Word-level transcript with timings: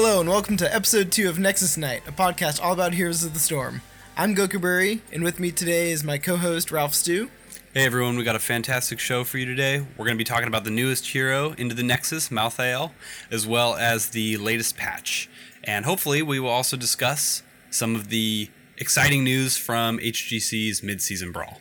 Hello 0.00 0.20
and 0.20 0.28
welcome 0.28 0.56
to 0.58 0.72
episode 0.72 1.10
2 1.10 1.28
of 1.28 1.40
Nexus 1.40 1.76
Night, 1.76 2.06
a 2.06 2.12
podcast 2.12 2.62
all 2.62 2.72
about 2.72 2.94
Heroes 2.94 3.24
of 3.24 3.34
the 3.34 3.40
Storm. 3.40 3.82
I'm 4.16 4.32
Gokuberry, 4.32 5.00
and 5.12 5.24
with 5.24 5.40
me 5.40 5.50
today 5.50 5.90
is 5.90 6.04
my 6.04 6.18
co-host 6.18 6.70
Ralph 6.70 6.94
Stew. 6.94 7.32
Hey 7.74 7.84
everyone, 7.84 8.16
we 8.16 8.22
got 8.22 8.36
a 8.36 8.38
fantastic 8.38 9.00
show 9.00 9.24
for 9.24 9.38
you 9.38 9.44
today. 9.44 9.80
We're 9.80 10.04
going 10.04 10.16
to 10.16 10.18
be 10.18 10.22
talking 10.22 10.46
about 10.46 10.62
the 10.62 10.70
newest 10.70 11.08
hero 11.08 11.52
into 11.58 11.74
the 11.74 11.82
Nexus, 11.82 12.28
Malthael, 12.28 12.92
as 13.32 13.44
well 13.44 13.74
as 13.74 14.10
the 14.10 14.36
latest 14.36 14.76
patch. 14.76 15.28
And 15.64 15.84
hopefully, 15.84 16.22
we 16.22 16.38
will 16.38 16.48
also 16.48 16.76
discuss 16.76 17.42
some 17.68 17.96
of 17.96 18.08
the 18.08 18.50
exciting 18.76 19.24
news 19.24 19.56
from 19.56 19.98
HGC's 19.98 20.80
mid-season 20.80 21.32
brawl. 21.32 21.60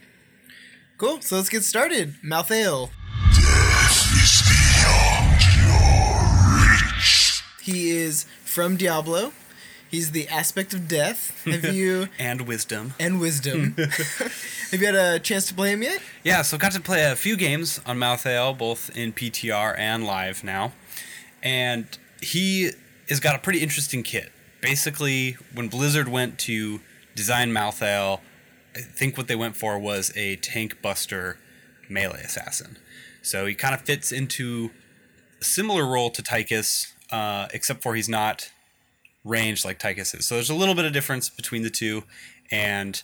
Cool, 0.99 1.21
so 1.21 1.37
let's 1.37 1.49
get 1.49 1.63
started. 1.63 2.13
Malthael. 2.23 2.91
He 7.67 7.91
is 7.91 8.25
from 8.45 8.77
Diablo. 8.77 9.33
He's 9.91 10.11
the 10.11 10.27
aspect 10.29 10.73
of 10.73 10.87
death. 10.87 11.43
Have 11.45 11.65
you 11.73 12.07
And 12.17 12.41
wisdom. 12.47 12.93
and 12.97 13.19
wisdom. 13.19 13.75
Have 14.71 14.79
you 14.81 14.85
had 14.85 14.95
a 14.95 15.19
chance 15.19 15.45
to 15.47 15.53
play 15.53 15.71
him 15.73 15.83
yet? 15.83 16.01
Yeah, 16.23 16.41
so 16.43 16.55
I've 16.55 16.61
got 16.61 16.71
to 16.73 16.81
play 16.81 17.03
a 17.09 17.15
few 17.15 17.35
games 17.37 17.79
on 17.85 17.97
Malthael, 17.97 18.57
both 18.57 18.89
in 18.97 19.11
PTR 19.13 19.77
and 19.77 20.05
live 20.05 20.43
now. 20.45 20.71
And 21.43 21.85
he 22.21 22.71
has 23.09 23.19
got 23.19 23.35
a 23.35 23.39
pretty 23.39 23.59
interesting 23.59 24.01
kit. 24.01 24.31
Basically, 24.61 25.37
when 25.53 25.67
Blizzard 25.67 26.07
went 26.09 26.39
to 26.39 26.79
design 27.15 27.51
Malthael, 27.51 28.21
I 28.75 28.79
think 28.79 29.17
what 29.17 29.27
they 29.27 29.35
went 29.35 29.55
for 29.57 29.77
was 29.77 30.11
a 30.15 30.37
tank 30.37 30.81
buster 30.81 31.37
melee 31.89 32.21
assassin. 32.23 32.77
So 33.21 33.45
he 33.45 33.55
kind 33.55 33.73
of 33.73 33.81
fits 33.81 34.11
into 34.11 34.71
a 35.41 35.43
similar 35.43 35.85
role 35.85 36.09
to 36.11 36.21
Tychus, 36.21 36.93
uh, 37.11 37.47
except 37.53 37.81
for 37.81 37.95
he's 37.95 38.09
not 38.09 38.49
ranged 39.23 39.65
like 39.65 39.79
Tychus 39.79 40.17
is. 40.17 40.25
So 40.25 40.35
there's 40.35 40.49
a 40.49 40.55
little 40.55 40.75
bit 40.75 40.85
of 40.85 40.93
difference 40.93 41.29
between 41.29 41.63
the 41.63 41.69
two, 41.69 42.03
and 42.51 43.01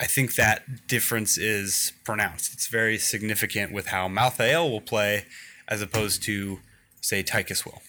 I 0.00 0.06
think 0.06 0.34
that 0.34 0.86
difference 0.88 1.38
is 1.38 1.92
pronounced. 2.04 2.52
It's 2.52 2.66
very 2.66 2.98
significant 2.98 3.72
with 3.72 3.88
how 3.88 4.08
Malthael 4.08 4.70
will 4.70 4.80
play 4.80 5.26
as 5.68 5.80
opposed 5.80 6.22
to, 6.24 6.60
say, 7.00 7.22
Tychus 7.22 7.64
will. 7.64 7.82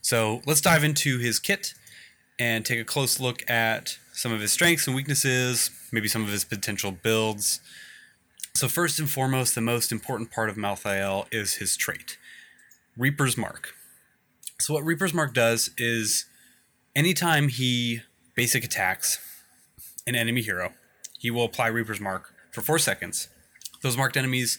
So 0.00 0.42
let's 0.46 0.60
dive 0.60 0.84
into 0.84 1.18
his 1.18 1.38
kit 1.38 1.74
and 2.38 2.64
take 2.64 2.80
a 2.80 2.84
close 2.84 3.20
look 3.20 3.48
at 3.50 3.98
some 4.12 4.32
of 4.32 4.40
his 4.40 4.52
strengths 4.52 4.86
and 4.86 4.96
weaknesses, 4.96 5.70
maybe 5.92 6.08
some 6.08 6.22
of 6.22 6.30
his 6.30 6.44
potential 6.44 6.90
builds. 6.90 7.60
So, 8.54 8.68
first 8.68 8.98
and 8.98 9.08
foremost, 9.08 9.54
the 9.54 9.60
most 9.60 9.92
important 9.92 10.32
part 10.32 10.48
of 10.48 10.56
Malthael 10.56 11.26
is 11.30 11.54
his 11.54 11.76
trait 11.76 12.16
Reaper's 12.98 13.36
Mark. 13.36 13.74
So, 14.60 14.74
what 14.74 14.84
Reaper's 14.84 15.14
Mark 15.14 15.32
does 15.32 15.70
is 15.78 16.26
anytime 16.96 17.48
he 17.48 18.00
basic 18.34 18.64
attacks 18.64 19.20
an 20.04 20.16
enemy 20.16 20.42
hero, 20.42 20.74
he 21.16 21.30
will 21.30 21.44
apply 21.44 21.68
Reaper's 21.68 22.00
Mark 22.00 22.34
for 22.50 22.60
four 22.60 22.78
seconds. 22.78 23.28
Those 23.82 23.96
marked 23.96 24.16
enemies 24.16 24.58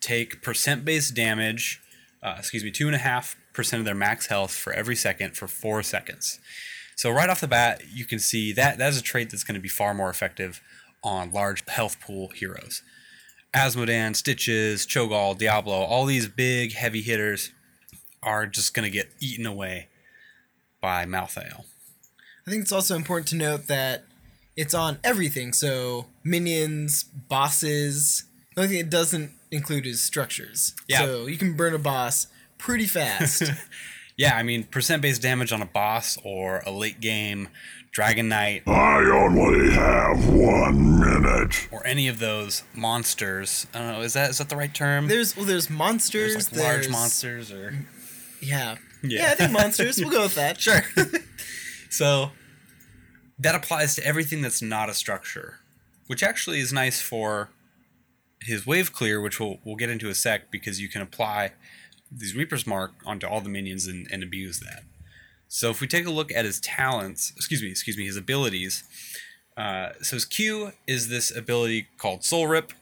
take 0.00 0.40
percent 0.40 0.86
based 0.86 1.14
damage, 1.14 1.82
uh, 2.22 2.36
excuse 2.38 2.64
me, 2.64 2.70
two 2.70 2.86
and 2.86 2.94
a 2.94 2.98
half 2.98 3.36
percent 3.52 3.80
of 3.80 3.84
their 3.84 3.94
max 3.94 4.28
health 4.28 4.52
for 4.52 4.72
every 4.72 4.96
second 4.96 5.36
for 5.36 5.46
four 5.46 5.82
seconds. 5.82 6.40
So 6.96 7.10
right 7.10 7.28
off 7.28 7.42
the 7.42 7.46
bat, 7.48 7.82
you 7.92 8.06
can 8.06 8.18
see 8.18 8.54
that 8.54 8.78
that 8.78 8.88
is 8.88 8.98
a 8.98 9.02
trait 9.02 9.28
that's 9.28 9.44
going 9.44 9.54
to 9.54 9.60
be 9.60 9.68
far 9.68 9.92
more 9.92 10.08
effective 10.08 10.62
on 11.04 11.30
large 11.30 11.62
health 11.68 12.00
pool 12.00 12.28
heroes. 12.28 12.82
Azmodan, 13.54 14.16
Stitches, 14.16 14.86
Cho'Gall, 14.86 15.36
Diablo, 15.36 15.74
all 15.74 16.06
these 16.06 16.26
big 16.26 16.72
heavy 16.72 17.02
hitters 17.02 17.52
are 18.22 18.46
just 18.46 18.74
going 18.74 18.84
to 18.84 18.90
get 18.90 19.08
eaten 19.20 19.46
away 19.46 19.88
by 20.80 21.04
mouth 21.06 21.34
Malthael. 21.34 21.64
I 22.46 22.50
think 22.50 22.62
it's 22.62 22.72
also 22.72 22.94
important 22.94 23.28
to 23.28 23.36
note 23.36 23.66
that 23.66 24.04
it's 24.56 24.74
on 24.74 24.98
everything. 25.02 25.52
So 25.52 26.06
minions, 26.22 27.04
bosses. 27.04 28.24
The 28.54 28.62
only 28.62 28.74
thing 28.74 28.86
it 28.86 28.90
doesn't 28.90 29.32
include 29.50 29.86
is 29.86 30.02
structures. 30.02 30.74
Yeah. 30.88 31.00
So 31.00 31.26
you 31.26 31.36
can 31.36 31.54
burn 31.54 31.74
a 31.74 31.78
boss 31.78 32.28
pretty 32.58 32.86
fast. 32.86 33.42
Yeah, 34.18 34.34
I 34.34 34.42
mean, 34.42 34.64
percent 34.64 35.02
based 35.02 35.20
damage 35.20 35.52
on 35.52 35.60
a 35.60 35.66
boss 35.66 36.16
or 36.24 36.62
a 36.64 36.70
late 36.70 37.00
game 37.00 37.48
Dragon 37.92 38.28
Knight 38.28 38.62
I 38.66 38.98
only 39.10 39.72
have 39.72 40.28
one 40.28 41.00
minute. 41.00 41.68
or 41.70 41.86
any 41.86 42.08
of 42.08 42.18
those 42.18 42.62
monsters. 42.74 43.66
I 43.74 43.78
don't 43.78 43.92
know, 43.92 44.00
is 44.00 44.14
that 44.14 44.30
is 44.30 44.38
that 44.38 44.48
the 44.48 44.56
right 44.56 44.72
term? 44.72 45.08
there's 45.08 45.36
well, 45.36 45.44
there's 45.44 45.68
monsters. 45.68 46.32
There's 46.32 46.52
like 46.52 46.62
large 46.62 46.88
monsters 46.88 47.52
or 47.52 47.74
Yeah. 48.40 48.76
Yeah. 49.02 49.20
Yeah. 49.20 49.32
I 49.32 49.34
think 49.34 49.52
monsters. 49.52 49.98
we'll 49.98 50.10
go 50.10 50.22
with 50.22 50.34
that. 50.34 50.60
Sure. 50.60 50.82
so 51.90 52.30
that 53.38 53.54
applies 53.54 53.94
to 53.96 54.06
everything 54.06 54.42
that's 54.42 54.62
not 54.62 54.88
a 54.88 54.94
structure, 54.94 55.60
which 56.06 56.22
actually 56.22 56.60
is 56.60 56.72
nice 56.72 57.00
for 57.00 57.50
his 58.40 58.66
wave 58.66 58.92
clear, 58.92 59.20
which 59.20 59.38
we'll 59.40 59.58
we'll 59.64 59.76
get 59.76 59.90
into 59.90 60.08
a 60.08 60.14
sec 60.14 60.50
because 60.50 60.80
you 60.80 60.88
can 60.88 61.02
apply 61.02 61.52
these 62.10 62.34
Reaper's 62.34 62.66
Mark 62.66 62.92
onto 63.04 63.26
all 63.26 63.40
the 63.40 63.48
minions 63.48 63.86
and, 63.86 64.06
and 64.10 64.22
abuse 64.22 64.60
that. 64.60 64.84
So 65.48 65.70
if 65.70 65.80
we 65.80 65.86
take 65.86 66.06
a 66.06 66.10
look 66.10 66.32
at 66.32 66.44
his 66.44 66.60
talents, 66.60 67.32
excuse 67.36 67.62
me, 67.62 67.70
excuse 67.70 67.96
me, 67.96 68.06
his 68.06 68.16
abilities. 68.16 68.84
Uh, 69.56 69.90
so 70.02 70.16
his 70.16 70.24
Q 70.24 70.72
is 70.86 71.08
this 71.08 71.34
ability 71.34 71.88
called 71.98 72.24
Soul 72.24 72.46
Rip. 72.46 72.72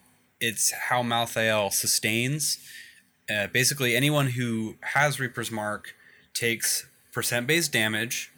It's 0.41 0.73
how 0.73 1.03
Malthael 1.03 1.73
sustains. 1.73 2.59
Uh, 3.29 3.47
basically, 3.47 3.97
anyone 3.97 4.29
who 4.29 4.77
has 4.83 5.19
Reaper's 5.19 5.51
Mark 5.51 5.95
takes 6.35 6.87
percent 7.13 7.47
based 7.47 7.73
damage 7.73 8.31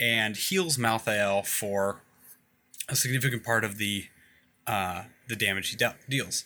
and 0.00 0.36
heals 0.36 0.76
Malthael 0.76 1.46
for 1.46 2.02
a 2.88 2.96
significant 2.96 3.44
part 3.44 3.64
of 3.64 3.78
the 3.78 4.06
uh, 4.66 5.04
the 5.28 5.36
damage 5.36 5.70
he 5.70 5.76
de- 5.76 5.96
deals. 6.08 6.44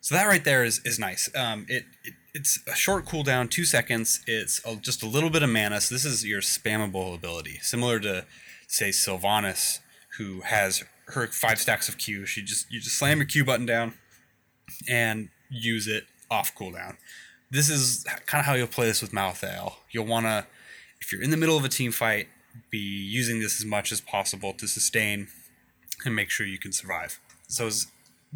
So 0.00 0.14
that 0.14 0.26
right 0.26 0.44
there 0.44 0.64
is 0.64 0.80
is 0.84 0.98
nice. 0.98 1.30
Um, 1.34 1.66
it, 1.68 1.84
it 2.04 2.14
it's 2.34 2.60
a 2.66 2.74
short 2.74 3.04
cooldown, 3.06 3.50
two 3.50 3.64
seconds. 3.64 4.20
It's 4.26 4.60
a, 4.64 4.76
just 4.76 5.02
a 5.02 5.06
little 5.06 5.30
bit 5.30 5.42
of 5.42 5.50
mana. 5.50 5.80
So 5.80 5.94
this 5.94 6.04
is 6.04 6.24
your 6.24 6.40
spammable 6.40 7.14
ability, 7.14 7.58
similar 7.62 8.00
to 8.00 8.24
say 8.68 8.88
Sylvanas, 8.88 9.80
who 10.18 10.40
has 10.40 10.82
her 11.08 11.26
five 11.26 11.58
stacks 11.58 11.88
of 11.88 11.98
Q. 11.98 12.26
She 12.26 12.42
just 12.42 12.70
you 12.72 12.80
just 12.80 12.96
slam 12.96 13.18
your 13.18 13.26
Q 13.26 13.44
button 13.44 13.66
down 13.66 13.94
and 14.88 15.28
use 15.50 15.86
it 15.86 16.04
off 16.32 16.54
cooldown. 16.54 16.96
This 17.50 17.68
is 17.68 18.04
kind 18.26 18.40
of 18.40 18.46
how 18.46 18.54
you'll 18.54 18.66
play 18.66 18.86
this 18.86 19.02
with 19.02 19.12
Malthael. 19.12 19.74
You'll 19.90 20.06
want 20.06 20.26
to, 20.26 20.46
if 21.00 21.12
you're 21.12 21.22
in 21.22 21.30
the 21.30 21.36
middle 21.36 21.56
of 21.56 21.64
a 21.64 21.68
team 21.68 21.92
fight, 21.92 22.28
be 22.70 22.78
using 22.78 23.40
this 23.40 23.60
as 23.60 23.66
much 23.66 23.92
as 23.92 24.00
possible 24.00 24.54
to 24.54 24.66
sustain 24.66 25.28
and 26.04 26.16
make 26.16 26.30
sure 26.30 26.46
you 26.46 26.58
can 26.58 26.72
survive. 26.72 27.20
So 27.48 27.66
his 27.66 27.86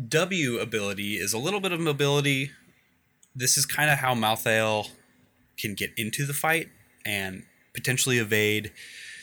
W 0.08 0.58
ability 0.58 1.14
is 1.14 1.32
a 1.32 1.38
little 1.38 1.60
bit 1.60 1.72
of 1.72 1.80
mobility. 1.80 2.50
This 3.34 3.56
is 3.56 3.64
kind 3.64 3.90
of 3.90 3.98
how 3.98 4.14
Malthael 4.14 4.90
can 5.58 5.74
get 5.74 5.90
into 5.96 6.26
the 6.26 6.34
fight 6.34 6.68
and 7.04 7.44
potentially 7.72 8.18
evade 8.18 8.72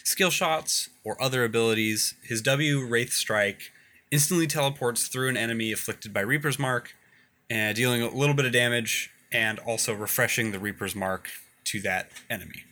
skill 0.03 0.31
shots 0.31 0.89
or 1.03 1.21
other 1.21 1.43
abilities. 1.43 2.15
His 2.23 2.41
W 2.41 2.83
Wraith 2.83 3.13
Strike 3.13 3.71
instantly 4.11 4.47
teleports 4.47 5.07
through 5.07 5.29
an 5.29 5.37
enemy 5.37 5.71
afflicted 5.71 6.13
by 6.13 6.21
Reaper's 6.21 6.57
Mark, 6.57 6.95
and 7.49 7.75
dealing 7.75 8.01
a 8.01 8.09
little 8.09 8.35
bit 8.35 8.45
of 8.45 8.51
damage 8.51 9.09
and 9.31 9.59
also 9.59 9.93
refreshing 9.93 10.51
the 10.51 10.59
Reaper's 10.59 10.95
Mark 10.95 11.29
to 11.65 11.81
that 11.81 12.09
enemy. 12.29 12.63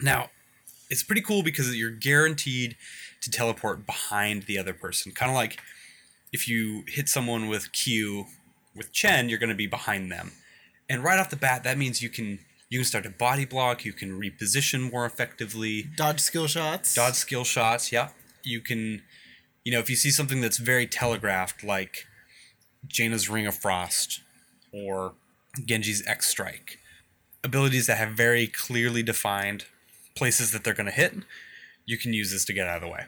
Now, 0.00 0.30
it's 0.90 1.02
pretty 1.02 1.22
cool 1.22 1.42
because 1.42 1.74
you're 1.76 1.90
guaranteed 1.90 2.76
to 3.22 3.30
teleport 3.30 3.86
behind 3.86 4.44
the 4.44 4.58
other 4.58 4.74
person. 4.74 5.12
Kind 5.12 5.30
of 5.30 5.36
like 5.36 5.60
if 6.32 6.48
you 6.48 6.84
hit 6.88 7.08
someone 7.08 7.48
with 7.48 7.72
Q 7.72 8.26
with 8.74 8.92
Chen, 8.92 9.28
you're 9.28 9.38
going 9.38 9.50
to 9.50 9.54
be 9.54 9.66
behind 9.66 10.10
them. 10.10 10.32
And 10.88 11.04
right 11.04 11.18
off 11.18 11.30
the 11.30 11.36
bat, 11.36 11.62
that 11.64 11.78
means 11.78 12.02
you 12.02 12.08
can 12.08 12.40
you 12.68 12.78
can 12.80 12.84
start 12.86 13.04
to 13.04 13.10
body 13.10 13.44
block, 13.44 13.84
you 13.84 13.92
can 13.92 14.18
reposition 14.18 14.90
more 14.90 15.04
effectively, 15.04 15.86
Dodge 15.96 16.20
skill 16.20 16.46
shots. 16.46 16.94
dodge 16.94 17.14
skill 17.14 17.44
shots. 17.44 17.92
Yeah, 17.92 18.08
you 18.42 18.60
can. 18.60 19.02
You 19.64 19.72
know, 19.72 19.78
if 19.78 19.88
you 19.88 19.94
see 19.94 20.10
something 20.10 20.40
that's 20.40 20.58
very 20.58 20.86
telegraphed, 20.86 21.62
like 21.62 22.06
Jaina's 22.88 23.28
Ring 23.28 23.46
of 23.46 23.54
Frost 23.54 24.20
or 24.72 25.14
Genji's 25.64 26.06
X 26.06 26.28
Strike, 26.28 26.78
abilities 27.44 27.86
that 27.86 27.98
have 27.98 28.10
very 28.10 28.46
clearly 28.46 29.02
defined 29.02 29.66
places 30.14 30.52
that 30.52 30.64
they're 30.64 30.74
going 30.74 30.86
to 30.86 30.92
hit, 30.92 31.14
you 31.84 31.98
can 31.98 32.12
use 32.12 32.30
this 32.32 32.44
to 32.46 32.52
get 32.52 32.66
out 32.66 32.76
of 32.76 32.82
the 32.82 32.88
way. 32.88 33.04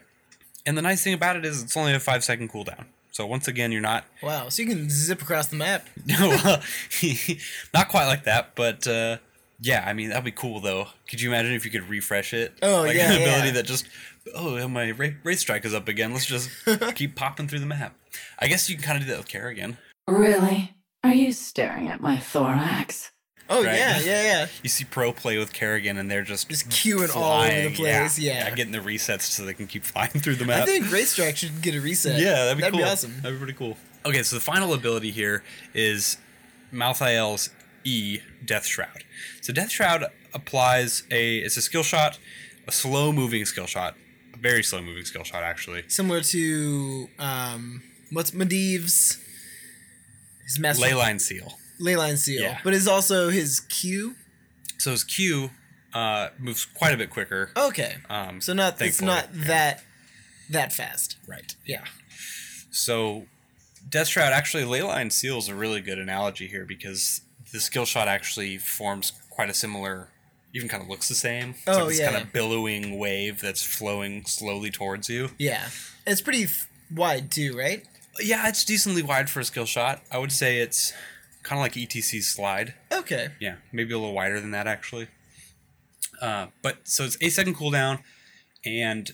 And 0.65 0.77
the 0.77 0.81
nice 0.81 1.03
thing 1.03 1.13
about 1.13 1.35
it 1.35 1.45
is 1.45 1.61
it's 1.61 1.77
only 1.77 1.93
a 1.93 1.99
five 1.99 2.23
second 2.23 2.51
cooldown. 2.51 2.85
So 3.11 3.25
once 3.25 3.47
again, 3.47 3.71
you're 3.71 3.81
not 3.81 4.05
Wow. 4.21 4.49
So 4.49 4.61
you 4.61 4.67
can 4.67 4.89
zip 4.89 5.21
across 5.21 5.47
the 5.47 5.55
map. 5.55 5.87
well, 6.19 6.61
not 7.73 7.87
quite 7.87 8.07
like 8.07 8.25
that, 8.25 8.55
but 8.55 8.85
uh, 8.87 9.17
yeah, 9.61 9.85
I 9.87 9.93
mean 9.93 10.09
that'd 10.09 10.25
be 10.25 10.31
cool 10.31 10.59
though. 10.59 10.87
Could 11.07 11.21
you 11.21 11.29
imagine 11.29 11.53
if 11.53 11.65
you 11.65 11.71
could 11.71 11.87
refresh 11.89 12.33
it? 12.33 12.53
Oh, 12.61 12.81
like 12.81 12.95
yeah, 12.95 13.11
an 13.11 13.21
ability 13.21 13.47
yeah. 13.47 13.53
that 13.53 13.65
just 13.65 13.87
oh 14.33 14.67
my 14.67 14.91
ra- 14.91 15.09
Wraith 15.23 15.39
Strike 15.39 15.65
is 15.65 15.73
up 15.73 15.87
again. 15.87 16.11
Let's 16.11 16.25
just 16.25 16.49
keep 16.95 17.15
popping 17.15 17.47
through 17.47 17.59
the 17.59 17.65
map. 17.65 17.95
I 18.39 18.47
guess 18.47 18.69
you 18.69 18.75
can 18.75 18.83
kind 18.83 18.97
of 18.97 19.03
do 19.05 19.11
that 19.11 19.17
with 19.19 19.27
Kerrigan. 19.27 19.77
Really? 20.07 20.75
Are 21.03 21.13
you 21.13 21.31
staring 21.33 21.87
at 21.87 22.01
my 22.01 22.17
thorax? 22.17 23.11
Oh 23.47 23.63
Right. 23.63 23.75
yeah, 23.77 23.99
yeah, 23.99 24.23
yeah. 24.23 24.47
You 24.63 24.69
see 24.69 24.85
pro 24.85 25.11
play 25.13 25.37
with 25.37 25.53
Kerrigan, 25.53 25.97
and 25.97 26.09
they're 26.09 26.23
just 26.23 26.49
Just 26.49 26.67
queuing 26.69 27.15
all 27.15 27.41
over 27.43 27.69
the 27.69 27.75
place. 27.75 28.17
Yeah. 28.17 28.49
getting 28.55 28.71
the 28.71 28.79
resets 28.79 29.21
so 29.21 29.45
they 29.45 29.53
can 29.53 29.67
keep 29.67 29.83
flying 29.93 30.09
through 30.09 30.35
the 30.35 30.45
map. 30.45 30.63
I 30.63 30.65
think 30.65 30.91
Wraith 30.91 31.09
Strike 31.09 31.37
should 31.37 31.61
get 31.61 31.75
a 31.75 31.79
reset. 31.81 32.19
Yeah, 32.19 32.45
that'd 32.45 32.57
be 32.57 32.69
cool. 32.79 32.83
awesome. 32.83 33.13
That'd 33.21 33.33
be 33.39 33.43
pretty 33.45 33.57
cool. 33.57 33.77
Okay, 34.05 34.23
so 34.23 34.35
the 34.35 34.41
final 34.41 34.73
ability 34.73 35.11
here 35.11 35.43
is 35.75 36.17
Malthael's 36.71 37.49
E 37.83 38.19
Death 38.43 38.65
Shroud. 38.65 39.03
So 39.41 39.53
Death 39.53 39.69
Shroud 39.71 40.05
applies 40.33 41.03
a 41.11 41.37
it's 41.37 41.55
a 41.57 41.61
skill 41.61 41.83
shot, 41.83 42.17
a 42.67 42.71
slow 42.71 43.11
moving 43.11 43.45
skill 43.45 43.67
shot, 43.67 43.95
a 44.33 44.37
very 44.37 44.63
slow 44.63 44.81
moving 44.81 45.05
skill 45.05 45.23
shot 45.23 45.43
actually. 45.43 45.83
Similar 45.87 46.21
to 46.21 47.09
um, 47.19 47.83
what's 48.11 48.31
Medivh's 48.31 49.19
his 50.43 50.59
master 50.59 50.85
Leyline 50.85 51.19
Seal. 51.19 51.57
Leyline 51.81 52.17
Seal, 52.17 52.41
Yeah. 52.41 52.59
but 52.63 52.73
is 52.73 52.87
also 52.87 53.29
his 53.29 53.59
Q. 53.61 54.15
So 54.77 54.91
his 54.91 55.03
Q 55.03 55.49
uh, 55.93 56.29
moves 56.37 56.65
quite 56.65 56.93
a 56.93 56.97
bit 56.97 57.09
quicker. 57.09 57.51
Okay, 57.55 57.95
Um, 58.09 58.41
so 58.41 58.53
not 58.53 58.79
it's 58.81 59.01
not 59.01 59.27
that 59.33 59.83
that 60.49 60.71
fast. 60.73 61.17
Right. 61.27 61.55
Yeah. 61.65 61.83
So, 62.71 63.25
Death 63.87 64.07
Shroud 64.09 64.33
actually, 64.33 64.63
Leyline 64.63 65.11
Seal 65.11 65.37
is 65.37 65.47
a 65.47 65.55
really 65.55 65.79
good 65.81 65.97
analogy 65.97 66.47
here 66.47 66.65
because 66.65 67.21
the 67.53 67.59
skill 67.61 67.85
shot 67.85 68.07
actually 68.07 68.57
forms 68.57 69.13
quite 69.29 69.49
a 69.49 69.53
similar, 69.53 70.09
even 70.53 70.67
kind 70.67 70.83
of 70.83 70.89
looks 70.89 71.07
the 71.07 71.15
same. 71.15 71.51
It's 71.51 71.63
Oh, 71.67 71.79
like 71.79 71.87
this 71.89 71.99
yeah. 71.99 72.11
kind 72.11 72.21
of 72.23 72.33
billowing 72.33 72.99
wave 72.99 73.39
that's 73.41 73.63
flowing 73.63 74.25
slowly 74.25 74.71
towards 74.71 75.07
you. 75.09 75.29
Yeah, 75.39 75.69
it's 76.05 76.19
pretty 76.21 76.43
f- 76.43 76.67
wide 76.93 77.31
too, 77.31 77.57
right? 77.57 77.85
Yeah, 78.19 78.47
it's 78.47 78.63
decently 78.63 79.01
wide 79.01 79.29
for 79.29 79.39
a 79.39 79.43
skill 79.43 79.65
shot. 79.65 80.01
I 80.11 80.17
would 80.17 80.31
say 80.31 80.59
it's 80.59 80.93
kind 81.43 81.59
of 81.59 81.63
like 81.63 81.73
ETC's 81.73 82.27
slide. 82.27 82.73
Okay. 82.91 83.29
Yeah, 83.39 83.55
maybe 83.71 83.93
a 83.93 83.97
little 83.97 84.13
wider 84.13 84.39
than 84.39 84.51
that 84.51 84.67
actually. 84.67 85.07
Uh, 86.21 86.47
but 86.61 86.87
so 86.87 87.03
it's 87.03 87.17
eight 87.21 87.33
second 87.33 87.55
cooldown, 87.55 87.99
and 88.65 89.11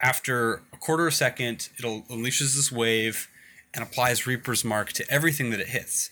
after 0.00 0.62
a 0.72 0.76
quarter 0.78 1.06
of 1.06 1.12
a 1.12 1.16
second, 1.16 1.70
it'll 1.78 2.02
unleashes 2.02 2.54
this 2.54 2.70
wave 2.70 3.28
and 3.72 3.82
applies 3.82 4.26
Reaper's 4.26 4.64
Mark 4.64 4.92
to 4.92 5.10
everything 5.10 5.50
that 5.50 5.60
it 5.60 5.68
hits, 5.68 6.10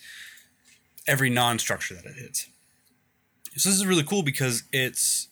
every 1.06 1.30
non-structure 1.30 1.94
that 1.94 2.06
it 2.06 2.16
hits. 2.16 2.48
So 3.56 3.68
this 3.68 3.78
is 3.78 3.86
really 3.86 4.02
cool 4.02 4.22
because 4.22 4.64
it's 4.72 5.28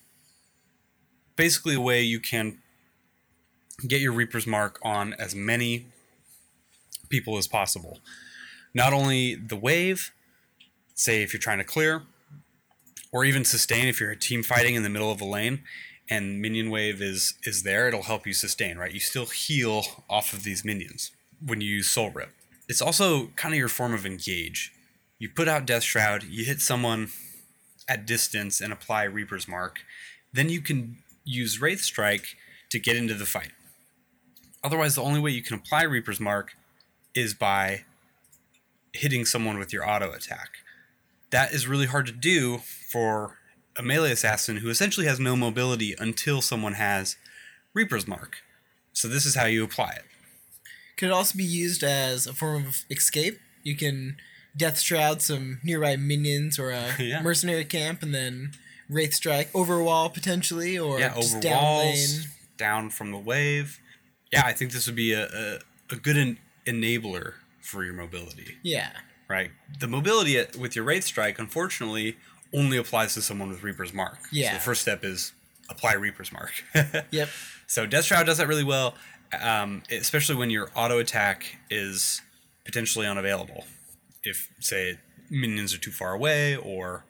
basically 1.37 1.75
a 1.75 1.81
way 1.81 2.02
you 2.02 2.20
can 2.20 2.58
get 3.88 4.00
your 4.02 4.12
Reaper's 4.12 4.47
Mark 4.47 4.79
on 4.82 5.14
as 5.14 5.35
many 5.35 5.87
people 7.11 7.37
as 7.37 7.47
possible. 7.47 7.99
Not 8.73 8.93
only 8.93 9.35
the 9.35 9.57
wave, 9.57 10.12
say 10.95 11.23
if 11.23 11.33
you're 11.33 11.41
trying 11.41 11.59
to 11.59 11.65
clear, 11.65 12.03
or 13.12 13.25
even 13.25 13.45
sustain 13.45 13.89
if 13.89 14.01
you're 14.01 14.15
team 14.15 14.43
fighting 14.43 14.75
in 14.75 14.83
the 14.83 14.89
middle 14.89 15.11
of 15.11 15.21
a 15.21 15.25
lane 15.25 15.62
and 16.09 16.41
minion 16.41 16.71
wave 16.71 17.03
is 17.03 17.35
is 17.45 17.62
there, 17.62 17.89
it'll 17.89 18.05
help 18.05 18.27
you 18.27 18.33
sustain, 18.33 18.79
right? 18.79 18.93
You 18.93 19.01
still 19.01 19.27
heal 19.27 19.83
off 20.09 20.33
of 20.33 20.45
these 20.45 20.65
minions 20.65 21.11
when 21.45 21.61
you 21.61 21.69
use 21.69 21.89
Soul 21.89 22.11
Rip. 22.11 22.31
It's 22.69 22.83
also 22.83 23.29
kind 23.37 23.53
of 23.55 23.59
your 23.59 23.69
form 23.69 23.93
of 23.93 24.07
engage. 24.07 24.73
You 25.19 25.29
put 25.29 25.49
out 25.49 25.67
Death 25.67 25.83
Shroud, 25.83 26.25
you 26.25 26.45
hit 26.45 26.61
someone 26.61 27.09
at 27.89 28.07
distance 28.07 28.61
and 28.61 28.73
apply 28.73 29.05
Reaper's 29.05 29.49
Mark, 29.49 29.81
then 30.33 30.49
you 30.49 30.61
can 30.61 30.99
use 31.25 31.61
Wraith 31.61 31.81
Strike 31.81 32.37
to 32.71 32.79
get 32.79 32.97
into 32.97 33.15
the 33.15 33.27
fight. 33.27 33.51
Otherwise, 34.62 34.95
the 34.95 35.03
only 35.03 35.21
way 35.21 35.31
you 35.31 35.43
can 35.43 35.57
apply 35.57 35.83
Reaper's 35.83 36.21
Mark 36.21 36.57
is 37.15 37.35
by 37.35 37.85
hitting 38.93 39.25
someone 39.25 39.59
with 39.59 39.73
your 39.73 39.89
auto 39.89 40.12
attack. 40.12 40.51
That 41.31 41.53
is 41.53 41.69
really 41.69 41.87
hard 41.87 42.07
to 42.07 42.12
do 42.12 42.59
for 42.59 43.39
a 43.77 43.83
melee 43.83 44.11
assassin 44.12 44.59
who 44.59 44.69
essentially 44.69 45.07
has 45.07 45.21
no 45.21 45.37
mobility 45.37 45.95
until 45.99 46.43
someone 46.43 46.75
has 46.75 47.17
Reaper's 47.73 48.07
Mark. 48.09 48.39
So 48.93 49.07
this 49.07 49.25
is 49.25 49.37
how 49.37 49.47
you 49.47 49.62
apply 49.65 49.91
it. 49.93 50.05
Could 50.97 51.07
it 51.11 51.12
also 51.12 51.39
be 51.39 51.45
used 51.45 51.83
as 51.85 52.27
a 52.27 52.33
form 52.35 52.67
of 52.67 52.85
escape? 52.91 53.39
You 53.62 53.77
can 53.77 54.17
death 54.57 54.81
shroud 54.81 55.23
some 55.23 55.61
nearby 55.62 55.97
minions 55.97 56.59
or 56.59 56.71
a 56.71 56.95
Yeah. 56.99 57.23
mercenary 57.23 57.65
camp, 57.65 58.03
and 58.03 58.12
then 58.15 58.53
wraith 58.89 59.15
strike 59.15 59.49
over 59.55 59.79
a 59.79 59.85
wall 59.85 60.11
potentially, 60.11 60.77
or 60.79 60.99
yeah, 60.99 61.15
just 61.15 61.35
over 61.35 61.43
down 61.43 61.62
walls, 61.62 62.19
lane. 62.19 62.29
down 62.57 62.91
from 62.91 63.12
the 63.12 63.19
wave. 63.19 63.79
Yeah, 64.33 64.43
I 64.45 64.53
think 64.53 64.73
this 64.73 64.87
would 64.87 64.97
be 64.97 65.12
a, 65.12 65.27
a, 65.27 65.59
a 65.93 65.97
good 65.97 66.17
en- 66.19 66.39
enabler 66.71 67.35
for 67.61 67.85
your 67.85 67.95
mobility, 67.95 68.57
Yeah, 68.63 68.91
right? 69.29 69.51
The 69.79 69.87
mobility 69.89 70.43
with 70.59 70.75
your 70.77 70.85
Wraith 70.85 71.05
Strike, 71.05 71.39
unfortunately, 71.39 72.17
only 72.53 72.77
applies 72.77 73.15
to 73.15 73.23
someone 73.23 73.49
with 73.49 73.63
Reaper's 73.63 73.93
Mark. 73.93 74.19
Yeah. 74.33 74.49
So 74.51 74.55
the 74.55 74.61
first 74.61 74.83
step 74.83 75.05
is 75.05 75.33
apply 75.69 75.95
Reaper's 75.95 76.33
Mark. 76.33 76.53
yep, 77.11 77.29
So 77.67 77.87
Death 77.87 78.05
Shroud 78.05 78.27
does 78.27 78.39
that 78.39 78.49
really 78.49 78.65
well, 78.65 78.95
um, 79.41 79.83
especially 79.91 80.37
when 80.37 80.51
your 80.51 80.71
auto 80.75 80.99
attack 80.99 81.59
is 81.71 82.23
potentially 82.65 83.07
unavailable. 83.07 83.65
If 84.23 84.49
say 84.61 84.99
minions 85.31 85.73
are 85.75 85.79
too 85.79 85.93
far 85.93 86.13
away, 86.13 86.57
or 86.57 87.05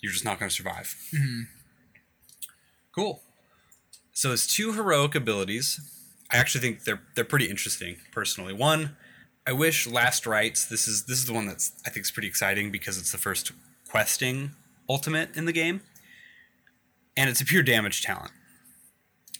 you're 0.00 0.12
just 0.12 0.24
not 0.24 0.38
going 0.38 0.48
to 0.48 0.54
survive. 0.54 0.96
Cool. 2.94 3.22
So 4.12 4.32
it's 4.32 4.46
two 4.46 4.72
heroic 4.72 5.14
abilities. 5.14 5.80
I 6.32 6.38
actually 6.38 6.62
think 6.62 6.84
they're 6.84 7.02
they're 7.14 7.24
pretty 7.24 7.50
interesting 7.50 7.96
personally. 8.10 8.52
One, 8.52 8.96
I 9.46 9.52
wish 9.52 9.86
Last 9.86 10.26
Rites. 10.26 10.64
This 10.64 10.88
is 10.88 11.04
this 11.04 11.18
is 11.18 11.26
the 11.26 11.32
one 11.32 11.46
that's 11.46 11.72
I 11.86 11.90
think 11.90 12.06
is 12.06 12.10
pretty 12.10 12.28
exciting 12.28 12.70
because 12.70 12.98
it's 12.98 13.12
the 13.12 13.18
first 13.18 13.52
questing 13.88 14.52
ultimate 14.88 15.36
in 15.36 15.44
the 15.44 15.52
game, 15.52 15.82
and 17.16 17.28
it's 17.28 17.40
a 17.40 17.44
pure 17.44 17.62
damage 17.62 18.02
talent. 18.02 18.32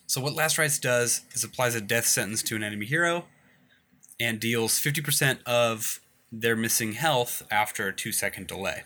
So 0.06 0.20
what 0.20 0.34
Last 0.34 0.58
Rites 0.58 0.78
does 0.78 1.22
is 1.32 1.42
applies 1.42 1.74
a 1.74 1.80
death 1.80 2.04
sentence 2.04 2.42
to 2.44 2.56
an 2.56 2.62
enemy 2.62 2.84
hero 2.84 3.24
and 4.20 4.38
deals 4.38 4.78
50% 4.78 5.38
of 5.46 6.00
their 6.30 6.54
missing 6.54 6.92
health 6.92 7.42
after 7.50 7.88
a 7.88 7.94
2 7.94 8.12
second 8.12 8.46
delay. 8.46 8.82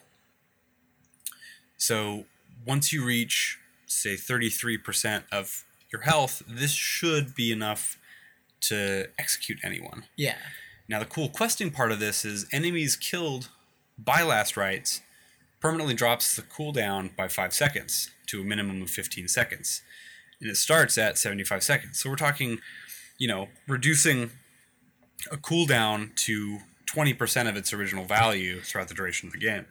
So 1.77 2.27
once 2.65 2.93
you 2.93 3.05
reach 3.05 3.59
say 3.87 4.15
33% 4.15 5.25
of 5.33 5.65
your 5.93 6.03
health, 6.03 6.43
this 6.49 6.73
should 6.73 7.35
be 7.35 7.53
enough 7.53 7.99
to 8.63 9.09
execute 9.19 9.59
anyone. 9.63 10.05
yeah, 10.17 10.37
Now, 10.89 10.99
the 10.99 11.05
cool 11.05 11.29
questing 11.29 11.71
part 11.71 11.93
of 11.93 12.01
this 12.01 12.25
is 12.25 12.47
enemies 12.53 12.97
killed 12.97 13.49
by 13.99 14.23
Last 14.23 14.57
Rites 14.57 15.01
permanently 15.61 15.95
drops 15.95 16.35
the 16.37 16.43
cooldown 16.43 17.15
by 17.17 17.29
5 17.29 17.53
seconds 17.55 18.11
to 18.27 18.41
a 18.41 18.45
minimum 18.45 18.83
of 18.83 18.91
15 18.91 19.29
seconds. 19.29 19.83
And 20.41 20.51
it 20.51 20.57
starts 20.57 20.99
at 20.99 21.17
75 21.19 21.63
seconds. 21.63 21.99
So 22.01 22.11
we're 22.11 22.17
talking, 22.17 22.59
you 23.19 23.27
know, 23.29 23.49
reducing 23.67 24.31
a 25.33 25.37
cooldown 25.37 26.15
to 26.17 26.59
20% 26.93 27.49
of 27.49 27.57
its 27.57 27.73
original 27.73 28.05
value 28.05 28.61
throughout 28.61 28.89
the 28.89 28.95
duration 28.95 29.29
of 29.29 29.33
the 29.33 29.39
game. 29.39 29.67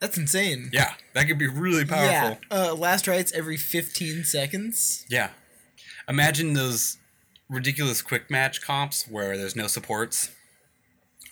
that's 0.00 0.18
insane. 0.18 0.68
Yeah, 0.72 0.94
that 1.14 1.26
could 1.26 1.38
be 1.38 1.46
really 1.48 1.84
Yeah, 1.84 2.20
powerful. 2.36 2.38
uh, 2.50 2.74
last 2.74 3.08
rites 3.08 3.32
every 3.32 3.56
fifteen 3.56 4.22
seconds. 4.24 5.06
Yeah. 5.08 5.30
Imagine 6.08 6.52
those 6.52 6.98
ridiculous 7.48 8.02
quick 8.02 8.30
match 8.30 8.62
comps 8.62 9.06
where 9.08 9.36
there's 9.36 9.56
no 9.56 9.66
supports 9.66 10.30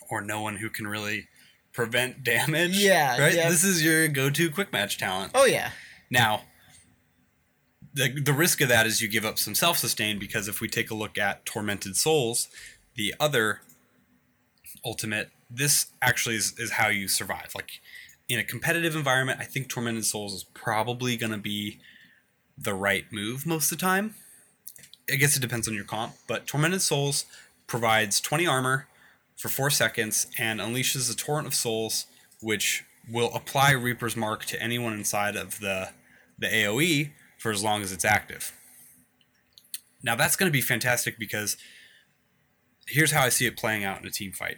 or 0.09 0.21
no 0.21 0.41
one 0.41 0.57
who 0.57 0.69
can 0.69 0.87
really 0.87 1.27
prevent 1.73 2.23
damage. 2.23 2.77
Yeah, 2.77 3.19
Right? 3.19 3.33
yeah. 3.33 3.49
This 3.49 3.63
is 3.63 3.83
your 3.83 4.07
go 4.07 4.29
to 4.29 4.49
quick 4.51 4.71
match 4.71 4.97
talent. 4.97 5.31
Oh 5.33 5.45
yeah, 5.45 5.71
Now, 6.09 6.43
the, 7.95 8.09
the 8.19 8.33
risk 8.33 8.61
of 8.61 8.69
that 8.69 8.85
is 8.87 9.01
you 9.01 9.07
give 9.07 9.25
up 9.25 9.37
some 9.37 9.53
self 9.55 9.77
sustain 9.77 10.17
because 10.19 10.47
if 10.47 10.61
we 10.61 10.67
take 10.67 10.89
a 10.91 10.95
look 10.95 11.17
at 11.17 11.45
Tormented 11.45 11.95
Souls, 11.95 12.47
the 12.95 13.13
other 13.19 13.61
ultimate, 14.85 15.29
this 15.49 15.87
actually 16.01 16.35
is, 16.35 16.53
is 16.57 16.71
how 16.71 16.87
you 16.89 17.07
survive. 17.07 17.51
Like 17.55 17.81
in 18.29 18.39
a 18.39 18.43
competitive 18.43 18.95
environment, 18.95 19.39
I 19.39 19.45
think 19.45 19.69
Tormented 19.69 20.05
Souls 20.05 20.33
is 20.33 20.43
probably 20.43 21.17
going 21.17 21.31
to 21.31 21.37
be 21.37 21.79
the 22.57 22.73
right 22.73 23.05
move 23.11 23.45
most 23.45 23.71
of 23.71 23.77
the 23.77 23.81
time. 23.83 24.15
I 25.11 25.15
guess 25.15 25.35
it 25.35 25.41
depends 25.41 25.67
on 25.67 25.73
your 25.73 25.83
comp, 25.83 26.13
but 26.27 26.47
Tormented 26.47 26.81
Souls 26.81 27.25
provides 27.67 28.21
20 28.21 28.47
armor 28.47 28.87
for 29.37 29.49
4 29.49 29.69
seconds 29.69 30.27
and 30.37 30.59
unleashes 30.59 31.11
a 31.11 31.15
torrent 31.15 31.47
of 31.47 31.53
souls, 31.53 32.05
which 32.41 32.83
will 33.11 33.33
apply 33.33 33.71
Reaper's 33.71 34.15
Mark 34.15 34.45
to 34.45 34.61
anyone 34.61 34.93
inside 34.93 35.35
of 35.35 35.59
the, 35.59 35.89
the 36.39 36.47
AoE 36.47 37.11
for 37.37 37.51
as 37.51 37.63
long 37.63 37.81
as 37.81 37.91
it's 37.91 38.05
active. 38.05 38.53
Now, 40.01 40.15
that's 40.15 40.35
going 40.35 40.49
to 40.49 40.53
be 40.53 40.61
fantastic 40.61 41.17
because 41.19 41.57
here's 42.87 43.11
how 43.11 43.23
I 43.23 43.29
see 43.29 43.45
it 43.45 43.57
playing 43.57 43.83
out 43.83 43.99
in 44.01 44.07
a 44.07 44.11
team 44.11 44.31
fight. 44.31 44.57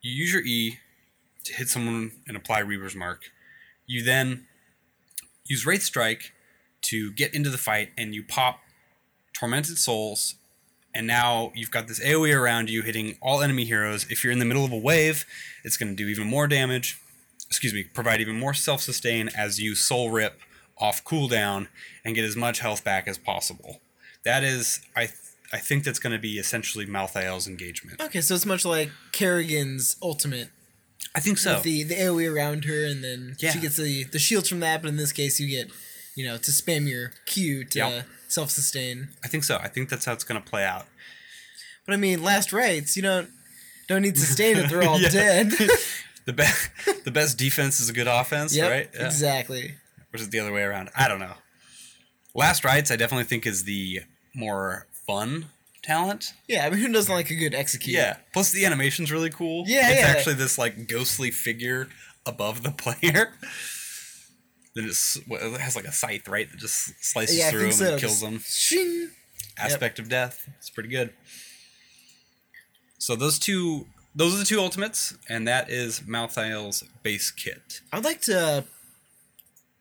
You 0.00 0.12
use 0.12 0.32
your 0.32 0.42
E 0.42 0.78
to 1.44 1.52
hit 1.52 1.68
someone 1.68 2.12
and 2.26 2.36
apply 2.36 2.60
Reaper's 2.60 2.96
Mark. 2.96 3.22
You 3.86 4.02
then 4.02 4.46
use 5.46 5.66
Wraith 5.66 5.82
Strike 5.82 6.32
to 6.82 7.12
get 7.12 7.34
into 7.34 7.50
the 7.50 7.58
fight 7.58 7.90
and 7.96 8.14
you 8.14 8.22
pop 8.22 8.60
Tormented 9.34 9.78
Souls. 9.78 10.34
And 10.94 11.06
now 11.08 11.50
you've 11.56 11.72
got 11.72 11.88
this 11.88 11.98
AoE 11.98 12.34
around 12.34 12.70
you 12.70 12.82
hitting 12.82 13.16
all 13.20 13.42
enemy 13.42 13.64
heroes. 13.64 14.06
If 14.10 14.22
you're 14.22 14.32
in 14.32 14.38
the 14.38 14.44
middle 14.44 14.64
of 14.64 14.70
a 14.72 14.78
wave, 14.78 15.26
it's 15.64 15.76
going 15.76 15.94
to 15.94 15.96
do 15.96 16.08
even 16.08 16.26
more 16.26 16.46
damage. 16.46 16.98
excuse 17.48 17.74
me, 17.74 17.82
provide 17.84 18.20
even 18.20 18.38
more 18.38 18.54
self 18.54 18.80
sustain 18.80 19.28
as 19.36 19.60
you 19.60 19.74
soul 19.74 20.10
rip 20.10 20.40
off 20.78 21.04
cooldown 21.04 21.66
and 22.04 22.14
get 22.14 22.24
as 22.24 22.36
much 22.36 22.60
health 22.60 22.84
back 22.84 23.06
as 23.08 23.18
possible. 23.18 23.80
That 24.24 24.42
is, 24.44 24.80
I 24.96 25.06
th- 25.06 25.18
I 25.52 25.58
think 25.58 25.84
that's 25.84 25.98
going 26.00 26.12
to 26.12 26.18
be 26.18 26.38
essentially 26.38 26.84
Malthael's 26.86 27.46
engagement. 27.46 28.00
Okay, 28.00 28.20
so 28.20 28.34
it's 28.34 28.46
much 28.46 28.64
like 28.64 28.90
Kerrigan's 29.12 29.96
ultimate 30.02 30.48
I 31.14 31.20
think 31.20 31.38
so. 31.38 31.54
with 31.54 31.62
the 31.64 31.82
the 31.84 31.94
AOE 31.94 32.32
around 32.32 32.64
her, 32.64 32.84
and 32.84 33.02
then 33.04 33.36
Yeah. 33.38 33.50
she 33.52 33.60
gets 33.60 33.76
the 33.76 34.04
the 34.04 34.18
shields 34.18 34.48
from 34.48 34.60
that. 34.60 34.80
But 34.82 34.88
in 34.88 34.96
this 34.96 35.12
case, 35.12 35.38
you 35.40 35.48
get 35.48 35.70
you 36.16 36.24
know 36.26 36.36
to 36.38 36.50
spam 36.50 36.88
your 36.88 37.12
Q 37.26 37.64
to 37.66 37.78
Yeah. 37.78 38.02
Self 38.34 38.50
sustain. 38.50 39.08
I 39.24 39.28
think 39.28 39.44
so. 39.44 39.56
I 39.62 39.68
think 39.68 39.88
that's 39.88 40.04
how 40.04 40.12
it's 40.12 40.24
going 40.24 40.42
to 40.42 40.48
play 40.50 40.64
out. 40.64 40.86
But 41.86 41.94
I 41.94 41.96
mean, 41.96 42.22
last 42.22 42.52
rites, 42.52 42.96
you 42.96 43.02
don't 43.02 43.30
don't 43.88 44.02
need 44.02 44.18
sustain 44.18 44.56
if 44.56 44.68
they're 44.70 44.82
all 44.88 45.00
Yeah. 45.00 45.08
dead. 45.10 45.52
The 46.26 46.32
best 46.32 46.70
the 47.04 47.10
best 47.10 47.36
defense 47.36 47.80
is 47.80 47.90
a 47.90 47.92
good 47.92 48.06
offense, 48.08 48.56
yep, 48.56 48.70
right? 48.70 48.88
Yeah. 48.94 49.04
exactly. 49.06 49.74
Or 50.10 50.14
is 50.16 50.22
it 50.22 50.30
the 50.30 50.38
other 50.40 50.54
way 50.54 50.62
around? 50.62 50.88
I 50.96 51.06
don't 51.06 51.20
know. 51.20 51.34
Last 52.34 52.64
rites, 52.64 52.90
I 52.90 52.96
definitely 52.96 53.24
think 53.24 53.46
is 53.46 53.64
the 53.64 54.00
more 54.34 54.86
fun 55.06 55.46
talent. 55.82 56.32
Yeah, 56.48 56.64
I 56.64 56.70
mean, 56.70 56.78
who 56.80 56.90
doesn't 56.90 57.14
like 57.14 57.28
a 57.30 57.34
good 57.34 57.54
execute? 57.54 57.94
Yeah. 57.94 58.16
Plus 58.32 58.52
the 58.52 58.64
animation's 58.64 59.12
really 59.12 59.28
cool. 59.28 59.64
Yeah, 59.66 59.90
It's 59.90 60.00
yeah. 60.00 60.06
actually 60.06 60.34
this 60.36 60.56
like 60.56 60.88
ghostly 60.88 61.30
figure 61.30 61.88
above 62.24 62.62
the 62.62 62.70
player. 62.72 63.34
Then 64.74 64.86
it's 64.86 65.16
it 65.28 65.60
has 65.60 65.76
like 65.76 65.84
a 65.84 65.92
scythe, 65.92 66.28
right? 66.28 66.50
That 66.50 66.58
just 66.58 66.92
slices 67.04 67.38
yeah, 67.38 67.50
through 67.50 67.62
them 67.62 67.72
so. 67.72 67.92
and 67.92 68.00
kills 68.00 68.20
them. 68.20 68.40
Shing. 68.44 69.10
Aspect 69.56 69.98
of 70.00 70.08
death. 70.08 70.48
It's 70.58 70.70
pretty 70.70 70.88
good. 70.88 71.12
So 72.98 73.14
those 73.14 73.38
two 73.38 73.86
those 74.14 74.34
are 74.34 74.38
the 74.38 74.44
two 74.44 74.60
ultimates, 74.60 75.16
and 75.28 75.46
that 75.46 75.70
is 75.70 76.06
Malthael's 76.06 76.84
base 77.02 77.30
kit. 77.30 77.80
I'd 77.92 78.04
like 78.04 78.20
to 78.22 78.64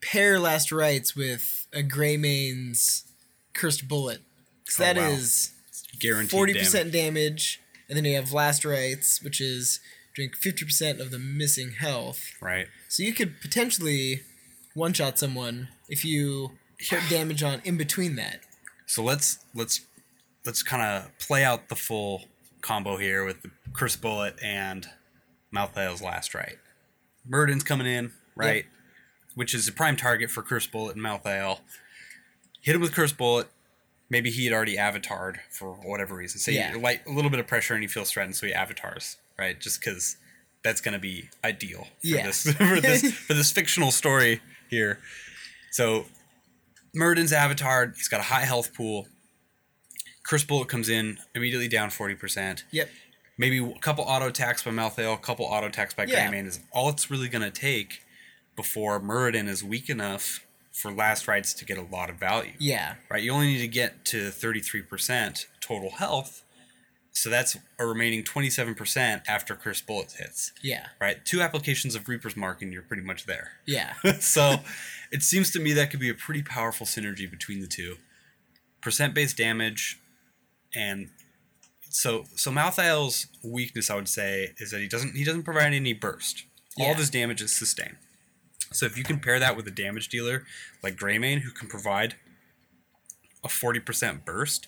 pair 0.02 0.40
last 0.40 0.72
Rites 0.72 1.16
with 1.16 1.68
a 1.74 1.82
Greymane's 1.82 3.06
cursed 3.54 3.88
bullet, 3.88 4.22
because 4.64 4.80
Oh, 4.80 4.84
that 4.84 4.98
wow. 4.98 5.10
is 5.10 5.52
Guaranteed 6.00 6.32
forty 6.32 6.54
percent 6.54 6.92
damage, 6.92 7.62
and 7.88 7.98
then 7.98 8.06
you 8.06 8.16
have 8.16 8.34
last 8.34 8.66
Rites, 8.66 9.22
which 9.24 9.40
is 9.40 9.80
drink 10.14 10.36
fifty 10.36 10.66
percent 10.66 11.00
of 11.00 11.12
the 11.12 11.20
missing 11.20 11.74
health. 11.80 12.34
Right. 12.42 12.68
So 12.90 13.04
you 13.04 13.14
could 13.14 13.40
potentially 13.42 14.22
one 14.74 14.94
shot 14.94 15.20
someone 15.20 15.70
if 15.90 16.04
you 16.06 16.52
put 16.90 17.00
damage 17.10 17.44
on 17.44 17.62
in 17.64 17.78
between 17.78 18.16
that. 18.16 18.40
So 18.86 19.04
let's 19.04 19.40
let's 19.54 19.82
let's 20.46 20.64
kind 20.64 20.82
of 20.82 21.18
play 21.20 21.44
out 21.44 21.70
the 21.70 21.76
full 21.76 22.26
combo 22.62 22.98
here 22.98 23.26
with 23.26 23.42
the 23.42 23.52
Curse 23.74 23.96
Bullet 23.96 24.36
and 24.44 24.88
Malthael's 25.56 26.02
last 26.02 26.34
right. 26.34 26.58
Muradin's 27.30 27.64
coming 27.64 27.88
in, 27.88 28.12
right? 28.36 28.66
Which 29.36 29.54
is 29.54 29.68
a 29.68 29.72
prime 29.72 29.96
target 29.96 30.30
for 30.30 30.44
Curse 30.44 30.68
Bullet 30.68 30.96
and 30.96 31.04
Malthael. 31.06 31.60
Hit 32.62 32.76
him 32.76 32.82
with 32.82 32.94
Curse 32.94 33.14
Bullet. 33.14 33.48
Maybe 34.10 34.30
he 34.30 34.46
had 34.46 34.54
already 34.54 34.78
avatared 34.78 35.38
for 35.50 35.74
whatever 35.74 36.16
reason. 36.16 36.40
Say 36.40 36.54
Yeah. 36.54 36.74
you 36.74 36.80
like 36.80 37.06
a 37.08 37.12
little 37.12 37.32
bit 37.32 37.40
of 37.40 37.48
pressure 37.48 37.74
and 37.74 37.82
he 37.82 37.88
feels 37.88 38.12
threatened, 38.12 38.36
so 38.36 38.46
he 38.46 38.54
avatars, 38.54 39.18
right? 39.40 39.60
Just 39.60 39.80
because 39.80 40.18
that's 40.64 40.82
gonna 40.82 41.00
be 41.00 41.30
ideal 41.44 41.86
for 42.02 42.08
Yeah. 42.08 42.26
this 42.28 42.44
for 42.54 42.80
this 42.80 43.12
for 43.14 43.34
this 43.34 43.52
fictional 43.52 43.92
story 43.92 44.42
here. 44.74 45.00
So 45.72 46.06
Muradin's 46.96 47.34
avatar. 47.34 47.94
He's 47.96 48.08
got 48.08 48.20
a 48.20 48.24
high 48.24 48.46
health 48.46 48.74
pool. 48.74 49.08
Curse 50.26 50.44
Bullet 50.46 50.68
comes 50.68 50.90
in 50.90 51.18
immediately 51.36 51.68
down 51.68 51.90
forty 51.90 52.16
percent. 52.16 52.64
Yep. 52.72 52.90
Maybe 53.38 53.58
a 53.58 53.80
couple 53.80 54.04
auto 54.04 54.28
attacks 54.28 54.64
by 54.64 54.72
Malthael, 54.72 55.16
a 55.16 55.18
couple 55.18 55.46
auto 55.46 55.68
attacks 55.68 55.94
by 55.94 56.06
Yeah. 56.06 56.30
Greymane 56.32 56.48
is 56.48 56.60
all 56.72 56.90
it's 56.90 57.10
really 57.10 57.28
gonna 57.30 57.52
take 57.52 58.02
before 58.56 59.00
Muradin 59.00 59.48
is 59.48 59.64
weak 59.64 59.90
enough 59.90 60.46
for 60.72 60.92
last 60.92 61.28
rites 61.28 61.54
to 61.54 61.66
get 61.66 61.78
a 61.78 61.82
lot 61.82 62.10
of 62.10 62.18
value. 62.18 62.54
Yeah. 62.60 62.96
Right? 63.10 63.24
You 63.24 63.32
only 63.32 63.48
need 63.48 63.62
to 63.62 63.68
get 63.68 64.06
to 64.06 64.30
thirty 64.30 64.60
three 64.60 64.82
percent 64.82 65.48
total 65.62 65.92
health. 65.92 66.43
So 67.16 67.30
that's 67.30 67.56
a 67.80 67.86
remaining 67.86 68.24
twenty 68.24 68.50
seven 68.50 68.76
percent 68.76 69.22
after 69.28 69.56
Curse 69.56 69.82
Bullet 69.82 70.14
hits. 70.18 70.52
Yeah. 70.62 70.88
Right? 71.00 71.24
Two 71.24 71.42
applications 71.42 71.96
of 71.96 72.10
Reaper's 72.10 72.36
Mark 72.36 72.62
and 72.62 72.74
you're 72.74 72.82
pretty 72.82 73.04
much 73.04 73.26
there 73.26 73.52
Yeah. 73.66 73.94
so 74.20 74.56
it 75.12 75.22
seems 75.24 75.52
to 75.52 75.60
me 75.60 75.74
that 75.74 75.92
could 75.92 76.00
be 76.00 76.10
a 76.10 76.16
pretty 76.16 76.42
powerful 76.42 76.86
synergy 76.86 77.30
between 77.30 77.60
the 77.62 77.68
two. 77.68 77.98
Percent 78.82 79.14
based 79.14 79.38
damage 79.38 80.00
and 80.76 81.10
so 81.90 82.26
so 82.36 82.52
Malthael's 82.52 83.28
weakness 83.44 83.90
I 83.92 83.96
would 83.96 84.10
say 84.10 84.54
is 84.58 84.72
that 84.72 84.82
he 84.82 84.88
doesn't 84.88 85.16
he 85.16 85.24
doesn't 85.24 85.44
provide 85.44 85.74
any 85.74 85.94
burst. 85.94 86.46
All 86.80 86.92
of 86.92 86.98
his 86.98 87.12
damage 87.12 87.42
is 87.42 87.52
sustain. 87.52 87.98
So 88.72 88.88
if 88.88 88.98
you 88.98 89.04
compare 89.04 89.38
that 89.38 89.56
with 89.56 89.68
a 89.68 89.72
damage 89.72 90.10
dealer 90.10 90.46
like 90.82 90.96
Greymane 90.96 91.42
who 91.42 91.52
can 91.52 91.68
provide 91.68 92.16
a 93.44 93.48
40% 93.48 94.26
burst, 94.26 94.68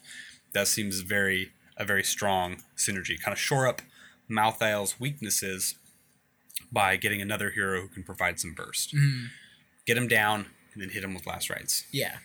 that 0.54 0.68
seems 0.68 1.00
very 1.00 1.52
a 1.78 1.86
very 1.86 2.04
strong 2.04 2.64
synergy. 2.78 3.20
Kind 3.22 3.34
of 3.34 3.40
shore 3.40 3.68
up 3.68 3.82
Malthael's 4.30 5.00
weaknesses 5.00 5.76
by 6.72 6.96
getting 6.98 7.22
another 7.22 7.52
hero 7.52 7.82
who 7.82 7.88
can 7.88 8.04
provide 8.04 8.40
some 8.40 8.54
burst. 8.54 8.94
Mhm. 8.96 9.30
Get 9.86 9.98
him 9.98 10.08
down 10.08 10.48
and 10.74 10.82
then 10.82 10.90
hit 10.90 11.04
him 11.04 11.14
with 11.14 11.26
last 11.28 11.50
rites. 11.50 11.84
Yeah. 11.92 12.18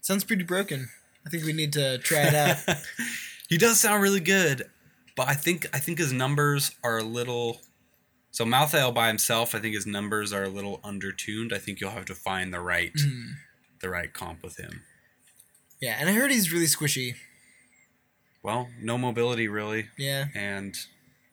Sounds 0.00 0.24
pretty 0.24 0.44
broken. 0.44 0.88
I 1.26 1.30
think 1.30 1.44
we 1.44 1.52
need 1.52 1.72
to 1.74 1.98
try 1.98 2.22
it 2.22 2.34
out. 2.34 2.58
He 3.48 3.58
does 3.58 3.80
sound 3.80 4.00
really 4.00 4.20
good, 4.20 4.70
but 5.16 5.26
I 5.28 5.34
think 5.34 5.66
I 5.74 5.80
think 5.80 5.98
his 5.98 6.12
numbers 6.12 6.70
are 6.84 6.98
a 6.98 7.02
little. 7.02 7.62
So 8.30 8.44
Malthael 8.44 8.94
by 8.94 9.08
himself, 9.08 9.56
I 9.56 9.58
think 9.58 9.74
his 9.74 9.86
numbers 9.86 10.32
are 10.32 10.44
a 10.44 10.48
little 10.48 10.78
undertuned. 10.84 11.52
I 11.52 11.58
think 11.58 11.80
you'll 11.80 11.90
have 11.90 12.04
to 12.04 12.14
find 12.14 12.54
the 12.54 12.60
right 12.60 12.92
Mhm. 12.94 13.32
the 13.80 13.88
right 13.90 14.12
comp 14.14 14.44
with 14.44 14.56
him. 14.58 14.84
Yeah, 15.80 15.96
and 15.98 16.08
I 16.08 16.12
heard 16.12 16.30
he's 16.30 16.52
really 16.52 16.66
squishy. 16.66 17.14
Well, 18.42 18.68
no 18.80 18.96
mobility 18.98 19.48
really, 19.48 19.88
Yeah. 19.98 20.26
and 20.34 20.76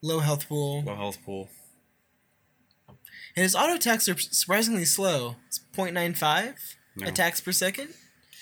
Low 0.01 0.19
health 0.19 0.47
pool. 0.47 0.83
low 0.83 0.95
health 0.95 1.17
pool. 1.25 1.49
And 3.35 3.43
his 3.43 3.55
auto 3.55 3.75
attacks 3.75 4.09
are 4.09 4.17
surprisingly 4.17 4.85
slow. 4.85 5.35
It's 5.47 5.59
0.95 5.75 6.75
No. 6.95 7.07
attacks 7.07 7.39
per 7.41 7.51
second. 7.51 7.93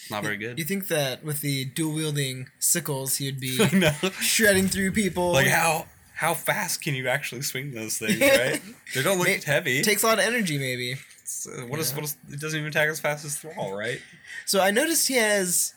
Not 0.09 0.23
very 0.23 0.37
good. 0.37 0.57
You 0.57 0.63
think 0.65 0.87
that 0.87 1.23
with 1.23 1.41
the 1.41 1.65
dual 1.65 1.93
wielding 1.95 2.47
sickles, 2.59 3.17
he 3.17 3.25
would 3.25 3.39
be 3.39 3.57
no. 3.73 3.91
shredding 4.21 4.67
through 4.67 4.91
people? 4.91 5.31
Like 5.31 5.47
how 5.47 5.87
how 6.13 6.33
fast 6.33 6.81
can 6.81 6.93
you 6.95 7.07
actually 7.09 7.41
swing 7.41 7.71
those 7.71 7.97
things? 7.97 8.21
Right? 8.21 8.61
They 8.93 9.01
don't 9.03 9.17
look 9.17 9.27
May- 9.27 9.41
heavy. 9.45 9.81
Takes 9.81 10.03
a 10.03 10.07
lot 10.07 10.19
of 10.19 10.25
energy, 10.25 10.57
maybe. 10.57 10.93
Uh, 10.93 11.65
what 11.65 11.79
is 11.79 11.89
Yeah. 11.89 11.95
what 11.95 12.03
is 12.05 12.15
it 12.31 12.39
doesn't 12.39 12.57
even 12.57 12.69
attack 12.69 12.87
as 12.87 12.99
fast 12.99 13.25
as 13.25 13.35
Thrall, 13.37 13.73
right? 13.75 13.99
So 14.45 14.61
I 14.61 14.69
noticed 14.71 15.07
he 15.07 15.15
has 15.15 15.73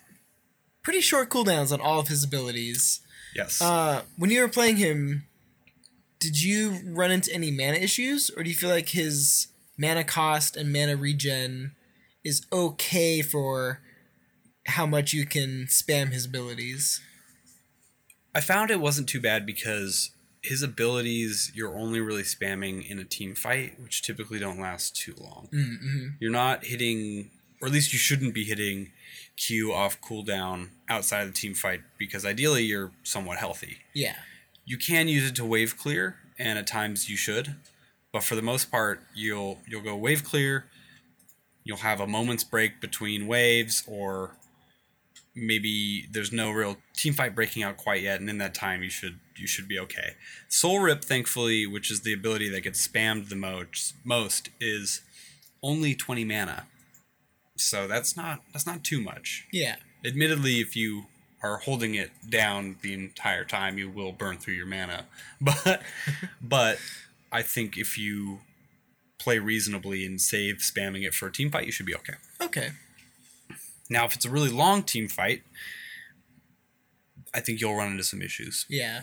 pretty 0.89 1.03
short 1.03 1.29
cooldowns 1.29 1.71
on 1.71 1.83
all 1.83 2.01
of 2.01 2.09
his 2.09 2.25
abilities. 2.25 3.01
Yes. 3.37 3.61
Uh, 3.61 4.05
when 4.17 4.31
you 4.31 4.41
were 4.41 4.49
playing 4.49 4.79
him, 4.79 5.27
did 6.19 6.43
you 6.43 6.81
run 6.83 7.11
into 7.11 7.31
any 7.31 7.51
mana 7.51 7.77
issues, 7.77 8.31
or 8.35 8.43
do 8.43 8.49
you 8.49 8.57
feel 8.57 8.71
like 8.71 8.89
his 8.89 9.49
mana 9.77 10.03
cost 10.03 10.57
and 10.57 10.73
mana 10.73 10.97
regen 10.97 11.73
is 12.25 12.47
okay 12.51 13.21
for 13.21 13.83
how 14.65 14.87
much 14.87 15.13
you 15.13 15.27
can 15.27 15.67
spam 15.69 16.11
his 16.11 16.25
abilities? 16.25 17.03
I 18.35 18.41
found 18.41 18.71
it 18.71 18.81
wasn't 18.81 19.11
too 19.11 19.21
bad 19.21 19.45
because 19.45 20.13
his 20.41 20.63
abilities 20.63 21.53
you're 21.55 21.77
only 21.77 22.01
really 22.01 22.23
spamming 22.23 22.89
in 22.89 22.99
a 22.99 23.05
team 23.05 23.35
fight, 23.35 23.79
which 23.79 24.01
typically 24.01 24.39
don't 24.39 24.59
last 24.59 24.97
too 24.97 25.13
long. 25.21 25.51
Mm-hmm. 25.53 26.07
You're 26.19 26.33
not 26.33 26.65
hitting, 26.65 27.31
or 27.61 27.69
at 27.69 27.75
least 27.75 27.93
you 27.93 27.99
shouldn't 27.99 28.33
be 28.33 28.45
hitting 28.45 28.93
Q 29.37 29.75
off 29.75 30.01
cooldown 30.01 30.71
outside 30.89 31.23
of 31.23 31.29
the 31.29 31.35
team 31.35 31.55
fight 31.55 31.81
because 31.99 32.25
ideally 32.25 32.65
you're 32.65 32.93
somewhat 33.03 33.39
healthy. 33.39 33.79
Yeah. 33.95 34.17
You 34.65 34.77
can 34.77 35.09
use 35.09 35.29
it 35.29 35.37
to 35.37 35.45
wave 35.45 35.77
clear, 35.79 36.17
and 36.39 36.59
at 36.59 36.67
times 36.67 37.09
you 37.09 37.17
should, 37.17 37.57
but 38.13 38.23
for 38.23 38.35
the 38.35 38.43
most 38.43 38.71
part, 38.71 39.01
you'll 39.15 39.59
you'll 39.67 39.83
go 39.83 39.97
wave 39.97 40.25
clear. 40.25 40.67
You'll 41.65 41.79
have 41.79 42.01
a 42.01 42.07
moment's 42.07 42.45
break 42.45 42.81
between 42.81 43.27
waves, 43.27 43.83
or 43.87 44.37
maybe 45.35 46.07
there's 46.11 46.33
no 46.33 46.51
real 46.51 46.77
team 46.95 47.15
fight 47.15 47.35
breaking 47.35 47.63
out 47.63 47.77
quite 47.77 48.03
yet, 48.03 48.21
and 48.21 48.29
in 48.29 48.39
that 48.39 48.55
time 48.55 48.83
you 48.83 48.91
should 48.91 49.19
you 49.37 49.47
should 49.47 49.69
be 49.69 49.79
okay. 49.79 50.15
Soul 50.49 50.81
Rip, 50.81 51.05
thankfully, 51.05 51.67
which 51.67 51.91
is 51.91 52.01
the 52.01 52.13
ability 52.13 52.49
that 52.51 52.63
gets 52.63 52.87
spammed 52.87 53.29
the 53.29 53.37
most, 53.37 53.95
most 54.05 54.51
is 54.61 55.03
only 55.63 55.95
20 55.95 56.25
mana. 56.25 56.67
So 57.57 57.89
that's 57.89 58.17
not 58.17 58.43
that's 58.53 58.67
not 58.67 58.85
too 58.85 59.01
much. 59.01 59.47
Yeah. 59.53 59.77
Admittedly, 60.05 60.61
if 60.61 60.77
you 60.77 61.07
are 61.43 61.59
holding 61.59 61.95
it 61.95 62.11
down 62.29 62.77
the 62.83 62.93
entire 62.93 63.45
time, 63.45 63.79
you 63.79 63.89
will 63.89 64.13
burn 64.13 64.39
through 64.39 64.55
your 64.55 64.67
mana. 64.67 65.07
But 65.41 65.83
but 66.41 66.79
I 67.31 67.43
think 67.43 67.77
if 67.77 67.97
you 67.97 68.41
play 69.19 69.39
reasonably 69.39 70.05
and 70.05 70.21
save 70.21 70.57
spamming 70.57 71.05
it 71.05 71.15
for 71.15 71.27
a 71.27 71.33
team 71.33 71.51
fight, 71.51 71.67
you 71.67 71.73
should 71.73 71.87
be 71.87 71.95
okay. 71.95 72.15
Okay. 72.41 72.71
Now, 73.91 74.05
if 74.05 74.15
it's 74.15 74.25
a 74.25 74.31
really 74.31 74.51
long 74.51 74.83
team 74.83 75.09
fight, 75.09 75.43
I 77.35 77.41
think 77.41 77.61
you'll 77.61 77.77
run 77.77 77.93
into 77.93 78.05
some 78.05 78.23
issues. 78.23 78.67
Yeah. 78.69 79.03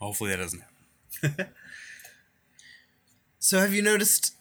Hopefully 0.00 0.30
that 0.30 0.36
doesn't 0.36 0.62
happen. 1.22 1.46
So 3.38 3.60
have 3.60 3.72
you 3.72 3.80
noticed 3.80 4.34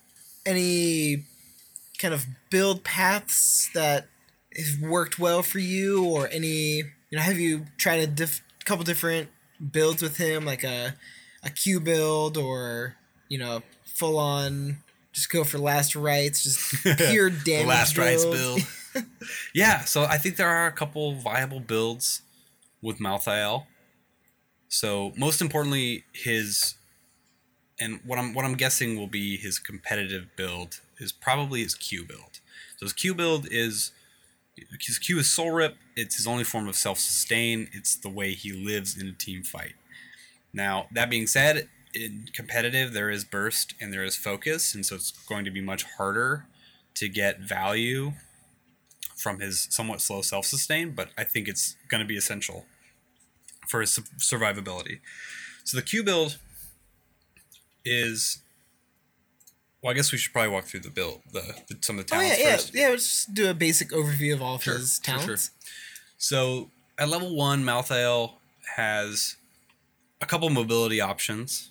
any 0.47 1.25
kind 1.99 2.13
of 2.13 2.25
build 2.49 2.83
paths 2.83 3.69
that 3.75 4.07
worked 4.81 5.19
well 5.19 5.43
for 5.43 5.59
you, 5.59 6.05
or 6.05 6.27
any? 6.29 6.83
You 7.09 7.17
know, 7.17 7.21
have 7.21 7.37
you 7.37 7.65
tried 7.77 7.99
a 7.99 8.07
diff- 8.07 8.43
couple 8.65 8.83
different 8.83 9.29
builds 9.71 10.01
with 10.01 10.17
him, 10.17 10.45
like 10.45 10.63
a 10.63 10.95
a 11.43 11.49
Q 11.49 11.79
build, 11.79 12.37
or 12.37 12.95
you 13.29 13.37
know, 13.37 13.61
full 13.85 14.17
on 14.17 14.77
just 15.15 15.29
go 15.29 15.45
for 15.45 15.57
last 15.57 15.95
rites, 15.95 16.43
just 16.43 16.83
pure 17.09 17.29
damage. 17.29 17.67
Last 17.67 17.97
rites 17.97 18.25
build. 18.25 18.61
build. 18.93 19.05
yeah, 19.53 19.81
so 19.81 20.03
I 20.03 20.17
think 20.17 20.35
there 20.35 20.49
are 20.49 20.67
a 20.67 20.71
couple 20.71 21.15
viable 21.15 21.61
builds 21.61 22.21
with 22.81 22.99
Malthael. 22.99 23.65
So 24.67 25.13
most 25.15 25.41
importantly, 25.41 26.03
his 26.11 26.75
and 27.79 28.01
what 28.05 28.19
I'm 28.19 28.33
what 28.33 28.45
I'm 28.45 28.55
guessing 28.55 28.97
will 28.97 29.07
be 29.07 29.37
his 29.37 29.57
competitive 29.57 30.27
build 30.35 30.81
is 30.97 31.11
probably 31.11 31.63
his 31.63 31.75
Q 31.75 32.03
build. 32.05 32.41
So 32.77 32.85
his 32.85 32.93
Q 32.93 33.15
build 33.15 33.47
is 33.49 33.91
his 34.79 34.99
Q 34.99 35.19
is 35.19 35.29
Soul 35.29 35.51
Rip. 35.51 35.77
It's 35.95 36.17
his 36.17 36.27
only 36.27 36.43
form 36.43 36.67
of 36.67 36.75
self 36.75 36.99
sustain. 36.99 37.69
It's 37.73 37.95
the 37.95 38.09
way 38.09 38.33
he 38.33 38.51
lives 38.51 38.99
in 38.99 39.07
a 39.07 39.11
team 39.11 39.43
fight. 39.43 39.73
Now 40.53 40.87
that 40.91 41.09
being 41.09 41.27
said, 41.27 41.69
in 41.93 42.27
competitive 42.33 42.93
there 42.93 43.09
is 43.09 43.23
burst 43.23 43.73
and 43.79 43.93
there 43.93 44.03
is 44.03 44.15
focus, 44.15 44.73
and 44.75 44.85
so 44.85 44.95
it's 44.95 45.11
going 45.11 45.45
to 45.45 45.51
be 45.51 45.61
much 45.61 45.83
harder 45.83 46.45
to 46.95 47.09
get 47.09 47.39
value 47.39 48.13
from 49.15 49.39
his 49.39 49.67
somewhat 49.69 50.01
slow 50.01 50.21
self 50.21 50.45
sustain. 50.45 50.91
But 50.91 51.09
I 51.17 51.23
think 51.23 51.47
it's 51.47 51.75
going 51.87 52.01
to 52.01 52.07
be 52.07 52.17
essential 52.17 52.65
for 53.67 53.81
his 53.81 53.97
survivability. 54.19 54.99
So 55.63 55.77
the 55.77 55.83
Q 55.83 56.03
build 56.03 56.37
is. 57.83 58.39
Well, 59.85 59.91
I 59.91 59.93
guess 59.93 60.11
we 60.11 60.17
should 60.17 60.33
probably 60.33 60.49
walk 60.49 60.63
through 60.65 60.79
the 60.79 60.89
build, 60.89 61.21
the, 61.31 61.41
the 61.67 61.77
some 61.81 61.99
of 61.99 62.07
the 62.07 62.15
Oh 62.15 62.19
talents 62.19 62.39
yeah, 62.39 62.45
yeah, 62.47 62.51
first. 62.53 62.73
yeah. 62.73 62.87
Let's 62.89 63.03
just 63.03 63.33
do 63.35 63.51
a 63.51 63.53
basic 63.53 63.89
overview 63.91 64.33
of 64.33 64.41
all 64.41 64.55
of 64.55 64.63
Sure, 64.63 64.79
his 64.79 64.99
sure, 65.05 65.19
sure. 65.19 65.37
So 66.17 66.71
at 66.97 67.07
level 67.07 67.35
one, 67.35 67.63
Malthael 67.63 68.31
has 68.77 69.35
a 70.21 70.25
couple 70.25 70.49
mobility 70.49 70.99
options. 70.99 71.69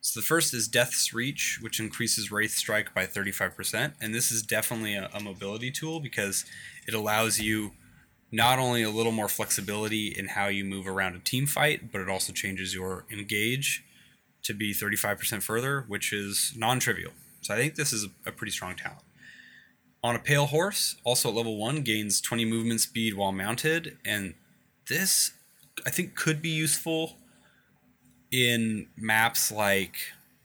So 0.00 0.20
the 0.20 0.24
first 0.24 0.54
is 0.54 0.68
Death's 0.68 1.12
Reach, 1.12 1.58
which 1.60 1.80
increases 1.80 2.32
Wraith 2.32 2.52
Strike 2.52 2.94
by 2.94 3.04
35%. 3.04 3.92
And 4.00 4.14
this 4.14 4.32
is 4.32 4.42
definitely 4.42 4.94
a, 4.94 5.10
a 5.12 5.20
mobility 5.20 5.70
tool 5.70 6.00
because 6.00 6.46
it 6.88 6.94
allows 6.94 7.38
you 7.38 7.72
not 8.32 8.58
only 8.58 8.82
a 8.82 8.88
little 8.88 9.12
more 9.12 9.28
flexibility 9.28 10.14
in 10.16 10.28
how 10.28 10.46
you 10.46 10.64
move 10.64 10.86
around 10.88 11.14
a 11.14 11.18
team 11.18 11.44
fight, 11.44 11.92
but 11.92 12.00
it 12.00 12.08
also 12.08 12.32
changes 12.32 12.72
your 12.72 13.04
engage 13.12 13.84
to 14.42 14.54
be 14.54 14.72
35% 14.72 15.42
further, 15.42 15.84
which 15.88 16.12
is 16.12 16.52
non 16.56 16.78
trivial. 16.80 17.12
So 17.42 17.54
I 17.54 17.56
think 17.56 17.74
this 17.74 17.92
is 17.92 18.06
a, 18.26 18.32
pretty 18.32 18.50
strong 18.52 18.76
talent. 18.76 19.02
On 20.02 20.14
a 20.14 20.18
pale 20.18 20.46
horse, 20.46 20.96
also 21.04 21.28
at 21.28 21.34
level 21.34 21.56
one, 21.58 21.82
gains 21.82 22.20
20 22.20 22.44
movement 22.44 22.80
speed 22.80 23.14
while 23.14 23.32
mounted, 23.32 23.98
and 24.04 24.34
this 24.88 25.32
I 25.86 25.90
think 25.90 26.14
could 26.14 26.40
be 26.42 26.48
useful 26.50 27.16
in 28.30 28.86
maps 28.96 29.50
like 29.50 29.96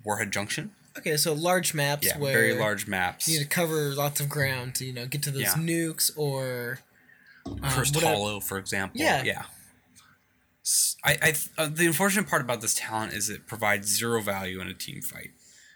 Warhead 0.03 0.31
Junction. 0.31 0.71
Okay, 0.97 1.17
so 1.17 1.33
large 1.33 1.73
maps 1.73 2.07
Yeah, 2.07 2.17
where 2.17 2.33
very 2.33 2.53
large 2.57 2.87
maps. 2.87 3.27
you 3.27 3.37
need 3.37 3.43
to 3.43 3.49
cover 3.49 3.93
lots 3.93 4.19
of 4.21 4.29
ground 4.29 4.75
to 4.75 4.85
you 4.85 4.93
know 4.93 5.05
get 5.05 5.21
to 5.23 5.31
those 5.31 5.41
Yeah. 5.41 5.53
nukes 5.55 6.11
or 6.17 6.79
um, 7.45 7.57
whatever- 7.61 8.05
Hollow, 8.05 8.39
for 8.39 8.57
example. 8.57 8.99
Yeah. 9.01 9.23
yeah. 9.23 9.43
I, 11.03 11.17
I 11.21 11.33
uh, 11.57 11.69
the 11.71 11.85
unfortunate 11.85 12.27
part 12.27 12.41
about 12.41 12.61
this 12.61 12.73
talent 12.73 13.13
is 13.13 13.29
it 13.29 13.45
provides 13.45 13.87
zero 13.87 14.21
value 14.21 14.59
in 14.61 14.67
a 14.67 14.73
team 14.73 15.01
fight. 15.01 15.31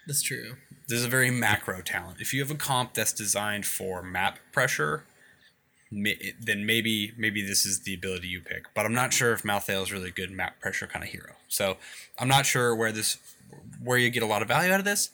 That's 0.06 0.22
true. 0.22 0.56
This 0.88 0.98
is 0.98 1.04
a 1.04 1.08
very 1.08 1.30
macro 1.30 1.82
talent. 1.82 2.20
If 2.20 2.34
you 2.34 2.40
have 2.40 2.50
a 2.50 2.56
comp 2.56 2.94
that's 2.94 3.12
designed 3.12 3.66
for 3.66 4.02
map 4.02 4.40
pressure, 4.50 5.04
ma- 5.92 6.10
then 6.40 6.66
maybe 6.66 7.12
maybe 7.16 7.42
this 7.42 7.64
is 7.64 7.80
the 7.80 7.94
ability 7.94 8.28
you 8.28 8.40
pick. 8.40 8.64
But 8.74 8.86
I'm 8.86 8.94
not 8.94 9.12
sure 9.12 9.32
if 9.32 9.42
Malthael 9.42 9.82
is 9.82 9.92
really 9.92 10.08
a 10.08 10.12
good 10.12 10.32
map 10.32 10.58
pressure 10.60 10.88
kind 10.88 11.04
of 11.04 11.10
hero. 11.10 11.34
So 11.48 11.76
I'm 12.18 12.28
not 12.28 12.46
sure 12.46 12.74
where 12.74 12.90
this 12.90 13.18
where 13.82 13.98
you 13.98 14.10
get 14.10 14.22
a 14.24 14.26
lot 14.26 14.42
of 14.42 14.48
value 14.48 14.72
out 14.72 14.80
of 14.80 14.84
this, 14.84 15.10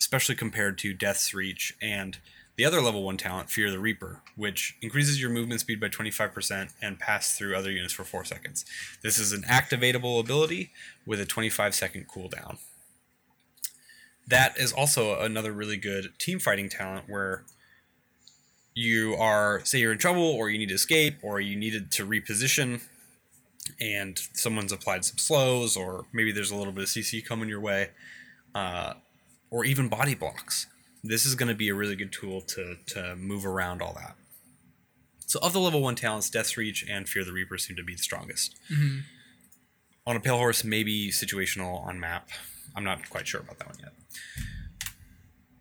especially 0.00 0.34
compared 0.34 0.78
to 0.78 0.94
Death's 0.94 1.34
Reach 1.34 1.76
and 1.82 2.18
the 2.56 2.64
other 2.64 2.80
level 2.80 3.02
one 3.02 3.16
talent, 3.16 3.50
Fear 3.50 3.70
the 3.70 3.78
Reaper, 3.78 4.22
which 4.34 4.76
increases 4.80 5.20
your 5.20 5.30
movement 5.30 5.60
speed 5.60 5.80
by 5.80 5.88
25% 5.88 6.72
and 6.80 6.98
pass 6.98 7.36
through 7.36 7.54
other 7.54 7.70
units 7.70 7.92
for 7.92 8.04
4 8.04 8.24
seconds. 8.24 8.64
This 9.02 9.18
is 9.18 9.32
an 9.32 9.42
activatable 9.42 10.18
ability 10.20 10.72
with 11.04 11.20
a 11.20 11.26
25 11.26 11.74
second 11.74 12.08
cooldown 12.08 12.58
that 14.26 14.58
is 14.58 14.72
also 14.72 15.20
another 15.20 15.52
really 15.52 15.76
good 15.76 16.12
team 16.18 16.38
fighting 16.38 16.68
talent 16.68 17.04
where 17.08 17.44
you 18.74 19.14
are 19.14 19.60
say 19.64 19.78
you're 19.78 19.92
in 19.92 19.98
trouble 19.98 20.22
or 20.22 20.50
you 20.50 20.58
need 20.58 20.68
to 20.68 20.74
escape 20.74 21.16
or 21.22 21.40
you 21.40 21.56
needed 21.56 21.90
to 21.90 22.04
reposition 22.04 22.82
and 23.80 24.20
someone's 24.32 24.72
applied 24.72 25.04
some 25.04 25.18
slows 25.18 25.76
or 25.76 26.04
maybe 26.12 26.32
there's 26.32 26.50
a 26.50 26.56
little 26.56 26.72
bit 26.72 26.84
of 26.84 26.88
cc 26.88 27.24
coming 27.24 27.48
your 27.48 27.60
way 27.60 27.90
uh, 28.54 28.94
or 29.50 29.64
even 29.64 29.88
body 29.88 30.14
blocks 30.14 30.66
this 31.08 31.26
is 31.26 31.34
going 31.34 31.48
to 31.48 31.54
be 31.54 31.68
a 31.68 31.74
really 31.74 31.96
good 31.96 32.12
tool 32.12 32.40
to, 32.42 32.76
to 32.86 33.16
move 33.16 33.46
around 33.46 33.82
all 33.82 33.94
that. 33.94 34.16
So 35.26 35.40
of 35.42 35.52
the 35.52 35.60
level 35.60 35.82
one 35.82 35.96
talents 35.96 36.30
death's 36.30 36.56
reach 36.56 36.84
and 36.88 37.08
fear 37.08 37.24
the 37.24 37.32
reaper 37.32 37.58
seem 37.58 37.76
to 37.76 37.82
be 37.82 37.94
the 37.94 38.02
strongest. 38.02 38.54
Hmm 38.68 38.98
on 40.06 40.16
a 40.16 40.20
pale 40.20 40.36
horse 40.36 40.64
maybe 40.64 41.10
situational 41.10 41.84
on 41.86 41.98
map. 41.98 42.28
I'm 42.74 42.84
not 42.84 43.08
quite 43.10 43.26
sure 43.26 43.40
about 43.40 43.58
that 43.58 43.68
one 43.68 43.78
yet. 43.80 43.92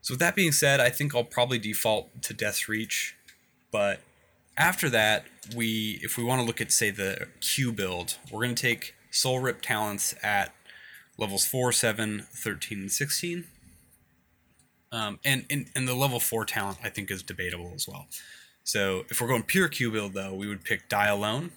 So 0.01 0.13
with 0.13 0.19
that 0.19 0.36
being 0.36 0.51
said 0.51 0.79
i 0.79 0.89
think 0.89 1.15
i'll 1.15 1.23
probably 1.23 1.58
default 1.58 2.21
to 2.21 2.34
death's 2.34 2.69
reach 2.69 3.15
but 3.71 4.01
after 4.55 4.88
that 4.91 5.25
we 5.55 5.99
if 6.03 6.15
we 6.15 6.23
want 6.23 6.39
to 6.39 6.45
look 6.45 6.62
at 6.62 6.71
say 6.71 6.91
the 6.91 7.27
q 7.41 7.71
build 7.71 8.17
we're 8.31 8.43
going 8.43 8.53
to 8.53 8.62
take 8.62 8.93
soul 9.10 9.39
rip 9.39 9.63
talents 9.63 10.13
at 10.21 10.53
levels 11.17 11.47
4 11.47 11.71
7 11.71 12.27
13 12.29 12.79
and 12.81 12.91
16 12.91 13.45
um, 14.95 15.19
and, 15.25 15.45
and 15.49 15.67
and 15.75 15.88
the 15.88 15.95
level 15.95 16.19
4 16.19 16.45
talent 16.45 16.77
i 16.84 16.89
think 16.89 17.12
is 17.12 17.23
debatable 17.23 17.71
as 17.75 17.88
well 17.88 18.08
so 18.63 19.03
if 19.10 19.21
we're 19.21 19.27
going 19.27 19.43
pure 19.43 19.67
q 19.67 19.91
build 19.91 20.13
though 20.13 20.34
we 20.34 20.47
would 20.47 20.63
pick 20.63 20.88
die 20.89 21.08
alone 21.08 21.51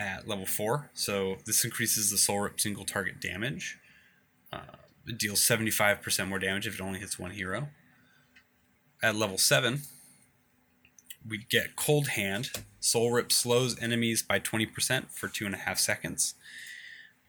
at 0.00 0.28
level 0.28 0.46
4. 0.46 0.90
So 0.94 1.36
this 1.44 1.64
increases 1.64 2.10
the 2.10 2.18
Soul 2.18 2.40
Rip 2.40 2.60
single 2.60 2.84
target 2.84 3.20
damage. 3.20 3.78
Uh, 4.52 4.76
it 5.06 5.18
deals 5.18 5.40
75% 5.40 6.28
more 6.28 6.38
damage 6.38 6.66
if 6.66 6.74
it 6.74 6.80
only 6.80 7.00
hits 7.00 7.18
one 7.18 7.32
hero. 7.32 7.68
At 9.02 9.16
level 9.16 9.38
7, 9.38 9.82
we 11.26 11.38
get 11.38 11.76
Cold 11.76 12.08
Hand. 12.08 12.50
Soul 12.80 13.12
Rip 13.12 13.32
slows 13.32 13.80
enemies 13.80 14.22
by 14.22 14.40
20% 14.40 15.10
for 15.10 15.28
2.5 15.28 15.78
seconds. 15.78 16.34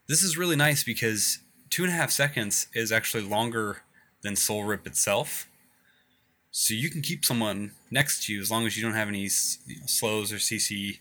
This 0.07 0.23
is 0.23 0.37
really 0.37 0.55
nice 0.55 0.83
because 0.83 1.39
2.5 1.69 2.11
seconds 2.11 2.67
is 2.73 2.91
actually 2.91 3.23
longer 3.23 3.83
than 4.21 4.35
Soul 4.35 4.63
Rip 4.63 4.85
itself. 4.87 5.47
So 6.51 6.73
you 6.73 6.89
can 6.89 7.01
keep 7.01 7.23
someone 7.25 7.71
next 7.91 8.25
to 8.25 8.33
you 8.33 8.41
as 8.41 8.49
long 8.49 8.65
as 8.65 8.75
you 8.75 8.83
don't 8.83 8.93
have 8.95 9.07
any 9.07 9.21
you 9.21 9.75
know, 9.77 9.85
slows 9.85 10.33
or 10.33 10.37
CC 10.37 10.97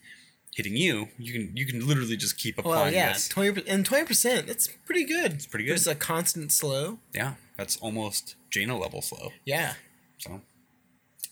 hitting 0.54 0.76
you. 0.76 1.08
You 1.18 1.32
can 1.32 1.56
you 1.56 1.64
can 1.66 1.86
literally 1.86 2.16
just 2.16 2.36
keep 2.38 2.58
applying 2.58 2.78
Well, 2.86 2.92
yeah, 2.92 3.12
this. 3.14 3.28
twenty 3.28 3.62
and 3.66 3.84
twenty 3.84 4.04
percent. 4.06 4.46
That's 4.46 4.68
pretty 4.84 5.04
good. 5.04 5.32
It's 5.32 5.46
pretty 5.46 5.64
good. 5.64 5.76
It's 5.76 5.86
a 5.86 5.94
constant 5.94 6.52
slow. 6.52 6.98
Yeah, 7.14 7.34
that's 7.56 7.76
almost 7.78 8.36
Jaina 8.50 8.76
level 8.78 9.00
slow. 9.00 9.30
Yeah. 9.44 9.74
So 10.18 10.42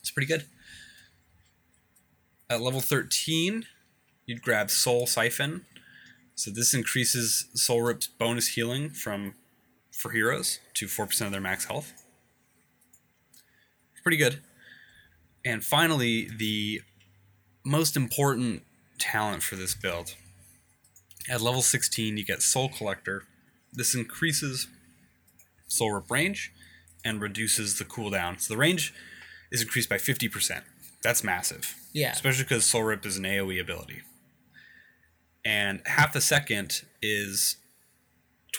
it's 0.00 0.10
pretty 0.10 0.26
good. 0.28 0.46
At 2.48 2.60
level 2.60 2.80
13, 2.80 3.66
you'd 4.26 4.40
grab 4.42 4.70
Soul 4.70 5.06
Siphon. 5.08 5.66
So 6.36 6.50
this 6.52 6.72
increases 6.74 7.48
Soul 7.54 7.82
Rip's 7.82 8.06
bonus 8.06 8.48
healing 8.48 8.90
from 8.90 9.34
for 9.96 10.10
heroes 10.10 10.60
to 10.74 10.86
4% 10.86 11.26
of 11.26 11.32
their 11.32 11.40
max 11.40 11.64
health. 11.64 11.94
Pretty 14.02 14.18
good. 14.18 14.40
And 15.44 15.64
finally, 15.64 16.28
the 16.28 16.82
most 17.64 17.96
important 17.96 18.62
talent 18.98 19.42
for 19.42 19.56
this 19.56 19.74
build. 19.74 20.14
At 21.28 21.40
level 21.40 21.62
16, 21.62 22.16
you 22.16 22.24
get 22.24 22.42
Soul 22.42 22.68
Collector. 22.68 23.24
This 23.72 23.94
increases 23.94 24.68
Soul 25.66 25.92
Rip 25.92 26.10
range 26.10 26.52
and 27.04 27.20
reduces 27.20 27.78
the 27.78 27.84
cooldown. 27.84 28.40
So 28.40 28.54
the 28.54 28.58
range 28.58 28.94
is 29.50 29.62
increased 29.62 29.88
by 29.88 29.96
50%. 29.96 30.62
That's 31.02 31.24
massive. 31.24 31.74
Yeah. 31.92 32.12
Especially 32.12 32.44
because 32.44 32.64
Soul 32.64 32.84
Rip 32.84 33.04
is 33.04 33.16
an 33.16 33.24
AoE 33.24 33.60
ability. 33.60 34.02
And 35.44 35.80
half 35.86 36.14
a 36.14 36.20
second 36.20 36.82
is 37.02 37.56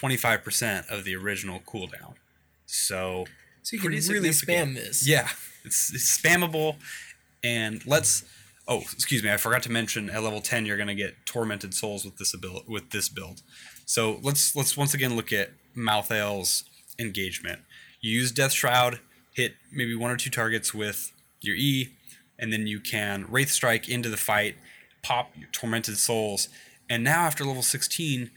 25% 0.00 0.88
of 0.88 1.04
the 1.04 1.14
original 1.16 1.60
cooldown. 1.60 2.14
So, 2.66 3.26
So 3.62 3.76
you 3.76 3.82
can 3.82 3.90
really 3.90 4.30
spam 4.30 4.74
this. 4.74 5.08
yeah, 5.08 5.28
it's, 5.64 5.92
it's 5.94 6.18
spammable. 6.18 6.76
And 7.42 7.84
let's. 7.86 8.24
Oh, 8.66 8.80
excuse 8.80 9.22
me. 9.22 9.30
I 9.32 9.38
forgot 9.38 9.62
to 9.62 9.70
mention 9.72 10.10
at 10.10 10.22
level 10.22 10.42
10 10.42 10.66
you're 10.66 10.76
going 10.76 10.88
to 10.88 10.94
get 10.94 11.14
tormented 11.24 11.72
souls 11.72 12.04
with 12.04 12.18
this 12.18 12.34
ability 12.34 12.66
with 12.68 12.90
this 12.90 13.08
build. 13.08 13.40
So 13.86 14.18
let's 14.22 14.54
let's 14.54 14.76
once 14.76 14.92
again 14.92 15.16
look 15.16 15.32
at 15.32 15.52
Malthael's 15.74 16.64
engagement. 16.98 17.60
You 18.02 18.12
use 18.12 18.30
Death 18.30 18.52
Shroud, 18.52 19.00
hit 19.32 19.54
maybe 19.72 19.94
one 19.94 20.10
or 20.10 20.16
two 20.18 20.28
targets 20.30 20.74
with 20.74 21.12
your 21.40 21.56
E, 21.56 21.94
and 22.38 22.52
then 22.52 22.66
you 22.66 22.80
can 22.80 23.24
Wraith 23.30 23.50
Strike 23.50 23.88
into 23.88 24.10
the 24.10 24.16
fight, 24.18 24.56
pop 25.02 25.30
your 25.34 25.48
Tormented 25.50 25.96
Souls, 25.96 26.48
and 26.90 27.02
now 27.02 27.20
after 27.22 27.44
level 27.44 27.62
16, 27.62 28.30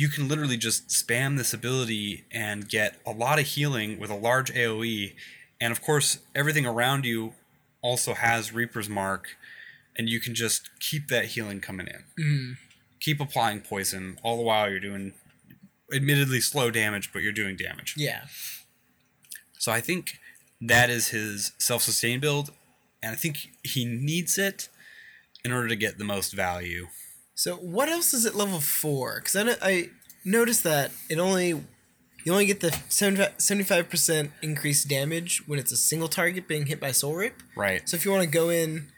you 0.00 0.08
can 0.08 0.28
literally 0.28 0.56
just 0.56 0.88
spam 0.88 1.36
this 1.36 1.52
ability 1.52 2.24
and 2.32 2.66
get 2.66 2.98
a 3.04 3.10
lot 3.10 3.38
of 3.38 3.44
healing 3.44 4.00
with 4.00 4.08
a 4.08 4.14
large 4.14 4.50
AoE. 4.50 5.12
And 5.60 5.72
of 5.72 5.82
course, 5.82 6.20
everything 6.34 6.64
around 6.64 7.04
you 7.04 7.34
also 7.82 8.14
has 8.14 8.50
Reaper's 8.50 8.88
Mark, 8.88 9.36
and 9.94 10.08
you 10.08 10.18
can 10.18 10.34
just 10.34 10.70
keep 10.80 11.08
that 11.08 11.26
healing 11.26 11.60
coming 11.60 11.86
in. 11.86 12.24
Mm-hmm. 12.24 12.52
Keep 12.98 13.20
applying 13.20 13.60
poison 13.60 14.18
all 14.22 14.38
the 14.38 14.42
while 14.42 14.70
you're 14.70 14.80
doing 14.80 15.12
admittedly 15.92 16.40
slow 16.40 16.70
damage, 16.70 17.12
but 17.12 17.20
you're 17.20 17.30
doing 17.30 17.54
damage. 17.54 17.94
Yeah. 17.98 18.22
So 19.58 19.70
I 19.70 19.82
think 19.82 20.18
that 20.62 20.88
is 20.88 21.08
his 21.08 21.52
self 21.58 21.82
sustain 21.82 22.20
build, 22.20 22.52
and 23.02 23.12
I 23.12 23.16
think 23.16 23.50
he 23.62 23.84
needs 23.84 24.38
it 24.38 24.70
in 25.44 25.52
order 25.52 25.68
to 25.68 25.76
get 25.76 25.98
the 25.98 26.04
most 26.04 26.32
value. 26.32 26.86
So 27.40 27.56
what 27.56 27.88
else 27.88 28.12
is 28.12 28.26
at 28.26 28.34
level 28.34 28.60
four? 28.60 29.22
Because 29.24 29.34
I, 29.34 29.56
I 29.66 29.88
noticed 30.26 30.62
that 30.64 30.90
it 31.08 31.18
only 31.18 31.64
you 32.22 32.32
only 32.32 32.44
get 32.44 32.60
the 32.60 32.70
75 32.90 33.88
percent 33.88 34.32
increased 34.42 34.88
damage 34.88 35.42
when 35.48 35.58
it's 35.58 35.72
a 35.72 35.76
single 35.78 36.08
target 36.08 36.46
being 36.46 36.66
hit 36.66 36.78
by 36.78 36.92
Soul 36.92 37.14
Rip. 37.14 37.42
Right. 37.56 37.88
So 37.88 37.96
if 37.96 38.04
you 38.04 38.10
want 38.10 38.24
to 38.24 38.28
go 38.28 38.50
in 38.50 38.88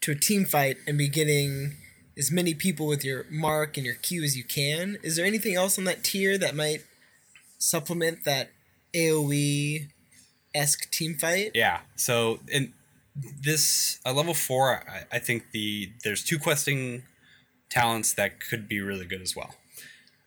to 0.00 0.10
a 0.10 0.16
team 0.16 0.46
fight 0.46 0.78
and 0.88 0.98
be 0.98 1.08
getting 1.08 1.76
as 2.18 2.32
many 2.32 2.54
people 2.54 2.88
with 2.88 3.04
your 3.04 3.24
mark 3.30 3.76
and 3.76 3.86
your 3.86 3.94
Q 3.94 4.24
as 4.24 4.36
you 4.36 4.42
can, 4.42 4.98
is 5.04 5.14
there 5.14 5.24
anything 5.24 5.54
else 5.54 5.78
on 5.78 5.84
that 5.84 6.02
tier 6.02 6.36
that 6.38 6.56
might 6.56 6.82
supplement 7.58 8.24
that 8.24 8.50
AOE 8.96 9.90
esque 10.56 10.90
team 10.90 11.14
fight? 11.14 11.52
Yeah. 11.54 11.82
So 11.94 12.40
in 12.48 12.72
this 13.14 14.00
at 14.04 14.16
level 14.16 14.34
four, 14.34 14.82
I, 14.90 15.04
I 15.12 15.18
think 15.20 15.52
the 15.52 15.92
there's 16.02 16.24
two 16.24 16.40
questing 16.40 17.04
talents 17.70 18.12
that 18.14 18.40
could 18.40 18.68
be 18.68 18.80
really 18.80 19.06
good 19.06 19.22
as 19.22 19.34
well. 19.36 19.54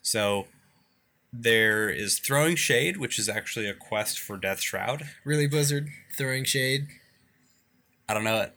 So 0.02 0.48
there 1.32 1.90
is 1.90 2.20
throwing 2.20 2.56
shade, 2.56 2.98
which 2.98 3.20
is 3.20 3.30
actually 3.30 3.68
a 3.70 3.74
quest 3.74 4.20
for 4.20 4.38
Death 4.38 4.62
Shroud. 4.62 5.04
Really, 5.24 5.48
Blizzard 5.48 5.90
throwing 6.18 6.44
shade. 6.44 6.88
I 8.08 8.14
don't 8.14 8.24
know 8.24 8.42
it. 8.42 8.56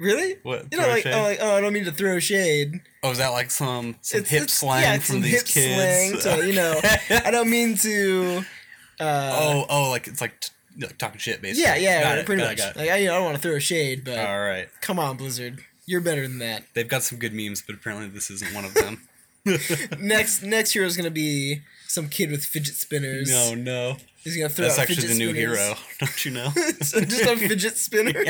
Really? 0.00 0.36
What, 0.42 0.66
You 0.72 0.78
know, 0.78 0.88
like, 0.88 1.06
oh, 1.06 1.22
like, 1.22 1.38
oh, 1.40 1.56
I 1.56 1.60
don't 1.60 1.72
mean 1.72 1.84
to 1.84 1.92
throw 1.92 2.18
shade. 2.18 2.80
Oh, 3.02 3.10
is 3.10 3.18
that 3.18 3.28
like 3.28 3.50
some 3.50 3.96
some 4.00 4.20
It's- 4.20 4.30
hip 4.30 4.42
it's- 4.44 4.52
slang 4.58 4.82
yeah, 4.82 4.94
it's 4.94 5.06
from 5.06 5.20
these 5.20 5.34
hip 5.34 5.46
kids? 5.46 6.22
slang 6.24 6.40
to, 6.40 6.46
you 6.46 6.54
know, 6.54 6.80
I 7.24 7.30
don't 7.30 7.50
mean 7.50 7.76
to. 7.78 8.42
Uh, 9.00 9.36
oh, 9.42 9.66
oh, 9.68 9.90
like 9.90 10.06
it's 10.06 10.20
like, 10.20 10.38
t- 10.40 10.50
like 10.80 10.96
talking 10.98 11.18
shit, 11.18 11.42
basically. 11.42 11.64
yeah, 11.64 11.74
yeah, 11.74 12.00
Got 12.04 12.18
it, 12.18 12.26
pretty 12.26 12.42
got 12.42 12.46
it, 12.46 12.50
much. 12.50 12.58
got 12.58 12.76
it. 12.76 12.78
Like, 12.78 12.90
I, 12.90 12.96
you 12.98 13.06
know, 13.08 13.14
I 13.14 13.16
don't 13.16 13.24
want 13.24 13.36
to 13.36 13.42
throw 13.42 13.58
shade, 13.58 14.04
but 14.04 14.18
All 14.24 14.38
right. 14.40 14.68
come 14.82 15.00
on, 15.00 15.16
Blizzard, 15.16 15.64
you're 15.86 16.00
better 16.00 16.22
than 16.22 16.38
that. 16.38 16.64
They've 16.74 16.88
got 16.88 17.02
some 17.02 17.18
good 17.18 17.32
memes, 17.34 17.62
but 17.62 17.74
apparently 17.74 18.08
this 18.08 18.30
isn't 18.30 18.54
one 18.54 18.64
of 18.64 18.74
them. 18.74 19.08
next 20.00 20.42
next 20.42 20.72
hero 20.72 20.86
is 20.86 20.96
gonna 20.96 21.10
be 21.10 21.60
some 21.86 22.08
kid 22.08 22.30
with 22.30 22.44
fidget 22.44 22.74
spinners. 22.76 23.30
no, 23.30 23.54
no. 23.54 23.96
he's 24.22 24.36
gonna 24.36 24.48
throw 24.48 24.64
That's 24.66 24.78
out 24.78 24.82
actually 24.82 25.02
fidget 25.06 25.10
the 25.10 25.18
new 25.18 25.30
spinners. 25.32 25.58
hero. 25.58 25.74
Don't 26.00 26.24
you 26.24 26.30
know? 26.30 26.48
So 26.80 27.00
just 27.02 27.22
a 27.26 27.36
fidget 27.36 27.76
spinner. 27.76 28.24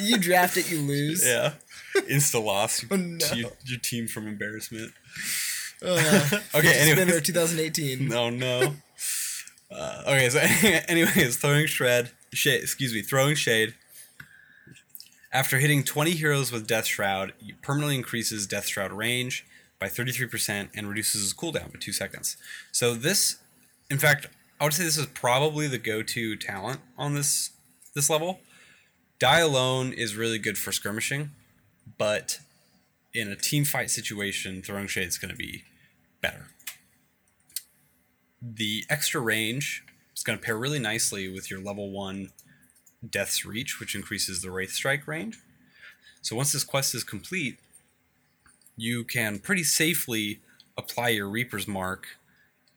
you 0.00 0.18
draft 0.18 0.56
it, 0.56 0.70
you 0.70 0.80
lose. 0.80 1.24
yeah. 1.24 1.52
Insta 2.10 2.42
loss. 2.44 2.84
Oh, 2.90 2.96
no. 2.96 3.24
your, 3.34 3.50
your 3.64 3.78
team 3.78 4.06
from 4.08 4.26
embarrassment. 4.26 4.92
Uh, 5.82 5.96
Okay, 6.54 6.72
anyways. 6.78 6.92
spinner 6.92 7.20
2018. 7.20 8.08
No, 8.08 8.28
no. 8.30 8.74
Uh, 9.70 10.02
okay, 10.06 10.28
so 10.28 10.38
anyways, 10.88 11.36
throwing 11.36 11.66
shred, 11.66 12.10
shade, 12.32 12.62
excuse 12.62 12.92
me, 12.92 13.02
throwing 13.02 13.34
shade. 13.34 13.74
After 15.36 15.58
hitting 15.58 15.84
20 15.84 16.12
heroes 16.12 16.50
with 16.50 16.66
Death 16.66 16.86
Shroud, 16.86 17.34
it 17.40 17.60
permanently 17.60 17.96
increases 17.96 18.46
Death 18.46 18.66
Shroud 18.66 18.90
range 18.90 19.44
by 19.78 19.88
33% 19.88 20.70
and 20.74 20.88
reduces 20.88 21.20
his 21.20 21.34
cooldown 21.34 21.72
by 21.72 21.78
2 21.78 21.92
seconds. 21.92 22.38
So 22.72 22.94
this, 22.94 23.36
in 23.90 23.98
fact, 23.98 24.28
I 24.58 24.64
would 24.64 24.72
say 24.72 24.84
this 24.84 24.96
is 24.96 25.04
probably 25.06 25.66
the 25.68 25.76
go-to 25.76 26.36
talent 26.36 26.80
on 26.96 27.14
this 27.14 27.50
this 27.94 28.08
level. 28.08 28.40
Die 29.18 29.38
alone 29.38 29.92
is 29.92 30.16
really 30.16 30.38
good 30.38 30.56
for 30.56 30.72
skirmishing, 30.72 31.30
but 31.98 32.40
in 33.12 33.28
a 33.28 33.36
team 33.36 33.64
fight 33.64 33.90
situation, 33.90 34.62
throwing 34.62 34.86
shade 34.86 35.08
is 35.08 35.18
going 35.18 35.30
to 35.30 35.36
be 35.36 35.64
better 36.22 36.46
the 38.54 38.84
extra 38.88 39.20
range 39.20 39.84
is 40.14 40.22
going 40.22 40.38
to 40.38 40.44
pair 40.44 40.56
really 40.56 40.78
nicely 40.78 41.28
with 41.28 41.50
your 41.50 41.60
level 41.60 41.90
1 41.90 42.30
Death's 43.10 43.44
Reach, 43.44 43.80
which 43.80 43.94
increases 43.94 44.42
the 44.42 44.50
Wraith 44.50 44.72
Strike 44.72 45.06
range. 45.06 45.38
So 46.22 46.36
once 46.36 46.52
this 46.52 46.64
quest 46.64 46.94
is 46.94 47.04
complete, 47.04 47.58
you 48.76 49.04
can 49.04 49.38
pretty 49.38 49.64
safely 49.64 50.40
apply 50.76 51.08
your 51.10 51.28
Reaper's 51.28 51.66
Mark 51.66 52.06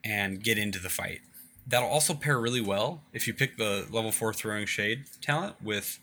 and 0.04 0.42
get 0.42 0.58
into 0.58 0.78
the 0.78 0.88
fight. 0.88 1.20
That'll 1.66 1.88
also 1.88 2.14
pair 2.14 2.40
really 2.40 2.60
well 2.60 3.02
if 3.12 3.26
you 3.26 3.34
pick 3.34 3.56
the 3.56 3.86
level 3.90 4.12
4 4.12 4.32
Throwing 4.32 4.66
Shade 4.66 5.04
talent 5.20 5.56
with 5.62 5.98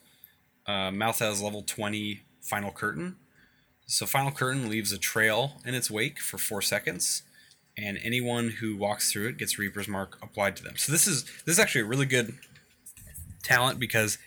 uh, 0.68 0.92
Malthael's 0.92 1.42
level 1.42 1.64
20 1.64 2.22
Final 2.42 2.72
Curtain. 2.72 3.16
So 3.88 4.06
Final 4.06 4.32
Curtain 4.32 4.70
leaves 4.70 4.92
a 4.92 4.98
trail 4.98 5.54
in 5.66 5.74
its 5.74 5.90
wake 5.90 6.20
for 6.20 6.38
4 6.38 6.62
seconds 6.62 7.24
and 7.78 8.00
anyone 8.04 8.50
who 8.60 8.76
walks 8.76 9.12
through 9.12 9.28
it 9.28 9.38
gets 9.38 9.60
Reaper's 9.60 9.88
Mark 9.88 10.18
applied 10.22 10.56
to 10.58 10.64
them. 10.64 10.78
So 10.78 10.92
this 10.92 11.08
is 11.08 11.24
this 11.46 11.54
is 11.54 11.60
actually 11.60 11.82
a 11.82 11.86
really 11.86 12.06
good 12.06 12.34
talent 13.48 13.80
because 13.80 14.18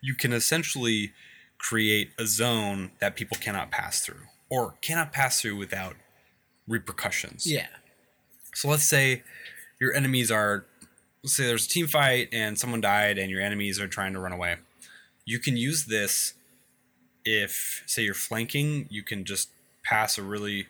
you 0.00 0.14
can 0.14 0.32
essentially 0.32 1.12
create 1.58 2.12
a 2.18 2.26
zone 2.26 2.92
that 3.00 3.16
people 3.16 3.36
cannot 3.40 3.70
pass 3.70 4.00
through 4.00 4.22
or 4.48 4.74
cannot 4.80 5.12
pass 5.12 5.40
through 5.40 5.56
without 5.56 5.96
repercussions. 6.68 7.46
Yeah. 7.46 7.66
So 8.54 8.68
let's 8.68 8.88
say 8.88 9.22
your 9.80 9.92
enemies 9.92 10.30
are 10.30 10.64
let's 11.22 11.36
say 11.36 11.46
there's 11.46 11.66
a 11.66 11.68
team 11.68 11.86
fight 11.86 12.28
and 12.32 12.58
someone 12.58 12.80
died 12.80 13.18
and 13.18 13.30
your 13.30 13.42
enemies 13.42 13.80
are 13.80 13.88
trying 13.88 14.12
to 14.12 14.20
run 14.20 14.32
away. 14.32 14.56
You 15.24 15.38
can 15.38 15.56
use 15.56 15.86
this 15.86 16.34
if 17.24 17.82
say 17.86 18.02
you're 18.02 18.14
flanking, 18.14 18.86
you 18.90 19.02
can 19.02 19.24
just 19.24 19.50
pass 19.84 20.16
a 20.16 20.22
really 20.22 20.68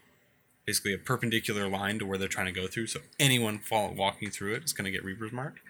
basically 0.66 0.92
a 0.92 0.98
perpendicular 0.98 1.68
line 1.68 1.98
to 1.98 2.06
where 2.06 2.18
they're 2.18 2.28
trying 2.28 2.46
to 2.46 2.52
go 2.52 2.66
through. 2.66 2.86
So 2.86 3.00
anyone 3.18 3.58
fall, 3.58 3.94
walking 3.94 4.30
through 4.30 4.54
it 4.54 4.64
is 4.64 4.72
going 4.72 4.84
to 4.84 4.90
get 4.90 5.04
Reaper's 5.04 5.32
Mark. 5.32 5.60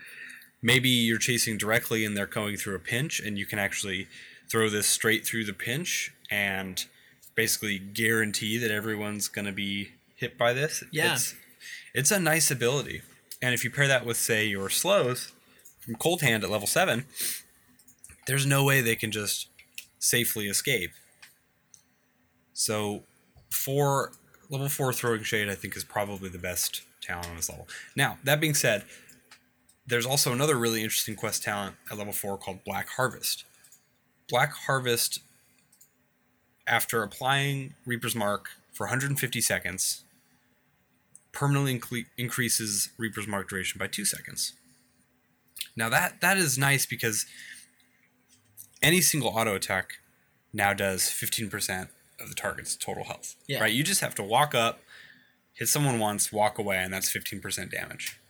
Maybe 0.60 0.88
you're 0.88 1.18
chasing 1.18 1.56
directly 1.56 2.04
and 2.04 2.16
they're 2.16 2.26
going 2.26 2.56
through 2.56 2.74
a 2.74 2.80
pinch, 2.80 3.20
and 3.20 3.38
you 3.38 3.46
can 3.46 3.58
actually 3.58 4.08
throw 4.50 4.68
this 4.68 4.86
straight 4.86 5.24
through 5.24 5.44
the 5.44 5.52
pinch 5.52 6.12
and 6.30 6.84
basically 7.34 7.78
guarantee 7.78 8.58
that 8.58 8.70
everyone's 8.70 9.28
going 9.28 9.44
to 9.44 9.52
be 9.52 9.90
hit 10.16 10.36
by 10.36 10.52
this. 10.52 10.82
Yeah. 10.90 11.14
It's, 11.14 11.34
it's 11.94 12.10
a 12.10 12.18
nice 12.18 12.50
ability. 12.50 13.02
And 13.40 13.54
if 13.54 13.62
you 13.62 13.70
pair 13.70 13.86
that 13.86 14.04
with, 14.04 14.16
say, 14.16 14.46
your 14.46 14.68
slows 14.68 15.32
from 15.80 15.94
Cold 15.94 16.22
Hand 16.22 16.42
at 16.42 16.50
level 16.50 16.66
7, 16.66 17.04
there's 18.26 18.44
no 18.44 18.64
way 18.64 18.80
they 18.80 18.96
can 18.96 19.12
just 19.12 19.48
safely 19.98 20.48
escape. 20.48 20.90
So, 22.52 23.04
for 23.50 24.12
level 24.50 24.68
4 24.68 24.92
Throwing 24.92 25.22
Shade, 25.22 25.48
I 25.48 25.54
think, 25.54 25.76
is 25.76 25.84
probably 25.84 26.28
the 26.28 26.38
best 26.38 26.82
talent 27.00 27.28
on 27.28 27.36
this 27.36 27.48
level. 27.48 27.68
Now, 27.94 28.18
that 28.24 28.40
being 28.40 28.54
said, 28.54 28.84
there's 29.88 30.06
also 30.06 30.32
another 30.32 30.56
really 30.56 30.82
interesting 30.82 31.16
quest 31.16 31.42
talent 31.42 31.76
at 31.90 31.96
level 31.96 32.12
4 32.12 32.36
called 32.38 32.62
Black 32.64 32.88
Harvest. 32.90 33.44
Black 34.28 34.52
Harvest, 34.52 35.20
after 36.66 37.02
applying 37.02 37.74
Reaper's 37.86 38.14
Mark 38.14 38.50
for 38.72 38.84
150 38.84 39.40
seconds, 39.40 40.04
permanently 41.32 41.78
incre- 41.78 42.06
increases 42.18 42.90
Reaper's 42.98 43.26
Mark 43.26 43.48
duration 43.48 43.78
by 43.78 43.86
2 43.86 44.04
seconds. 44.04 44.52
Now, 45.74 45.88
that, 45.88 46.20
that 46.20 46.36
is 46.36 46.58
nice 46.58 46.84
because 46.84 47.24
any 48.82 49.00
single 49.00 49.30
auto 49.30 49.54
attack 49.54 49.94
now 50.52 50.74
does 50.74 51.02
15% 51.04 51.88
of 52.20 52.28
the 52.28 52.34
target's 52.34 52.76
total 52.76 53.04
health. 53.04 53.36
Yeah. 53.46 53.60
Right? 53.60 53.72
You 53.72 53.82
just 53.82 54.02
have 54.02 54.14
to 54.16 54.22
walk 54.22 54.54
up, 54.54 54.80
hit 55.54 55.68
someone 55.68 55.98
once, 55.98 56.30
walk 56.30 56.58
away, 56.58 56.76
and 56.76 56.92
that's 56.92 57.10
15% 57.10 57.70
damage. 57.70 58.20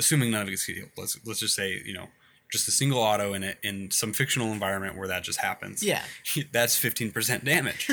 Assuming 0.00 0.30
none 0.32 0.42
of 0.42 0.48
it 0.48 0.52
gets 0.52 0.64
healed. 0.64 0.88
Let's 0.96 1.18
let's 1.24 1.38
just 1.40 1.54
say, 1.54 1.80
you 1.84 1.92
know, 1.94 2.08
just 2.50 2.66
a 2.66 2.70
single 2.72 2.98
auto 2.98 3.32
in 3.34 3.42
it 3.44 3.58
in 3.62 3.90
some 3.90 4.12
fictional 4.12 4.50
environment 4.52 4.96
where 4.96 5.06
that 5.06 5.22
just 5.22 5.40
happens. 5.40 5.82
Yeah. 5.82 6.02
That's 6.52 6.76
15% 6.82 7.44
damage. 7.44 7.88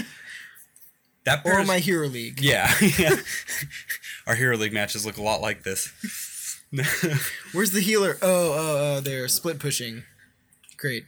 that 1.25 1.41
Or 1.45 1.63
my 1.63 1.79
Hero 1.79 2.07
League. 2.07 2.41
Yeah. 2.41 2.73
yeah. 2.97 3.17
Our 4.25 4.35
Hero 4.35 4.57
League 4.57 4.73
matches 4.73 5.05
look 5.05 5.17
a 5.17 5.21
lot 5.21 5.41
like 5.41 5.63
this. 5.63 5.91
Where's 7.53 7.71
the 7.71 7.81
healer? 7.81 8.17
Oh, 8.21 8.53
oh, 8.53 8.77
oh, 8.97 8.99
they're 9.01 9.27
split 9.27 9.59
pushing. 9.59 10.03
Great. 10.77 11.05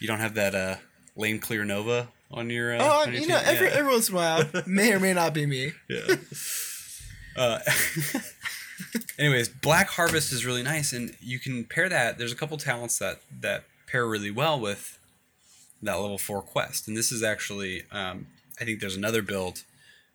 you 0.00 0.06
don't 0.08 0.20
have 0.20 0.34
that 0.34 0.54
uh 0.54 0.76
lane 1.16 1.38
clear 1.38 1.64
Nova 1.64 2.08
on 2.30 2.50
your 2.50 2.74
uh, 2.74 2.78
Oh, 2.80 3.02
on 3.02 3.12
your 3.12 3.22
you 3.22 3.28
know, 3.28 3.38
team? 3.38 3.48
every, 3.48 3.66
yeah. 3.68 3.74
every 3.74 3.92
once 3.92 4.08
in 4.08 4.14
a 4.14 4.18
while, 4.18 4.44
may 4.66 4.92
or 4.92 5.00
may 5.00 5.12
not 5.12 5.34
be 5.34 5.46
me. 5.46 5.72
Yeah. 5.88 6.16
Uh, 7.36 7.58
Anyways, 9.18 9.48
Black 9.48 9.88
Harvest 9.90 10.32
is 10.32 10.44
really 10.44 10.62
nice, 10.62 10.92
and 10.92 11.16
you 11.20 11.38
can 11.38 11.64
pair 11.64 11.88
that. 11.88 12.18
There's 12.18 12.32
a 12.32 12.36
couple 12.36 12.56
talents 12.56 12.98
that 12.98 13.20
that 13.40 13.64
pair 13.86 14.06
really 14.06 14.30
well 14.30 14.58
with 14.58 14.98
that 15.82 15.94
level 15.94 16.18
four 16.18 16.42
quest, 16.42 16.88
and 16.88 16.96
this 16.96 17.10
is 17.10 17.22
actually, 17.22 17.82
um, 17.90 18.26
I 18.60 18.64
think 18.64 18.80
there's 18.80 18.96
another 18.96 19.22
build, 19.22 19.64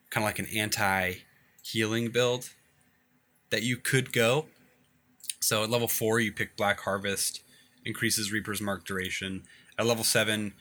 kind 0.09 0.23
of 0.23 0.27
like 0.27 0.39
an 0.39 0.47
anti 0.55 1.15
healing 1.63 2.09
build 2.09 2.51
that 3.49 3.63
you 3.63 3.77
could 3.77 4.13
go. 4.13 4.45
So 5.39 5.63
at 5.63 5.69
level 5.69 5.87
four, 5.87 6.19
you 6.19 6.31
pick 6.31 6.57
Black 6.57 6.81
Harvest, 6.81 7.41
increases 7.85 8.31
Reaper's 8.31 8.61
Mark 8.61 8.85
duration. 8.85 9.43
At 9.79 9.85
level 9.85 10.03
seven, 10.03 10.53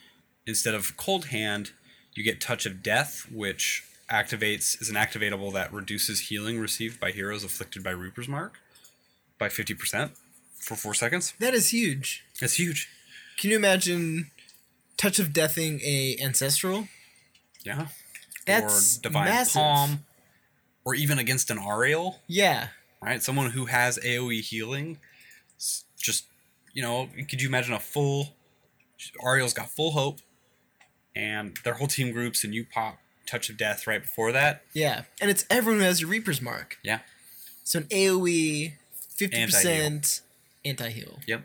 instead 0.47 0.75
of 0.75 0.97
Cold 0.97 1.27
Hand, 1.27 1.73
you 2.15 2.23
get 2.23 2.41
Touch 2.41 2.67
of 2.67 2.83
Death, 2.83 3.27
which 3.33 3.85
activates 4.11 4.81
is 4.81 4.89
an 4.89 4.97
activatable 4.97 5.53
that 5.53 5.73
reduces 5.73 6.21
healing 6.29 6.59
received 6.59 7.01
by 7.01 7.11
heroes 7.11 7.45
afflicted 7.45 7.83
by 7.83 7.91
Reaper's 7.91 8.29
Mark 8.29 8.59
by 9.39 9.49
fifty 9.49 9.75
percent 9.75 10.13
for 10.59 10.77
four 10.77 10.95
seconds. 10.95 11.35
That 11.39 11.55
is 11.55 11.71
huge. 11.71 12.25
That's 12.41 12.59
huge. 12.59 12.89
Can 13.39 13.51
you 13.51 13.57
imagine 13.57 14.31
touch 14.97 15.19
of 15.19 15.33
deathing 15.33 15.81
a 15.83 16.17
ancestral? 16.21 16.89
Yeah. 17.65 17.89
That's 18.47 18.99
or 18.99 19.03
Divine 19.03 19.25
massive. 19.25 19.61
Palm, 19.61 20.05
or 20.85 20.95
even 20.95 21.19
against 21.19 21.51
an 21.51 21.59
Auriel, 21.59 22.21
Yeah. 22.29 22.69
right? 23.03 23.21
Someone 23.23 23.51
who 23.51 23.67
has 23.67 23.99
AOE 23.99 24.41
healing. 24.41 24.99
Just 25.99 26.27
you 26.73 26.83
know, 26.83 27.09
could 27.29 27.41
you 27.43 27.49
imagine 27.49 27.75
a 27.75 27.81
full 27.81 28.35
Auriel's 29.23 29.53
got 29.53 29.69
full 29.71 29.91
hope, 29.93 30.21
and 31.15 31.57
their 31.65 31.75
whole 31.75 31.87
team 31.89 32.13
groups, 32.13 32.45
and 32.45 32.55
you 32.55 32.65
pop 32.65 32.99
Touch 33.27 33.51
of 33.51 33.57
Death 33.57 33.87
right 33.87 34.03
before 34.03 34.33
that. 34.33 34.63
Yeah. 34.73 35.03
And 35.21 35.31
it's 35.31 35.45
everyone 35.51 35.81
who 35.81 35.87
has 35.87 36.03
a 36.03 36.07
Reaper's 36.07 36.41
Mark. 36.41 36.79
Yeah. 36.83 37.01
So 37.65 37.81
an 37.81 37.85
AoE, 37.87 38.73
50% 39.19 40.21
anti 40.65 40.89
heal. 40.91 41.19
Yep. 41.27 41.45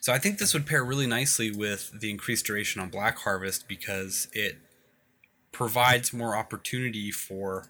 So 0.00 0.12
I 0.12 0.18
think 0.18 0.38
this 0.38 0.52
would 0.52 0.66
pair 0.66 0.84
really 0.84 1.06
nicely 1.06 1.50
with 1.50 1.92
the 2.00 2.10
increased 2.10 2.46
duration 2.46 2.80
on 2.80 2.88
Black 2.88 3.18
Harvest 3.18 3.68
because 3.68 4.26
it 4.32 4.58
provides 5.52 6.12
more 6.12 6.36
opportunity 6.36 7.12
for 7.12 7.66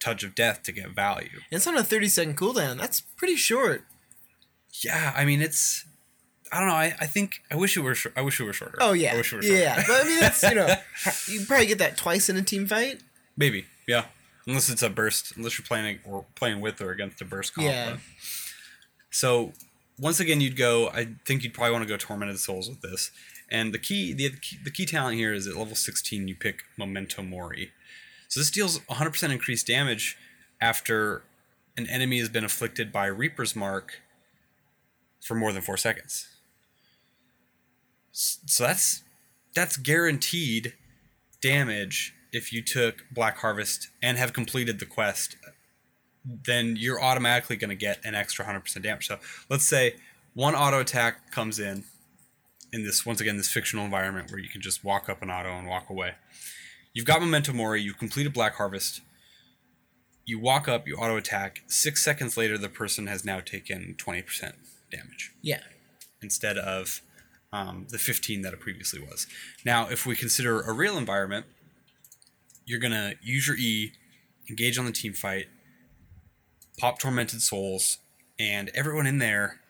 Touch 0.00 0.24
of 0.24 0.34
Death 0.34 0.62
to 0.62 0.72
get 0.72 0.90
value. 0.90 1.28
And 1.50 1.58
it's 1.58 1.66
on 1.66 1.76
a 1.76 1.84
30 1.84 2.08
second 2.08 2.36
cooldown. 2.38 2.78
That's 2.78 3.00
pretty 3.00 3.36
short. 3.36 3.84
Yeah, 4.84 5.12
I 5.16 5.24
mean 5.24 5.42
it's. 5.42 5.84
I 6.52 6.58
don't 6.60 6.68
know. 6.68 6.74
I, 6.74 6.94
I 7.00 7.06
think 7.06 7.42
I 7.50 7.56
wish 7.56 7.76
it 7.76 7.80
were. 7.80 7.94
Shor- 7.94 8.12
I 8.16 8.22
wish 8.22 8.40
it 8.40 8.44
were 8.44 8.52
shorter. 8.52 8.78
Oh, 8.80 8.92
yeah. 8.92 9.14
I 9.14 9.16
wish 9.16 9.32
it 9.32 9.36
were 9.36 9.42
shorter. 9.42 9.58
yeah. 9.58 9.82
But 9.86 10.00
I 10.00 10.04
mean, 10.04 10.20
that's, 10.20 10.42
you 10.42 10.54
know, 10.54 10.66
you 11.28 11.44
probably 11.46 11.66
get 11.66 11.78
that 11.78 11.96
twice 11.96 12.28
in 12.28 12.36
a 12.36 12.42
team 12.42 12.66
fight. 12.66 13.00
Maybe. 13.36 13.66
Yeah. 13.86 14.06
Unless 14.46 14.68
it's 14.70 14.82
a 14.82 14.90
burst. 14.90 15.36
Unless 15.36 15.58
you're 15.58 15.66
playing 15.66 15.98
or 16.04 16.24
playing 16.34 16.60
with 16.60 16.80
or 16.80 16.90
against 16.90 17.20
a 17.20 17.24
burst 17.24 17.54
comp. 17.54 17.66
Yeah. 17.66 17.90
but- 17.92 18.00
So 19.10 19.52
once 19.98 20.20
again, 20.20 20.40
you'd 20.40 20.56
go. 20.56 20.88
I 20.88 21.08
think 21.24 21.42
you'd 21.42 21.54
probably 21.54 21.72
want 21.72 21.82
to 21.84 21.88
go 21.88 21.96
Tormented 21.96 22.38
Souls 22.38 22.68
with 22.68 22.80
this. 22.80 23.10
And 23.50 23.72
the 23.72 23.78
key, 23.78 24.12
the 24.12 24.30
key, 24.30 24.58
the 24.62 24.70
key 24.70 24.84
talent 24.84 25.16
here 25.16 25.32
is 25.32 25.46
at 25.46 25.56
level 25.56 25.74
16, 25.74 26.28
you 26.28 26.34
pick 26.34 26.64
Memento 26.76 27.22
Mori. 27.22 27.72
So 28.28 28.40
this 28.40 28.50
deals 28.50 28.78
100% 28.80 29.30
increased 29.32 29.66
damage 29.66 30.18
after 30.60 31.22
an 31.78 31.86
enemy 31.88 32.18
has 32.18 32.28
been 32.28 32.44
afflicted 32.44 32.92
by 32.92 33.06
Reaper's 33.06 33.56
Mark 33.56 34.00
for 35.22 35.34
more 35.34 35.52
than 35.52 35.62
four 35.62 35.78
seconds. 35.78 36.28
So 38.18 38.64
that's 38.64 39.02
that's 39.54 39.76
guaranteed 39.76 40.74
damage 41.40 42.14
if 42.32 42.52
you 42.52 42.62
took 42.62 43.04
Black 43.12 43.38
Harvest 43.38 43.88
and 44.02 44.18
have 44.18 44.32
completed 44.32 44.80
the 44.80 44.86
quest. 44.86 45.36
Then 46.24 46.76
you're 46.76 47.00
automatically 47.00 47.56
going 47.56 47.70
to 47.70 47.76
get 47.76 48.00
an 48.04 48.14
extra 48.14 48.44
100% 48.44 48.82
damage. 48.82 49.06
So 49.06 49.18
let's 49.48 49.66
say 49.66 49.94
one 50.34 50.54
auto 50.54 50.80
attack 50.80 51.30
comes 51.30 51.58
in 51.58 51.84
in 52.72 52.84
this 52.84 53.06
once 53.06 53.20
again 53.20 53.36
this 53.36 53.48
fictional 53.50 53.84
environment 53.84 54.30
where 54.30 54.40
you 54.40 54.48
can 54.48 54.60
just 54.60 54.84
walk 54.84 55.08
up 55.08 55.22
an 55.22 55.30
auto 55.30 55.50
and 55.56 55.66
walk 55.68 55.88
away. 55.88 56.14
You've 56.92 57.06
got 57.06 57.20
Memento 57.20 57.52
Mori. 57.52 57.80
You've 57.80 57.98
completed 57.98 58.32
Black 58.34 58.56
Harvest. 58.56 59.00
You 60.26 60.38
walk 60.38 60.68
up. 60.68 60.86
You 60.86 60.96
auto 60.96 61.16
attack. 61.16 61.62
Six 61.68 62.02
seconds 62.04 62.36
later, 62.36 62.58
the 62.58 62.68
person 62.68 63.06
has 63.06 63.24
now 63.24 63.40
taken 63.40 63.94
20% 63.96 64.52
damage 64.90 65.32
Yeah. 65.40 65.60
instead 66.20 66.58
of 66.58 67.00
um, 67.52 67.86
the 67.90 67.98
15 67.98 68.42
that 68.42 68.52
it 68.52 68.60
previously 68.60 69.00
was. 69.00 69.26
Now, 69.64 69.88
if 69.88 70.04
we 70.06 70.14
consider 70.16 70.60
a 70.60 70.72
real 70.72 70.98
environment, 70.98 71.46
you're 72.66 72.78
going 72.80 72.92
to 72.92 73.14
use 73.22 73.46
your 73.46 73.56
E, 73.56 73.92
engage 74.48 74.78
on 74.78 74.84
the 74.84 74.92
team 74.92 75.12
fight, 75.14 75.46
pop 76.78 76.98
Tormented 76.98 77.40
Souls, 77.42 77.98
and 78.38 78.70
everyone 78.74 79.06
in 79.06 79.18
there. 79.18 79.60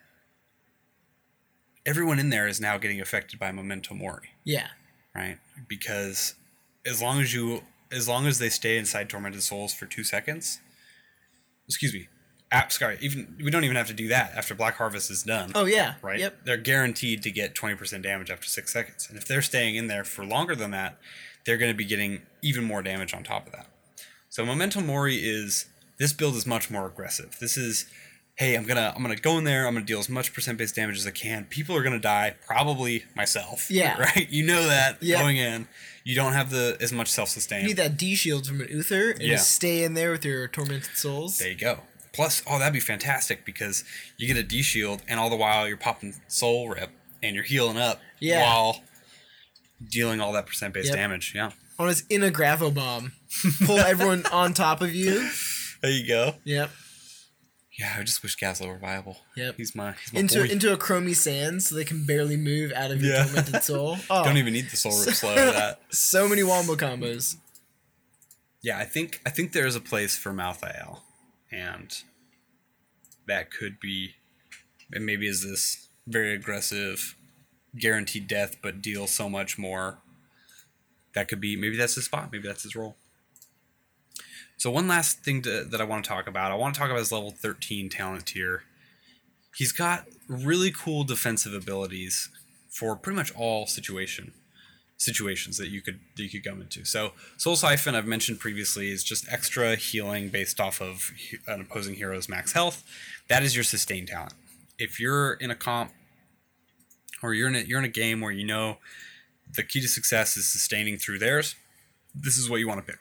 Everyone 1.86 2.18
in 2.18 2.28
there 2.30 2.46
is 2.46 2.60
now 2.60 2.76
getting 2.76 3.00
affected 3.00 3.38
by 3.38 3.50
Memento 3.50 3.94
Mori, 3.94 4.30
Yeah. 4.44 4.68
right? 5.14 5.38
Because 5.68 6.34
as 6.84 7.00
long 7.00 7.20
as 7.20 7.32
you, 7.32 7.62
as 7.90 8.06
long 8.08 8.26
as 8.26 8.38
they 8.38 8.50
stay 8.50 8.76
inside 8.76 9.08
Tormented 9.08 9.42
Souls 9.42 9.72
for 9.72 9.86
two 9.86 10.04
seconds, 10.04 10.60
excuse 11.66 11.94
me, 11.94 12.08
app 12.50 12.72
sorry, 12.72 12.96
even 13.00 13.36
we 13.42 13.50
don't 13.50 13.64
even 13.64 13.76
have 13.76 13.88
to 13.88 13.92
do 13.94 14.08
that 14.08 14.32
after 14.34 14.54
Black 14.54 14.76
Harvest 14.76 15.10
is 15.10 15.22
done 15.22 15.52
Oh, 15.54 15.64
yeah. 15.66 15.94
right? 16.02 16.18
Yep. 16.18 16.44
They're 16.44 16.56
guaranteed 16.56 17.22
to 17.24 17.30
get 17.30 17.54
20% 17.54 18.02
damage 18.02 18.30
after 18.30 18.46
six 18.46 18.72
seconds. 18.72 19.06
And 19.08 19.18
if 19.18 19.26
they're 19.26 19.42
staying 19.42 19.76
in 19.76 19.86
there 19.86 20.04
for 20.04 20.24
longer 20.24 20.54
than 20.54 20.70
that, 20.70 20.98
they're 21.44 21.58
going 21.58 21.70
to 21.72 21.76
be 21.76 21.84
getting 21.84 22.22
even 22.42 22.64
more 22.64 22.82
damage 22.82 23.12
on 23.14 23.22
top 23.22 23.46
of 23.46 23.52
that. 23.52 23.66
So 24.30 24.44
Memento 24.46 24.80
Mori 24.80 25.16
is 25.16 25.66
this 25.98 26.12
build 26.12 26.34
is 26.36 26.46
much 26.46 26.70
more 26.70 26.86
aggressive. 26.86 27.36
This 27.40 27.56
is 27.56 27.86
hey, 28.36 28.54
I'm 28.54 28.64
gonna 28.66 28.92
I'm 28.94 29.02
gonna 29.02 29.16
go 29.16 29.36
in 29.36 29.42
there, 29.44 29.66
I'm 29.66 29.74
gonna 29.74 29.84
deal 29.84 29.98
as 29.98 30.08
much 30.08 30.32
percent 30.32 30.58
based 30.58 30.76
damage 30.76 30.96
as 30.96 31.06
I 31.06 31.10
can. 31.10 31.44
People 31.46 31.74
are 31.76 31.82
gonna 31.82 31.98
die, 31.98 32.36
probably 32.46 33.04
myself. 33.16 33.68
Yeah. 33.70 33.98
Right? 33.98 34.28
You 34.30 34.44
know 34.46 34.64
that 34.66 34.98
Yeah. 35.02 35.20
going 35.20 35.38
in. 35.38 35.66
You 36.04 36.14
don't 36.14 36.34
have 36.34 36.50
the 36.50 36.76
as 36.80 36.92
much 36.92 37.08
self 37.08 37.30
sustain. 37.30 37.62
You 37.62 37.68
need 37.68 37.76
that 37.78 37.96
D 37.96 38.14
shield 38.14 38.46
from 38.46 38.60
an 38.60 38.68
Uther 38.70 39.10
and 39.10 39.22
Yeah. 39.22 39.36
just 39.36 39.50
stay 39.50 39.82
in 39.82 39.94
there 39.94 40.12
with 40.12 40.24
your 40.24 40.46
tormented 40.46 40.94
souls. 40.96 41.38
There 41.38 41.48
you 41.48 41.56
go. 41.56 41.80
Plus, 42.12 42.42
oh, 42.46 42.58
that'd 42.58 42.72
be 42.72 42.80
fantastic 42.80 43.44
because 43.44 43.84
you 44.16 44.26
get 44.26 44.36
a 44.36 44.42
D 44.42 44.62
shield, 44.62 45.02
and 45.08 45.18
all 45.20 45.30
the 45.30 45.36
while 45.36 45.68
you're 45.68 45.76
popping 45.76 46.14
Soul 46.28 46.68
Rip 46.70 46.90
and 47.22 47.34
you're 47.34 47.44
healing 47.44 47.76
up 47.76 48.00
Yeah. 48.20 48.42
while 48.42 48.82
dealing 49.84 50.20
all 50.20 50.32
that 50.32 50.46
percent 50.46 50.74
based 50.74 50.88
Yep. 50.88 50.96
damage. 50.96 51.32
Yeah. 51.34 51.50
Oh, 51.78 51.84
on 51.84 51.88
his 51.88 52.02
in 52.10 52.22
a 52.24 52.30
Grav-O-Bomb. 52.30 53.12
Pull 53.66 53.78
everyone 53.78 54.26
on 54.26 54.52
top 54.54 54.80
of 54.80 54.94
you. 54.94 55.30
There 55.82 55.90
you 55.90 56.06
go. 56.08 56.34
Yep. 56.44 56.70
Yeah, 57.78 57.94
I 57.96 58.02
just 58.02 58.24
wish 58.24 58.36
Gazlowe 58.36 58.66
were 58.66 58.78
viable. 58.78 59.18
Yep. 59.36 59.54
He's 59.56 59.76
my, 59.76 59.92
he's 59.92 60.12
my 60.12 60.18
Into 60.20 60.38
boy. 60.40 60.48
into 60.52 60.72
a 60.72 60.76
Chromie 60.76 61.14
sand 61.14 61.62
so 61.62 61.76
they 61.76 61.84
can 61.84 62.04
barely 62.04 62.36
move 62.36 62.72
out 62.72 62.90
of 62.90 63.00
your 63.00 63.14
Yeah. 63.14 63.24
tormented 63.26 63.62
soul. 63.64 63.98
Oh, 64.10 64.24
Don't 64.24 64.36
even 64.36 64.52
need 64.52 64.68
the 64.70 64.76
Soul 64.76 64.98
Rip 65.04 65.14
slow 65.14 65.34
that. 65.36 65.80
so 65.90 66.28
many 66.28 66.42
wombo 66.42 66.74
combos. 66.74 67.36
Yeah, 68.62 68.78
I 68.78 68.84
think 68.84 69.20
I 69.24 69.30
think 69.30 69.52
there 69.52 69.66
is 69.68 69.76
a 69.76 69.80
place 69.80 70.16
for 70.16 70.32
Malthael, 70.32 71.02
and 71.50 72.02
that 73.26 73.50
could 73.50 73.80
be, 73.80 74.14
and 74.92 75.04
maybe 75.04 75.26
is 75.26 75.42
this 75.42 75.88
very 76.06 76.34
aggressive, 76.34 77.14
guaranteed 77.76 78.26
death, 78.26 78.56
but 78.62 78.82
deal 78.82 79.06
so 79.06 79.28
much 79.28 79.58
more. 79.58 79.98
That 81.14 81.28
could 81.28 81.40
be 81.40 81.56
maybe 81.56 81.76
that's 81.76 81.94
his 81.94 82.04
spot. 82.04 82.30
Maybe 82.30 82.46
that's 82.46 82.62
his 82.62 82.76
role. 82.76 82.96
So 84.56 84.70
one 84.70 84.88
last 84.88 85.24
thing 85.24 85.42
to, 85.42 85.64
that 85.64 85.80
I 85.80 85.84
want 85.84 86.04
to 86.04 86.08
talk 86.08 86.26
about. 86.26 86.50
I 86.50 86.54
want 86.54 86.74
to 86.74 86.80
talk 86.80 86.90
about 86.90 86.98
his 86.98 87.12
level 87.12 87.30
thirteen 87.30 87.88
talent 87.88 88.26
tier. 88.26 88.62
He's 89.54 89.72
got 89.72 90.06
really 90.28 90.70
cool 90.70 91.04
defensive 91.04 91.54
abilities 91.54 92.30
for 92.70 92.94
pretty 92.94 93.16
much 93.16 93.34
all 93.34 93.66
situation 93.66 94.32
situations 94.98 95.56
that 95.56 95.68
you 95.68 95.80
could 95.80 96.00
that 96.16 96.22
you 96.22 96.28
could 96.28 96.44
come 96.44 96.60
into. 96.60 96.84
So 96.84 97.12
Soul 97.36 97.56
Siphon, 97.56 97.94
I've 97.94 98.06
mentioned 98.06 98.40
previously, 98.40 98.90
is 98.90 99.02
just 99.02 99.26
extra 99.32 99.76
healing 99.76 100.28
based 100.28 100.60
off 100.60 100.82
of 100.82 101.10
an 101.46 101.60
opposing 101.60 101.94
hero's 101.94 102.28
max 102.28 102.52
health. 102.52 102.84
That 103.28 103.42
is 103.42 103.54
your 103.54 103.64
sustain 103.64 104.06
talent. 104.06 104.34
If 104.78 105.00
you're 105.00 105.34
in 105.34 105.50
a 105.50 105.54
comp 105.54 105.92
or 107.22 107.32
you're 107.34 107.48
in 107.48 107.56
a, 107.56 107.60
you're 107.60 107.78
in 107.78 107.84
a 107.84 107.88
game 107.88 108.20
where 108.20 108.32
you 108.32 108.44
know 108.44 108.78
the 109.56 109.62
key 109.62 109.80
to 109.80 109.88
success 109.88 110.36
is 110.36 110.46
sustaining 110.46 110.98
through 110.98 111.18
theirs, 111.20 111.54
this 112.14 112.36
is 112.36 112.50
what 112.50 112.56
you 112.56 112.68
want 112.68 112.84
to 112.84 112.92
pick. 112.92 113.00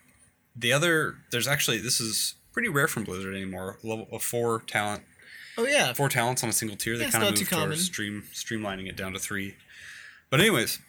The 0.55 0.73
other, 0.73 1.15
there's 1.31 1.47
actually 1.47 1.79
this 1.79 1.99
is 1.99 2.35
pretty 2.53 2.69
rare 2.69 2.87
from 2.87 3.03
Blizzard 3.03 3.35
anymore. 3.35 3.77
Level 3.83 4.07
of 4.11 4.21
four 4.23 4.61
talent 4.67 5.03
Oh 5.59 5.65
yeah. 5.65 5.93
four 5.93 6.09
talents 6.09 6.43
on 6.43 6.49
a 6.49 6.53
single 6.53 6.77
tier. 6.77 6.93
They 6.95 7.01
Yeah, 7.01 7.07
it's 7.07 7.15
kind 7.15 7.23
of 7.23 7.31
not 7.31 7.37
too 7.37 7.41
moved 7.41 7.51
towards 7.51 7.63
common. 7.63 7.77
stream 7.77 8.23
streamlining 8.33 8.87
it 8.87 8.95
down 8.95 9.13
to 9.13 9.19
three. 9.19 9.55
But 10.29 10.39
anyways, 10.39 10.79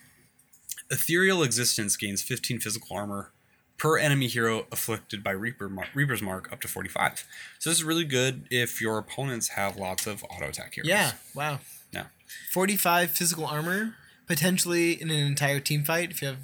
ethereal 0.90 1.42
existence 1.42 1.96
gains 1.96 2.22
15 2.22 2.60
physical 2.60 2.96
armor 2.96 3.32
per 3.76 3.96
enemy 3.96 4.26
hero 4.26 4.66
afflicted 4.72 5.22
by 5.22 5.30
Reaper 5.30 5.68
Mar- 5.68 5.86
Reaper's 5.94 6.20
Mark 6.20 6.52
up 6.52 6.60
to 6.62 6.68
45. 6.68 7.24
So 7.58 7.70
this 7.70 7.78
is 7.78 7.84
really 7.84 8.04
good 8.04 8.46
if 8.50 8.80
your 8.80 8.98
opponents 8.98 9.48
have 9.48 9.76
lots 9.76 10.06
of 10.06 10.24
auto 10.24 10.48
attack 10.48 10.74
heroes. 10.74 10.88
Yeah. 10.88 11.12
Wow. 11.34 11.60
Yeah. 11.92 12.06
45 12.52 13.10
physical 13.10 13.46
armor, 13.46 13.94
potentially 14.26 15.00
in 15.00 15.10
an 15.10 15.20
entire 15.20 15.60
team 15.60 15.84
fight 15.84 16.10
if 16.10 16.20
you 16.22 16.28
have 16.28 16.38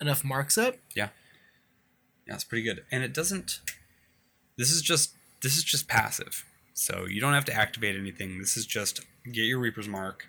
enough 0.00 0.22
marks 0.22 0.58
up. 0.58 0.76
Yeah. 0.94 1.08
Yeah, 2.26 2.34
it's 2.34 2.44
pretty 2.44 2.62
good. 2.62 2.84
And 2.92 3.02
it 3.02 3.14
doesn't 3.14 3.60
this 4.56 4.70
is 4.70 4.82
just 4.82 5.14
this 5.42 5.56
is 5.56 5.64
just 5.64 5.88
passive. 5.88 6.44
So 6.74 7.06
you 7.08 7.20
don't 7.20 7.32
have 7.32 7.46
to 7.46 7.54
activate 7.54 7.96
anything. 7.96 8.38
This 8.38 8.56
is 8.56 8.66
just 8.66 9.00
get 9.24 9.42
your 9.42 9.58
Reaper's 9.58 9.88
Mark, 9.88 10.26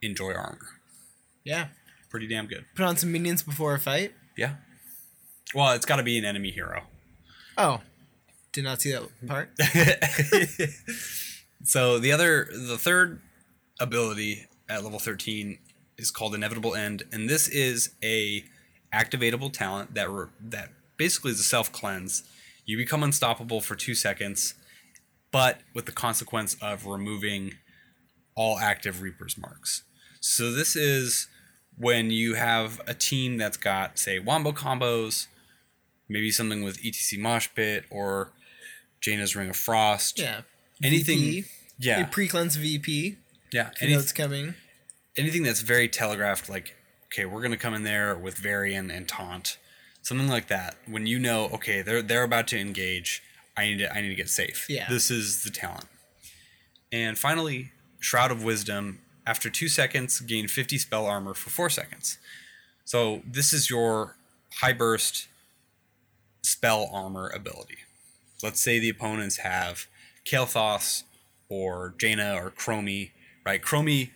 enjoy 0.00 0.32
armor. 0.32 0.80
Yeah. 1.44 1.68
Pretty 2.10 2.26
damn 2.26 2.46
good. 2.46 2.64
Put 2.74 2.84
on 2.84 2.96
some 2.96 3.12
minions 3.12 3.42
before 3.42 3.74
a 3.74 3.78
fight. 3.78 4.12
Yeah. 4.36 4.54
Well, 5.54 5.72
it's 5.72 5.86
got 5.86 5.96
to 5.96 6.02
be 6.02 6.18
an 6.18 6.24
enemy 6.24 6.50
hero. 6.50 6.82
Oh, 7.56 7.80
did 8.52 8.64
not 8.64 8.80
see 8.80 8.92
that 8.92 9.08
part. 9.26 9.50
so 11.64 11.98
the 11.98 12.12
other, 12.12 12.48
the 12.52 12.78
third 12.78 13.20
ability 13.80 14.46
at 14.68 14.84
level 14.84 14.98
13 14.98 15.58
is 15.96 16.10
called 16.10 16.34
Inevitable 16.34 16.74
End, 16.74 17.04
and 17.12 17.28
this 17.28 17.48
is 17.48 17.90
a 18.02 18.44
activatable 18.94 19.52
talent 19.52 19.94
that 19.94 20.10
re- 20.10 20.28
that 20.40 20.70
basically 20.96 21.32
is 21.32 21.40
a 21.40 21.44
self 21.44 21.72
cleanse. 21.72 22.22
You 22.64 22.76
become 22.76 23.02
unstoppable 23.02 23.60
for 23.60 23.74
two 23.74 23.94
seconds, 23.94 24.54
but 25.32 25.60
with 25.74 25.86
the 25.86 25.92
consequence 25.92 26.56
of 26.60 26.86
removing 26.86 27.54
all 28.34 28.58
active 28.58 29.02
Reaper's 29.02 29.36
marks. 29.36 29.82
So 30.20 30.52
this 30.52 30.76
is 30.76 31.28
when 31.78 32.10
you 32.10 32.34
have 32.34 32.80
a 32.86 32.94
team 32.94 33.36
that's 33.36 33.56
got, 33.56 33.98
say, 33.98 34.18
wombo 34.18 34.52
combos, 34.52 35.26
maybe 36.08 36.30
something 36.30 36.62
with 36.62 36.82
ETC 36.82 37.18
Mosh 37.18 37.48
Pit 37.54 37.84
or 37.90 38.32
Jaina's 39.00 39.36
Ring 39.36 39.50
of 39.50 39.56
Frost. 39.56 40.18
Yeah. 40.18 40.42
Anything. 40.82 41.18
VP. 41.18 41.48
Yeah. 41.78 42.04
Pre-cleanse 42.06 42.56
VP. 42.56 43.16
yeah. 43.52 43.70
Know 43.80 43.98
it's 43.98 44.12
coming. 44.12 44.54
anything 45.16 45.42
that's 45.42 45.60
very 45.60 45.88
telegraphed, 45.88 46.48
like, 46.48 46.74
okay, 47.06 47.24
we're 47.24 47.42
gonna 47.42 47.56
come 47.56 47.74
in 47.74 47.84
there 47.84 48.16
with 48.16 48.36
Varian 48.36 48.90
and 48.90 49.06
Taunt, 49.08 49.58
something 50.02 50.28
like 50.28 50.48
that. 50.48 50.76
When 50.86 51.06
you 51.06 51.18
know, 51.18 51.46
okay, 51.54 51.82
they're 51.82 52.02
they're 52.02 52.24
about 52.24 52.48
to 52.48 52.58
engage, 52.58 53.22
I 53.56 53.66
need 53.66 53.78
to 53.78 53.92
I 53.92 54.00
need 54.00 54.08
to 54.08 54.14
get 54.14 54.28
safe. 54.28 54.66
Yeah. 54.68 54.86
This 54.88 55.10
is 55.10 55.42
the 55.44 55.50
talent. 55.50 55.86
And 56.92 57.16
finally, 57.18 57.72
Shroud 58.00 58.30
of 58.30 58.42
Wisdom. 58.42 59.00
After 59.28 59.50
two 59.50 59.68
seconds, 59.68 60.20
gain 60.20 60.48
50 60.48 60.78
spell 60.78 61.04
armor 61.04 61.34
for 61.34 61.50
four 61.50 61.68
seconds. 61.68 62.16
So 62.86 63.20
this 63.30 63.52
is 63.52 63.68
your 63.68 64.16
high 64.62 64.72
burst 64.72 65.28
spell 66.40 66.88
armor 66.90 67.28
ability. 67.34 67.76
Let's 68.42 68.58
say 68.62 68.78
the 68.78 68.88
opponents 68.88 69.36
have 69.38 69.86
Kael'thas 70.24 71.02
or 71.50 71.94
Jaina 71.98 72.36
or 72.36 72.50
Chromie, 72.50 73.10
right? 73.44 73.60
Chromie 73.60 74.12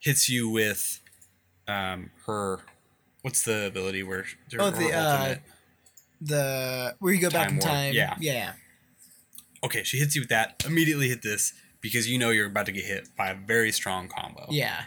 hits 0.00 0.28
you 0.28 0.50
with 0.50 1.00
um, 1.66 2.10
her 2.26 2.58
what's 3.22 3.42
the 3.42 3.64
ability 3.66 4.02
where 4.02 4.26
Oh, 4.58 4.68
the, 4.70 4.92
uh. 4.92 5.36
The 6.20 6.94
where 6.98 7.14
you 7.14 7.20
go 7.22 7.30
back 7.30 7.48
in 7.48 7.56
Warp, 7.56 7.64
time. 7.70 7.94
yeah. 7.94 8.16
Yeah. 8.20 8.52
okay 9.64 9.82
she 9.82 9.96
hits 9.98 10.14
you 10.14 10.20
with 10.22 10.28
that 10.28 10.62
immediately 10.66 11.08
hit 11.08 11.22
this 11.22 11.54
because 11.84 12.08
you 12.10 12.18
know 12.18 12.30
you're 12.30 12.46
about 12.48 12.66
to 12.66 12.72
get 12.72 12.84
hit 12.84 13.08
by 13.16 13.28
a 13.30 13.34
very 13.34 13.70
strong 13.70 14.08
combo 14.08 14.46
Yeah. 14.50 14.84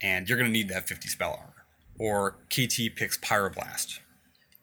and 0.00 0.26
you're 0.28 0.38
going 0.38 0.48
to 0.48 0.52
need 0.52 0.68
that 0.70 0.88
50 0.88 1.08
spell 1.08 1.32
armor 1.38 1.66
or 1.98 2.38
KT 2.48 2.94
picks 2.96 3.18
Pyroblast 3.18 3.98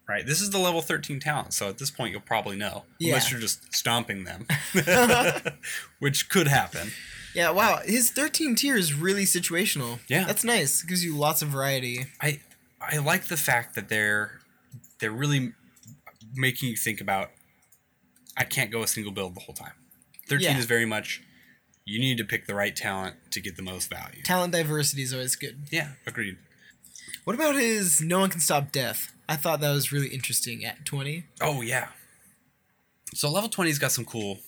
right 0.10 0.25
this 0.25 0.41
is 0.41 0.49
the 0.51 0.58
level 0.58 0.82
13 0.82 1.19
talent 1.19 1.53
so 1.53 1.67
at 1.69 1.77
this 1.77 1.91
point 1.91 2.12
you'll 2.13 2.21
probably 2.21 2.56
know 2.56 2.86
unless 3.01 3.30
you're 3.32 3.41
just 3.41 3.73
stomping 3.73 4.23
them 4.23 4.47
which 5.99 6.30
could 6.30 6.47
happen 6.47 6.91
Yeah, 7.36 7.51
wow. 7.51 7.82
His 7.86 8.10
13 8.10 8.56
tier 8.56 8.75
is 8.75 8.95
really 8.95 9.23
situational. 9.25 9.99
Yeah. 10.10 10.25
That's 10.25 10.43
nice. 10.43 10.82
Gives 10.82 11.03
you 11.06 11.15
lots 11.15 11.43
of 11.43 11.49
variety. 11.49 12.06
I 12.19 12.39
I 12.82 12.97
like 12.97 13.25
the 13.27 13.38
fact 13.38 13.75
that 13.75 13.89
they're 13.89 14.39
they're 14.99 15.12
really 15.12 15.53
making 16.34 16.69
you 16.69 16.75
think 16.77 16.99
about 16.99 17.30
I 18.36 18.43
can't 18.43 18.71
go 18.71 18.82
a 18.82 18.88
single 18.88 19.12
build 19.12 19.36
the 19.36 19.41
whole 19.41 19.53
time. 19.53 19.73
13 20.30 20.45
Yeah. 20.47 20.58
is 20.58 20.65
very 20.65 20.86
much 20.86 21.21
you 21.88 22.00
need 22.00 22.17
to 22.17 22.26
pick 22.26 22.45
the 22.47 22.54
right 22.54 22.76
talent 22.76 23.15
to 23.32 23.39
get 23.39 23.56
the 23.56 23.63
most 23.63 23.89
value. 23.89 24.21
Talent 24.23 24.52
diversity 24.52 25.04
is 25.04 25.13
always 25.13 25.36
good. 25.38 25.58
Yeah, 25.71 25.91
agreed. 26.06 26.38
What 27.23 27.36
about 27.36 27.56
his 27.56 28.02
No 28.02 28.19
One 28.19 28.30
Can 28.30 28.41
Stop 28.41 28.71
Death? 28.71 29.13
I 29.30 29.38
thought 29.38 29.62
that 29.62 29.71
was 29.71 29.91
really 29.91 30.10
interesting 30.10 30.65
at 30.65 30.86
20. 30.86 31.23
Oh 31.41 31.62
yeah. 31.62 31.89
So 33.13 33.32
level 33.32 33.50
20's 33.50 33.80
got 33.80 33.93
some 33.93 34.04
cool 34.04 34.39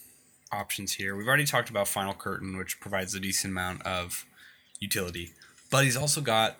options 0.52 0.94
here. 0.94 1.16
We've 1.16 1.28
already 1.28 1.46
talked 1.46 1.70
about 1.70 1.88
Final 1.88 2.14
Curtain, 2.14 2.58
which 2.58 2.80
provides 2.82 3.16
a 3.16 3.20
decent 3.22 3.52
amount 3.52 3.84
of 3.84 4.26
utility. 4.80 5.32
But 5.72 5.86
he's 5.86 5.96
also 5.96 6.20
got, 6.20 6.58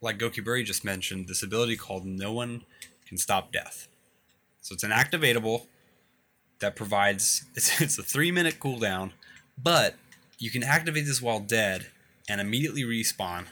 like 0.00 0.18
Goki 0.18 0.64
just 0.64 0.84
mentioned, 0.84 1.26
this 1.26 1.42
ability 1.42 1.76
called 1.76 2.06
No 2.06 2.32
One 2.32 2.62
Can 3.06 3.18
Stop 3.18 3.52
Death. 3.52 3.88
So 4.60 4.74
it's 4.74 4.84
an 4.84 4.92
activatable 4.92 5.66
that 6.60 6.76
provides 6.76 7.44
it's, 7.54 7.80
it's 7.80 7.98
a 7.98 8.02
three 8.02 8.30
minute 8.30 8.60
cooldown, 8.60 9.12
but 9.62 9.94
you 10.38 10.50
can 10.50 10.62
activate 10.62 11.04
this 11.06 11.20
while 11.22 11.40
dead 11.40 11.86
and 12.28 12.40
immediately 12.40 12.82
respawn. 12.84 13.46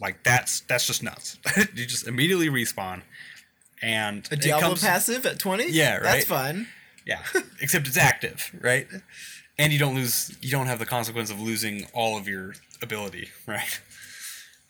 Like 0.00 0.22
that's 0.22 0.60
that's 0.60 0.86
just 0.86 1.02
nuts. 1.02 1.38
you 1.74 1.86
just 1.86 2.06
immediately 2.06 2.48
respawn. 2.48 3.02
And 3.82 4.26
A 4.30 4.36
Diablo 4.36 4.68
comes- 4.70 4.82
passive 4.82 5.24
at 5.26 5.38
20? 5.38 5.68
Yeah, 5.70 5.94
right. 5.94 6.02
That's 6.02 6.24
fun. 6.26 6.66
yeah, 7.06 7.22
except 7.60 7.86
it's 7.86 7.96
active, 7.96 8.50
right? 8.60 8.86
And 9.58 9.72
you 9.72 9.78
don't 9.78 9.94
lose. 9.94 10.36
You 10.40 10.50
don't 10.50 10.66
have 10.66 10.78
the 10.78 10.86
consequence 10.86 11.30
of 11.30 11.40
losing 11.40 11.86
all 11.92 12.16
of 12.16 12.28
your 12.28 12.54
ability, 12.82 13.28
right? 13.46 13.80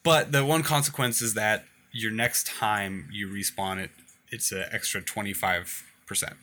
But 0.03 0.33
the 0.33 0.45
one 0.45 0.63
consequence 0.63 1.21
is 1.21 1.35
that 1.35 1.65
your 1.93 2.13
next 2.13 2.47
time 2.47 3.09
you 3.13 3.29
respawn 3.29 3.79
it, 3.83 3.91
it's 4.31 4.53
an 4.53 4.65
extra 4.71 5.03
twenty 5.03 5.33
five 5.35 5.85
percent. 6.07 6.37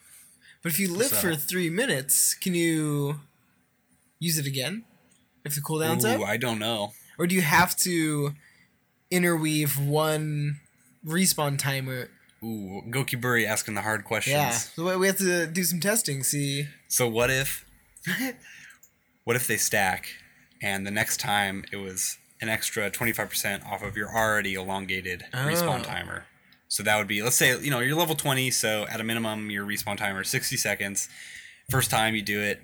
But 0.62 0.72
if 0.72 0.80
you 0.80 0.94
live 0.94 1.08
So- 1.08 1.18
for 1.18 1.36
three 1.36 1.70
minutes, 1.70 2.34
can 2.36 2.54
you 2.54 3.22
use 4.26 4.38
it 4.38 4.46
again? 4.48 4.84
If 5.44 5.56
the 5.56 5.62
cooldown's 5.62 6.04
up? 6.06 6.22
I 6.22 6.38
don't 6.38 6.60
know. 6.60 6.94
Or 7.20 7.28
do 7.28 7.36
you 7.36 7.42
have 7.42 7.76
to 7.78 8.34
interweave 9.12 9.78
one 9.80 10.60
respawn 11.06 11.58
timer? 11.58 12.10
Ooh, 12.44 12.82
Goki 12.90 13.20
Buri 13.20 13.46
asking 13.48 13.76
the 13.76 13.82
hard 13.82 14.04
questions. 14.06 14.34
Yeah. 14.36 14.50
So 14.52 14.98
we- 14.98 15.08
have 15.08 15.18
to 15.18 15.48
do 15.48 15.64
some 15.64 15.80
testing, 15.80 16.24
see. 16.24 16.68
So 16.88 17.08
what 17.08 17.30
if, 17.30 17.66
what 19.24 19.36
if 19.36 19.48
they 19.48 19.58
stack, 19.58 20.08
and 20.62 20.86
the 20.86 20.92
next 20.92 21.20
time 21.20 21.64
it 21.72 21.78
was 21.78 22.18
an 22.42 22.50
extra 22.50 22.90
twenty 22.92 23.14
five 23.14 23.30
percent 23.30 23.64
off 23.66 23.82
of 23.84 23.96
your 23.96 24.10
already 24.10 24.54
elongated 24.56 25.26
respawn 25.34 25.80
Oh. 25.82 25.84
timer. 25.84 26.26
So 26.68 26.84
that 26.84 26.98
would 26.98 27.08
be, 27.08 27.22
let's 27.24 27.36
say, 27.36 27.58
you 27.60 27.72
know, 27.72 27.80
you're 27.80 27.96
level 27.96 28.16
twenty, 28.16 28.52
so 28.52 28.86
at 28.90 29.00
a 29.00 29.04
minimum 29.04 29.50
your 29.50 29.66
respawn 29.66 29.98
timer 29.98 30.22
is 30.22 30.30
sixty 30.30 30.58
seconds. 30.58 31.08
First 31.72 31.90
time 31.90 32.14
you 32.16 32.22
do 32.22 32.42
it, 32.42 32.62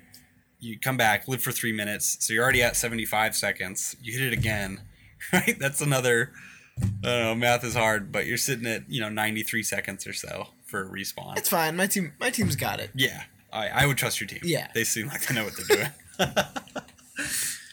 you 0.62 0.78
come 0.78 0.96
back, 0.96 1.26
live 1.28 1.42
for 1.42 1.52
three 1.52 1.72
minutes, 1.72 2.16
so 2.24 2.32
you're 2.32 2.42
already 2.42 2.62
at 2.62 2.76
seventy 2.76 3.04
five 3.04 3.34
seconds. 3.36 3.96
You 4.02 4.12
hit 4.18 4.32
it 4.32 4.32
again, 4.32 4.80
right? 5.32 5.58
That's 5.58 5.80
another. 5.80 6.32
I 6.80 7.06
don't 7.06 7.20
know, 7.22 7.34
math 7.34 7.64
is 7.64 7.74
hard, 7.74 8.10
but 8.12 8.24
you're 8.26 8.38
sitting 8.38 8.66
at 8.66 8.88
you 8.88 9.00
know 9.00 9.08
ninety 9.08 9.42
three 9.42 9.62
seconds 9.62 10.06
or 10.06 10.12
so 10.12 10.48
for 10.64 10.82
a 10.84 10.88
respawn. 10.88 11.36
It's 11.36 11.48
fine. 11.48 11.76
My 11.76 11.86
team 11.86 12.12
my 12.18 12.30
team's 12.30 12.56
got 12.56 12.80
it. 12.80 12.90
Yeah, 12.94 13.24
I, 13.52 13.68
I 13.68 13.86
would 13.86 13.98
trust 13.98 14.20
your 14.20 14.28
team. 14.28 14.40
Yeah. 14.42 14.68
they 14.74 14.84
seem 14.84 15.08
like 15.08 15.26
they 15.26 15.34
know 15.34 15.44
what 15.44 15.54
they're 15.56 15.76
doing. 16.18 16.34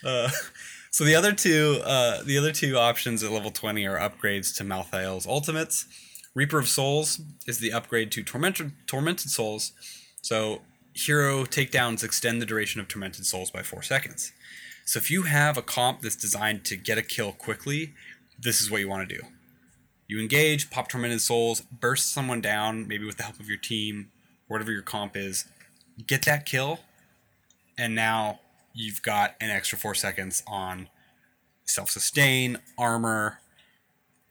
uh, 0.05 0.29
so 0.91 1.03
the 1.05 1.15
other 1.15 1.31
two, 1.31 1.81
uh, 1.85 2.23
the 2.23 2.37
other 2.37 2.51
two 2.51 2.77
options 2.77 3.23
at 3.23 3.31
level 3.31 3.51
twenty 3.51 3.85
are 3.87 3.97
upgrades 3.97 4.55
to 4.57 4.63
Malthael's 4.63 5.27
ultimates. 5.27 5.85
Reaper 6.35 6.59
of 6.59 6.67
Souls 6.67 7.21
is 7.47 7.59
the 7.59 7.71
upgrade 7.71 8.11
to 8.11 8.23
Tormented 8.23 8.73
Tormented 8.87 9.29
Souls. 9.29 9.71
So 10.21 10.61
hero 10.93 11.45
takedowns 11.45 12.03
extend 12.03 12.41
the 12.41 12.45
duration 12.45 12.81
of 12.81 12.87
Tormented 12.87 13.25
Souls 13.25 13.51
by 13.51 13.63
four 13.63 13.81
seconds. 13.81 14.31
So 14.85 14.97
if 14.97 15.11
you 15.11 15.23
have 15.23 15.57
a 15.57 15.61
comp 15.61 16.01
that's 16.01 16.15
designed 16.15 16.65
to 16.65 16.75
get 16.75 16.97
a 16.97 17.01
kill 17.01 17.31
quickly, 17.31 17.93
this 18.39 18.61
is 18.61 18.71
what 18.71 18.81
you 18.81 18.89
want 18.89 19.07
to 19.07 19.15
do. 19.15 19.21
You 20.07 20.19
engage, 20.19 20.71
pop 20.71 20.89
Tormented 20.89 21.21
Souls, 21.21 21.61
burst 21.61 22.11
someone 22.11 22.41
down, 22.41 22.87
maybe 22.87 23.05
with 23.05 23.17
the 23.17 23.23
help 23.23 23.39
of 23.39 23.47
your 23.47 23.59
team, 23.59 24.11
whatever 24.47 24.71
your 24.71 24.81
comp 24.81 25.15
is, 25.15 25.45
get 26.07 26.25
that 26.25 26.45
kill, 26.45 26.79
and 27.77 27.93
now 27.93 28.39
you've 28.73 29.01
got 29.01 29.35
an 29.39 29.49
extra 29.51 29.77
four 29.77 29.93
seconds 29.93 30.41
on 30.47 30.89
self 31.65 31.89
sustain, 31.89 32.57
armor, 32.77 33.39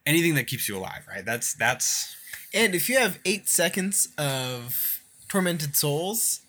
anything 0.05 0.35
that 0.35 0.47
keeps 0.47 0.69
you 0.69 0.77
alive, 0.77 1.07
right? 1.09 1.25
That's 1.25 1.55
that's 1.55 2.17
And 2.53 2.75
if 2.75 2.89
you 2.89 2.99
have 2.99 3.21
eight 3.25 3.49
seconds 3.49 4.09
of 4.19 5.03
tormented 5.29 5.77
souls, 5.77 6.41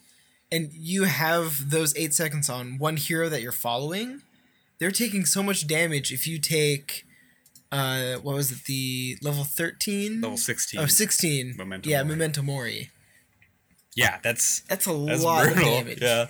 and 0.51 0.71
you 0.73 1.03
have 1.03 1.69
those 1.69 1.95
eight 1.95 2.13
seconds 2.13 2.49
on 2.49 2.77
one 2.77 2.97
hero 2.97 3.29
that 3.29 3.41
you're 3.41 3.51
following, 3.51 4.21
they're 4.79 4.91
taking 4.91 5.25
so 5.25 5.43
much 5.43 5.67
damage. 5.67 6.11
If 6.11 6.25
you 6.27 6.39
take, 6.39 7.05
uh, 7.71 8.15
what 8.15 8.35
was 8.35 8.51
it, 8.51 8.63
the 8.65 9.17
level 9.21 9.43
thirteen, 9.43 10.21
level 10.21 10.37
sixteen. 10.37 10.79
oh 10.79 10.85
16. 10.87 11.55
Memento 11.57 11.89
yeah, 11.89 12.03
Mori. 12.03 12.09
memento 12.15 12.41
mori. 12.41 12.89
Yeah, 13.95 14.19
that's 14.23 14.61
That's 14.61 14.87
a 14.87 14.93
that's 14.93 15.23
lot 15.23 15.43
brutal. 15.45 15.63
of 15.79 15.85
damage. 15.85 16.01
Yeah. 16.01 16.27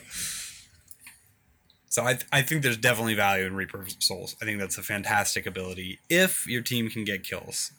So 1.92 2.04
I, 2.04 2.20
I 2.32 2.42
think 2.44 2.62
there's 2.62 2.78
definitely 2.78 3.16
value 3.16 3.46
in 3.46 3.56
Reaper 3.56 3.82
of 3.82 3.92
Souls. 4.00 4.36
I 4.42 4.46
think 4.46 4.60
that's 4.60 4.78
a 4.78 4.84
fantastic 4.84 5.46
ability 5.48 6.00
if 6.10 6.48
your 6.48 6.62
team 6.62 6.90
can 6.90 7.04
get 7.04 7.24
kills. 7.24 7.72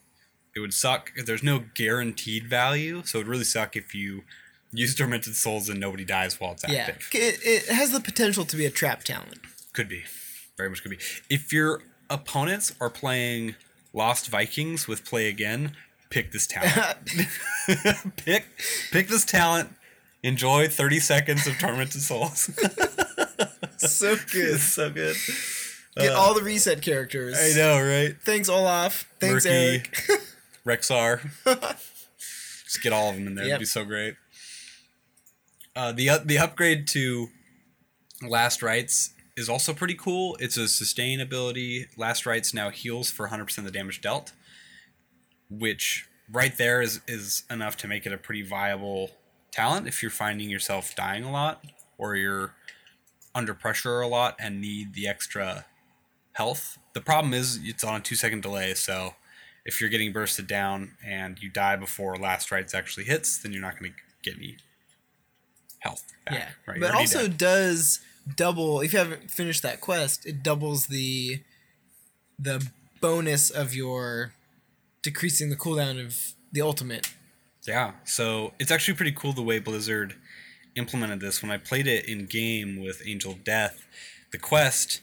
It 0.54 0.60
would 0.60 0.74
suck 0.74 1.12
if 1.14 1.26
there's 1.26 1.44
no 1.44 1.62
guaranteed 1.76 2.48
value, 2.48 3.02
so 3.04 3.18
it 3.18 3.22
would 3.22 3.28
really 3.30 3.44
suck 3.44 3.76
if 3.76 3.94
you 3.94 4.22
use 4.72 4.94
tormented 4.94 5.34
souls 5.34 5.68
and 5.68 5.80
nobody 5.80 6.04
dies 6.04 6.40
while 6.40 6.52
it's 6.52 6.64
Yeah, 6.68 6.86
active. 6.88 7.08
it, 7.12 7.38
it 7.42 7.68
has 7.72 7.92
the 7.92 8.00
potential 8.00 8.44
to 8.44 8.56
be 8.56 8.66
a 8.66 8.70
trap 8.70 9.02
talent. 9.04 9.38
Could 9.72 9.88
be. 9.88 10.04
Very 10.56 10.68
much 10.68 10.82
could 10.82 10.90
be. 10.90 10.98
If 11.28 11.52
your 11.52 11.82
opponents 12.08 12.74
are 12.80 12.90
playing 12.90 13.54
Lost 13.92 14.28
Vikings 14.28 14.86
with 14.86 15.04
play 15.04 15.28
again, 15.28 15.72
pick 16.10 16.32
this 16.32 16.46
talent. 16.46 16.98
pick 18.16 18.44
pick 18.92 19.08
this 19.08 19.24
talent. 19.24 19.70
Enjoy 20.22 20.68
30 20.68 21.00
seconds 21.00 21.46
of 21.46 21.58
Tormented 21.58 22.02
Souls. 22.02 22.50
so 23.78 24.16
good. 24.30 24.60
so 24.60 24.90
good. 24.90 25.16
Get 25.96 26.12
uh, 26.12 26.18
all 26.18 26.34
the 26.34 26.42
reset 26.42 26.82
characters. 26.82 27.38
I 27.40 27.56
know, 27.56 27.80
right? 27.80 28.14
Thanks, 28.22 28.48
Olaf. 28.50 29.08
Thanks, 29.18 29.46
Murky. 29.46 29.56
Erik. 29.56 29.98
Rexxar. 30.66 31.30
Just 32.64 32.82
get 32.82 32.92
all 32.92 33.08
of 33.08 33.16
them 33.16 33.26
in 33.28 33.34
there. 33.34 33.46
Yep. 33.46 33.50
It'd 33.52 33.60
be 33.60 33.64
so 33.66 33.84
great. 33.84 34.14
Uh, 35.76 35.92
the 35.92 36.10
the 36.24 36.38
upgrade 36.38 36.86
to 36.88 37.28
Last 38.22 38.62
Rites 38.62 39.10
is 39.36 39.48
also 39.48 39.72
pretty 39.72 39.94
cool. 39.94 40.36
It's 40.40 40.56
a 40.56 40.68
sustain 40.68 41.20
ability. 41.20 41.86
Last 41.96 42.26
Rites 42.26 42.52
now 42.52 42.70
heals 42.70 43.10
for 43.10 43.28
100% 43.28 43.58
of 43.58 43.64
the 43.64 43.70
damage 43.70 44.00
dealt, 44.00 44.32
which 45.48 46.08
right 46.30 46.56
there 46.56 46.82
is 46.82 47.00
is 47.06 47.44
enough 47.50 47.76
to 47.78 47.88
make 47.88 48.04
it 48.04 48.12
a 48.12 48.18
pretty 48.18 48.42
viable 48.42 49.12
talent 49.52 49.86
if 49.86 50.02
you're 50.02 50.10
finding 50.10 50.48
yourself 50.48 50.94
dying 50.94 51.24
a 51.24 51.30
lot 51.30 51.64
or 51.98 52.14
you're 52.14 52.54
under 53.34 53.54
pressure 53.54 54.00
a 54.00 54.08
lot 54.08 54.36
and 54.38 54.60
need 54.60 54.94
the 54.94 55.06
extra 55.06 55.66
health. 56.32 56.78
The 56.94 57.00
problem 57.00 57.32
is 57.32 57.60
it's 57.62 57.84
on 57.84 58.00
a 58.00 58.00
2 58.00 58.14
second 58.16 58.42
delay, 58.42 58.74
so 58.74 59.14
if 59.64 59.80
you're 59.80 59.90
getting 59.90 60.12
bursted 60.12 60.46
down 60.46 60.96
and 61.04 61.40
you 61.40 61.48
die 61.48 61.76
before 61.76 62.16
last 62.16 62.50
rites 62.50 62.74
actually 62.74 63.04
hits, 63.04 63.38
then 63.38 63.52
you're 63.52 63.62
not 63.62 63.78
going 63.78 63.92
to 63.92 63.96
get 64.22 64.38
any 64.38 64.56
health 65.80 66.04
back. 66.24 66.34
Yeah, 66.34 66.48
right? 66.66 66.80
But 66.80 66.94
also 66.94 67.26
dead. 67.26 67.38
does 67.38 68.00
double. 68.36 68.80
If 68.80 68.92
you 68.92 68.98
haven't 68.98 69.30
finished 69.30 69.62
that 69.62 69.80
quest, 69.80 70.26
it 70.26 70.42
doubles 70.42 70.86
the 70.86 71.42
the 72.38 72.66
bonus 73.00 73.50
of 73.50 73.74
your 73.74 74.32
decreasing 75.02 75.50
the 75.50 75.56
cooldown 75.56 76.04
of 76.04 76.34
the 76.52 76.60
ultimate. 76.62 77.12
yeah. 77.66 77.92
So 78.04 78.52
it's 78.58 78.70
actually 78.70 78.94
pretty 78.94 79.12
cool 79.12 79.32
the 79.32 79.42
way 79.42 79.58
Blizzard 79.58 80.14
implemented 80.76 81.20
this. 81.20 81.42
When 81.42 81.50
I 81.50 81.58
played 81.58 81.86
it 81.86 82.06
in 82.08 82.26
game 82.26 82.80
with 82.80 83.02
Angel 83.06 83.36
Death, 83.44 83.86
the 84.32 84.38
quest 84.38 85.00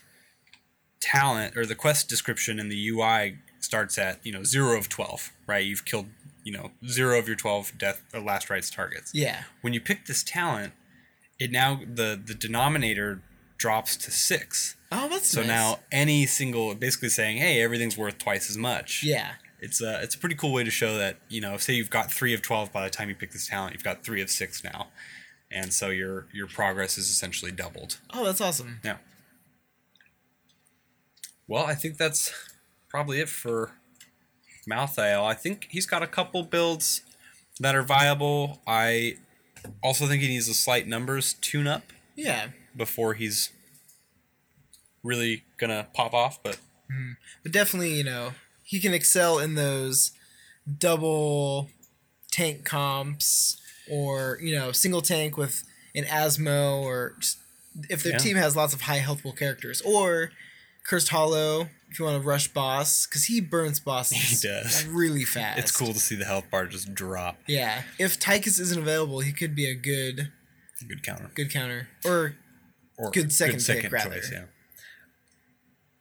talent 1.00 1.56
or 1.56 1.66
the 1.66 1.76
quest 1.76 2.10
description 2.10 2.60
in 2.60 2.70
the 2.70 2.90
UI 2.90 3.38
starts 3.60 3.98
at 3.98 4.26
you 4.26 4.32
know 4.32 4.44
zero 4.44 4.78
of 4.78 4.90
twelve. 4.90 5.32
Right, 5.48 5.66
you've 5.66 5.86
killed 5.86 6.08
you 6.48 6.54
know 6.58 6.72
zero 6.88 7.20
of 7.20 7.28
your 7.28 7.36
twelve 7.38 7.74
death 7.78 8.00
or 8.14 8.22
last 8.22 8.50
rites 8.50 8.70
targets. 8.70 9.12
Yeah, 9.14 9.44
when 9.62 9.74
you 9.74 9.82
pick 9.82 10.06
this 10.06 10.24
talent, 10.24 10.72
it 11.40 11.52
now 11.52 11.80
the 11.86 12.10
the 12.30 12.34
denominator 12.34 13.22
drops 13.58 13.96
to 13.98 14.12
six. 14.12 14.76
Oh, 14.92 15.10
that's 15.10 15.28
So 15.28 15.42
nice. 15.42 15.48
now 15.50 15.80
any 15.92 16.26
single, 16.26 16.74
basically 16.76 17.10
saying, 17.10 17.38
hey, 17.38 17.62
everything's 17.62 17.98
worth 17.98 18.18
twice 18.20 18.50
as 18.50 18.58
much. 18.58 19.04
Yeah, 19.04 19.32
It's 19.60 19.82
a 19.82 20.02
it's 20.04 20.16
a 20.16 20.18
pretty 20.20 20.36
cool 20.36 20.54
way 20.54 20.64
to 20.64 20.72
show 20.72 20.98
that 20.98 21.18
you 21.28 21.42
know, 21.42 21.58
say 21.58 21.74
you've 21.74 21.90
got 21.90 22.12
three 22.12 22.34
of 22.34 22.42
twelve 22.42 22.72
by 22.72 22.84
the 22.86 22.90
time 22.90 23.10
you 23.10 23.16
pick 23.16 23.32
this 23.32 23.48
talent, 23.48 23.74
you've 23.74 23.84
got 23.84 24.04
three 24.06 24.22
of 24.22 24.30
six 24.30 24.64
now, 24.64 24.88
and 25.52 25.74
so 25.74 25.90
your 25.90 26.28
your 26.34 26.48
progress 26.48 26.98
is 26.98 27.10
essentially 27.10 27.52
doubled. 27.52 27.98
Oh, 28.14 28.24
that's 28.26 28.40
awesome. 28.42 28.80
Yeah. 28.86 28.98
Well, 31.50 31.66
I 31.66 31.76
think 31.76 31.98
that's 31.98 32.32
probably 32.90 33.20
it 33.20 33.30
for 33.30 33.72
Malthael. 34.70 35.24
I 35.26 35.34
think 35.34 35.68
he's 35.70 35.86
got 35.86 36.04
a 36.04 36.08
couple 36.08 36.44
builds 36.44 37.02
that 37.60 37.76
are 37.76 37.84
viable. 37.84 38.62
I 38.68 39.18
also 39.82 40.06
think 40.08 40.22
he 40.22 40.28
needs 40.28 40.48
a 40.48 40.54
slight 40.54 40.88
numbers 40.88 41.34
tune 41.42 41.68
up 41.68 41.84
Yeah, 42.16 42.50
before 42.76 43.14
he's 43.16 43.52
really 45.04 45.44
gonna 45.58 45.88
pop 45.94 46.14
off. 46.14 46.42
But 46.44 46.60
hmm. 46.92 47.14
but 47.44 47.52
definitely, 47.52 47.94
you 47.94 48.04
know, 48.04 48.32
he 48.64 48.80
can 48.80 48.94
excel 48.94 49.40
in 49.40 49.56
those 49.56 50.12
double 50.78 51.70
tank 52.32 52.66
comps, 52.66 53.60
or 53.90 54.38
you 54.42 54.54
know, 54.56 54.72
single 54.72 55.02
tank 55.02 55.38
with 55.38 55.64
an 55.96 56.04
Asmo, 56.04 56.82
or 56.82 57.16
just, 57.20 57.38
if 57.90 58.04
their 58.04 58.14
Yeah. 58.14 58.18
team 58.20 58.36
has 58.38 58.56
lots 58.56 58.74
of 58.74 58.82
high 58.82 58.98
healthful 58.98 59.32
characters, 59.34 59.82
or 59.82 60.32
Cursed 60.88 61.10
Hollow. 61.10 61.68
If 61.90 62.00
you 62.00 62.06
want 62.06 62.22
to 62.22 62.28
rush 62.28 62.50
boss, 62.50 63.08
because 63.08 63.26
he 63.26 63.40
burns 63.40 63.80
bosses 63.80 64.18
He 64.42 64.48
does. 64.48 64.86
really 64.88 65.24
fast. 65.24 65.58
it's 65.60 65.72
cool 65.72 65.94
to 65.94 66.00
see 66.00 66.16
the 66.16 66.26
health 66.26 66.46
bar 66.52 66.66
just 66.68 66.94
drop. 66.94 67.38
Yeah, 67.48 67.84
if 67.98 68.20
Tychus 68.20 68.60
isn't 68.60 68.78
available, 68.78 69.20
he 69.22 69.32
could 69.32 69.56
be 69.56 69.70
a 69.70 69.74
good 69.76 70.32
Good 70.88 71.02
counter. 71.04 71.32
good 71.34 71.50
counter. 71.52 71.88
Or 72.06 72.36
or 72.98 73.12
Good 73.12 73.32
second 73.32 73.64
pick, 73.66 73.92
rather. 73.92 74.20
yeah. 74.32 74.44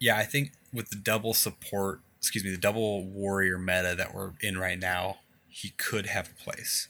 Yeah, 0.01 0.16
I 0.16 0.24
think 0.24 0.53
with 0.72 0.91
the 0.91 0.97
double 0.97 1.34
support, 1.34 2.01
excuse 2.18 2.43
me, 2.45 2.51
the 2.51 2.57
double 2.57 3.05
warrior 3.07 3.59
meta 3.59 3.95
that 3.97 4.12
we're 4.14 4.32
in 4.41 4.59
right 4.59 4.78
now, 4.78 5.18
he 5.49 5.70
could 5.70 6.07
have 6.07 6.30
a 6.30 6.43
place. 6.43 6.89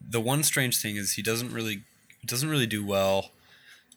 The 0.00 0.20
one 0.20 0.42
strange 0.42 0.80
thing 0.80 0.96
is 0.96 1.12
he 1.12 1.22
doesn't 1.22 1.52
really 1.52 1.84
doesn't 2.26 2.48
really 2.48 2.66
do 2.66 2.84
well 2.84 3.30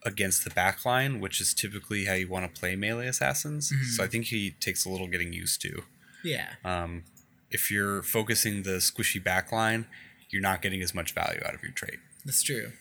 against 0.06 0.43
the 0.43 0.50
backline, 0.50 1.20
which 1.20 1.41
is 1.41 1.54
typically 1.54 2.06
how 2.06 2.14
you 2.14 2.28
want 2.28 2.54
to 2.54 2.60
play 2.60 2.76
melee 2.76 3.08
assassins. 3.08 3.72
Mm-hmm. 3.72 3.84
So 3.91 4.04
I 4.04 4.08
think 4.08 4.26
he 4.26 4.52
takes 4.60 4.86
a 4.86 4.89
little 4.89 5.08
getting 5.08 5.34
used 5.34 5.62
to. 5.62 5.84
yeah, 6.24 6.54
Um, 6.64 7.04
if 7.52 7.72
you're 7.72 8.02
focusing 8.04 8.64
the 8.64 8.78
squishy 8.78 9.22
backline, 9.24 9.86
you're 10.30 10.41
not 10.41 10.62
getting 10.62 10.82
as 10.82 10.93
much 10.93 11.14
value 11.14 11.39
out 11.45 11.54
of 11.54 11.64
your 11.64 11.72
trait. 11.72 12.00
that's 12.26 12.43
true. 12.43 12.72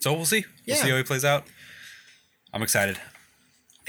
So 0.00 0.12
we'll 0.12 0.24
see. 0.26 0.44
We'll 0.66 0.76
Yeah. 0.76 0.82
see 0.82 0.90
how 0.90 0.96
he 0.96 1.02
plays 1.02 1.24
out. 1.24 1.46
I'm 2.52 2.62
excited. 2.62 2.98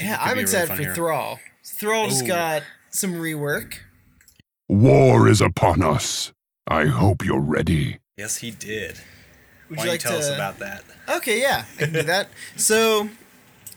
Yeah, 0.00 0.16
I'm 0.20 0.24
be 0.24 0.24
a 0.24 0.30
really 0.30 0.42
excited 0.42 0.68
for 0.76 0.82
hero. 0.82 0.94
Thrall. 0.94 1.40
Thrall 1.64 2.08
just 2.08 2.24
Ooh. 2.24 2.26
got 2.28 2.62
some 2.90 3.14
rework. 3.14 3.78
War 4.68 5.28
is 5.28 5.40
upon 5.40 5.82
us. 5.82 6.32
I 6.66 6.86
hope 6.86 7.24
you're 7.24 7.40
ready. 7.40 7.98
Yes, 8.16 8.36
he 8.38 8.50
did. 8.50 8.98
Would 9.68 9.78
Why 9.78 9.84
you 9.84 9.90
like 9.90 10.00
tell 10.00 10.12
to? 10.12 10.18
us 10.18 10.30
about 10.30 10.58
that? 10.60 10.84
Okay, 11.08 11.40
yeah, 11.40 11.64
I 11.76 11.78
can 11.78 11.92
do 11.92 12.02
that. 12.02 12.28
So, 12.56 13.08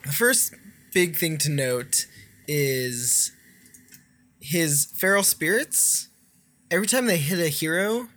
the 0.03 0.11
first 0.11 0.53
big 0.93 1.15
thing 1.15 1.37
to 1.39 1.49
note 1.49 2.05
is 2.47 3.31
his 4.39 4.85
feral 4.97 5.23
spirits. 5.23 6.09
Every 6.69 6.87
time 6.87 7.05
they 7.05 7.17
hit 7.17 7.39
a 7.39 7.49
hero, 7.49 8.07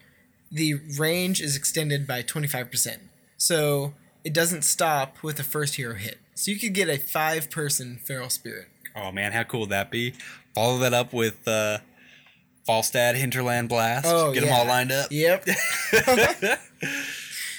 the 0.50 0.74
range 0.98 1.40
is 1.40 1.56
extended 1.56 2.06
by 2.06 2.22
25%. 2.22 2.98
So, 3.36 3.94
it 4.24 4.32
doesn't 4.32 4.62
stop 4.62 5.22
with 5.22 5.36
the 5.36 5.42
first 5.44 5.74
hero 5.76 5.94
hit. 5.94 6.18
So, 6.34 6.50
you 6.50 6.58
could 6.58 6.74
get 6.74 6.88
a 6.88 6.98
five 6.98 7.50
person 7.50 7.98
feral 8.04 8.30
spirit. 8.30 8.68
Oh 8.96 9.10
man, 9.10 9.32
how 9.32 9.42
cool 9.42 9.60
would 9.60 9.70
that 9.70 9.90
be? 9.90 10.14
Follow 10.54 10.78
that 10.78 10.94
up 10.94 11.12
with 11.12 11.46
uh, 11.48 11.78
Falstad 12.68 13.16
Hinterland 13.16 13.68
Blast. 13.68 14.06
Oh, 14.08 14.32
Get 14.32 14.44
them 14.44 14.52
all 14.52 14.66
lined 14.66 14.92
up. 14.92 15.08
Yep. 15.10 15.46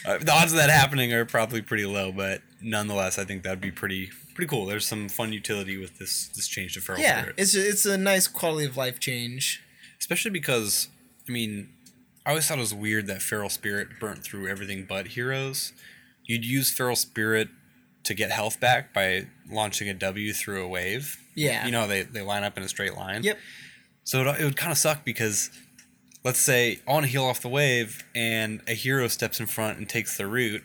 Uh, 0.06 0.18
the 0.20 0.32
odds 0.32 0.52
of 0.52 0.58
that 0.58 0.70
happening 0.70 1.12
are 1.14 1.26
probably 1.26 1.62
pretty 1.62 1.86
low, 1.86 2.12
but 2.12 2.42
nonetheless, 2.62 3.18
I 3.18 3.26
think 3.26 3.44
that'd 3.44 3.62
be 3.62 3.72
pretty 3.72 4.10
pretty 4.34 4.50
cool. 4.50 4.66
There's 4.66 4.86
some 4.86 5.10
fun 5.10 5.34
utility 5.34 5.78
with 5.78 5.98
this 5.98 6.28
this 6.30 6.48
change 6.48 6.74
to 6.76 6.82
Feral 6.82 7.02
yeah, 7.02 7.22
Spirit. 7.22 7.36
it's, 7.38 7.56
it's 7.56 7.86
a 7.86 7.98
nice 7.98 8.28
quality 8.28 8.66
of 8.66 8.78
life 8.78 9.00
change. 9.00 9.64
especially 10.00 10.32
because 10.32 10.90
I 11.28 11.32
mean, 11.32 11.70
I 12.26 12.30
always 12.30 12.48
thought 12.48 12.58
it 12.58 12.62
was 12.62 12.74
weird 12.74 13.08
that 13.08 13.22
Feral 13.22 13.50
Spirit 13.50 14.00
burnt 14.00 14.24
through 14.24 14.48
everything 14.48 14.86
but 14.88 15.08
heroes. 15.10 15.74
You'd 16.24 16.46
use 16.46 16.72
Feral 16.72 16.96
Spirit 16.96 17.50
to 18.04 18.14
get 18.14 18.32
health 18.32 18.60
back 18.60 18.94
by 18.94 19.28
launching 19.50 19.90
a 19.90 19.94
W 19.94 20.34
through 20.34 20.64
a 20.64 20.68
wave. 20.68 21.18
Yeah. 21.36 21.66
You 21.66 21.72
know, 21.72 21.88
they, 21.88 22.04
they 22.04 22.22
line 22.22 22.44
up 22.44 22.56
in 22.58 22.64
a 22.64 22.68
straight 22.68 22.96
line. 22.96 23.24
Yep. 23.24 23.38
So 24.04 24.22
it, 24.22 24.40
it 24.40 24.44
would 24.44 24.58
kind 24.58 24.72
of 24.72 24.78
suck 24.78 25.04
because 25.04 25.50
let's 26.26 26.40
say 26.40 26.80
on 26.88 27.04
heal 27.04 27.24
off 27.24 27.40
the 27.40 27.48
wave 27.48 28.04
and 28.16 28.62
a 28.68 28.74
hero 28.74 29.08
steps 29.08 29.40
in 29.40 29.46
front 29.46 29.78
and 29.78 29.88
takes 29.88 30.18
the 30.18 30.26
root. 30.26 30.64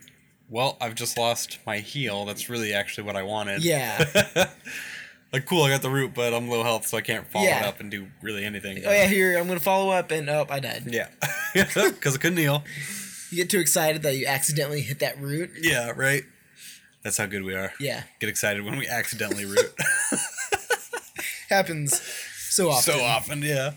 Well, 0.49 0.77
I've 0.81 0.97
just 0.97 1.17
lost 1.17 1.59
my 1.65 1.79
heel 1.79 2.25
That's 2.25 2.49
really 2.49 2.73
actually 2.73 3.05
what 3.05 3.15
I 3.15 3.23
wanted. 3.23 3.63
Yeah. 3.63 4.05
like, 5.33 5.47
cool, 5.47 5.63
I 5.63 5.69
got 5.69 5.83
the 5.83 5.91
root, 5.91 6.13
but 6.15 6.35
I'm 6.35 6.49
low 6.49 6.65
health, 6.65 6.87
so 6.87 6.97
I 6.97 7.03
can't 7.03 7.31
follow 7.31 7.47
it 7.47 7.63
up 7.63 7.79
and 7.79 7.91
do 7.91 8.09
really 8.21 8.45
anything. 8.45 8.83
Oh, 8.85 8.91
yeah, 8.91 9.07
here, 9.07 9.39
I'm 9.39 9.47
going 9.47 9.59
to 9.59 9.65
follow 9.65 9.93
up, 9.93 10.11
and 10.11 10.29
oh, 10.29 10.47
I 10.51 10.59
died. 10.59 10.85
Yeah. 10.87 11.09
Because 11.53 12.15
I 12.15 12.19
couldn't 12.19 12.39
heal. 12.39 12.63
You 13.33 13.39
get 13.39 13.51
too 13.51 13.59
excited 13.59 14.03
that 14.03 14.15
you 14.15 14.27
accidentally 14.27 14.83
hit 14.83 15.01
that 15.01 15.21
root. 15.21 15.51
Yeah, 15.61 15.91
right. 15.97 16.23
That's 17.03 17.17
how 17.17 17.27
good 17.27 17.43
we 17.43 17.55
are. 17.55 17.73
Yeah, 17.81 18.05
Get 18.21 18.29
excited 18.31 18.65
when 18.65 18.79
we 18.79 18.87
accidentally 18.87 19.47
root. 19.47 19.75
happens 21.49 22.01
so 22.51 22.71
often. 22.71 22.95
so 22.95 23.03
often, 23.03 23.43
yeah. 23.43 23.73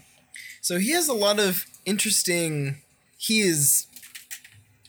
So 0.61 0.77
he 0.77 0.91
has 0.91 1.07
a 1.07 1.13
lot 1.13 1.39
of 1.39 1.65
interesting. 1.85 2.81
He 3.17 3.39
is 3.41 3.87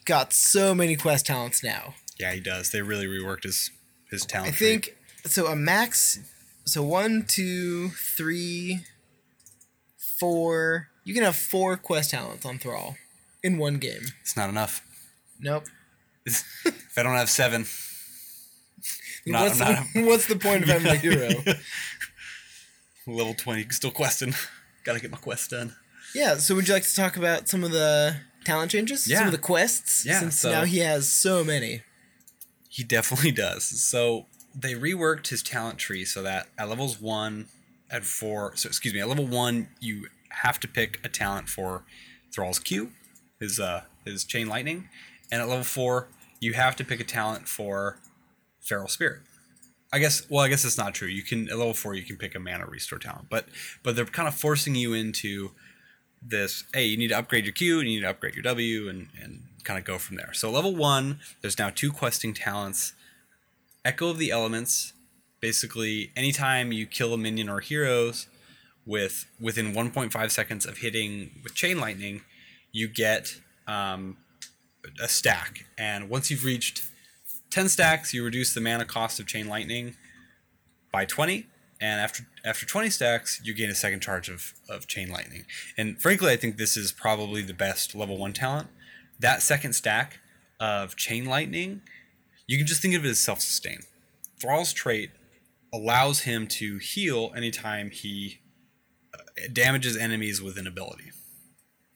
got 0.05 0.33
so 0.33 0.75
many 0.75 0.97
quest 0.97 1.27
talents 1.27 1.63
now. 1.63 1.95
Yeah, 2.19 2.33
he 2.33 2.41
does. 2.41 2.71
They 2.71 2.83
really 2.83 3.07
reworked 3.07 3.45
his 3.45 3.71
his 4.11 4.25
I 4.25 4.27
talent. 4.27 4.55
tree. 4.55 4.67
think 4.67 4.97
so. 5.27 5.47
A 5.47 5.57
max. 5.57 6.19
So 6.67 6.83
one, 6.83 7.25
two, 7.29 7.91
three, 7.91 8.85
four. 10.19 10.89
You 11.05 11.13
can 11.15 11.23
have 11.23 11.37
four 11.37 11.77
quest 11.77 12.11
talents 12.11 12.47
on 12.47 12.59
Thrall 12.59 12.97
in 13.43 13.59
one 13.59 13.77
game. 13.79 14.01
it's 14.23 14.37
not 14.37 14.49
enough. 14.49 14.83
Nope. 15.39 15.65
if 16.27 16.95
I 16.97 17.03
don't 17.03 17.17
have 17.17 17.29
seven, 17.29 17.67
not- 19.27 19.43
what's, 19.43 19.59
the, 19.59 20.03
what's 20.07 20.27
the 20.27 20.37
point 20.37 20.63
of 20.63 20.69
having 20.71 20.87
a 20.93 20.97
hero? 20.97 21.29
level 23.07 23.35
twenty, 23.35 23.67
still 23.71 23.91
questing. 23.91 24.35
Gotta 24.85 25.01
get 25.01 25.11
my 25.11 25.19
quest 25.19 25.51
done. 25.51 25.75
Yeah, 26.15 26.37
so 26.37 26.55
would 26.55 26.69
you 26.69 26.75
like 26.75 26.85
to 26.85 26.95
talk 26.95 27.17
about 27.17 27.49
some 27.49 27.65
of 27.65 27.71
the 27.73 28.17
talent 28.45 28.71
changes? 28.71 29.09
Yeah. 29.09 29.19
Some 29.19 29.27
of 29.27 29.33
the 29.33 29.39
quests? 29.39 30.05
Yeah, 30.07 30.21
Since 30.21 30.41
so- 30.41 30.51
now 30.53 30.65
he 30.65 30.79
has 30.79 31.09
so 31.13 31.43
many. 31.45 31.83
He 32.69 32.85
definitely 32.85 33.31
does. 33.47 33.65
So 33.65 34.27
they 34.55 34.75
reworked 34.75 35.29
his 35.29 35.43
talent 35.43 35.79
tree 35.79 36.05
so 36.05 36.23
that 36.23 36.49
at 36.59 36.69
levels 36.69 37.01
one, 37.01 37.47
at 37.91 38.05
four, 38.05 38.53
so 38.57 38.69
excuse 38.69 38.95
me, 38.95 39.01
at 39.01 39.09
level 39.09 39.27
one 39.27 39.69
you 39.81 40.07
have 40.31 40.59
to 40.61 40.69
pick 40.69 41.01
a 41.05 41.09
talent 41.09 41.49
for 41.49 41.85
Thrall's 42.35 42.59
Q, 42.59 42.91
his 43.41 43.61
uh 43.61 43.83
his 44.05 44.25
chain 44.25 44.49
lightning, 44.49 44.89
and 45.31 45.41
at 45.43 45.49
level 45.49 45.65
four 45.65 46.09
you 46.41 46.53
have 46.55 46.77
to 46.77 46.85
pick 46.85 47.01
a 47.01 47.05
talent 47.05 47.49
for 47.49 47.99
Feral 48.61 48.89
Spirit. 48.89 49.23
I 49.93 49.99
guess 50.01 50.29
well 50.29 50.45
I 50.45 50.49
guess 50.49 50.65
it's 50.65 50.79
not 50.79 50.95
true. 50.95 51.09
You 51.09 51.23
can 51.23 51.49
at 51.49 51.57
level 51.59 51.75
four 51.75 51.95
you 51.95 52.03
can 52.03 52.17
pick 52.17 52.35
a 52.35 52.41
mana 52.41 52.67
restore 52.67 52.99
talent, 52.99 53.27
but 53.31 53.47
but 53.85 53.95
they're 53.95 54.05
kind 54.07 54.27
of 54.29 54.35
forcing 54.35 54.75
you 54.75 54.93
into 54.93 55.53
this 56.27 56.65
hey 56.73 56.85
you 56.85 56.97
need 56.97 57.09
to 57.09 57.19
upgrade 57.19 57.45
your 57.45 57.53
q 57.53 57.81
and 57.81 57.89
you 57.89 57.97
need 57.97 58.03
to 58.03 58.11
upgrade 58.11 58.35
your 58.35 58.43
w 58.43 58.89
and 58.89 59.09
and 59.21 59.43
kind 59.63 59.79
of 59.79 59.85
go 59.85 59.99
from 59.99 60.17
there. 60.17 60.33
So 60.33 60.51
level 60.51 60.75
one 60.75 61.21
there's 61.41 61.59
now 61.59 61.71
two 61.71 61.91
questing 61.91 62.35
talents. 62.35 62.93
Echo 63.85 64.09
of 64.09 64.19
the 64.19 64.31
elements 64.31 64.93
basically 65.41 66.11
anytime 66.17 66.73
you 66.73 66.87
kill 66.87 67.13
a 67.13 67.19
minion 67.19 67.49
or 67.49 67.61
heroes 67.61 68.29
with 68.87 69.27
within 69.41 69.73
1.5 69.73 70.31
seconds 70.31 70.67
of 70.67 70.79
hitting 70.79 71.41
with 71.43 71.55
chain 71.55 71.81
lightning 71.81 72.23
you 72.73 72.89
get 72.89 73.41
um, 73.67 74.17
a 75.01 75.09
stack. 75.09 75.67
And 75.79 76.11
once 76.11 76.31
you've 76.31 76.45
reached 76.45 76.83
10 77.51 77.69
stacks 77.69 78.13
you 78.13 78.25
reduce 78.25 78.55
the 78.55 78.61
mana 78.61 78.85
cost 78.85 79.19
of 79.19 79.27
chain 79.27 79.49
lightning 79.49 79.97
by 80.93 81.05
20 81.05 81.47
and 81.85 82.01
after 82.01 82.27
after 82.45 82.65
20 82.65 82.89
stacks 82.89 83.41
you 83.45 83.53
gain 83.53 83.69
a 83.69 83.75
second 83.75 84.01
charge 84.01 84.31
of, 84.31 84.55
of 84.71 84.87
chain 84.87 85.11
lightning. 85.11 85.45
And 85.77 86.01
frankly 86.01 86.33
i 86.33 86.37
think 86.37 86.57
this 86.57 86.77
is 86.77 86.93
probably 86.93 87.43
the 87.43 87.53
best 87.53 87.95
level 87.95 88.17
1 88.17 88.33
talent. 88.33 88.69
That 89.21 89.43
second 89.43 89.75
stack 89.75 90.21
of 90.59 90.97
chain 90.97 91.27
lightning 91.27 91.83
you 92.47 92.57
can 92.57 92.67
just 92.67 92.83
think 92.83 92.95
of 92.95 93.05
it 93.05 93.09
as 93.09 93.19
self-sustain. 93.21 93.81
Thrall's 94.41 94.73
trait 94.73 95.11
allows 95.73 96.21
him 96.21 96.47
to 96.47 96.79
heal 96.79 97.33
anytime 97.37 97.91
he 97.91 98.41
uh, 99.15 99.49
damages 99.53 99.97
enemies 99.97 100.43
with 100.43 100.59
an 100.59 100.67
ability. 100.67 101.11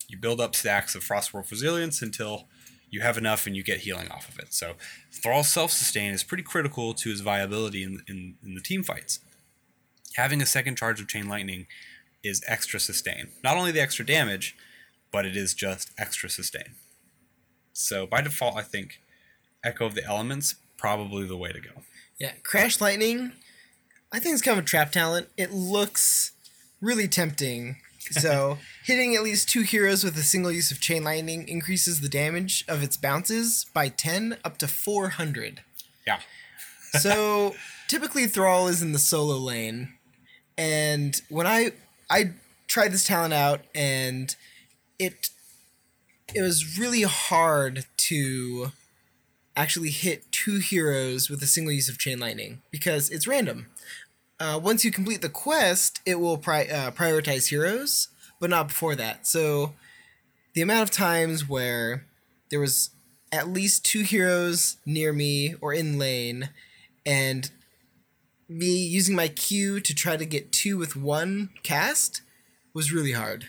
You 0.08 0.18
build 0.18 0.40
up 0.40 0.56
stacks 0.56 0.94
of 0.94 1.02
frostwolf 1.02 1.50
resilience 1.50 2.00
until 2.00 2.46
you 2.90 3.02
have 3.02 3.18
enough 3.18 3.46
and 3.46 3.54
you 3.54 3.62
get 3.62 3.80
healing 3.80 4.10
off 4.10 4.28
of 4.28 4.38
it. 4.38 4.54
So 4.54 4.74
thrall's 5.12 5.48
self-sustain 5.48 6.14
is 6.14 6.24
pretty 6.24 6.42
critical 6.42 6.94
to 6.94 7.10
his 7.10 7.20
viability 7.20 7.82
in, 7.82 8.02
in, 8.08 8.36
in 8.42 8.54
the 8.54 8.62
team 8.62 8.82
fights 8.82 9.20
having 10.18 10.42
a 10.42 10.46
second 10.46 10.76
charge 10.76 11.00
of 11.00 11.06
chain 11.06 11.28
lightning 11.28 11.66
is 12.24 12.42
extra 12.48 12.80
sustain. 12.80 13.28
Not 13.44 13.56
only 13.56 13.70
the 13.70 13.80
extra 13.80 14.04
damage, 14.04 14.56
but 15.12 15.24
it 15.24 15.36
is 15.36 15.54
just 15.54 15.92
extra 15.96 16.28
sustain. 16.28 16.74
So 17.72 18.04
by 18.04 18.20
default, 18.20 18.56
I 18.56 18.62
think 18.62 19.00
Echo 19.64 19.86
of 19.86 19.94
the 19.94 20.04
Elements 20.04 20.56
probably 20.76 21.24
the 21.26 21.36
way 21.36 21.52
to 21.52 21.60
go. 21.60 21.82
Yeah, 22.18 22.32
Crash 22.42 22.80
Lightning, 22.80 23.32
I 24.12 24.18
think 24.18 24.34
it's 24.34 24.42
kind 24.42 24.58
of 24.58 24.64
a 24.64 24.66
trap 24.66 24.90
talent. 24.90 25.28
It 25.36 25.52
looks 25.52 26.32
really 26.80 27.06
tempting. 27.06 27.76
So, 28.10 28.58
hitting 28.84 29.14
at 29.14 29.22
least 29.22 29.48
two 29.48 29.62
heroes 29.62 30.02
with 30.02 30.16
a 30.16 30.22
single 30.22 30.50
use 30.50 30.72
of 30.72 30.80
Chain 30.80 31.04
Lightning 31.04 31.46
increases 31.46 32.00
the 32.00 32.08
damage 32.08 32.64
of 32.66 32.82
its 32.82 32.96
bounces 32.96 33.66
by 33.72 33.88
10 33.88 34.38
up 34.44 34.58
to 34.58 34.66
400. 34.66 35.60
Yeah. 36.06 36.20
So, 36.98 37.54
typically 37.88 38.26
Thrall 38.26 38.66
is 38.66 38.82
in 38.82 38.92
the 38.92 38.98
solo 38.98 39.36
lane. 39.36 39.97
And 40.58 41.18
when 41.28 41.46
I 41.46 41.70
I 42.10 42.32
tried 42.66 42.92
this 42.92 43.04
talent 43.04 43.32
out 43.32 43.62
and 43.74 44.34
it 44.98 45.30
it 46.34 46.42
was 46.42 46.78
really 46.78 47.02
hard 47.02 47.86
to 47.96 48.72
actually 49.56 49.90
hit 49.90 50.30
two 50.30 50.58
heroes 50.58 51.30
with 51.30 51.42
a 51.42 51.46
single 51.46 51.72
use 51.72 51.88
of 51.88 51.98
chain 51.98 52.18
lightning 52.18 52.60
because 52.70 53.08
it's 53.08 53.26
random. 53.26 53.66
Uh, 54.38 54.60
once 54.62 54.84
you 54.84 54.90
complete 54.92 55.20
the 55.20 55.28
quest, 55.28 56.00
it 56.06 56.20
will 56.20 56.38
pri- 56.38 56.68
uh, 56.68 56.90
prioritize 56.92 57.48
heroes, 57.48 58.08
but 58.38 58.50
not 58.50 58.68
before 58.68 58.94
that. 58.94 59.26
So 59.26 59.74
the 60.54 60.62
amount 60.62 60.82
of 60.82 60.90
times 60.92 61.48
where 61.48 62.04
there 62.50 62.60
was 62.60 62.90
at 63.32 63.48
least 63.48 63.84
two 63.84 64.02
heroes 64.02 64.76
near 64.86 65.12
me 65.12 65.54
or 65.60 65.72
in 65.72 65.98
lane, 65.98 66.50
and 67.04 67.50
me 68.48 68.76
using 68.76 69.14
my 69.14 69.28
Q 69.28 69.80
to 69.80 69.94
try 69.94 70.16
to 70.16 70.24
get 70.24 70.52
two 70.52 70.78
with 70.78 70.96
one 70.96 71.50
cast 71.62 72.22
was 72.72 72.92
really 72.92 73.12
hard. 73.12 73.46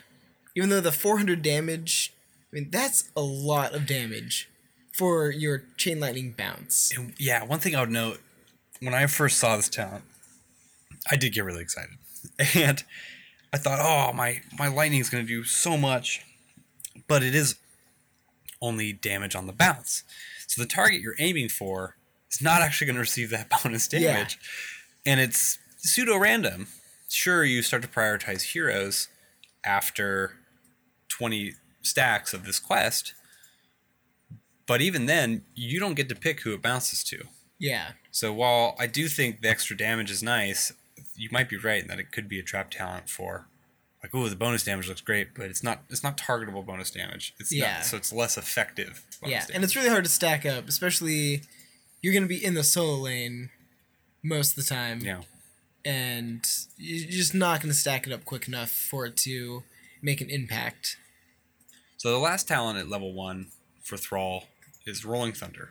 Even 0.55 0.69
though 0.69 0.81
the 0.81 0.91
400 0.91 1.41
damage, 1.41 2.13
I 2.51 2.55
mean, 2.55 2.69
that's 2.71 3.09
a 3.15 3.21
lot 3.21 3.73
of 3.73 3.85
damage 3.85 4.49
for 4.91 5.31
your 5.31 5.63
chain 5.77 5.99
lightning 5.99 6.33
bounce. 6.37 6.91
And 6.95 7.13
yeah, 7.17 7.45
one 7.45 7.59
thing 7.59 7.75
I 7.75 7.81
would 7.81 7.91
note 7.91 8.19
when 8.81 8.93
I 8.93 9.05
first 9.05 9.37
saw 9.37 9.55
this 9.55 9.69
talent, 9.69 10.03
I 11.09 11.15
did 11.15 11.33
get 11.33 11.45
really 11.45 11.61
excited. 11.61 11.95
And 12.55 12.83
I 13.53 13.57
thought, 13.57 13.79
oh, 13.81 14.13
my, 14.13 14.41
my 14.57 14.67
lightning 14.67 14.99
is 14.99 15.09
going 15.09 15.25
to 15.25 15.27
do 15.27 15.43
so 15.43 15.77
much. 15.77 16.21
But 17.07 17.23
it 17.23 17.33
is 17.33 17.55
only 18.61 18.91
damage 18.91 19.35
on 19.35 19.47
the 19.47 19.53
bounce. 19.53 20.03
So 20.47 20.61
the 20.61 20.67
target 20.67 21.01
you're 21.01 21.15
aiming 21.17 21.49
for 21.49 21.95
is 22.31 22.41
not 22.41 22.61
actually 22.61 22.87
going 22.87 22.95
to 22.95 23.01
receive 23.01 23.29
that 23.29 23.49
bonus 23.63 23.87
damage. 23.87 24.37
And 25.05 25.19
it's 25.19 25.57
pseudo 25.77 26.17
random. 26.17 26.67
Sure, 27.09 27.43
you 27.43 27.61
start 27.61 27.81
to 27.83 27.87
prioritize 27.87 28.53
heroes 28.53 29.07
after 29.63 30.33
20 31.09 31.53
stacks 31.81 32.33
of 32.33 32.45
this 32.45 32.59
quest. 32.59 33.13
But 34.67 34.81
even 34.81 35.07
then, 35.07 35.43
you 35.55 35.79
don't 35.79 35.95
get 35.95 36.09
to 36.09 36.15
pick 36.15 36.41
who 36.41 36.53
it 36.53 36.61
bounces 36.61 37.03
to. 37.05 37.23
Yeah. 37.57 37.93
So 38.11 38.31
while 38.31 38.75
I 38.79 38.87
do 38.87 39.07
think 39.07 39.41
the 39.41 39.49
extra 39.49 39.75
damage 39.75 40.11
is 40.11 40.21
nice, 40.21 40.71
you 41.15 41.29
might 41.31 41.49
be 41.49 41.57
right 41.57 41.81
in 41.81 41.87
that 41.87 41.99
it 41.99 42.11
could 42.11 42.29
be 42.29 42.39
a 42.39 42.43
trap 42.43 42.69
talent 42.71 43.09
for 43.09 43.47
like, 44.03 44.13
oh, 44.13 44.29
the 44.29 44.35
bonus 44.35 44.63
damage 44.63 44.87
looks 44.87 45.01
great, 45.01 45.29
but 45.35 45.47
it's 45.47 45.63
not 45.63 45.81
it's 45.89 46.03
not 46.03 46.17
targetable 46.17 46.65
bonus 46.65 46.91
damage. 46.91 47.33
It's 47.39 47.51
Yeah. 47.51 47.73
not, 47.77 47.85
so 47.85 47.97
it's 47.97 48.13
less 48.13 48.37
effective. 48.37 49.03
bonus 49.21 49.31
Yeah, 49.31 49.39
damage. 49.41 49.55
and 49.55 49.63
it's 49.63 49.75
really 49.75 49.89
hard 49.89 50.03
to 50.05 50.09
stack 50.09 50.45
up, 50.45 50.69
especially 50.69 51.41
you're 52.01 52.13
going 52.13 52.23
to 52.23 52.29
be 52.29 52.43
in 52.43 52.53
the 52.53 52.63
solo 52.63 52.95
lane 52.95 53.49
most 54.23 54.57
of 54.57 54.63
the 54.63 54.69
time. 54.69 54.99
yeah. 55.01 55.21
And 55.85 56.45
you're 56.77 57.09
just 57.09 57.33
not 57.33 57.61
going 57.61 57.71
to 57.71 57.77
stack 57.77 58.05
it 58.05 58.11
up 58.11 58.25
quick 58.25 58.47
enough 58.47 58.69
for 58.69 59.05
it 59.05 59.15
to 59.17 59.63
make 60.01 60.19
an 60.19 60.29
impact. 60.29 60.97
So 61.97 62.11
the 62.11 62.17
last 62.17 62.47
talent 62.47 62.77
at 62.77 62.89
level 62.89 63.13
one 63.13 63.47
for 63.83 63.95
Thrall 63.95 64.45
is 64.85 65.05
Rolling 65.05 65.33
Thunder. 65.33 65.69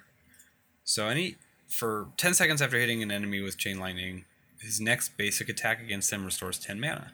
So 0.84 1.09
any 1.09 1.36
for 1.68 2.09
ten 2.16 2.32
seconds 2.32 2.62
after 2.62 2.78
hitting 2.78 3.03
an 3.03 3.11
enemy 3.11 3.42
with 3.42 3.59
Chain 3.59 3.78
Lightning, 3.78 4.24
his 4.61 4.80
next 4.80 5.16
basic 5.18 5.49
attack 5.49 5.80
against 5.80 6.11
them 6.11 6.24
restores 6.24 6.59
ten 6.59 6.80
mana. 6.80 7.12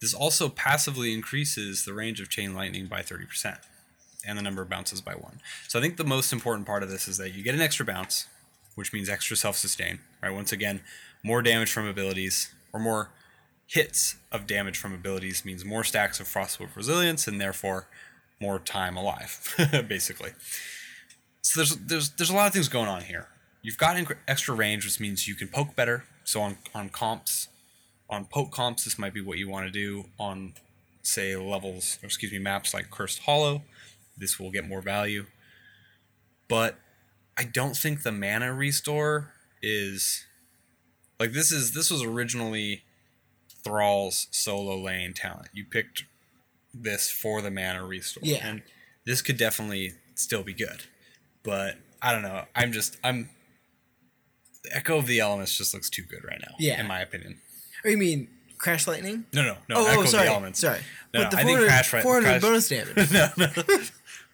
This 0.00 0.12
also 0.12 0.48
passively 0.48 1.14
increases 1.14 1.84
the 1.84 1.94
range 1.94 2.20
of 2.20 2.28
Chain 2.28 2.54
Lightning 2.54 2.86
by 2.86 3.02
thirty 3.02 3.26
percent, 3.26 3.58
and 4.26 4.36
the 4.36 4.42
number 4.42 4.62
of 4.62 4.68
bounces 4.68 5.00
by 5.00 5.14
one. 5.14 5.40
So 5.68 5.78
I 5.78 5.82
think 5.82 5.96
the 5.96 6.04
most 6.04 6.32
important 6.32 6.66
part 6.66 6.82
of 6.82 6.90
this 6.90 7.06
is 7.06 7.16
that 7.18 7.32
you 7.32 7.44
get 7.44 7.54
an 7.54 7.60
extra 7.60 7.86
bounce, 7.86 8.26
which 8.74 8.92
means 8.92 9.08
extra 9.08 9.36
self 9.36 9.56
sustain. 9.56 10.00
Right. 10.22 10.32
Once 10.32 10.52
again, 10.52 10.80
more 11.24 11.42
damage 11.42 11.72
from 11.72 11.86
abilities 11.86 12.52
or 12.72 12.80
more 12.80 13.10
hits 13.66 14.16
of 14.30 14.46
damage 14.46 14.76
from 14.76 14.92
abilities 14.92 15.44
means 15.44 15.64
more 15.64 15.84
stacks 15.84 16.20
of 16.20 16.26
Frostwolf 16.26 16.76
resilience 16.76 17.26
and 17.26 17.40
therefore 17.40 17.86
more 18.40 18.58
time 18.58 18.96
alive, 18.96 19.54
basically. 19.88 20.32
So 21.42 21.60
there's 21.60 21.76
there's 21.76 22.10
there's 22.10 22.30
a 22.30 22.34
lot 22.34 22.46
of 22.48 22.52
things 22.52 22.68
going 22.68 22.88
on 22.88 23.02
here. 23.02 23.28
You've 23.62 23.78
got 23.78 23.96
inc- 23.96 24.16
extra 24.26 24.54
range, 24.54 24.84
which 24.84 25.00
means 25.00 25.28
you 25.28 25.34
can 25.34 25.48
poke 25.48 25.74
better. 25.74 26.04
So 26.24 26.40
on 26.42 26.58
on 26.74 26.88
comps, 26.88 27.48
on 28.10 28.26
poke 28.26 28.52
comps, 28.52 28.84
this 28.84 28.98
might 28.98 29.14
be 29.14 29.20
what 29.20 29.38
you 29.38 29.48
want 29.48 29.66
to 29.66 29.72
do. 29.72 30.04
On 30.18 30.54
say 31.02 31.34
levels, 31.36 31.98
or 32.02 32.06
excuse 32.06 32.32
me, 32.32 32.38
maps 32.38 32.74
like 32.74 32.90
Cursed 32.90 33.20
Hollow, 33.20 33.62
this 34.16 34.38
will 34.38 34.50
get 34.50 34.68
more 34.68 34.82
value. 34.82 35.26
But 36.48 36.76
I 37.36 37.44
don't 37.44 37.76
think 37.76 38.02
the 38.02 38.12
mana 38.12 38.52
restore 38.52 39.32
is 39.62 40.26
like 41.18 41.32
this 41.32 41.52
is 41.52 41.72
this 41.72 41.90
was 41.90 42.02
originally 42.02 42.82
Thrall's 43.64 44.28
solo 44.30 44.76
lane 44.76 45.14
talent. 45.14 45.48
You 45.52 45.64
picked 45.64 46.04
this 46.74 47.10
for 47.10 47.40
the 47.40 47.50
mana 47.50 47.84
restore. 47.84 48.22
Yeah. 48.24 48.46
And 48.46 48.62
this 49.06 49.22
could 49.22 49.36
definitely 49.36 49.92
still 50.14 50.42
be 50.42 50.54
good. 50.54 50.84
But 51.42 51.76
I 52.00 52.12
don't 52.12 52.22
know. 52.22 52.44
I'm 52.54 52.72
just 52.72 52.98
I'm 53.04 53.30
the 54.64 54.76
Echo 54.76 54.98
of 54.98 55.06
the 55.06 55.20
Elements 55.20 55.56
just 55.56 55.74
looks 55.74 55.90
too 55.90 56.02
good 56.02 56.24
right 56.24 56.40
now. 56.40 56.54
Yeah. 56.58 56.80
In 56.80 56.86
my 56.86 57.00
opinion. 57.00 57.40
Or 57.84 57.90
you 57.90 57.96
mean 57.96 58.28
Crash 58.58 58.86
Lightning? 58.86 59.24
No, 59.32 59.42
no, 59.42 59.56
no. 59.68 59.76
oh, 59.76 59.84
oh 59.84 59.86
Echo 59.86 60.00
oh, 60.00 60.02
of 60.02 60.08
sorry. 60.08 60.26
the 60.26 60.30
Elements. 60.32 60.60
Sorry. 60.60 60.80
No, 61.12 61.22
but 61.22 61.30
the 61.32 61.38
I 61.38 61.44
think 61.44 61.58
400, 61.58 61.66
Crash 61.66 61.92
Ri- 61.92 62.02
400 62.02 62.26
Crash- 62.26 62.42
bonus 62.42 62.68
damage. 62.68 63.12
no, 63.12 63.28
no. 63.36 63.46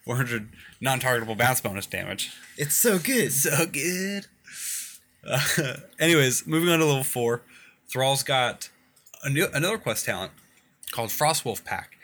400 0.09 0.49
non-targetable 0.81 1.37
bounce 1.37 1.61
bonus 1.61 1.85
damage. 1.85 2.33
It's 2.57 2.75
so 2.75 2.99
good. 2.99 3.31
So 3.31 3.67
good. 3.67 4.25
Uh, 5.23 5.75
anyways, 6.01 6.47
moving 6.47 6.71
on 6.71 6.79
to 6.79 6.87
level 6.87 7.05
four, 7.05 7.43
Thrall's 7.93 8.23
got 8.23 8.71
a 9.23 9.29
new, 9.29 9.49
another 9.53 9.77
quest 9.77 10.07
talent 10.07 10.33
called 10.93 11.11
Frostwolf 11.11 11.63
Pack. 11.63 11.99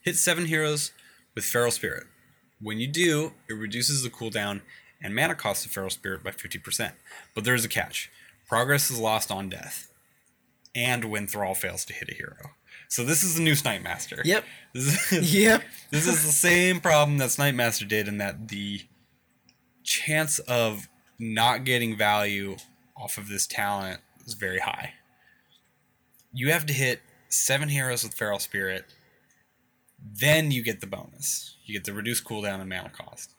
Hit 0.00 0.16
seven 0.16 0.46
heroes 0.46 0.92
with 1.34 1.44
Feral 1.44 1.70
Spirit. 1.70 2.04
When 2.62 2.78
you 2.78 2.86
do, 2.86 3.32
it 3.46 3.52
reduces 3.52 4.02
the 4.02 4.08
cooldown 4.08 4.62
and 5.02 5.14
mana 5.14 5.34
cost 5.34 5.66
of 5.66 5.70
Feral 5.70 5.90
Spirit 5.90 6.24
by 6.24 6.30
50%. 6.30 6.92
But 7.34 7.44
there 7.44 7.54
is 7.54 7.66
a 7.66 7.68
catch. 7.68 8.10
Progress 8.48 8.90
is 8.90 8.98
lost 8.98 9.30
on 9.30 9.50
death. 9.50 9.92
And 10.74 11.04
when 11.04 11.26
Thrall 11.26 11.54
fails 11.54 11.84
to 11.84 11.92
hit 11.92 12.08
a 12.08 12.14
hero. 12.14 12.52
So 12.90 13.04
this 13.04 13.22
is 13.22 13.36
the 13.36 13.42
new 13.42 13.54
Snipe 13.54 13.82
Master. 13.82 14.20
Yep. 14.24 14.44
This 14.72 15.12
is, 15.12 15.34
Yep. 15.34 15.62
this 15.90 16.06
is 16.06 16.24
the 16.24 16.30
same 16.30 16.80
problem 16.80 17.18
that 17.18 17.30
Snipe 17.32 17.54
Master 17.56 17.84
did 17.84 18.06
in 18.06 18.18
that 18.18 18.48
the 18.48 18.82
chance 19.82 20.38
of 20.40 20.88
not 21.18 21.64
getting 21.64 21.96
value 21.96 22.56
off 22.96 23.18
of 23.18 23.28
this 23.28 23.48
talent 23.48 24.00
is 24.26 24.34
very 24.34 24.60
high. 24.60 24.92
You 26.32 26.52
have 26.52 26.66
to 26.66 26.72
hit 26.72 27.00
seven 27.28 27.68
heroes 27.68 28.04
with 28.04 28.14
Feral 28.14 28.38
Spirit, 28.38 28.84
then 30.00 30.52
you 30.52 30.62
get 30.62 30.80
the 30.80 30.86
bonus. 30.86 31.56
You 31.64 31.74
get 31.74 31.84
the 31.84 31.92
reduced 31.92 32.24
cooldown 32.24 32.60
and 32.60 32.68
mana 32.68 32.90
cost. 32.90 33.34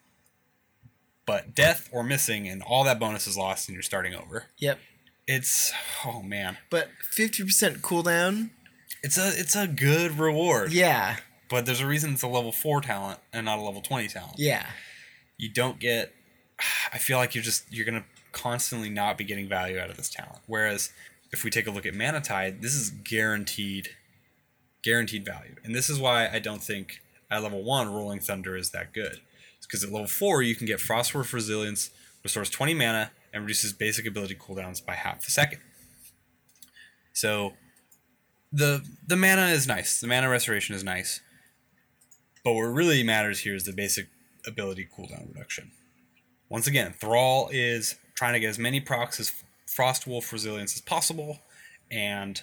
But 1.25 1.55
death 1.55 1.87
or 1.93 2.03
missing 2.03 2.45
and 2.47 2.61
all 2.61 2.83
that 2.83 2.99
bonus 2.99 3.25
is 3.25 3.37
lost 3.37 3.69
and 3.69 3.73
you're 3.75 3.83
starting 3.83 4.13
over. 4.13 4.47
Yep. 4.57 4.79
It's 5.27 5.71
oh 6.05 6.21
man. 6.21 6.57
But 6.69 6.89
50% 7.17 7.79
cooldown. 7.79 8.49
It's 9.03 9.17
a 9.17 9.27
it's 9.39 9.55
a 9.55 9.67
good 9.67 10.17
reward. 10.19 10.71
Yeah. 10.73 11.17
But 11.49 11.65
there's 11.65 11.81
a 11.81 11.87
reason 11.87 12.13
it's 12.13 12.23
a 12.23 12.27
level 12.27 12.51
4 12.51 12.81
talent 12.81 13.19
and 13.33 13.45
not 13.45 13.59
a 13.59 13.61
level 13.61 13.81
20 13.81 14.07
talent. 14.07 14.35
Yeah. 14.37 14.65
you 15.37 15.49
don't 15.49 15.79
get 15.79 16.13
I 16.93 16.97
feel 16.97 17.17
like 17.17 17.33
you're 17.35 17.43
just 17.43 17.71
you're 17.71 17.85
gonna 17.85 18.05
constantly 18.31 18.89
not 18.89 19.17
be 19.17 19.23
getting 19.23 19.49
value 19.49 19.79
out 19.79 19.89
of 19.89 19.97
this 19.97 20.09
talent. 20.09 20.39
Whereas 20.47 20.91
if 21.33 21.43
we 21.43 21.49
take 21.49 21.67
a 21.67 21.71
look 21.71 21.85
at 21.85 21.93
Mana 21.93 22.21
Tide, 22.21 22.61
this 22.61 22.75
is 22.75 22.89
guaranteed 22.89 23.89
guaranteed 24.83 25.25
value. 25.25 25.55
And 25.63 25.75
this 25.75 25.89
is 25.89 25.99
why 25.99 26.29
I 26.29 26.39
don't 26.39 26.61
think 26.63 27.01
at 27.29 27.43
level 27.43 27.63
one 27.63 27.93
Rolling 27.93 28.19
Thunder 28.19 28.55
is 28.55 28.71
that 28.71 28.93
good. 28.93 29.19
It's 29.57 29.65
because 29.67 29.83
at 29.83 29.91
level 29.91 30.07
four 30.07 30.41
you 30.41 30.55
can 30.55 30.67
get 30.67 30.79
Frostwolf 30.79 31.33
Resilience, 31.33 31.91
restores 32.23 32.49
20 32.49 32.73
mana, 32.73 33.11
and 33.33 33.43
reduces 33.43 33.73
basic 33.73 34.05
ability 34.05 34.35
cooldowns 34.35 34.83
by 34.83 34.95
half 34.95 35.27
a 35.27 35.31
second. 35.31 35.59
So 37.13 37.53
the 38.51 38.85
the 39.05 39.15
mana 39.15 39.47
is 39.47 39.67
nice. 39.67 39.99
The 39.99 40.07
mana 40.07 40.29
restoration 40.29 40.75
is 40.75 40.83
nice. 40.83 41.21
But 42.43 42.53
what 42.53 42.63
really 42.63 43.03
matters 43.03 43.39
here 43.41 43.55
is 43.55 43.63
the 43.63 43.73
basic 43.73 44.07
ability 44.45 44.87
cooldown 44.97 45.27
reduction. 45.33 45.71
Once 46.49 46.67
again, 46.67 46.93
Thrall 46.99 47.49
is 47.51 47.95
trying 48.15 48.33
to 48.33 48.39
get 48.39 48.49
as 48.49 48.59
many 48.59 48.79
procs 48.79 49.19
as 49.19 49.31
Frostwolf 49.67 50.31
Resilience 50.31 50.75
as 50.75 50.81
possible, 50.81 51.39
and 51.89 52.41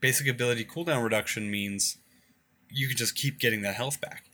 basic 0.00 0.26
ability 0.26 0.64
cooldown 0.64 1.04
reduction 1.04 1.50
means 1.50 1.98
you 2.70 2.88
can 2.88 2.96
just 2.96 3.14
keep 3.14 3.38
getting 3.38 3.62
that 3.62 3.74
health 3.74 4.00
back. 4.00 4.24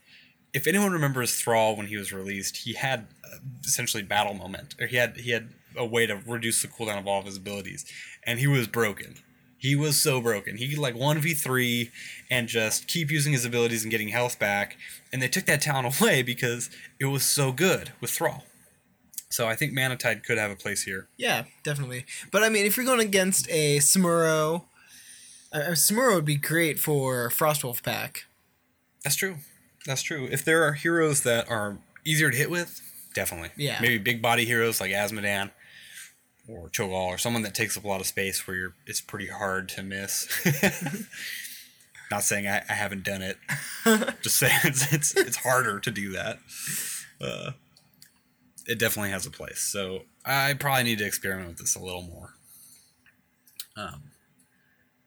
If 0.53 0.65
anyone 0.65 0.91
remembers 0.91 1.35
Thrall 1.35 1.75
when 1.75 1.87
he 1.87 1.97
was 1.97 2.13
released, 2.13 2.57
he 2.57 2.73
had 2.73 3.07
uh, 3.25 3.37
essentially 3.63 4.03
battle 4.03 4.33
moment, 4.33 4.75
or 4.79 4.87
he 4.87 4.95
had 4.95 5.17
he 5.17 5.31
had 5.31 5.49
a 5.75 5.85
way 5.85 6.05
to 6.05 6.15
reduce 6.15 6.61
the 6.61 6.67
cooldown 6.67 6.99
of 6.99 7.07
all 7.07 7.19
of 7.19 7.25
his 7.25 7.37
abilities, 7.37 7.85
and 8.23 8.39
he 8.39 8.47
was 8.47 8.67
broken. 8.67 9.15
He 9.63 9.77
was 9.77 9.95
so 9.95 10.19
broken. 10.19 10.57
He 10.57 10.75
like 10.75 10.93
one 10.93 11.19
v 11.19 11.33
three 11.33 11.89
and 12.29 12.49
just 12.49 12.85
keep 12.85 13.09
using 13.09 13.31
his 13.31 13.45
abilities 13.45 13.83
and 13.83 13.89
getting 13.89 14.09
health 14.09 14.37
back. 14.37 14.75
And 15.13 15.21
they 15.21 15.29
took 15.29 15.45
that 15.45 15.61
talent 15.61 16.01
away 16.01 16.21
because 16.21 16.69
it 16.99 17.05
was 17.05 17.23
so 17.23 17.53
good 17.53 17.93
with 18.01 18.09
Thrall. 18.11 18.43
So 19.29 19.47
I 19.47 19.55
think 19.55 19.71
Mana 19.71 19.95
Tide 19.95 20.25
could 20.25 20.37
have 20.37 20.51
a 20.51 20.57
place 20.57 20.83
here. 20.83 21.07
Yeah, 21.15 21.45
definitely. 21.63 22.05
But 22.29 22.43
I 22.43 22.49
mean, 22.49 22.65
if 22.65 22.75
you're 22.75 22.85
going 22.85 22.99
against 22.99 23.49
a 23.49 23.77
Samuro, 23.77 24.65
uh, 25.53 25.59
Samuro 25.71 26.15
would 26.15 26.25
be 26.25 26.35
great 26.35 26.77
for 26.77 27.29
Frostwolf 27.29 27.81
pack. 27.83 28.25
That's 29.05 29.15
true. 29.15 29.37
That's 29.85 30.01
true. 30.01 30.27
If 30.29 30.43
there 30.43 30.63
are 30.63 30.73
heroes 30.73 31.21
that 31.23 31.49
are 31.49 31.77
easier 32.03 32.29
to 32.29 32.35
hit 32.35 32.51
with, 32.51 32.81
definitely. 33.13 33.51
Yeah. 33.55 33.79
Maybe 33.79 33.97
big 33.97 34.21
body 34.21 34.43
heroes 34.43 34.81
like 34.81 34.91
Azmodan 34.91 35.51
or 36.47 36.69
Cho'Gall 36.69 37.07
or 37.07 37.17
someone 37.17 37.43
that 37.43 37.55
takes 37.55 37.77
up 37.77 37.83
a 37.83 37.87
lot 37.87 38.01
of 38.01 38.07
space 38.07 38.45
where 38.47 38.57
you're 38.57 38.73
it's 38.85 39.01
pretty 39.01 39.27
hard 39.27 39.69
to 39.69 39.83
miss. 39.83 40.27
Not 42.11 42.23
saying 42.23 42.47
I, 42.47 42.63
I 42.69 42.73
haven't 42.73 43.03
done 43.03 43.21
it. 43.21 43.37
Just 44.21 44.37
saying 44.37 44.59
it's, 44.63 44.91
it's 44.93 45.15
it's 45.15 45.37
harder 45.37 45.79
to 45.79 45.91
do 45.91 46.11
that. 46.11 46.39
Uh, 47.21 47.51
it 48.67 48.79
definitely 48.79 49.11
has 49.11 49.25
a 49.25 49.31
place. 49.31 49.59
So 49.59 50.01
I 50.25 50.53
probably 50.53 50.83
need 50.83 50.99
to 50.99 51.05
experiment 51.05 51.49
with 51.49 51.57
this 51.59 51.75
a 51.75 51.79
little 51.79 52.03
more. 52.03 52.33
Um, 53.75 54.03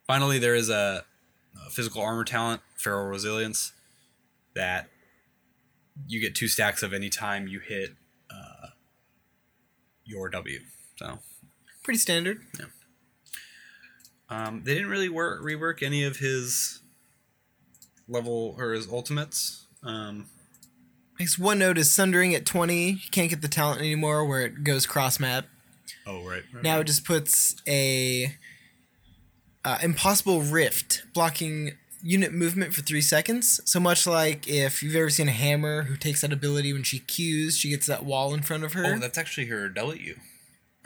finally, 0.06 0.38
there 0.38 0.54
is 0.54 0.68
a, 0.68 1.04
a 1.66 1.70
physical 1.70 2.02
armor 2.02 2.24
talent, 2.24 2.62
Feral 2.76 3.06
Resilience, 3.06 3.72
that 4.54 4.88
you 6.08 6.20
get 6.20 6.34
two 6.34 6.48
stacks 6.48 6.82
of 6.82 6.92
any 6.92 7.08
time 7.08 7.46
you 7.46 7.60
hit 7.60 7.90
uh, 8.30 8.68
your 10.04 10.28
W. 10.28 10.60
So 10.98 11.18
Pretty 11.82 11.98
standard. 11.98 12.40
Yeah. 12.58 12.66
um, 14.28 14.62
they 14.64 14.74
didn't 14.74 14.88
really 14.88 15.08
work 15.08 15.42
rework 15.42 15.82
any 15.82 16.02
of 16.04 16.16
his 16.16 16.80
level 18.08 18.54
or 18.58 18.72
his 18.72 18.88
ultimates. 18.88 19.66
Um, 19.82 20.26
Makes 21.18 21.38
one 21.38 21.58
note 21.60 21.78
is 21.78 21.94
Sundering 21.94 22.34
at 22.34 22.44
20. 22.44 22.90
You 22.90 22.98
can't 23.10 23.30
get 23.30 23.40
the 23.40 23.48
talent 23.48 23.80
anymore 23.80 24.26
where 24.26 24.42
it 24.42 24.64
goes 24.64 24.84
cross 24.84 25.18
map. 25.20 25.46
oh 26.06 26.22
right. 26.28 26.42
right, 26.52 26.62
Now 26.62 26.74
right. 26.74 26.80
it 26.82 26.86
just 26.88 27.04
puts 27.06 27.56
a 27.66 28.34
uh, 29.64 29.78
impossible 29.82 30.42
rift 30.42 31.04
blocking 31.14 31.72
unit 32.02 32.32
movement 32.32 32.74
for 32.74 32.82
three 32.82 33.00
seconds. 33.00 33.60
So 33.64 33.80
much 33.80 34.06
like 34.06 34.46
if 34.48 34.82
you've 34.82 34.94
ever 34.94 35.08
seen 35.10 35.28
a 35.28 35.32
hammer 35.32 35.84
who 35.84 35.96
takes 35.96 36.20
that 36.20 36.32
ability 36.32 36.72
when 36.72 36.82
she 36.82 36.98
cues, 36.98 37.56
she 37.56 37.70
gets 37.70 37.86
that 37.86 38.04
wall 38.04 38.34
in 38.34 38.42
front 38.42 38.64
of 38.64 38.74
her. 38.74 38.84
oh, 38.94 38.98
that's 38.98 39.16
actually 39.18 39.46
her 39.46 39.68
W. 39.70 40.16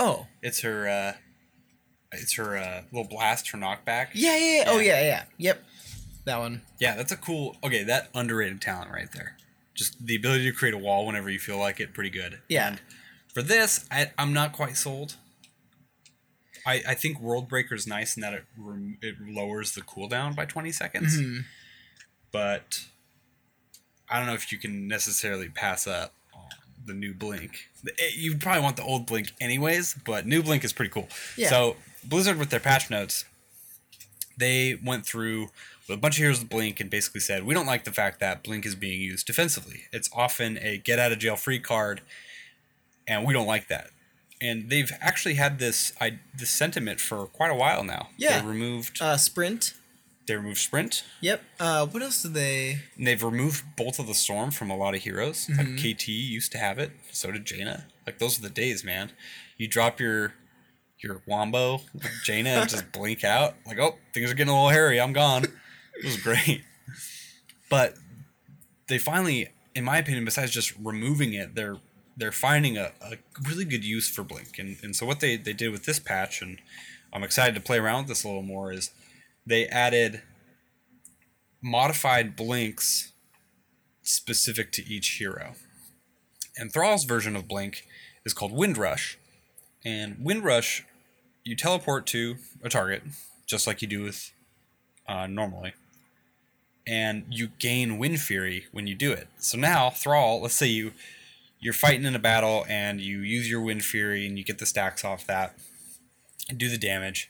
oh. 0.00 0.26
It's 0.42 0.60
her. 0.62 0.88
Uh, 0.88 1.12
it's 2.12 2.34
her 2.36 2.56
uh, 2.56 2.82
little 2.92 3.08
blast, 3.08 3.50
her 3.50 3.58
knockback. 3.58 4.08
Yeah, 4.14 4.36
yeah, 4.36 4.56
yeah. 4.56 4.64
Oh, 4.66 4.78
Yeah. 4.78 5.00
yeah. 5.02 5.22
Yep. 5.38 5.64
That 6.24 6.38
one. 6.38 6.62
Yeah, 6.80 6.96
that's 6.96 7.12
a 7.12 7.16
cool. 7.16 7.56
Okay, 7.64 7.82
that 7.84 8.08
underrated 8.14 8.60
talent 8.60 8.90
right 8.90 9.10
there. 9.12 9.36
Just 9.74 10.04
the 10.04 10.16
ability 10.16 10.44
to 10.44 10.52
create 10.52 10.74
a 10.74 10.78
wall 10.78 11.06
whenever 11.06 11.30
you 11.30 11.38
feel 11.38 11.58
like 11.58 11.78
it, 11.80 11.94
pretty 11.94 12.10
good. 12.10 12.40
Yeah. 12.48 12.68
And 12.68 12.80
for 13.32 13.42
this, 13.42 13.86
I, 13.90 14.10
I'm 14.18 14.32
not 14.32 14.52
quite 14.52 14.76
sold. 14.76 15.16
I, 16.66 16.82
I 16.88 16.94
think 16.94 17.20
World 17.20 17.48
Breaker 17.48 17.74
is 17.74 17.86
nice 17.86 18.16
in 18.16 18.20
that 18.20 18.34
it 18.34 18.44
rem- 18.58 18.98
it 19.00 19.14
lowers 19.20 19.72
the 19.72 19.80
cooldown 19.80 20.36
by 20.36 20.44
20 20.44 20.70
seconds, 20.72 21.18
Mhm. 21.18 21.44
but 22.32 22.84
I 24.10 24.18
don't 24.18 24.26
know 24.26 24.34
if 24.34 24.52
you 24.52 24.58
can 24.58 24.86
necessarily 24.86 25.48
pass 25.48 25.86
up 25.86 26.12
the 26.86 26.94
new 26.94 27.12
Blink. 27.14 27.68
Eh, 27.86 28.10
You 28.16 28.36
probably 28.36 28.62
want 28.62 28.76
the 28.76 28.82
old 28.84 29.06
Blink 29.06 29.32
anyways, 29.40 29.94
but 30.04 30.26
new 30.26 30.42
Blink 30.42 30.64
is 30.64 30.72
pretty 30.72 30.90
cool. 30.90 31.08
Yeah. 31.36 31.50
So 31.50 31.76
Blizzard 32.04 32.38
with 32.38 32.50
their 32.50 32.60
patch 32.60 32.90
notes, 32.90 33.24
they 34.36 34.78
went 34.84 35.04
through 35.06 35.50
with 35.88 35.98
a 35.98 36.00
bunch 36.00 36.14
of 36.16 36.18
heroes 36.18 36.38
with 36.40 36.48
Blink 36.48 36.80
and 36.80 36.88
basically 36.88 37.20
said, 37.20 37.44
we 37.44 37.52
don't 37.54 37.66
like 37.66 37.84
the 37.84 37.92
fact 37.92 38.20
that 38.20 38.42
Blink 38.42 38.64
is 38.64 38.74
being 38.74 39.00
used 39.00 39.26
defensively. 39.26 39.82
It's 39.92 40.08
often 40.12 40.58
a 40.58 40.78
get 40.78 40.98
out 40.98 41.12
of 41.12 41.18
jail 41.18 41.36
free 41.36 41.58
card, 41.58 42.00
and 43.06 43.26
we 43.26 43.32
don't 43.34 43.46
like 43.46 43.68
that. 43.68 43.88
And 44.40 44.70
they've 44.70 44.90
actually 45.02 45.34
had 45.34 45.58
this 45.58 45.92
I, 46.00 46.18
this 46.34 46.48
sentiment 46.50 46.98
for 47.00 47.26
quite 47.26 47.50
a 47.50 47.54
while 47.54 47.84
now. 47.84 48.08
Yeah. 48.16 48.40
They 48.40 48.46
removed 48.46 49.02
Uh, 49.02 49.16
sprint. 49.18 49.74
They 50.30 50.36
removed 50.36 50.58
sprint. 50.58 51.02
Yep. 51.20 51.42
Uh, 51.58 51.86
what 51.86 52.04
else 52.04 52.22
did 52.22 52.34
they? 52.34 52.78
And 52.96 53.04
they've 53.04 53.22
removed 53.22 53.64
Bolt 53.76 53.98
of 53.98 54.06
the 54.06 54.14
Storm 54.14 54.52
from 54.52 54.70
a 54.70 54.76
lot 54.76 54.94
of 54.94 55.02
heroes. 55.02 55.50
Like 55.58 55.76
KT 55.76 56.06
used 56.06 56.52
to 56.52 56.58
have 56.58 56.78
it. 56.78 56.92
So 57.10 57.32
did 57.32 57.44
Jaina. 57.44 57.86
Like 58.06 58.20
those 58.20 58.38
are 58.38 58.42
the 58.42 58.48
days, 58.48 58.84
man. 58.84 59.10
You 59.56 59.66
drop 59.66 59.98
your 59.98 60.34
your 61.02 61.22
wombo 61.26 61.80
Jaina 62.24 62.50
and 62.50 62.70
just 62.70 62.92
blink 62.92 63.24
out. 63.24 63.54
Like, 63.66 63.78
oh, 63.80 63.96
things 64.14 64.30
are 64.30 64.34
getting 64.34 64.52
a 64.52 64.54
little 64.54 64.68
hairy. 64.68 65.00
I'm 65.00 65.12
gone. 65.12 65.44
It 65.44 66.04
was 66.04 66.16
great. 66.16 66.62
But 67.68 67.94
they 68.86 68.98
finally, 68.98 69.48
in 69.74 69.82
my 69.82 69.98
opinion, 69.98 70.24
besides 70.24 70.52
just 70.52 70.74
removing 70.78 71.32
it, 71.32 71.56
they're 71.56 71.78
they're 72.16 72.30
finding 72.30 72.76
a, 72.76 72.92
a 73.00 73.16
really 73.48 73.64
good 73.64 73.84
use 73.84 74.08
for 74.08 74.22
Blink. 74.22 74.60
And 74.60 74.76
and 74.82 74.94
so 74.94 75.06
what 75.06 75.18
they, 75.18 75.36
they 75.36 75.54
did 75.54 75.72
with 75.72 75.86
this 75.86 75.98
patch, 75.98 76.40
and 76.40 76.58
I'm 77.12 77.24
excited 77.24 77.56
to 77.56 77.60
play 77.60 77.78
around 77.78 78.02
with 78.02 78.08
this 78.08 78.22
a 78.22 78.28
little 78.28 78.42
more, 78.42 78.72
is 78.72 78.90
they 79.46 79.66
added 79.66 80.22
modified 81.62 82.36
blinks 82.36 83.12
specific 84.02 84.72
to 84.72 84.84
each 84.86 85.18
hero. 85.18 85.54
And 86.56 86.72
Thrall's 86.72 87.04
version 87.04 87.36
of 87.36 87.48
Blink 87.48 87.86
is 88.24 88.34
called 88.34 88.52
Wind 88.52 88.76
Rush. 88.78 89.18
And 89.84 90.16
Wind 90.20 90.44
Rush, 90.44 90.84
you 91.44 91.56
teleport 91.56 92.06
to 92.08 92.36
a 92.62 92.68
target, 92.68 93.02
just 93.46 93.66
like 93.66 93.82
you 93.82 93.88
do 93.88 94.02
with 94.02 94.32
uh, 95.08 95.26
normally. 95.26 95.74
and 96.86 97.24
you 97.28 97.48
gain 97.58 97.98
Wind 97.98 98.20
Fury 98.20 98.66
when 98.72 98.86
you 98.86 98.94
do 98.94 99.12
it. 99.12 99.28
So 99.38 99.58
now 99.58 99.90
Thrall, 99.90 100.40
let's 100.42 100.54
say 100.54 100.66
you 100.66 100.92
you're 101.58 101.74
fighting 101.74 102.06
in 102.06 102.14
a 102.14 102.18
battle 102.20 102.64
and 102.68 103.00
you 103.00 103.18
use 103.18 103.50
your 103.50 103.60
Wind 103.60 103.84
Fury 103.84 104.26
and 104.26 104.38
you 104.38 104.44
get 104.44 104.58
the 104.58 104.66
stacks 104.66 105.04
off 105.04 105.26
that 105.26 105.54
and 106.48 106.58
do 106.58 106.68
the 106.70 106.78
damage. 106.78 107.28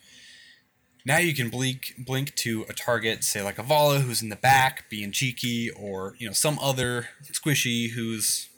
Now 1.04 1.18
you 1.18 1.34
can 1.34 1.48
blink 1.48 1.94
blink 1.98 2.34
to 2.36 2.66
a 2.68 2.72
target, 2.72 3.24
say 3.24 3.42
like 3.42 3.58
a 3.58 3.62
Valla 3.62 4.00
who's 4.00 4.22
in 4.22 4.28
the 4.28 4.36
back 4.36 4.88
being 4.90 5.12
cheeky, 5.12 5.70
or 5.70 6.14
you 6.18 6.26
know 6.26 6.32
some 6.32 6.58
other 6.60 7.08
squishy 7.32 7.90
who's 7.90 8.48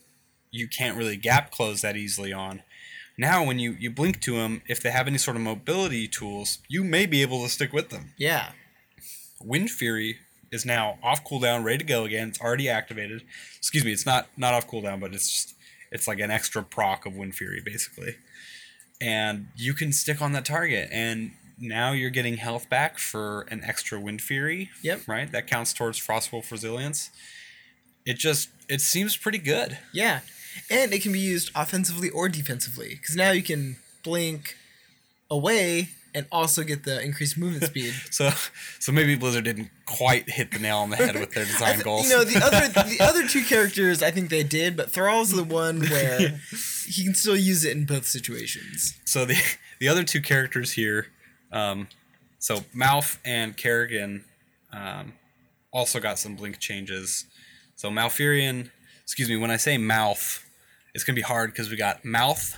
you 0.50 0.68
can't 0.68 0.96
really 0.96 1.16
gap 1.16 1.50
close 1.50 1.80
that 1.82 1.96
easily 1.96 2.32
on. 2.32 2.62
Now 3.16 3.44
when 3.44 3.58
you 3.58 3.72
you 3.78 3.90
blink 3.90 4.20
to 4.22 4.36
them, 4.36 4.62
if 4.66 4.82
they 4.82 4.90
have 4.90 5.06
any 5.06 5.18
sort 5.18 5.36
of 5.36 5.42
mobility 5.42 6.08
tools, 6.08 6.58
you 6.68 6.82
may 6.82 7.06
be 7.06 7.22
able 7.22 7.42
to 7.42 7.48
stick 7.48 7.72
with 7.72 7.90
them. 7.90 8.12
Yeah. 8.16 8.52
Wind 9.40 9.70
Fury 9.70 10.18
is 10.50 10.64
now 10.66 10.98
off 11.02 11.24
cooldown, 11.24 11.64
ready 11.64 11.78
to 11.78 11.84
go 11.84 12.04
again. 12.04 12.28
It's 12.28 12.40
already 12.40 12.68
activated. 12.68 13.22
Excuse 13.56 13.84
me, 13.84 13.92
it's 13.92 14.06
not 14.06 14.28
not 14.36 14.54
off 14.54 14.68
cooldown, 14.68 15.00
but 15.00 15.14
it's 15.14 15.30
just 15.30 15.54
it's 15.90 16.08
like 16.08 16.20
an 16.20 16.30
extra 16.30 16.62
proc 16.62 17.06
of 17.06 17.16
Wind 17.16 17.34
Fury 17.34 17.62
basically. 17.64 18.16
And 19.00 19.48
you 19.56 19.74
can 19.74 19.92
stick 19.92 20.22
on 20.22 20.32
that 20.32 20.44
target 20.44 20.88
and 20.92 21.32
now 21.62 21.92
you're 21.92 22.10
getting 22.10 22.36
health 22.36 22.68
back 22.68 22.98
for 22.98 23.42
an 23.50 23.62
extra 23.64 23.98
Wind 24.00 24.20
Fury. 24.20 24.70
Yep. 24.82 25.02
Right? 25.06 25.30
That 25.30 25.46
counts 25.46 25.72
towards 25.72 25.98
Frostwolf 25.98 26.50
resilience. 26.50 27.10
It 28.04 28.18
just 28.18 28.48
it 28.68 28.80
seems 28.80 29.16
pretty 29.16 29.38
good. 29.38 29.78
Yeah. 29.92 30.20
And 30.68 30.92
it 30.92 31.02
can 31.02 31.12
be 31.12 31.20
used 31.20 31.50
offensively 31.54 32.10
or 32.10 32.28
defensively 32.28 32.96
because 33.00 33.16
now 33.16 33.30
you 33.30 33.42
can 33.42 33.76
blink 34.02 34.56
away 35.30 35.88
and 36.14 36.26
also 36.30 36.62
get 36.62 36.84
the 36.84 37.00
increased 37.02 37.38
movement 37.38 37.64
speed. 37.64 37.94
So 38.10 38.30
so 38.78 38.92
maybe 38.92 39.14
Blizzard 39.14 39.44
didn't 39.44 39.70
quite 39.86 40.28
hit 40.28 40.50
the 40.50 40.58
nail 40.58 40.78
on 40.78 40.90
the 40.90 40.96
head 40.96 41.14
with 41.18 41.30
their 41.32 41.44
design 41.52 41.74
th- 41.74 41.84
goals. 41.84 42.10
You 42.10 42.16
know, 42.18 42.24
the 42.24 42.44
other 42.44 42.68
the 42.88 42.98
other 43.00 43.26
two 43.26 43.42
characters 43.44 44.02
I 44.02 44.10
think 44.10 44.28
they 44.28 44.42
did, 44.42 44.76
but 44.76 44.90
Thrall's 44.90 45.30
the 45.30 45.44
one 45.44 45.80
where 45.80 46.40
he 46.86 47.04
can 47.04 47.14
still 47.14 47.36
use 47.36 47.64
it 47.64 47.74
in 47.76 47.86
both 47.86 48.06
situations. 48.06 48.98
so 49.04 49.24
the 49.24 49.36
the 49.78 49.88
other 49.88 50.02
two 50.04 50.20
characters 50.20 50.72
here, 50.72 51.06
um, 51.52 51.88
so 52.38 52.64
Mouth 52.74 53.18
and 53.24 53.56
Kerrigan, 53.56 54.24
um, 54.72 55.12
also 55.72 56.00
got 56.00 56.18
some 56.18 56.34
blink 56.34 56.58
changes. 56.58 57.24
So 57.76 57.88
Malfurion, 57.90 58.70
excuse 59.02 59.28
me, 59.28 59.36
when 59.36 59.50
I 59.50 59.56
say 59.56 59.78
mouth, 59.78 60.44
it's 60.94 61.04
gonna 61.04 61.16
be 61.16 61.22
hard 61.22 61.50
because 61.50 61.70
we 61.70 61.76
got 61.76 62.04
mouth, 62.04 62.56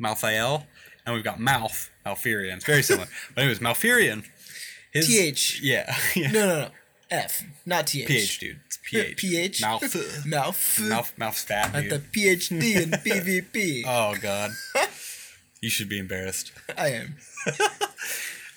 Malthael, 0.00 0.64
and 1.04 1.14
we've 1.14 1.24
got 1.24 1.38
mouth, 1.40 1.90
Malfurion. 2.06 2.56
It's 2.56 2.64
very 2.64 2.82
similar. 2.82 3.08
but 3.34 3.42
anyways, 3.42 3.58
Malfurion, 3.60 4.24
his 4.92 5.08
TH. 5.08 5.60
yeah, 5.62 5.94
yeah. 6.14 6.30
No, 6.32 6.46
no, 6.46 6.58
no. 6.62 6.68
F, 7.10 7.42
not 7.66 7.86
TH. 7.86 8.06
PH 8.08 8.38
dude, 8.40 8.60
it's 8.66 8.78
PH. 8.82 9.16
PH. 9.18 9.60
Mouth, 9.62 10.26
Mouth. 10.26 10.80
mouth, 10.80 11.12
mouth's 11.18 11.44
fat 11.44 11.74
At 11.74 11.90
the 11.90 11.98
PhD 11.98 12.82
in 12.82 12.90
PvP. 12.90 13.84
Oh 13.86 14.14
god, 14.20 14.52
you 15.60 15.68
should 15.70 15.88
be 15.88 15.98
embarrassed. 15.98 16.52
I 16.78 16.88
am. 16.88 17.16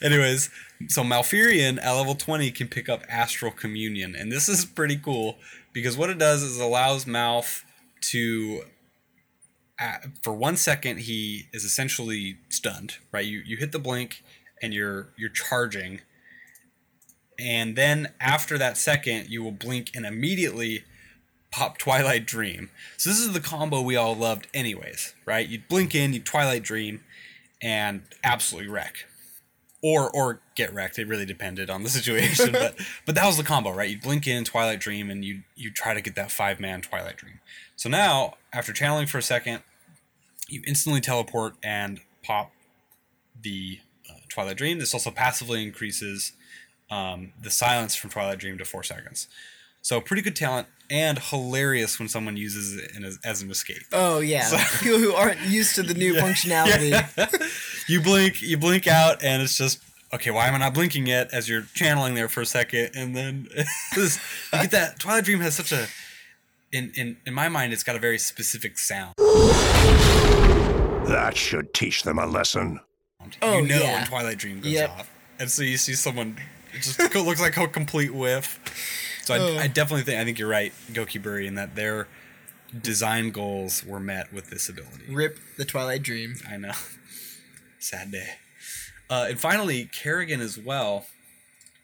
Anyways, 0.02 0.50
so 0.88 1.02
Malfurion 1.02 1.80
at 1.82 1.92
level 1.94 2.14
20 2.14 2.52
can 2.52 2.68
pick 2.68 2.88
up 2.88 3.04
Astral 3.10 3.52
Communion, 3.52 4.16
and 4.16 4.32
this 4.32 4.48
is 4.48 4.64
pretty 4.64 4.98
cool 4.98 5.38
because 5.74 5.98
what 5.98 6.10
it 6.10 6.20
does 6.20 6.44
is 6.44 6.60
allows 6.60 7.06
Malf 7.06 7.64
to, 8.12 8.64
for 10.22 10.34
one 10.34 10.56
second, 10.56 11.00
he 11.00 11.48
is 11.52 11.64
essentially 11.64 12.38
stunned. 12.50 12.98
Right, 13.12 13.26
you 13.26 13.42
you 13.44 13.58
hit 13.58 13.72
the 13.72 13.80
blink, 13.80 14.24
and 14.62 14.72
you're 14.72 15.10
you're 15.18 15.32
charging, 15.32 16.02
and 17.40 17.76
then 17.76 18.14
after 18.22 18.58
that 18.60 18.78
second, 18.78 19.30
you 19.30 19.44
will 19.44 19.52
blink 19.52 19.92
and 19.96 20.06
immediately 20.06 20.84
pop 21.50 21.80
Twilight 21.80 22.28
Dream. 22.28 22.70
So 22.98 23.10
this 23.10 23.20
is 23.20 23.34
the 23.34 23.40
combo 23.40 23.82
we 23.82 23.96
all 23.96 24.16
loved, 24.16 24.48
anyways. 24.54 25.16
Right, 25.26 25.48
you 25.48 25.60
blink 25.68 25.96
in, 25.96 26.14
you 26.14 26.20
Twilight 26.20 26.62
Dream, 26.62 27.02
and 27.64 28.04
absolutely 28.24 28.70
wreck 28.70 29.08
or 29.82 30.10
or 30.16 30.42
get 30.56 30.74
wrecked. 30.74 30.98
It 31.00 31.08
really 31.08 31.26
depended 31.26 31.70
on 31.70 31.84
the 31.84 31.90
situation, 31.98 32.52
but 32.52 32.76
but 33.06 33.16
that 33.16 33.26
was 33.26 33.38
the 33.38 33.44
combo, 33.44 33.72
right? 33.72 33.90
You 33.90 34.00
blink 34.00 34.28
in 34.28 34.44
Twilight 34.44 34.80
Dream, 34.80 35.10
and 35.10 35.24
you 35.24 35.44
you 35.56 35.72
try 35.72 35.94
to 35.94 36.02
get 36.02 36.16
that 36.16 36.32
five 36.32 36.60
man 36.60 36.82
Twilight 36.82 37.18
Dream. 37.18 37.40
So 37.76 37.90
now, 37.90 38.36
after 38.54 38.74
channeling 38.74 39.08
for 39.08 39.18
a 39.18 39.24
second, 39.24 39.62
you 40.48 40.62
instantly 40.66 41.02
teleport 41.02 41.56
and 41.64 42.00
pop 42.24 42.52
the 43.40 43.80
uh, 44.10 44.14
Twilight 44.30 44.58
Dream. 44.58 44.80
This 44.80 44.94
also 44.94 45.12
passively 45.12 45.64
increases 45.64 46.34
um, 46.90 47.34
the 47.42 47.52
silence 47.52 47.96
from 47.96 48.10
Twilight 48.10 48.40
Dream 48.40 48.58
to 48.58 48.66
four 48.66 48.84
seconds. 48.84 49.28
So 49.82 50.02
pretty 50.02 50.22
good 50.22 50.36
talent 50.36 50.68
and 50.90 51.20
hilarious 51.20 52.00
when 52.00 52.08
someone 52.08 52.38
uses 52.38 52.76
it 52.78 52.92
in 52.96 53.04
as, 53.04 53.20
as 53.24 53.42
an 53.42 53.52
escape. 53.52 53.84
Oh 53.94 54.20
yeah, 54.20 54.44
So- 54.46 54.58
people 54.84 55.00
who 55.00 55.14
aren't 55.14 55.42
used 55.42 55.76
to 55.76 55.84
the 55.84 55.94
new 55.94 56.14
functionality. 56.22 56.94
you 57.90 58.02
blink, 58.02 58.42
you 58.42 58.58
blink 58.58 58.88
out, 58.88 59.24
and 59.24 59.42
it's 59.42 59.58
just 59.58 59.80
okay. 60.14 60.32
Why 60.32 60.48
am 60.48 60.56
I 60.56 60.60
not 60.60 60.74
blinking 60.74 61.06
yet? 61.08 61.34
As 61.34 61.48
you're 61.50 61.64
channeling 61.74 62.16
there 62.16 62.28
for 62.30 62.42
a 62.42 62.46
second, 62.46 62.92
and 62.96 63.16
then 63.16 63.48
this, 63.96 64.20
you 64.54 64.60
get 64.62 64.72
that. 64.72 65.00
Twilight 65.00 65.24
Dream 65.26 65.40
has 65.40 65.56
such 65.56 65.72
a, 65.72 65.88
in 66.72 66.92
in 66.96 67.18
in 67.26 67.34
my 67.34 67.48
mind, 67.50 67.72
it's 67.74 67.84
got 67.84 67.96
a 67.96 68.00
very 68.00 68.18
specific 68.18 68.78
sound. 68.78 69.14
That 71.08 71.38
should 71.38 71.74
teach 71.74 72.04
them 72.04 72.20
a 72.20 72.26
lesson. 72.26 72.82
Oh, 73.42 73.60
you 73.60 73.68
know 73.68 73.82
yeah. 73.82 74.00
when 74.00 74.08
Twilight 74.08 74.38
Dream 74.38 74.60
goes 74.60 74.72
Yep. 74.72 74.90
off, 74.90 75.10
and 75.40 75.50
so 75.50 75.64
you 75.64 75.78
see 75.78 75.94
someone. 75.94 76.38
It 76.74 76.82
just 76.82 77.00
looks 77.16 77.40
like 77.42 77.56
a 77.58 77.68
complete 77.68 78.14
whiff. 78.14 78.60
So 79.28 79.34
I, 79.34 79.40
Oh. 79.40 79.58
I 79.58 79.68
definitely 79.68 80.04
think 80.04 80.22
I 80.22 80.24
think 80.24 80.40
you're 80.40 80.48
right, 80.48 80.72
Gokiburi, 80.94 81.48
in 81.48 81.56
that 81.56 81.76
their 81.76 82.08
design 82.82 83.32
goals 83.32 83.84
were 83.84 84.00
met 84.00 84.32
with 84.32 84.50
this 84.50 84.70
ability. 84.70 85.04
Rip 85.14 85.38
the 85.58 85.66
Twilight 85.66 86.02
Dream. 86.02 86.36
I 86.50 86.56
know. 86.56 86.72
Sad 87.80 88.10
day. 88.12 88.36
Uh, 89.10 89.28
and 89.30 89.38
finally, 89.40 89.90
Kerrigan 89.92 90.40
as 90.40 90.58
well 90.58 91.08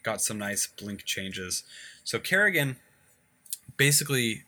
got 0.02 0.22
some 0.22 0.38
nice 0.38 0.66
blink 0.66 1.04
changes. 1.04 1.64
So 2.02 2.18
Kerrigan, 2.18 2.76
basically, 3.76 4.44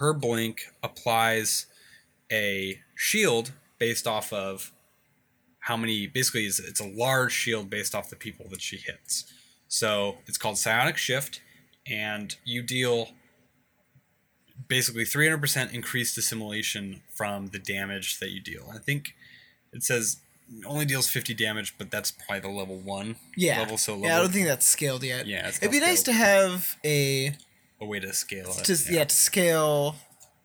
her 0.00 0.12
blink 0.12 0.62
applies 0.82 1.66
a 2.32 2.80
shield 2.96 3.52
based 3.78 4.08
off 4.08 4.32
of 4.32 4.72
how 5.60 5.76
many. 5.76 6.08
Basically, 6.08 6.46
it's, 6.46 6.58
it's 6.58 6.80
a 6.80 6.88
large 6.88 7.32
shield 7.32 7.70
based 7.70 7.94
off 7.94 8.10
the 8.10 8.16
people 8.16 8.46
that 8.50 8.60
she 8.60 8.76
hits. 8.76 9.32
So 9.68 10.18
it's 10.26 10.38
called 10.38 10.58
Psionic 10.58 10.96
Shift, 10.96 11.40
and 11.90 12.36
you 12.44 12.62
deal 12.62 13.10
basically 14.68 15.04
300% 15.04 15.72
increased 15.72 16.16
assimilation 16.16 17.02
from 17.14 17.48
the 17.48 17.58
damage 17.58 18.18
that 18.20 18.30
you 18.30 18.40
deal. 18.40 18.70
I 18.74 18.78
think 18.78 19.14
it 19.72 19.82
says 19.82 20.18
only 20.66 20.84
deals 20.84 21.08
50 21.08 21.34
damage, 21.34 21.74
but 21.78 21.90
that's 21.90 22.10
probably 22.12 22.40
the 22.40 22.48
level 22.48 22.76
one 22.76 23.16
Yeah. 23.36 23.58
level. 23.60 23.78
So 23.78 23.94
level, 23.94 24.06
Yeah, 24.08 24.16
I 24.16 24.18
don't 24.20 24.32
think 24.32 24.46
that's 24.46 24.66
scaled 24.66 25.02
yet. 25.02 25.26
Yeah, 25.26 25.48
it's 25.48 25.58
It'd 25.58 25.70
be 25.72 25.80
nice 25.80 26.02
to 26.04 26.12
have 26.12 26.76
a 26.84 27.34
a 27.80 27.86
way 27.86 27.98
to 28.00 28.12
scale 28.12 28.54
it. 28.56 28.64
to 28.64 28.92
yeah. 28.92 29.04
to 29.04 29.14
scale 29.14 29.96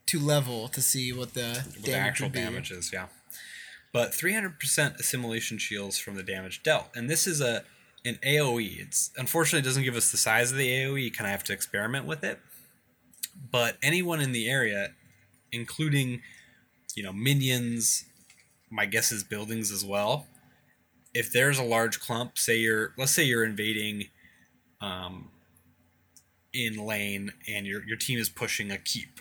to 0.08 0.20
level 0.20 0.68
to 0.70 0.82
see 0.82 1.14
what 1.14 1.34
the 1.34 1.42
what 1.54 1.66
damage 1.66 1.84
the 1.84 1.96
actual 1.96 2.30
damage 2.30 2.72
is, 2.72 2.92
yeah. 2.92 3.08
But 3.92 4.12
300% 4.12 5.00
assimilation 5.00 5.58
shields 5.58 5.98
from 5.98 6.16
the 6.16 6.24
damage 6.24 6.64
dealt, 6.64 6.88
and 6.96 7.10
this 7.10 7.28
is 7.28 7.42
a 7.42 7.64
an 8.10 8.20
AOE. 8.26 8.80
It's 8.80 9.12
unfortunately 9.18 9.60
it 9.60 9.70
doesn't 9.70 9.84
give 9.84 9.96
us 9.96 10.12
the 10.12 10.18
size 10.18 10.52
of 10.52 10.58
the 10.58 10.68
AOE. 10.68 11.04
You 11.04 11.12
kind 11.12 11.28
of 11.28 11.32
have 11.32 11.44
to 11.46 11.54
experiment 11.54 12.06
with 12.06 12.24
it. 12.24 12.40
But 13.52 13.78
anyone 13.82 14.20
in 14.20 14.32
the 14.32 14.50
area, 14.50 14.90
including 15.52 16.22
you 16.96 17.04
know 17.04 17.14
minions, 17.14 18.06
my 18.70 18.86
guess 18.86 19.12
is 19.12 19.24
buildings 19.24 19.72
as 19.72 19.86
well. 19.86 20.28
If 21.14 21.32
there's 21.32 21.58
a 21.58 21.64
large 21.64 22.00
clump, 22.00 22.38
say 22.38 22.58
you're 22.58 22.94
let's 22.98 23.12
say 23.12 23.24
you're 23.24 23.46
invading, 23.46 24.10
um, 24.82 25.30
in 26.54 26.78
lane 26.78 27.32
and 27.48 27.66
your 27.66 27.86
your 27.86 27.98
team 27.98 28.20
is 28.20 28.30
pushing 28.30 28.72
a 28.72 28.78
keep, 28.78 29.20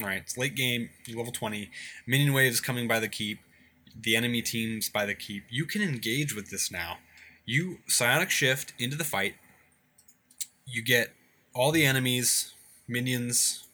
right? 0.00 0.18
It's 0.18 0.36
late 0.36 0.54
game, 0.54 0.90
level 1.14 1.32
20, 1.32 1.70
minion 2.06 2.32
waves 2.32 2.60
coming 2.60 2.88
by 2.88 3.00
the 3.00 3.08
keep, 3.08 3.40
the 3.98 4.16
enemy 4.16 4.42
teams 4.42 4.88
by 4.88 5.06
the 5.06 5.14
keep. 5.14 5.44
You 5.50 5.66
can 5.66 5.82
engage 5.82 6.34
with 6.34 6.50
this 6.50 6.70
now. 6.70 6.98
You 7.46 7.78
psionic 7.86 8.30
shift 8.30 8.72
into 8.78 8.96
the 8.96 9.04
fight. 9.04 9.34
You 10.66 10.82
get 10.82 11.12
all 11.54 11.70
the 11.72 11.84
enemies, 11.84 12.52
minions, 12.88 13.64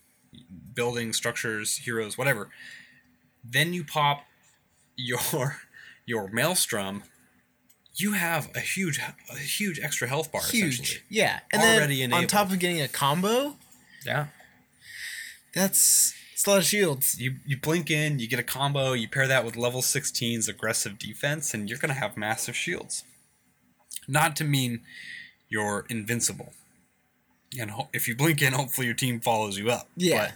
buildings, 0.75 1.17
structures, 1.17 1.77
heroes, 1.79 2.19
whatever. 2.19 2.51
Then 3.45 3.73
you 3.73 3.85
pop 3.85 4.25
your 4.97 5.61
your 6.07 6.29
maelstrom. 6.29 7.05
You 7.95 8.13
have 8.13 8.51
a 8.55 8.61
huge 8.61 8.99
a 8.99 9.37
huge 9.37 9.79
extra 9.81 10.09
health 10.09 10.33
bar 10.33 10.43
Huge. 10.43 11.05
Yeah. 11.09 11.41
And 11.53 11.63
Already 11.63 12.01
then 12.01 12.13
on 12.13 12.27
top 12.27 12.51
of 12.51 12.59
getting 12.59 12.81
a 12.81 12.89
combo, 12.89 13.57
Yeah. 14.07 14.27
that's 15.55 16.15
it's 16.33 16.47
a 16.47 16.51
lot 16.51 16.59
of 16.59 16.65
shields. 16.65 17.21
You 17.21 17.37
you 17.47 17.57
blink 17.59 17.91
in, 17.91 18.19
you 18.19 18.27
get 18.27 18.39
a 18.39 18.45
combo, 18.45 18.93
you 18.95 19.09
pair 19.09 19.27
that 19.29 19.45
with 19.45 19.57
level 19.57 19.83
16's 19.83 20.49
aggressive 20.49 20.99
defense, 20.99 21.53
and 21.53 21.69
you're 21.69 21.79
gonna 21.79 21.95
have 21.95 22.17
massive 22.17 22.57
shields. 22.57 23.05
Not 24.11 24.37
to 24.37 24.45
mean 24.45 24.81
you're 25.49 25.87
invincible. 25.89 26.53
and 27.59 27.71
ho- 27.73 27.89
if 27.93 28.07
you 28.07 28.15
blink 28.17 28.43
in, 28.43 28.53
hopefully 28.53 28.87
your 28.87 28.95
team 28.95 29.21
follows 29.21 29.59
you 29.59 29.71
up. 29.71 29.89
Yeah. 29.97 30.27
But, 30.27 30.35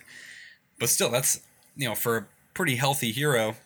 but 0.81 0.89
still, 0.89 1.11
that's 1.11 1.41
you 1.77 1.89
know 1.89 1.95
for 1.95 2.17
a 2.17 2.27
pretty 2.55 2.77
healthy 2.77 3.13
hero, 3.13 3.57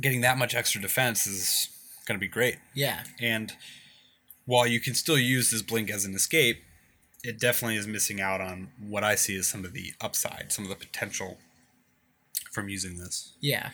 getting 0.00 0.20
that 0.22 0.38
much 0.38 0.54
extra 0.54 0.80
defense 0.80 1.26
is 1.26 1.68
going 2.06 2.18
to 2.18 2.20
be 2.20 2.28
great. 2.28 2.58
Yeah. 2.74 3.04
And 3.20 3.52
while 4.44 4.66
you 4.66 4.80
can 4.80 4.94
still 4.94 5.18
use 5.18 5.50
this 5.50 5.62
blink 5.62 5.90
as 5.90 6.04
an 6.04 6.14
escape, 6.14 6.62
it 7.22 7.38
definitely 7.38 7.76
is 7.76 7.86
missing 7.86 8.20
out 8.20 8.40
on 8.40 8.68
what 8.80 9.04
I 9.04 9.14
see 9.14 9.36
as 9.36 9.46
some 9.46 9.64
of 9.64 9.72
the 9.72 9.92
upside, 10.00 10.50
some 10.50 10.64
of 10.64 10.68
the 10.70 10.76
potential 10.76 11.38
from 12.50 12.68
using 12.68 12.98
this. 12.98 13.32
Yeah. 13.40 13.70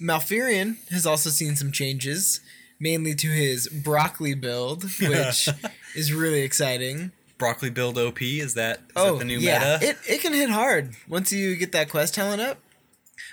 Malfurion 0.00 0.76
has 0.90 1.06
also 1.06 1.30
seen 1.30 1.56
some 1.56 1.72
changes, 1.72 2.40
mainly 2.82 3.14
to 3.14 3.28
his 3.28 3.68
broccoli 3.68 4.34
build, 4.34 4.82
which 5.00 5.48
is 5.94 6.12
really 6.12 6.42
exciting. 6.42 7.12
Broccoli 7.38 7.70
build 7.70 7.96
OP 7.96 8.20
is 8.20 8.54
that 8.54 8.78
is 8.78 8.84
oh, 8.96 9.12
that 9.12 9.18
the 9.20 9.24
new 9.24 9.38
yeah. 9.38 9.78
meta? 9.80 9.90
It, 9.90 9.98
it 10.08 10.20
can 10.20 10.32
hit 10.32 10.50
hard 10.50 10.94
once 11.08 11.32
you 11.32 11.56
get 11.56 11.72
that 11.72 11.88
quest 11.88 12.14
talent 12.14 12.42
up. 12.42 12.58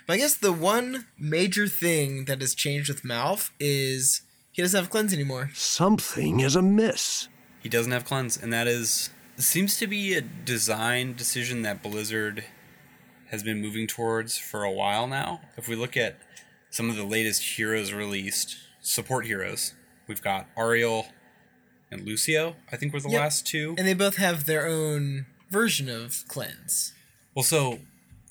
But 0.07 0.13
I 0.13 0.17
guess 0.17 0.35
the 0.35 0.53
one 0.53 1.07
major 1.17 1.67
thing 1.67 2.25
that 2.25 2.41
has 2.41 2.55
changed 2.55 2.89
with 2.89 3.03
Malf 3.03 3.51
is 3.59 4.21
he 4.51 4.61
doesn't 4.61 4.79
have 4.79 4.89
cleanse 4.89 5.13
anymore. 5.13 5.51
Something 5.53 6.39
is 6.39 6.55
amiss. 6.55 7.27
He 7.61 7.69
doesn't 7.69 7.91
have 7.91 8.05
cleanse, 8.05 8.37
and 8.37 8.53
that 8.53 8.67
is 8.67 9.09
seems 9.37 9.77
to 9.77 9.87
be 9.87 10.13
a 10.13 10.21
design 10.21 11.13
decision 11.15 11.61
that 11.61 11.81
Blizzard 11.81 12.43
has 13.29 13.41
been 13.43 13.61
moving 13.61 13.87
towards 13.87 14.37
for 14.37 14.63
a 14.63 14.71
while 14.71 15.07
now. 15.07 15.41
If 15.55 15.67
we 15.67 15.75
look 15.75 15.95
at 15.95 16.17
some 16.69 16.89
of 16.89 16.95
the 16.95 17.03
latest 17.03 17.43
heroes 17.43 17.93
released, 17.93 18.57
support 18.81 19.25
heroes, 19.25 19.73
we've 20.07 20.21
got 20.21 20.47
Auriel 20.57 21.07
and 21.91 22.05
Lucio. 22.05 22.55
I 22.71 22.77
think 22.77 22.93
were 22.93 22.99
the 22.99 23.09
Yep. 23.09 23.19
last 23.19 23.47
two. 23.47 23.75
And 23.77 23.87
they 23.87 23.93
both 23.93 24.17
have 24.17 24.45
their 24.45 24.65
own 24.67 25.25
version 25.49 25.89
of 25.89 26.23
cleanse. 26.27 26.93
Well, 27.35 27.43
so 27.43 27.79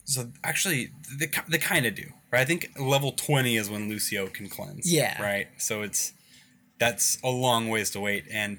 so 0.05 0.32
actually, 0.42 0.90
they 1.18 1.28
they 1.49 1.59
kind 1.59 1.84
of 1.86 1.94
do, 1.94 2.12
right? 2.30 2.40
I 2.40 2.44
think 2.44 2.70
level 2.78 3.12
twenty 3.12 3.57
is 3.57 3.68
when 3.68 3.88
Lucio 3.88 4.28
can 4.28 4.49
cleanse. 4.49 4.90
Yeah. 4.90 5.20
Right. 5.20 5.49
So 5.59 5.82
it's 5.82 6.12
that's 6.78 7.18
a 7.22 7.28
long 7.28 7.68
ways 7.68 7.90
to 7.90 8.01
wait, 8.01 8.24
and 8.30 8.59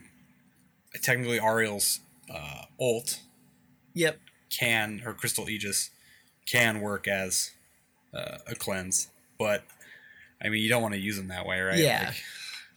technically 1.01 1.39
Auriel's 1.39 2.01
uh, 2.29 2.63
ult 2.79 3.21
Yep. 3.95 4.19
can 4.49 4.99
her 4.99 5.13
crystal 5.13 5.49
aegis 5.49 5.89
can 6.45 6.81
work 6.81 7.07
as 7.07 7.51
uh, 8.13 8.39
a 8.47 8.55
cleanse, 8.55 9.07
but 9.37 9.63
I 10.43 10.49
mean 10.49 10.61
you 10.61 10.69
don't 10.69 10.81
want 10.81 10.93
to 10.93 10.99
use 10.99 11.17
them 11.17 11.27
that 11.27 11.45
way, 11.45 11.59
right? 11.59 11.77
Yeah. 11.77 12.07
Like, 12.07 12.23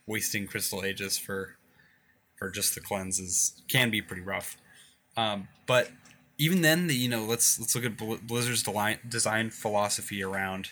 wasting 0.07 0.47
crystal 0.47 0.85
aegis 0.85 1.19
for 1.19 1.57
for 2.37 2.51
just 2.51 2.75
the 2.75 2.81
cleanses 2.81 3.63
can 3.69 3.91
be 3.91 4.03
pretty 4.03 4.23
rough. 4.23 4.57
Um, 5.17 5.49
but 5.67 5.91
even 6.39 6.63
then, 6.63 6.89
the, 6.89 6.95
you 6.95 7.09
know, 7.09 7.25
let's 7.25 7.61
let's 7.61 7.75
look 7.75 7.85
at 7.85 7.97
Blizzard's 7.97 8.65
design 9.09 9.51
philosophy 9.51 10.23
around 10.23 10.71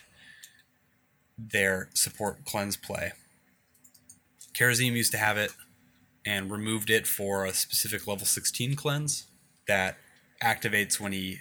their 1.39 1.89
support 1.95 2.45
cleanse 2.45 2.77
play. 2.77 3.13
Kharazim 4.53 4.93
used 4.93 5.13
to 5.13 5.19
have 5.19 5.39
it 5.39 5.53
and 6.27 6.51
removed 6.51 6.91
it 6.91 7.07
for 7.07 7.45
a 7.45 7.53
specific 7.53 8.07
level 8.07 8.27
16 8.27 8.75
cleanse 8.75 9.27
that 9.67 9.97
activates 10.43 10.99
when 10.99 11.13
he 11.13 11.39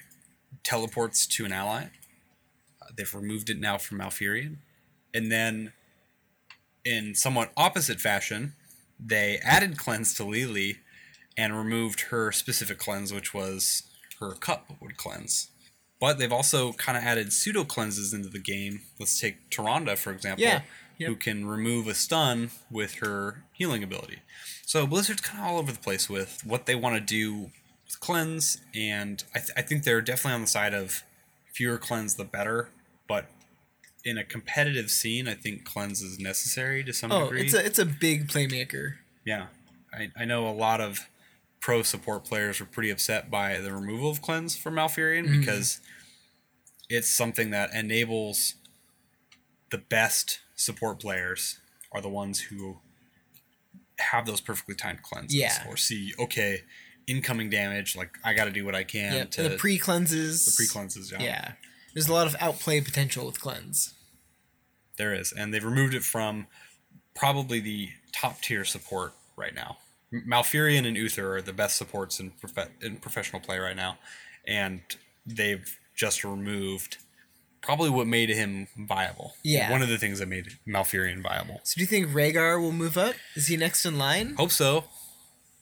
teleports 0.64 1.26
to 1.26 1.45
an 1.45 1.52
ally. 1.52 1.86
Uh, 2.82 2.86
they've 2.95 3.14
removed 3.14 3.50
it 3.50 3.60
now 3.60 3.78
from 3.78 4.00
Malfurion. 4.00 4.58
And 5.14 5.32
then, 5.32 5.74
in 6.86 7.16
somewhat 7.16 7.51
opposite 7.57 7.99
fashion, 7.99 8.53
they 8.99 9.39
added 9.43 9.78
cleanse 9.78 10.14
to 10.16 10.24
Li 10.24 10.45
Li 10.45 10.78
and 11.38 11.57
removed 11.57 12.01
her 12.10 12.32
specific 12.32 12.78
cleanse, 12.78 13.14
which 13.14 13.34
was 13.34 13.84
her 14.20 14.34
cup 14.34 14.72
would 14.82 14.97
cleanse. 14.97 15.49
But 15.99 16.18
they've 16.18 16.32
also 16.32 16.74
kind 16.74 16.97
of 16.97 17.03
added 17.03 17.34
pseudo 17.34 17.64
cleanses 17.64 18.14
into 18.14 18.30
the 18.30 18.39
game. 18.39 18.82
Let's 18.99 19.20
take 19.20 19.49
Tyrande, 19.49 19.97
for 19.97 20.12
example, 20.12 20.43
Yeah, 20.43 20.62
yep. 20.97 21.10
who 21.10 21.16
can 21.16 21.45
remove 21.47 21.88
a 21.88 21.93
stun 21.93 22.51
with 22.72 22.95
her 22.95 23.43
healing 23.53 23.84
ability. 23.84 24.20
So 24.66 24.86
Blizzard's 24.86 25.22
kind 25.22 25.39
of 25.43 25.45
all 25.49 25.57
over 25.60 25.72
the 25.72 25.80
place 25.80 26.10
with 26.10 26.41
what 26.45 26.66
they 26.66 26.76
want 26.76 26.95
to 26.95 27.01
do 27.01 27.51
with 27.86 27.99
cleanse, 27.99 28.60
and 28.76 29.24
I, 29.36 29.39
th- 29.39 29.51
I 29.57 29.62
think 29.62 29.84
they're 29.84 30.01
definitely 30.01 30.36
on 30.36 30.41
the 30.41 30.47
side 30.47 30.74
of 30.74 31.03
fewer 31.53 31.78
cleanse 31.78 32.16
the 32.16 32.24
better. 32.26 32.70
In 34.06 34.18
a 34.18 34.24
competitive 34.24 34.89
scene, 34.89 35.28
I 35.28 35.34
think 35.34 35.66
cleanse 35.66 36.02
is 36.02 36.20
necessary 36.20 36.84
to 36.86 36.93
some 36.93 37.12
Oh, 37.12 37.26
degree. 37.26 37.41
it's 37.41 37.54
a 37.54 37.66
it's 37.66 37.80
a 37.80 37.86
big 37.86 38.28
playmaker. 38.28 38.95
Yeah, 39.26 39.47
I, 39.93 40.12
I 40.18 40.26
know 40.26 40.47
a 40.47 40.54
lot 40.54 40.80
of 40.82 41.10
pro 41.60 41.84
support 41.84 42.24
players 42.24 42.60
were 42.60 42.66
pretty 42.66 42.89
upset 42.89 43.30
by 43.30 43.58
the 43.60 43.74
removal 43.74 44.10
of 44.10 44.22
cleanse 44.22 44.56
from 44.56 44.76
Malfurion 44.76 45.26
mm-hmm. 45.26 45.39
because 45.41 45.82
it's 46.89 47.10
something 47.10 47.50
that 47.52 47.74
enables 47.74 48.56
the 49.70 49.78
best 49.78 50.39
support 50.56 51.00
players 51.00 51.60
are 51.91 52.02
the 52.02 52.10
ones 52.10 52.39
who 52.43 52.80
have 54.00 54.26
those 54.26 54.39
perfectly 54.39 54.76
timed 54.76 55.02
cleanses 55.04 55.36
Yeah. 55.38 55.66
or 55.68 55.76
see 55.76 56.14
okay 56.18 56.62
incoming 57.06 57.50
damage 57.50 57.95
like 57.95 58.12
I 58.24 58.34
got 58.34 58.45
to 58.45 58.52
do 58.52 58.64
what 58.64 58.76
I 58.76 58.84
can 58.86 59.14
Yep. 59.14 59.32
to 59.32 59.43
And 59.43 59.54
the 59.54 59.58
pre 59.58 59.78
cleanses. 59.78 60.45
the 60.45 60.54
pre 60.56 60.68
cleanses 60.68 61.12
yeah. 61.12 61.22
Yeah. 61.22 61.52
There's 62.00 62.08
a 62.08 62.14
lot 62.14 62.28
of 62.28 62.38
outplay 62.39 62.80
potential 62.80 63.26
with 63.26 63.41
cleanse. 63.41 63.93
There 64.97 65.14
is, 65.14 65.34
and 65.34 65.54
they've 65.54 65.66
removed 65.66 65.93
it 65.93 66.02
from 66.02 66.47
probably 67.14 67.60
the 67.60 67.89
top 68.14 68.39
tier 68.39 68.64
support 68.64 69.12
right 69.36 69.54
now. 69.54 69.80
Malfurion 70.14 70.88
and 70.88 70.95
Uther 70.95 71.36
are 71.36 71.41
the 71.41 71.52
best 71.52 71.76
supports 71.76 72.22
in 72.22 72.30
prof- 72.32 72.70
in 72.82 72.95
professional 72.95 73.41
play 73.41 73.60
right 73.60 73.76
now, 73.76 73.97
and 74.47 74.80
they've 75.26 75.78
just 75.93 76.24
removed 76.24 77.00
probably 77.60 77.89
what 77.89 78.08
made 78.08 78.30
him 78.30 78.70
viable. 78.78 79.34
Yeah. 79.43 79.70
one 79.70 79.82
of 79.82 79.89
the 79.89 79.97
things 79.97 80.20
that 80.20 80.30
made 80.30 80.58
Malfurion 80.66 81.22
viable. 81.22 81.60
So 81.66 81.76
do 81.76 81.82
you 81.82 81.86
think 81.88 82.08
Rehgar 82.08 82.62
will 82.62 82.72
move 82.72 82.97
up? 82.97 83.16
Is 83.36 83.47
he 83.47 83.58
next 83.58 83.86
in 83.86 83.97
line? 83.97 84.36
Hope 84.36 84.52
so. 84.52 84.86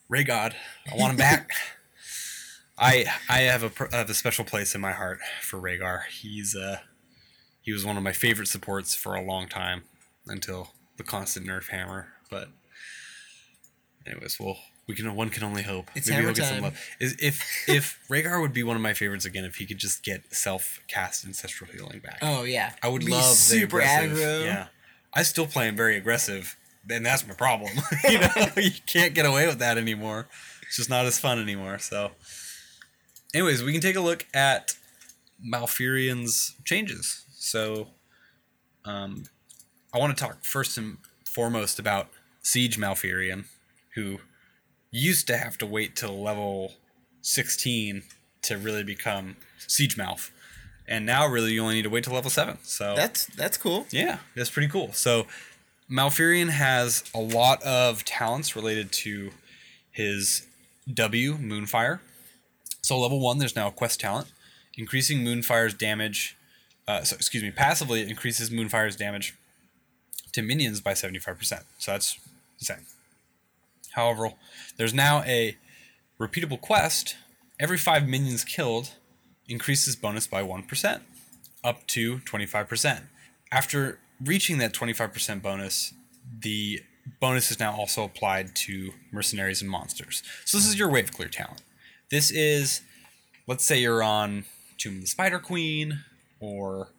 Ray 0.08 0.24
God, 0.24 0.56
I 0.86 0.96
want 0.96 1.14
him 1.14 1.18
back. 1.18 1.50
I 2.78 3.06
I 3.30 3.40
have 3.40 3.64
a 3.64 3.96
have 3.96 4.10
a 4.10 4.14
special 4.14 4.46
place 4.46 4.76
in 4.76 4.82
my 4.82 4.92
heart 4.92 5.20
for 5.42 5.60
Rehgar. 5.60 6.02
He's 6.22 6.56
uh 6.56 6.78
he 7.62 7.72
was 7.74 7.86
one 7.86 7.98
of 7.98 8.04
my 8.04 8.14
favorite 8.14 8.48
supports 8.48 8.96
for 8.96 9.16
a 9.16 9.22
long 9.22 9.48
time 9.48 9.84
until 10.28 10.74
the 10.98 11.04
constant 11.04 11.48
nerf 11.48 11.70
hammer. 11.70 12.08
But 12.30 12.50
anyways, 14.06 14.38
well 14.40 14.58
we 14.88 14.96
can 14.96 15.14
one 15.16 15.30
can 15.30 15.44
only 15.44 15.64
hope. 15.64 15.90
It's 15.96 16.08
hammer 16.08 16.34
time. 16.34 16.62
love. 16.64 16.80
Is 17.00 17.16
if 17.20 17.44
if 17.68 18.00
Rehgar 18.10 18.42
would 18.42 18.54
be 18.54 18.64
one 18.64 18.76
of 18.76 18.82
my 18.82 18.94
favorites 18.94 19.26
again 19.26 19.44
if 19.44 19.56
he 19.56 19.66
could 19.66 19.80
just 19.80 20.04
get 20.04 20.34
self 20.34 20.80
cast 20.88 21.26
ancestral 21.26 21.70
healing 21.72 22.00
back. 22.00 22.20
Oh 22.22 22.44
yeah. 22.44 22.74
I 22.82 22.88
would 22.88 23.06
Be 23.06 23.12
love 23.12 23.24
super 23.36 23.80
the 23.80 23.84
aggressive. 23.84 24.18
aggro. 24.18 24.46
Yeah, 24.46 24.68
I 25.14 25.24
still 25.24 25.46
play 25.46 25.68
him 25.68 25.76
very 25.76 25.98
aggressive, 25.98 26.56
and 26.90 27.06
that's 27.06 27.28
my 27.28 27.34
problem. 27.34 27.72
you 28.10 28.20
know, 28.20 28.30
you 28.56 28.72
can't 28.86 29.14
get 29.14 29.26
away 29.26 29.46
with 29.48 29.60
that 29.60 29.78
anymore. 29.78 30.28
It's 30.68 30.78
just 30.78 30.90
not 30.90 31.06
as 31.06 31.20
fun 31.20 31.40
anymore. 31.40 31.80
So, 31.80 32.12
anyways, 33.34 33.64
we 33.64 33.72
can 33.72 33.82
take 33.82 33.96
a 33.96 34.02
look 34.02 34.26
at 34.34 34.76
Malfurion's 35.46 36.56
changes. 36.66 37.26
So, 37.36 37.90
um, 38.86 39.24
I 39.94 40.00
want 40.00 40.18
to 40.18 40.24
talk 40.24 40.44
first 40.44 40.78
and 40.78 40.98
foremost 41.26 41.80
about 41.80 42.10
Siege 42.42 42.78
Malfurion, 42.78 43.46
who 43.96 44.20
used 44.92 45.28
to 45.28 45.38
have 45.38 45.58
to 45.60 45.66
wait 45.66 45.96
till 45.96 46.22
level 46.22 46.74
16 47.22 48.04
to 48.44 48.58
really 48.58 48.84
become 48.84 49.38
Siege 49.68 49.98
Malf. 49.98 50.30
And 50.88 51.06
now 51.06 51.28
really 51.28 51.52
you 51.54 51.62
only 51.62 51.76
need 51.76 51.84
to 51.84 51.90
wait 51.90 52.06
till 52.06 52.14
level 52.14 52.30
7. 52.30 52.60
So 52.64 52.96
That's 52.96 53.26
that's 53.28 53.58
cool. 53.58 53.88
yeah, 53.92 54.20
that's 54.36 54.50
pretty 54.50 54.70
cool. 54.70 54.94
So 54.94 55.28
Malfurion 55.92 56.50
has 56.50 57.04
a 57.14 57.20
lot 57.20 57.62
of 57.64 58.06
talents 58.06 58.56
related 58.56 58.92
to 58.94 59.32
his 59.92 60.48
W, 60.94 61.36
Moonfire. 61.38 62.00
So 62.88 62.98
level 63.00 63.20
1 63.20 63.38
there's 63.38 63.56
now 63.56 63.68
a 63.68 63.72
quest 63.72 64.00
talent 64.00 64.32
increasing 64.78 65.20
Moonfire's 65.20 65.74
damage 65.74 66.38
uh, 66.88 67.04
so 67.04 67.16
excuse 67.16 67.44
me, 67.44 67.52
passively 67.52 68.02
it 68.02 68.10
increases 68.10 68.50
Moonfire's 68.50 68.96
damage 68.96 69.36
to 70.32 70.42
minions 70.42 70.80
by 70.80 70.94
75%. 70.94 71.64
So 71.78 71.92
that's 71.92 72.18
insane. 72.60 72.86
However, 73.92 74.32
there's 74.78 74.94
now 74.94 75.24
a 75.24 75.58
repeatable 76.20 76.62
quest. 76.62 77.18
Every 77.60 77.78
five 77.78 78.08
minions 78.08 78.44
killed 78.44 78.92
increases 79.50 79.96
bonus 79.96 80.28
by 80.28 80.44
1%, 80.44 81.02
up 81.64 81.86
to 81.88 82.20
25%. 82.20 83.02
After 83.52 84.00
reaching 84.24 84.58
that 84.60 84.74
25% 84.74 85.42
bonus, 85.42 85.94
the 86.40 86.82
bonus 87.20 87.52
is 87.52 87.60
now 87.60 87.76
also 87.76 88.04
applied 88.04 88.56
to 88.56 88.92
mercenaries 89.12 89.62
and 89.62 89.70
monsters. 89.70 90.24
So 90.46 90.58
this 90.58 90.68
is 90.68 90.78
your 90.78 90.90
wave 90.90 91.12
clear 91.12 91.30
talent. 91.30 91.62
This 92.10 92.32
is, 92.32 92.82
let's 93.47 93.66
say 93.66 93.80
you're 93.80 94.03
on 94.03 94.45
Tomb 94.78 94.95
of 94.95 95.01
the 95.01 95.08
Spider 95.08 95.39
Queen 95.39 95.99
or 96.39 96.89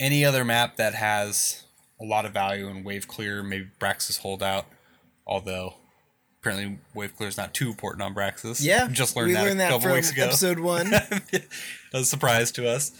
any 0.00 0.24
other 0.24 0.44
map 0.44 0.76
that 0.76 0.94
has 0.94 1.64
a 2.00 2.04
lot 2.04 2.24
of 2.24 2.32
value 2.32 2.66
in 2.68 2.82
wave 2.84 3.06
clear, 3.06 3.42
maybe 3.42 3.68
Braxis 3.78 4.18
holdout, 4.18 4.66
although 5.26 5.74
apparently 6.40 6.78
wave 6.94 7.16
clear 7.16 7.28
is 7.28 7.36
not 7.36 7.54
too 7.54 7.68
important 7.68 8.02
on 8.02 8.14
Braxis. 8.14 8.64
Yeah, 8.64 8.88
just 8.90 9.16
learned 9.16 9.28
we 9.28 9.34
that 9.34 9.42
learned 9.44 9.54
a 9.54 9.58
that 9.58 9.70
couple 9.70 9.80
from 9.82 9.92
weeks 9.92 10.10
ago. 10.10 10.24
episode 10.24 10.58
one. 10.58 10.90
that 10.90 11.48
was 11.92 12.02
a 12.02 12.04
surprise 12.04 12.50
to 12.52 12.68
us. 12.68 12.92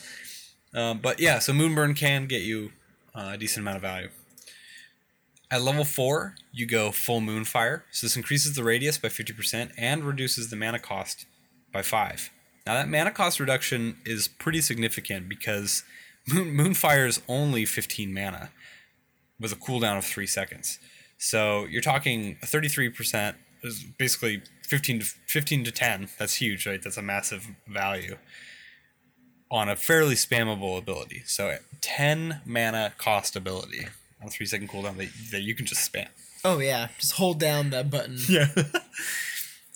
Um, 0.73 0.99
but 0.99 1.21
yeah, 1.21 1.39
so 1.41 1.53
Moonburn 1.53 1.97
can 1.97 2.27
get 2.27 2.43
you 2.43 2.73
uh, 3.15 3.31
a 3.35 3.39
decent 3.39 3.63
amount 3.65 3.77
of 3.77 3.83
value. 3.83 4.09
At 5.55 5.63
level 5.63 5.85
4, 5.85 6.35
you 6.51 6.67
go 6.67 6.91
full 6.91 7.21
Moonfire. 7.21 7.83
So 7.93 8.07
this 8.09 8.17
increases 8.17 8.57
the 8.57 8.65
radius 8.65 8.99
by 8.99 9.07
50% 9.07 9.71
and 9.79 10.03
reduces 10.03 10.51
the 10.51 10.57
mana 10.57 10.81
cost 10.81 11.27
by 11.73 11.81
5. 11.81 12.33
Now 12.67 12.75
that 12.75 12.89
mana 12.89 13.13
cost 13.13 13.39
reduction 13.39 13.99
is 14.05 14.27
pretty 14.27 14.61
significant 14.61 15.29
because 15.29 15.85
Moon, 16.29 16.57
Moonfire 16.57 17.07
is 17.07 17.23
only 17.29 17.65
15 17.67 18.13
mana 18.13 18.51
with 19.39 19.53
a 19.53 19.55
cooldown 19.55 19.97
of 19.97 20.05
3 20.05 20.27
seconds. 20.27 20.81
So 21.19 21.67
you're 21.67 21.83
talking 21.83 22.37
33% 22.43 23.37
is 23.63 23.85
basically 23.97 24.43
15 24.65 24.99
to 24.99 25.05
15 25.05 25.63
to 25.67 25.71
10. 25.71 26.09
That's 26.19 26.35
huge, 26.35 26.67
right? 26.67 26.83
That's 26.83 26.97
a 26.97 27.03
massive 27.03 27.47
value 27.69 28.17
on 29.53 29.69
a 29.69 29.77
fairly 29.77 30.17
spammable 30.17 30.77
ability. 30.77 31.23
So 31.27 31.57
10 31.81 32.41
mana 32.45 32.93
cost 32.99 33.37
ability 33.37 33.87
on 34.25 34.29
a 34.29 34.31
3 34.31 34.47
second 34.47 34.69
cooldown 34.69 34.97
that, 34.97 35.09
that 35.31 35.43
you 35.43 35.55
can 35.55 35.67
just 35.67 35.91
spam. 35.93 36.09
oh 36.45 36.59
yeah, 36.59 36.89
just 36.99 37.13
hold 37.13 37.39
down 37.39 37.71
that 37.71 37.91
button. 37.91 38.19
Yeah. 38.29 38.49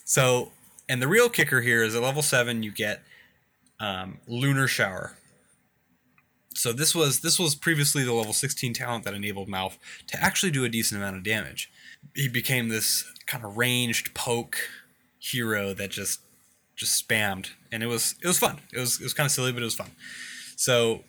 so, 0.04 0.52
and 0.88 1.02
the 1.02 1.08
real 1.08 1.28
kicker 1.28 1.60
here 1.60 1.82
is 1.82 1.94
at 1.94 2.02
level 2.02 2.22
seven 2.22 2.62
you 2.62 2.72
get 2.72 3.02
um, 3.80 4.18
Lunar 4.26 4.66
Shower. 4.66 5.16
So 6.54 6.72
this 6.72 6.94
was 6.94 7.20
this 7.20 7.38
was 7.38 7.54
previously 7.54 8.02
the 8.02 8.12
level 8.12 8.32
16 8.32 8.72
talent 8.74 9.04
that 9.04 9.14
enabled 9.14 9.48
Malf 9.48 9.74
to 10.08 10.20
actually 10.22 10.50
do 10.50 10.64
a 10.64 10.68
decent 10.68 11.00
amount 11.00 11.16
of 11.16 11.22
damage. 11.22 11.70
He 12.14 12.28
became 12.28 12.68
this 12.68 13.04
kind 13.26 13.44
of 13.44 13.56
ranged 13.56 14.12
poke 14.14 14.56
hero 15.20 15.72
that 15.74 15.90
just 15.90 16.20
just 16.74 17.06
spammed, 17.06 17.50
and 17.70 17.82
it 17.82 17.86
was 17.86 18.16
it 18.22 18.26
was 18.26 18.38
fun. 18.38 18.58
It 18.72 18.80
was 18.80 19.00
it 19.00 19.04
was 19.04 19.14
kind 19.14 19.26
of 19.26 19.30
silly, 19.30 19.52
but 19.52 19.62
it 19.62 19.66
was 19.66 19.74
fun. 19.76 19.90
So 20.56 21.04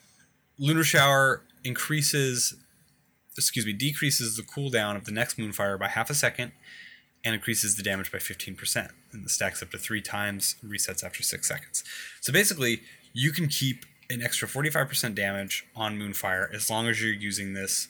Lunar 0.60 0.84
Shower 0.84 1.42
increases, 1.64 2.56
excuse 3.38 3.66
me, 3.66 3.74
decreases 3.74 4.36
the 4.36 4.44
cooldown 4.44 4.96
of 4.96 5.06
the 5.06 5.12
next 5.12 5.38
Moonfire 5.38 5.80
by 5.80 5.88
half 5.88 6.10
a 6.10 6.16
second, 6.16 6.52
and 7.24 7.36
increases 7.36 7.76
the 7.76 7.84
damage 7.84 8.12
by 8.12 8.18
15%. 8.18 8.90
And 9.12 9.26
the 9.26 9.30
stacks 9.30 9.62
up 9.62 9.72
to 9.72 9.78
three 9.78 10.02
times, 10.02 10.56
resets 10.66 11.04
after 11.04 11.24
six 11.24 11.48
seconds. 11.48 11.84
So 12.22 12.32
basically, 12.32 12.82
you 13.14 13.32
can 13.32 13.48
keep 13.48 13.86
an 14.10 14.22
extra 14.22 14.48
45% 14.48 15.16
damage 15.16 15.66
on 15.76 15.98
Moonfire 15.98 16.54
as 16.54 16.70
long 16.70 16.88
as 16.88 17.02
you're 17.02 17.14
using 17.14 17.54
this 17.54 17.90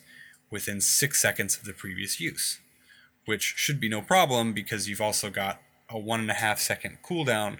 within 0.50 0.80
six 0.80 1.22
seconds 1.22 1.56
of 1.56 1.64
the 1.64 1.72
previous 1.72 2.20
use, 2.20 2.58
which 3.24 3.54
should 3.56 3.80
be 3.80 3.88
no 3.88 4.02
problem 4.02 4.52
because 4.52 4.88
you've 4.88 5.00
also 5.00 5.30
got 5.30 5.62
a 5.88 5.98
one 5.98 6.20
and 6.20 6.30
a 6.30 6.34
half 6.34 6.58
second 6.58 6.98
cooldown 7.02 7.58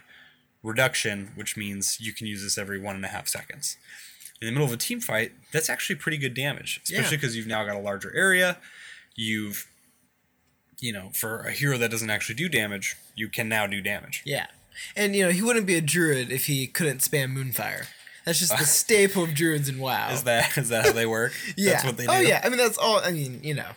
reduction, 0.63 1.33
which 1.35 1.57
means 1.57 1.99
you 2.01 2.13
can 2.13 2.27
use 2.27 2.43
this 2.43 2.59
every 2.59 2.79
one 2.79 2.97
and 2.97 3.05
a 3.05 3.09
half 3.09 3.29
seconds. 3.29 3.77
In 4.41 4.47
the 4.47 4.53
middle 4.53 4.67
of 4.67 4.73
a 4.73 4.77
team 4.79 5.01
fight, 5.01 5.33
that's 5.53 5.69
actually 5.69 5.97
pretty 5.97 6.17
good 6.17 6.33
damage, 6.35 6.81
especially 6.85 7.05
Yeah. 7.05 7.11
because 7.11 7.37
you've 7.37 7.47
now 7.47 7.65
got 7.65 7.77
a 7.77 7.81
larger 7.81 8.15
area. 8.17 8.57
You've 9.15 9.67
you 10.83 10.93
know, 10.95 11.11
for 11.13 11.41
a 11.41 11.53
hero 11.53 11.77
that 11.77 11.91
doesn't 11.91 12.09
actually 12.09 12.35
do 12.37 12.49
damage, 12.49 12.97
you 13.15 13.29
can 13.29 13.51
now 13.51 13.67
do 13.67 13.83
damage. 13.83 14.23
Yeah. 14.25 14.47
And 14.97 15.15
you 15.15 15.25
know, 15.27 15.31
he 15.31 15.43
wouldn't 15.43 15.67
be 15.67 15.75
a 15.77 15.83
druid 15.83 16.33
if 16.33 16.47
he 16.47 16.67
couldn't 16.67 16.99
spam 17.01 17.35
Moonfire. 17.37 17.87
That's 18.25 18.39
just 18.39 18.57
the 18.57 18.65
staple 18.65 19.25
of 19.25 19.35
druids 19.35 19.69
in 19.69 19.79
WoW. 19.79 20.11
Is 20.11 20.23
that 20.25 20.57
is 20.57 20.71
that 20.71 20.87
how 20.87 20.93
they 20.93 21.05
work? 21.07 21.33
yeah. 21.57 21.73
That's 21.73 21.85
what 21.85 21.97
they 21.99 22.07
do. 22.07 22.13
Oh 22.13 22.21
yeah. 22.21 22.41
I 22.43 22.49
mean 22.49 22.57
that's 22.59 22.79
all 22.79 23.01
I 23.05 23.11
mean, 23.13 23.41
you 23.43 23.53
know. 23.55 23.69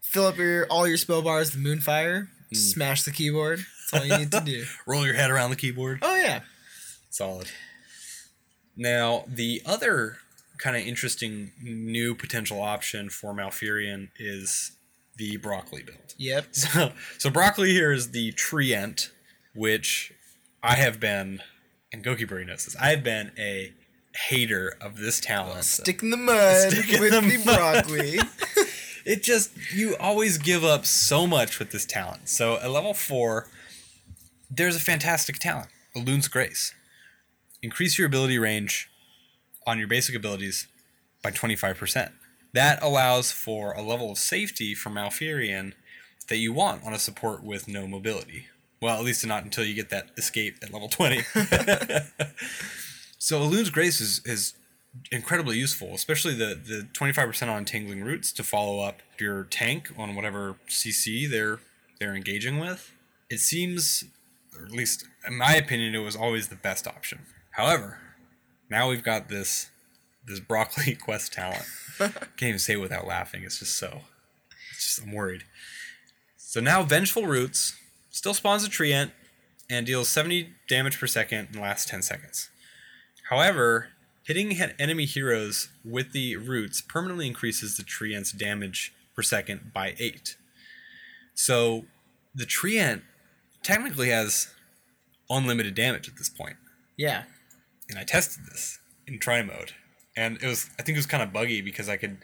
Fill 0.00 0.26
up 0.26 0.38
your 0.38 0.66
all 0.68 0.86
your 0.88 0.96
spell 0.96 1.20
bars 1.20 1.54
with 1.54 1.62
Moonfire, 1.62 2.28
Hmm. 2.48 2.54
smash 2.54 3.02
the 3.02 3.10
keyboard. 3.10 3.58
That's 3.90 4.02
all 4.02 4.08
you 4.08 4.16
need 4.16 4.32
to 4.32 4.40
do. 4.40 4.64
Roll 4.86 5.04
your 5.04 5.14
head 5.14 5.30
around 5.30 5.50
the 5.50 5.56
keyboard. 5.56 5.98
Oh 6.00 6.16
yeah. 6.16 6.40
Solid. 7.10 7.48
Now, 8.76 9.24
the 9.26 9.62
other 9.64 10.18
kind 10.58 10.76
of 10.76 10.86
interesting 10.86 11.52
new 11.62 12.14
potential 12.14 12.60
option 12.62 13.10
for 13.10 13.34
Malfurion 13.34 14.08
is 14.18 14.72
the 15.16 15.36
broccoli 15.36 15.82
build. 15.82 16.14
Yep. 16.18 16.46
So, 16.52 16.92
so 17.18 17.30
broccoli 17.30 17.70
here 17.70 17.92
is 17.92 18.10
the 18.10 18.32
treant, 18.32 19.10
which 19.54 20.12
I 20.62 20.76
have 20.76 20.98
been, 20.98 21.40
and 21.92 22.04
Gokiberry 22.04 22.46
knows 22.46 22.64
this. 22.64 22.76
I've 22.80 23.04
been 23.04 23.32
a 23.38 23.72
hater 24.28 24.76
of 24.80 24.96
this 24.96 25.20
talent. 25.20 25.64
Stick 25.64 26.02
in 26.02 26.10
the 26.10 26.16
mud 26.16 26.72
Stick 26.72 27.00
with 27.00 27.10
the 27.10 27.20
the, 27.20 27.42
broccoli. 27.44 28.18
it 29.04 29.22
just 29.22 29.52
you 29.72 29.96
always 29.96 30.38
give 30.38 30.64
up 30.64 30.86
so 30.86 31.26
much 31.26 31.58
with 31.58 31.70
this 31.70 31.84
talent. 31.84 32.28
So 32.28 32.56
at 32.56 32.70
level 32.70 32.94
four, 32.94 33.48
there's 34.50 34.76
a 34.76 34.80
fantastic 34.80 35.38
talent, 35.38 35.68
Elune's 35.94 36.28
Grace. 36.28 36.74
Increase 37.64 37.96
your 37.96 38.06
ability 38.06 38.38
range 38.38 38.90
on 39.66 39.78
your 39.78 39.88
basic 39.88 40.14
abilities 40.14 40.66
by 41.22 41.30
25%. 41.30 42.12
That 42.52 42.82
allows 42.82 43.32
for 43.32 43.72
a 43.72 43.80
level 43.80 44.10
of 44.10 44.18
safety 44.18 44.74
for 44.74 44.90
Malfurion 44.90 45.72
that 46.28 46.36
you 46.36 46.52
want 46.52 46.84
on 46.84 46.92
a 46.92 46.98
support 46.98 47.42
with 47.42 47.66
no 47.66 47.86
mobility. 47.86 48.48
Well, 48.82 48.98
at 48.98 49.04
least 49.04 49.26
not 49.26 49.44
until 49.44 49.64
you 49.64 49.72
get 49.72 49.88
that 49.88 50.10
escape 50.18 50.56
at 50.62 50.74
level 50.74 50.88
20. 50.88 51.22
so 53.18 53.40
Elune's 53.40 53.70
Grace 53.70 53.98
is, 53.98 54.20
is 54.26 54.52
incredibly 55.10 55.56
useful, 55.56 55.94
especially 55.94 56.34
the 56.34 56.60
the 56.62 56.86
25% 56.92 57.48
on 57.48 57.64
Tangling 57.64 58.04
roots 58.04 58.30
to 58.32 58.42
follow 58.42 58.80
up 58.80 59.00
your 59.18 59.44
tank 59.44 59.90
on 59.96 60.14
whatever 60.14 60.56
CC 60.68 61.30
they're 61.30 61.60
they're 61.98 62.14
engaging 62.14 62.58
with. 62.58 62.92
It 63.30 63.40
seems 63.40 64.04
or 64.54 64.66
at 64.66 64.72
least 64.72 65.06
in 65.26 65.38
my 65.38 65.54
opinion 65.54 65.94
it 65.94 66.04
was 66.04 66.14
always 66.14 66.48
the 66.48 66.56
best 66.56 66.86
option. 66.86 67.20
However, 67.56 67.98
now 68.70 68.88
we've 68.88 69.04
got 69.04 69.28
this 69.28 69.70
this 70.26 70.40
broccoli 70.40 70.94
quest 71.00 71.32
talent. 71.32 71.64
Can't 71.98 72.42
even 72.42 72.58
say 72.58 72.74
it 72.74 72.80
without 72.80 73.06
laughing. 73.06 73.42
It's 73.44 73.58
just 73.58 73.76
so 73.76 74.00
it's 74.72 74.96
just 74.96 75.02
I'm 75.06 75.12
worried. 75.12 75.44
So 76.36 76.60
now 76.60 76.82
Vengeful 76.82 77.26
Roots 77.26 77.74
still 78.10 78.34
spawns 78.34 78.64
a 78.64 78.70
treant 78.70 79.10
and 79.68 79.86
deals 79.86 80.08
70 80.08 80.50
damage 80.68 80.98
per 81.00 81.06
second 81.06 81.48
in 81.48 81.52
the 81.52 81.60
last 81.60 81.88
10 81.88 82.02
seconds. 82.02 82.48
However, 83.30 83.88
hitting 84.24 84.58
enemy 84.78 85.04
heroes 85.04 85.68
with 85.84 86.12
the 86.12 86.36
roots 86.36 86.80
permanently 86.80 87.26
increases 87.26 87.76
the 87.76 87.82
treant's 87.82 88.32
damage 88.32 88.92
per 89.14 89.22
second 89.22 89.72
by 89.72 89.94
8. 89.98 90.36
So 91.34 91.86
the 92.34 92.44
treant 92.44 93.02
technically 93.62 94.10
has 94.10 94.52
unlimited 95.30 95.74
damage 95.74 96.08
at 96.08 96.16
this 96.16 96.28
point. 96.28 96.56
yeah. 96.96 97.24
And 97.90 97.98
I 97.98 98.04
tested 98.04 98.44
this 98.46 98.78
in 99.06 99.18
try 99.18 99.42
mode. 99.42 99.72
And 100.16 100.40
it 100.42 100.46
was 100.46 100.70
I 100.78 100.82
think 100.82 100.96
it 100.96 100.98
was 101.00 101.06
kind 101.06 101.22
of 101.22 101.32
buggy 101.32 101.60
because 101.60 101.88
I 101.88 101.96
could 101.96 102.18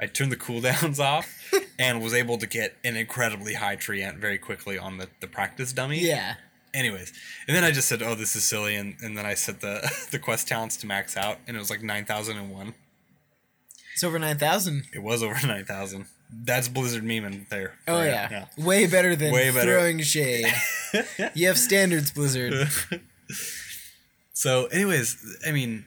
I 0.00 0.06
turned 0.06 0.32
the 0.32 0.36
cooldowns 0.36 0.98
off 1.04 1.52
and 1.78 2.02
was 2.02 2.14
able 2.14 2.38
to 2.38 2.46
get 2.46 2.74
an 2.84 2.96
incredibly 2.96 3.54
high 3.54 3.76
tree 3.76 4.00
treant 4.00 4.18
very 4.18 4.38
quickly 4.38 4.76
on 4.78 4.98
the, 4.98 5.08
the 5.20 5.26
practice 5.28 5.72
dummy 5.72 6.00
Yeah. 6.00 6.34
anyways 6.74 7.12
and 7.46 7.56
then 7.56 7.62
i 7.62 7.70
just 7.70 7.88
said 7.88 8.02
oh 8.02 8.14
this 8.16 8.34
is 8.34 8.42
silly 8.42 8.74
and, 8.74 8.96
and 9.02 9.16
then 9.16 9.24
i 9.24 9.34
set 9.34 9.60
the 9.60 9.88
the 10.10 10.18
quest 10.18 10.48
talents 10.48 10.76
to 10.78 10.86
max 10.88 11.16
out 11.16 11.38
and 11.46 11.56
it 11.56 11.60
was 11.60 11.70
like 11.70 11.82
9001 11.82 12.74
It's 13.94 14.02
over 14.02 14.18
nine 14.18 14.36
thousand. 14.38 14.84
it 14.92 15.00
was 15.02 15.22
over 15.22 15.34
9000 15.46 16.06
that's 16.44 16.68
blizzard 16.68 17.04
meme 17.04 17.24
in 17.24 17.46
there 17.50 17.74
Oh 17.86 17.98
Right, 17.98 18.06
yeah. 18.08 18.46
Way 18.58 18.86
better 18.88 19.14
than 19.14 19.32
Way 19.32 19.50
better. 19.52 19.70
throwing 19.78 20.00
shade. 20.00 20.46
you 21.34 21.46
have 21.46 21.58
standards, 21.58 22.10
Blizzard. 22.10 22.68
So 24.34 24.66
anyways 24.66 25.38
i 25.46 25.50
mean 25.50 25.86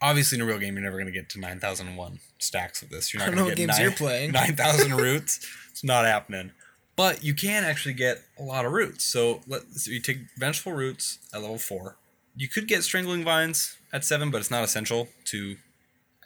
obviously 0.00 0.36
in 0.38 0.42
a 0.42 0.46
real 0.46 0.58
game 0.58 0.74
you're 0.74 0.84
never 0.84 0.96
going 0.96 1.06
to 1.06 1.12
get 1.12 1.28
to 1.30 1.40
9001 1.40 2.18
stacks 2.38 2.82
of 2.82 2.90
this. 2.90 3.12
You're 3.12 3.20
not 3.20 3.34
going 3.34 3.38
to 3.38 3.44
get 3.44 3.50
what 3.50 3.56
games 3.56 3.78
nine- 3.78 3.82
you're 3.82 3.92
playing. 3.92 4.32
9000 4.32 4.94
roots. 4.96 5.46
It's 5.70 5.84
not 5.84 6.04
happening. 6.04 6.52
But 6.96 7.22
you 7.22 7.34
can 7.34 7.64
actually 7.64 7.94
get 7.94 8.22
a 8.38 8.42
lot 8.42 8.64
of 8.64 8.72
roots. 8.72 9.04
So 9.04 9.40
let's 9.46 9.84
so 9.84 9.90
you 9.90 10.00
take 10.00 10.18
vengeful 10.38 10.72
roots 10.72 11.18
at 11.32 11.42
level 11.42 11.58
4 11.58 11.96
you 12.38 12.48
could 12.48 12.68
get 12.68 12.84
strangling 12.84 13.24
vines 13.24 13.78
at 13.94 14.04
7 14.04 14.30
but 14.30 14.40
it's 14.40 14.50
not 14.50 14.62
essential 14.62 15.08
to 15.26 15.56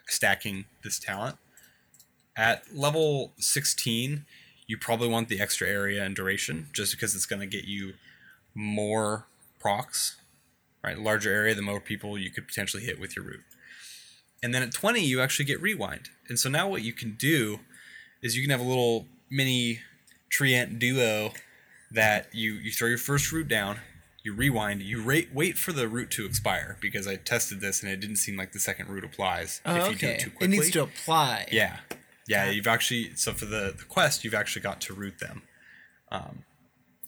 stacking 0.07 0.65
this 0.83 0.99
talent. 0.99 1.37
At 2.37 2.65
level 2.75 3.33
16 3.39 4.25
you 4.67 4.79
probably 4.79 5.09
want 5.09 5.29
the 5.29 5.41
extra 5.41 5.69
area 5.69 6.05
and 6.05 6.15
duration 6.15 6.69
just 6.73 6.93
because 6.93 7.15
it's 7.17 7.27
going 7.27 7.41
to 7.41 7.47
get 7.47 7.65
you 7.65 7.95
more 8.55 9.27
procs 9.59 10.17
right 10.83 10.99
larger 10.99 11.33
area 11.33 11.55
the 11.55 11.63
more 11.63 11.81
people 11.81 12.17
you 12.19 12.31
could 12.31 12.47
potentially 12.47 12.83
hit 12.85 12.99
with 13.01 13.15
your 13.17 13.25
root 13.25 13.41
and 14.43 14.55
then 14.55 14.63
at 14.63 14.73
20 14.73 15.01
you 15.05 15.21
actually 15.21 15.45
get 15.45 15.61
rewind 15.61 16.09
and 16.29 16.39
so 16.39 16.49
now 16.49 16.69
what 16.69 16.83
you 16.83 16.93
can 16.93 17.17
do 17.19 17.61
is 18.23 18.37
you 18.37 18.43
can 18.43 18.51
have 18.51 18.61
a 18.61 18.69
little 18.69 19.07
mini 19.31 19.81
treant 20.31 20.79
duo 20.79 21.33
that 21.91 22.29
you 22.33 22.53
you 22.55 22.71
throw 22.71 22.89
your 22.89 22.99
first 22.99 23.33
root 23.33 23.49
down 23.49 23.79
you 24.23 24.35
rewind 24.35 24.83
you 24.83 25.03
rate, 25.03 25.31
wait 25.33 25.57
for 25.57 25.73
the 25.73 25.89
root 25.89 26.11
to 26.11 26.27
expire 26.27 26.77
because 26.81 27.07
i 27.07 27.17
tested 27.17 27.61
this 27.61 27.83
and 27.83 27.91
it 27.91 28.01
didn't 28.01 28.17
seem 28.17 28.37
like 28.37 28.53
the 28.53 28.59
second 28.61 28.89
root 28.89 29.03
applies 29.05 29.61
Oh, 29.65 29.77
if 29.77 29.93
you 29.93 29.97
do 29.99 30.07
it 30.09 30.21
too 30.21 30.31
quickly. 30.31 30.47
It 30.47 30.51
needs 30.61 30.71
to 30.73 30.83
apply. 30.83 31.49
yeah, 31.51 31.79
yeah. 32.29 32.51
You've 32.51 32.67
actually 32.67 33.15
so 33.17 33.33
for 33.33 33.47
the, 33.47 33.75
the 33.77 33.85
quest, 33.89 34.23
you've 34.23 34.35
actually 34.35 34.63
got 34.63 34.81
to 34.83 34.93
root 34.95 35.19
them. 35.21 35.43
Um, 36.13 36.45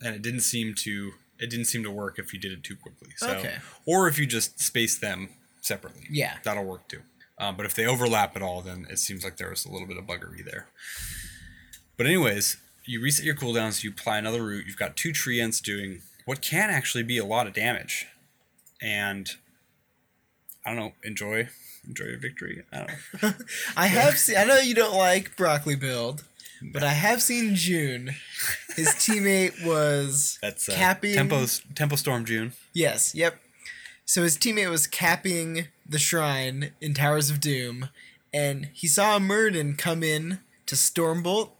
and 0.03 0.15
it 0.17 0.23
didn't 0.23 0.41
seem 0.41 0.75
to 0.79 1.13
it 1.43 1.51
didn't 1.51 1.67
seem 1.67 1.83
to 1.83 1.91
work 1.91 2.19
if 2.19 2.33
you 2.33 2.39
did 2.39 2.53
it 2.53 2.63
too 2.63 2.77
quickly. 2.77 3.11
So, 3.17 3.31
Okay. 3.33 3.57
or 3.85 4.09
if 4.09 4.19
you 4.19 4.27
just 4.27 4.61
space 4.61 4.97
them 4.99 5.31
separately. 5.61 6.07
Yeah. 6.11 6.39
that'll 6.45 6.65
work 6.65 6.89
too. 6.89 7.03
Um, 7.39 7.57
but 7.57 7.67
if 7.67 7.75
they 7.75 7.87
overlap 7.87 8.37
at 8.37 8.43
all, 8.43 8.63
then 8.63 8.87
it 8.91 8.99
seems 8.99 9.25
like 9.25 9.37
there 9.37 9.51
was 9.51 9.65
a 9.65 9.71
little 9.71 9.87
bit 9.89 9.97
of 9.97 10.05
buggery 10.05 10.45
there. 10.45 10.69
But 11.97 12.07
anyways, 12.07 12.57
you 12.85 13.01
reset 13.01 13.25
your 13.25 13.35
cooldowns, 13.35 13.83
you 13.83 13.91
apply 13.91 14.19
another 14.19 14.43
root. 14.45 14.67
You've 14.67 14.77
got 14.77 14.97
two 14.97 15.11
treants 15.11 15.61
doing 15.63 16.03
what 16.25 16.41
can 16.41 16.71
actually 16.71 17.03
be 17.05 17.19
a 17.19 17.25
lot 17.25 17.47
of 17.47 17.53
damage, 17.53 18.07
and 18.81 19.29
I 20.65 20.71
don't 20.71 20.79
know. 20.79 20.93
Enjoy, 21.03 21.49
enjoy 21.87 22.05
your 22.05 22.19
victory. 22.19 22.63
I 22.73 22.77
don't 22.79 23.23
know. 23.23 23.33
I 23.77 23.87
have 23.89 24.19
seen. 24.19 24.37
I 24.37 24.45
know 24.45 24.59
you 24.59 24.75
don't 24.75 24.95
like 24.97 25.37
broccoli 25.37 25.75
build, 25.77 26.25
but 26.73 26.83
I 26.83 26.91
have 26.91 27.23
seen 27.23 27.55
June. 27.55 28.15
His 28.77 28.89
teammate 28.99 29.65
was 29.65 30.39
That's 30.43 30.69
uh, 30.69 30.73
capping. 30.75 31.15
Tempo's 31.15 31.63
Tempo 31.75 31.97
Storm 31.97 32.25
June. 32.25 32.53
Yes. 32.73 33.15
Yep. 33.15 33.41
So 34.05 34.23
his 34.23 34.37
teammate 34.37 34.71
was 34.71 34.87
capping 34.87 35.69
the 35.89 35.99
shrine 35.99 36.73
in 36.81 36.95
Towers 36.95 37.31
of 37.31 37.41
Doom, 37.41 37.89
and 38.33 38.69
he 38.73 38.87
saw 38.87 39.17
a 39.17 39.21
Muradin 39.21 39.79
come 39.79 40.03
in 40.03 40.41
to 40.67 40.75
Stormbolt 40.75 41.51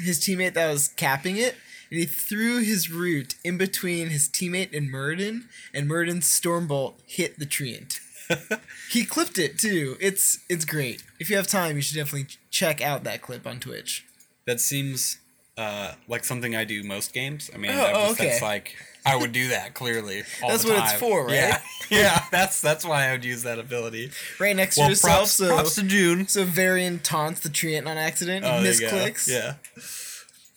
his 0.00 0.18
teammate 0.18 0.54
that 0.54 0.70
was 0.70 0.88
capping 0.88 1.36
it, 1.36 1.56
and 1.90 1.98
he 1.98 2.06
threw 2.06 2.58
his 2.58 2.90
root 2.90 3.34
in 3.44 3.58
between 3.58 4.08
his 4.08 4.28
teammate 4.28 4.76
and 4.76 4.92
Muradin, 4.92 5.42
and 5.72 5.88
Muradin's 5.88 6.26
Stormbolt 6.26 6.94
hit 7.06 7.38
the 7.38 7.46
treant. 7.46 7.98
he 8.90 9.04
clipped 9.04 9.38
it 9.38 9.58
too. 9.58 9.96
It's 10.00 10.38
it's 10.48 10.64
great. 10.64 11.02
If 11.18 11.30
you 11.30 11.36
have 11.36 11.48
time, 11.48 11.76
you 11.76 11.82
should 11.82 11.96
definitely 11.96 12.28
check 12.50 12.80
out 12.80 13.04
that 13.04 13.22
clip 13.22 13.46
on 13.46 13.58
Twitch. 13.58 14.06
That 14.50 14.60
seems 14.60 15.18
uh, 15.56 15.92
like 16.08 16.24
something 16.24 16.56
I 16.56 16.64
do 16.64 16.82
most 16.82 17.12
games. 17.12 17.50
I 17.54 17.58
mean, 17.58 17.70
Oh, 17.72 18.10
okay. 18.12 18.28
that's 18.30 18.42
like 18.42 18.74
I 19.06 19.14
would 19.16 19.30
do 19.32 19.48
that 19.48 19.74
clearly. 19.74 20.22
All 20.42 20.50
That's 20.50 20.64
what 20.64 20.76
it's 20.82 20.92
for, 20.94 21.26
right? 21.26 21.34
Yeah, 21.34 21.60
yeah. 21.90 22.24
That's 22.32 22.60
that's 22.60 22.84
why 22.84 23.06
I 23.08 23.12
would 23.12 23.24
use 23.24 23.44
that 23.44 23.58
ability. 23.60 24.10
Right 24.40 24.56
next 24.56 24.74
to 24.74 24.88
yourself, 24.88 25.14
props, 25.18 25.30
so 25.32 25.46
props 25.48 25.74
to 25.76 25.82
June. 25.84 26.26
so 26.26 26.44
Varian 26.44 26.98
taunts 26.98 27.40
the 27.40 27.48
treant 27.48 27.86
on 27.86 27.96
accident. 27.96 28.44
Oh, 28.44 28.60
misclicks. 28.62 29.28
Yeah. 29.28 29.54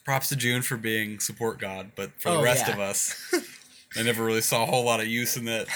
Props 0.05 0.29
to 0.29 0.35
June 0.35 0.61
for 0.63 0.75
being 0.77 1.19
support 1.19 1.59
god, 1.59 1.91
but 1.95 2.11
for 2.19 2.31
the 2.31 2.37
Oh, 2.37 2.43
rest 2.43 2.67
yeah. 2.67 2.73
of 2.73 2.79
us, 2.79 3.15
I 3.95 4.01
never 4.03 4.23
really 4.25 4.41
saw 4.41 4.63
a 4.63 4.65
whole 4.65 4.83
lot 4.83 4.99
of 4.99 5.07
use 5.07 5.37
in 5.37 5.45
that. 5.45 5.67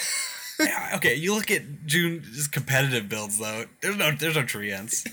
Yeah, 0.59 0.93
okay, 0.95 1.13
you 1.13 1.35
look 1.35 1.51
at 1.51 1.85
June 1.85 2.23
just 2.33 2.51
competitive 2.51 3.07
builds 3.07 3.37
though. 3.37 3.65
There's 3.81 3.95
no 3.95 4.11
there's 4.11 4.35
no 4.35 4.41
treants. 4.43 5.05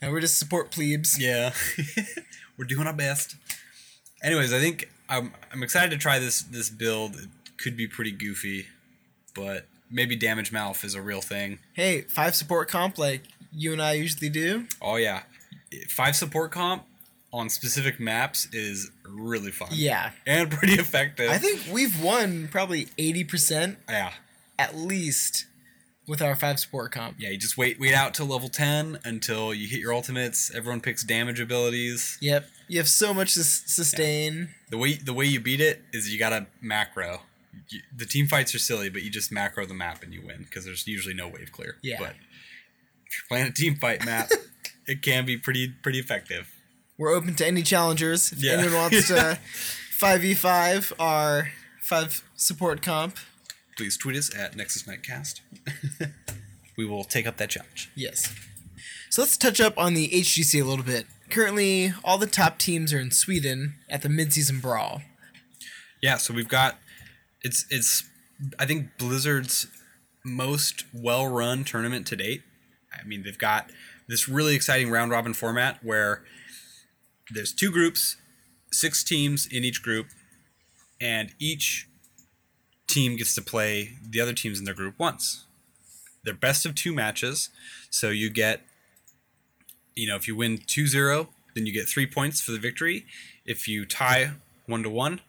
And 0.00 0.12
we're 0.12 0.20
just 0.20 0.38
support 0.38 0.70
plebes. 0.70 1.20
Yeah, 1.20 1.52
we're 2.58 2.66
doing 2.66 2.86
our 2.86 2.92
best. 2.92 3.36
Anyways, 4.22 4.52
I 4.52 4.60
think 4.60 4.90
I'm 5.08 5.32
I'm 5.52 5.62
excited 5.62 5.90
to 5.90 5.96
try 5.98 6.18
this 6.18 6.42
this 6.42 6.70
build. 6.70 7.16
It 7.16 7.28
could 7.56 7.76
be 7.76 7.86
pretty 7.86 8.12
goofy, 8.12 8.66
but 9.34 9.66
maybe 9.90 10.16
damage 10.16 10.52
Malf 10.52 10.84
is 10.84 10.94
a 10.94 11.02
real 11.02 11.20
thing. 11.20 11.58
Hey, 11.72 12.02
five 12.02 12.34
support 12.34 12.68
comp 12.68 12.98
like 12.98 13.22
you 13.52 13.72
and 13.72 13.80
I 13.80 13.94
usually 13.94 14.28
do. 14.28 14.66
Oh 14.82 14.96
yeah, 14.96 15.22
five 15.88 16.14
support 16.16 16.52
comp 16.52 16.84
on 17.32 17.50
specific 17.50 18.00
maps 18.00 18.48
is 18.52 18.90
really 19.06 19.50
fun. 19.50 19.68
Yeah. 19.72 20.10
and 20.26 20.50
pretty 20.58 20.74
effective. 20.74 21.30
I 21.30 21.38
think 21.38 21.62
we've 21.70 22.02
won 22.02 22.48
probably 22.50 22.86
80% 22.98 23.76
yeah, 23.88 24.12
at 24.58 24.76
least 24.76 25.46
with 26.08 26.22
our 26.22 26.34
five 26.36 26.58
support 26.60 26.92
comp. 26.92 27.16
yeah. 27.18 27.30
You 27.30 27.36
just 27.38 27.56
wait 27.58 27.78
wait 27.80 27.94
out 27.94 28.14
till 28.14 28.26
level 28.26 28.48
ten 28.48 28.98
until 29.04 29.52
you 29.54 29.66
hit 29.68 29.80
your 29.80 29.92
ultimates. 29.92 30.54
Everyone 30.54 30.80
picks 30.80 31.02
damage 31.04 31.40
abilities. 31.40 32.18
Yep. 32.20 32.46
You 32.68 32.78
have 32.78 32.88
so 32.88 33.12
much 33.14 33.34
to 33.34 33.40
s- 33.40 33.62
sustain. 33.66 34.50
The 34.70 34.78
way 34.78 34.94
the 34.94 35.12
way 35.14 35.24
you 35.26 35.40
beat 35.40 35.60
it 35.60 35.82
is 35.92 36.12
you 36.12 36.18
gotta 36.18 36.46
macro. 36.60 37.22
You, 37.70 37.80
the 37.96 38.04
team 38.06 38.26
fights 38.26 38.54
are 38.54 38.58
silly, 38.58 38.88
but 38.90 39.02
you 39.02 39.10
just 39.10 39.32
macro 39.32 39.64
the 39.66 39.74
map 39.74 40.02
and 40.02 40.12
you 40.12 40.22
win 40.24 40.42
because 40.42 40.64
there's 40.64 40.86
usually 40.86 41.14
no 41.14 41.26
wave 41.28 41.50
clear. 41.52 41.76
Yeah. 41.82 41.96
But 41.98 42.10
if 43.06 43.12
you're 43.16 43.28
playing 43.28 43.46
a 43.48 43.52
team 43.52 43.76
fight 43.76 44.04
map, 44.04 44.30
it 44.86 45.02
can 45.02 45.24
be 45.24 45.36
pretty 45.36 45.68
pretty 45.82 45.98
effective. 45.98 46.48
We're 46.98 47.14
open 47.14 47.34
to 47.36 47.46
any 47.46 47.62
challengers. 47.62 48.32
If 48.32 48.42
Yeah. 48.42 48.52
anyone 48.52 48.72
wants 48.74 49.08
to 49.08 49.38
5v5 50.00 50.92
our 50.98 51.48
five 51.80 52.22
support 52.34 52.82
comp, 52.82 53.16
Please 53.76 53.96
tweet 53.96 54.16
us 54.16 54.34
at 54.34 54.56
Nexus 54.56 54.84
Nightcast. 54.84 55.40
we 56.78 56.86
will 56.86 57.04
take 57.04 57.26
up 57.26 57.36
that 57.36 57.50
challenge. 57.50 57.90
yes. 57.94 58.34
So 59.10 59.22
let's 59.22 59.36
touch 59.36 59.60
up 59.60 59.78
on 59.78 59.94
the 59.94 60.08
HGC 60.08 60.60
a 60.60 60.64
little 60.64 60.84
bit. 60.84 61.06
Currently, 61.30 61.92
all 62.04 62.18
the 62.18 62.26
top 62.26 62.58
teams 62.58 62.92
are 62.92 62.98
in 62.98 63.10
Sweden 63.10 63.74
at 63.88 64.02
the 64.02 64.08
midseason 64.08 64.60
brawl. 64.60 65.02
Yeah, 66.02 66.16
so 66.16 66.34
we've 66.34 66.48
got 66.48 66.78
it's 67.42 67.64
it's 67.70 68.04
I 68.58 68.66
think 68.66 68.98
Blizzard's 68.98 69.66
most 70.24 70.84
well-run 70.92 71.64
tournament 71.64 72.06
to 72.08 72.16
date. 72.16 72.42
I 72.92 73.06
mean, 73.06 73.22
they've 73.22 73.38
got 73.38 73.70
this 74.08 74.28
really 74.28 74.54
exciting 74.54 74.90
round 74.90 75.10
robin 75.10 75.34
format 75.34 75.82
where 75.82 76.22
there's 77.30 77.52
two 77.52 77.70
groups, 77.70 78.16
six 78.72 79.02
teams 79.02 79.46
in 79.46 79.64
each 79.64 79.82
group, 79.82 80.08
and 81.00 81.32
each 81.38 81.88
team 82.86 83.16
gets 83.16 83.34
to 83.34 83.42
play 83.42 83.96
the 84.02 84.20
other 84.20 84.32
teams 84.32 84.58
in 84.58 84.64
their 84.64 84.74
group 84.74 84.98
once. 84.98 85.44
They're 86.24 86.34
best 86.34 86.66
of 86.66 86.74
two 86.74 86.92
matches, 86.92 87.50
so 87.90 88.10
you 88.10 88.30
get 88.30 88.62
you 89.96 90.06
know, 90.06 90.14
if 90.14 90.28
you 90.28 90.36
win 90.36 90.58
2-0, 90.58 91.26
then 91.54 91.66
you 91.66 91.72
get 91.72 91.88
3 91.88 92.06
points 92.06 92.40
for 92.40 92.52
the 92.52 92.58
victory. 92.58 93.06
If 93.44 93.66
you 93.66 93.86
tie 93.86 94.32
1 94.66 94.82
to 94.82 94.90
1, 94.90 95.20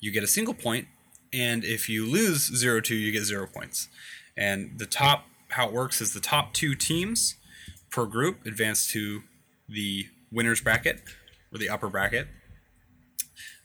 you 0.00 0.10
get 0.10 0.24
a 0.24 0.26
single 0.26 0.54
point, 0.54 0.88
and 1.32 1.64
if 1.64 1.88
you 1.88 2.06
lose 2.10 2.54
0 2.56 2.80
2, 2.80 2.94
you 2.94 3.12
get 3.12 3.24
0 3.24 3.46
points. 3.46 3.88
And 4.36 4.78
the 4.78 4.86
top 4.86 5.26
how 5.50 5.68
it 5.68 5.72
works 5.72 6.00
is 6.00 6.14
the 6.14 6.20
top 6.20 6.52
2 6.54 6.74
teams 6.74 7.36
per 7.90 8.06
group 8.06 8.44
advance 8.46 8.88
to 8.88 9.22
the 9.68 10.06
winners 10.32 10.60
bracket 10.60 11.02
or 11.52 11.58
the 11.58 11.68
upper 11.68 11.88
bracket. 11.88 12.28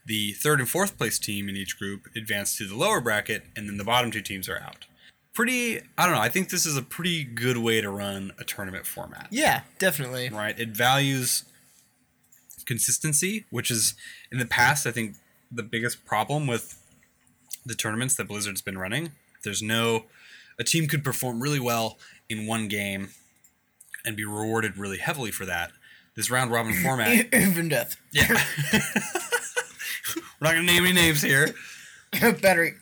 The 0.10 0.32
third 0.34 0.60
and 0.60 0.68
fourth 0.68 0.98
place 0.98 1.20
team 1.20 1.48
in 1.50 1.56
each 1.56 1.78
group 1.78 2.08
advance 2.16 2.58
to 2.58 2.68
the 2.68 2.76
lower 2.76 3.00
bracket, 3.00 3.44
and 3.56 3.70
then 3.70 3.78
the 3.78 3.84
bottom 3.84 4.10
two 4.10 4.22
teams 4.22 4.50
are 4.50 4.58
out. 4.60 4.88
Pretty, 5.36 5.82
I 6.00 6.08
don't 6.08 6.16
know. 6.16 6.22
I 6.22 6.30
think 6.30 6.50
this 6.50 6.66
is 6.66 6.76
a 6.76 6.82
pretty 6.82 7.24
good 7.24 7.58
way 7.58 7.80
to 7.80 7.92
run 7.92 8.32
a 8.40 8.44
tournament 8.44 8.88
format 8.88 9.28
Yeah, 9.30 9.62
definitely. 9.78 10.30
right? 10.30 10.60
It 10.60 10.70
values 10.70 11.44
consistency, 12.66 13.46
which 13.52 13.70
is 13.70 13.94
in 14.32 14.40
the 14.40 14.48
past, 14.48 14.88
I 14.88 14.92
think, 14.92 15.16
the 15.52 15.62
biggest 15.64 16.06
problem 16.06 16.48
with 16.48 16.82
the 17.64 17.76
tournaments 17.76 18.16
that 18.16 18.28
Blizzard's 18.28 18.62
been 18.64 18.80
running. 18.80 19.12
There's 19.44 19.62
no, 19.62 20.06
a 20.58 20.64
team 20.64 20.88
could 20.88 21.04
perform 21.04 21.40
really 21.42 21.60
well 21.60 22.00
in 22.30 22.48
one 22.48 22.68
game 22.68 23.10
and 24.04 24.18
be 24.18 24.26
rewarded 24.26 24.76
really 24.76 24.98
heavily 24.98 25.30
for 25.32 25.46
that. 25.46 25.72
This 26.16 26.32
round 26.32 26.52
robin 26.52 26.74
format, 26.84 27.28
Even 27.34 27.70
death. 27.70 27.96
yeah. 28.12 28.44
We're 30.16 30.48
not 30.48 30.54
gonna 30.54 30.64
name 30.64 30.84
any 30.84 30.94
names 30.94 31.22
here. 31.22 31.54
Battery. 32.42 32.74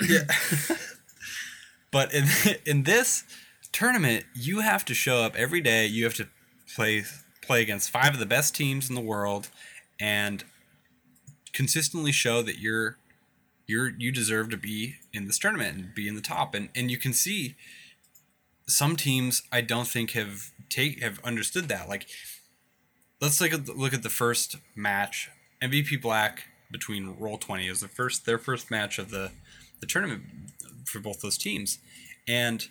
But 1.92 2.14
in 2.14 2.26
in 2.66 2.84
this 2.84 3.24
tournament, 3.72 4.26
you 4.36 4.62
have 4.62 4.86
to 4.86 4.94
show 4.94 5.18
up 5.18 5.36
every 5.36 5.62
day. 5.62 5.86
You 5.86 6.04
have 6.04 6.16
to 6.16 6.28
play 6.76 7.04
play 7.42 7.62
against 7.62 7.90
five 7.90 8.14
of 8.14 8.20
the 8.20 8.26
best 8.26 8.56
teams 8.56 8.90
in 8.90 8.96
the 8.96 9.02
world, 9.02 9.50
and 10.00 10.44
consistently 11.54 12.12
show 12.12 12.42
that 12.42 12.60
you're 12.60 12.98
you're 13.66 13.92
you 13.98 14.12
deserve 14.12 14.50
to 14.52 14.58
be 14.58 14.96
in 15.14 15.26
this 15.26 15.40
tournament 15.40 15.78
and 15.78 15.96
be 15.96 16.08
in 16.08 16.16
the 16.16 16.22
top. 16.22 16.54
And 16.54 16.70
and 16.76 16.92
you 16.92 16.98
can 16.98 17.14
see 17.14 17.56
some 18.68 18.96
teams 18.96 19.44
I 19.52 19.62
don't 19.62 19.88
think 19.88 20.12
have 20.12 20.52
take 20.70 21.02
have 21.02 21.20
understood 21.24 21.68
that. 21.70 21.90
Like 21.90 22.08
let's 23.22 23.42
at 23.42 23.66
the, 23.66 23.74
look 23.74 23.94
at 23.94 24.04
the 24.04 24.10
first 24.10 24.58
match. 24.76 25.30
MVP 25.60 26.00
Black 26.00 26.44
between 26.72 27.16
Roll 27.20 27.38
Twenty 27.38 27.68
is 27.68 27.80
the 27.80 27.88
first 27.88 28.26
their 28.26 28.38
first 28.38 28.70
match 28.72 29.00
of 29.00 29.10
the 29.10 29.32
the 29.80 29.86
tournament 29.86 30.24
for 30.86 31.00
both 31.00 31.22
those 31.22 31.38
teams, 31.38 31.80
and 32.28 32.68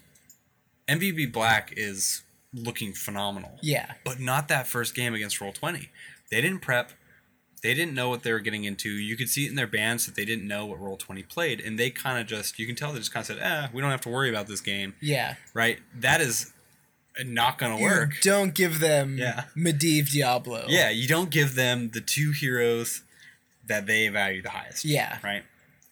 MVP 0.88 1.32
Black 1.32 1.72
is 1.76 2.22
looking 2.54 2.92
phenomenal. 2.92 3.58
Yeah. 3.62 3.92
But 4.04 4.20
not 4.20 4.48
that 4.48 4.66
first 4.66 4.94
game 4.94 5.14
against 5.14 5.40
Roll 5.40 5.52
Twenty. 5.52 5.90
They 6.30 6.40
didn't 6.40 6.60
prep. 6.60 6.92
They 7.62 7.74
didn't 7.74 7.94
know 7.94 8.08
what 8.08 8.22
they 8.22 8.32
were 8.32 8.40
getting 8.40 8.64
into. 8.64 8.90
You 8.90 9.16
could 9.16 9.28
see 9.28 9.46
it 9.46 9.50
in 9.50 9.56
their 9.56 9.66
bands 9.66 10.06
that 10.06 10.14
they 10.14 10.24
didn't 10.24 10.46
know 10.46 10.66
what 10.66 10.78
Roll 10.80 10.96
Twenty 10.96 11.22
played, 11.22 11.60
and 11.60 11.78
they 11.78 11.90
kind 11.90 12.20
of 12.20 12.26
just 12.26 12.58
you 12.58 12.66
can 12.66 12.76
tell 12.76 12.92
they 12.92 12.98
just 12.98 13.12
kind 13.12 13.22
of 13.22 13.26
said, 13.26 13.38
"Eh, 13.40 13.68
we 13.72 13.80
don't 13.82 13.90
have 13.90 14.00
to 14.02 14.08
worry 14.08 14.30
about 14.30 14.46
this 14.46 14.60
game." 14.60 14.94
Yeah. 15.00 15.34
Right? 15.54 15.78
That 15.94 16.20
is 16.20 16.52
not 17.24 17.58
going 17.58 17.76
to 17.76 17.82
work. 17.82 18.10
Don't 18.20 18.54
give 18.54 18.78
them 18.80 19.16
Yeah. 19.18 19.44
Medivh 19.56 20.10
Diablo. 20.12 20.66
Yeah, 20.68 20.90
you 20.90 21.08
don't 21.08 21.30
give 21.30 21.54
them 21.54 21.90
the 21.90 22.02
two 22.02 22.32
heroes 22.32 23.02
that 23.68 23.86
they 23.86 24.08
value 24.08 24.42
the 24.42 24.50
highest. 24.50 24.84
Yeah. 24.84 25.18
Right. 25.22 25.42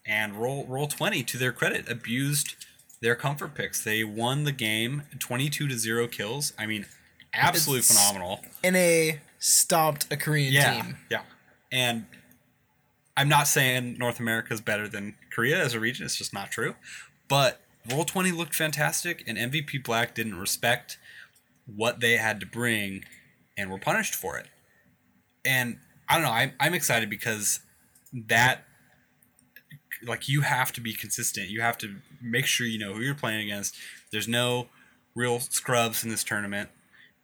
And 0.07 0.35
roll 0.37 0.65
roll 0.67 0.87
twenty 0.87 1.23
to 1.25 1.39
their 1.39 1.53
credit 1.53 1.89
abused 1.89 2.55
their 3.01 3.15
comfort 3.17 3.55
picks. 3.55 3.83
They 3.83 4.05
won 4.05 4.45
the 4.45 4.53
game 4.53 5.03
twenty 5.19 5.49
two 5.49 5.67
to 5.69 5.79
zero 5.79 6.07
kills. 6.09 6.53
I 6.59 6.67
mean, 6.67 6.87
absolutely 7.33 7.81
It's- 7.81 7.97
phenomenal. 7.97 8.45
NA 8.63 9.19
stomped 9.39 10.07
a 10.13 10.17
Korean 10.17 10.53
Yeah. 10.53 10.83
team. 10.83 10.97
Yeah. 11.11 11.23
And 11.73 12.07
I'm 13.17 13.29
not 13.29 13.47
saying 13.49 13.97
North 13.99 14.19
America 14.21 14.53
is 14.53 14.61
better 14.61 14.89
than 14.89 15.17
Korea 15.33 15.63
as 15.63 15.73
a 15.75 15.81
region. 15.81 16.05
It's 16.05 16.17
just 16.17 16.33
not 16.35 16.51
true. 16.51 16.77
But 17.29 17.61
Roll 17.91 18.05
Twenty 18.05 18.31
looked 18.33 18.55
fantastic, 18.55 19.23
and 19.27 19.37
MVP 19.39 19.79
Black 19.79 20.15
didn't 20.15 20.37
respect 20.37 20.99
what 21.67 22.01
they 22.01 22.17
had 22.17 22.41
to 22.41 22.47
bring, 22.47 23.05
and 23.57 23.71
were 23.71 23.79
punished 23.79 24.15
for 24.15 24.37
it. 24.39 24.49
And 25.45 25.79
I 26.09 26.15
don't 26.15 26.25
know. 26.25 26.31
I'm 26.33 26.53
I'm 26.61 26.75
excited 26.75 27.09
because 27.09 27.61
that 28.29 28.65
like 30.07 30.29
you 30.29 30.43
have 30.43 30.73
to 30.73 30.81
be 30.81 30.93
consistent. 30.93 31.49
You 31.49 31.61
have 31.63 31.79
to 31.79 31.97
make 32.21 32.47
sure 32.47 32.67
you 32.67 32.79
know 32.79 32.95
who 32.95 33.01
you're 33.03 33.15
playing 33.15 33.41
against. 33.49 33.75
There's 34.13 34.29
no 34.29 34.69
real 35.15 35.41
scrubs 35.41 36.05
in 36.05 36.11
this 36.11 36.25
tournament. 36.25 36.69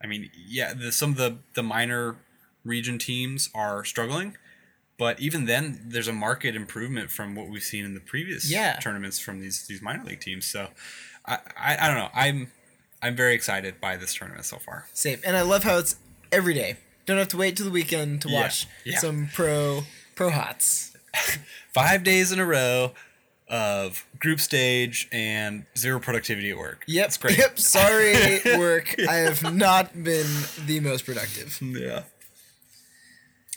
I 0.03 0.07
mean, 0.07 0.31
yeah, 0.35 0.73
the, 0.73 0.93
some 0.93 1.11
of 1.11 1.17
the 1.17 1.39
the 1.55 1.63
minor 1.63 2.17
region 2.65 2.99
teams 2.99 3.51
are 3.55 3.85
struggling, 3.85 4.37
but 4.99 5.21
even 5.21 5.45
then, 5.47 5.83
there's 5.89 6.09
a 6.09 6.13
market 6.13 6.55
improvement 6.57 7.11
from 7.11 7.35
what 7.35 7.49
we've 7.49 7.63
seen 7.63 7.85
in 7.85 7.95
the 7.95 8.01
previous 8.01 8.51
Yeah. 8.51 8.79
tournaments 8.81 9.19
from 9.19 9.41
these 9.41 9.67
these 9.67 9.83
minor 9.83 10.05
league 10.05 10.21
teams. 10.21 10.47
So, 10.47 10.69
I, 11.27 11.39
I 11.57 11.77
I 11.81 11.87
don't 11.89 11.97
know. 11.99 12.11
I'm 12.15 12.51
I'm 13.03 13.15
very 13.17 13.35
excited 13.35 13.81
by 13.81 13.97
this 13.97 14.15
tournament 14.15 14.45
so 14.47 14.57
far. 14.59 14.87
Same. 14.95 15.21
And 15.25 15.37
I 15.37 15.43
love 15.43 15.65
how 15.65 15.79
it's 15.79 15.97
every 16.33 16.55
day. 16.55 16.77
Don't 17.07 17.19
have 17.19 17.29
to 17.29 17.37
wait 17.37 17.57
till 17.57 17.67
the 17.67 17.73
weekend 17.73 18.23
to 18.23 18.29
Yeah, 18.29 18.43
watch 18.43 18.67
yeah. 18.85 18.99
some 18.99 19.29
pro 19.35 19.83
pro 20.21 20.29
hots. 20.29 20.93
Five 21.73 22.05
days 22.05 22.31
in 22.31 22.39
a 22.39 22.45
row 22.45 22.93
of 23.49 24.05
group 24.19 24.39
stage 24.39 25.09
and 25.11 25.65
zero 25.79 25.99
productivity 25.99 26.51
at 26.51 26.59
work. 26.59 26.85
Yep. 26.87 27.07
it's 27.07 27.17
great. 27.17 27.39
Yep. 27.39 27.59
Sorry, 27.59 28.41
work. 28.59 28.97
I 29.09 29.15
have 29.15 29.55
not 29.55 30.05
been 30.05 30.27
the 30.67 30.81
most 30.81 31.07
productive. 31.07 31.59
Yeah. 31.63 32.03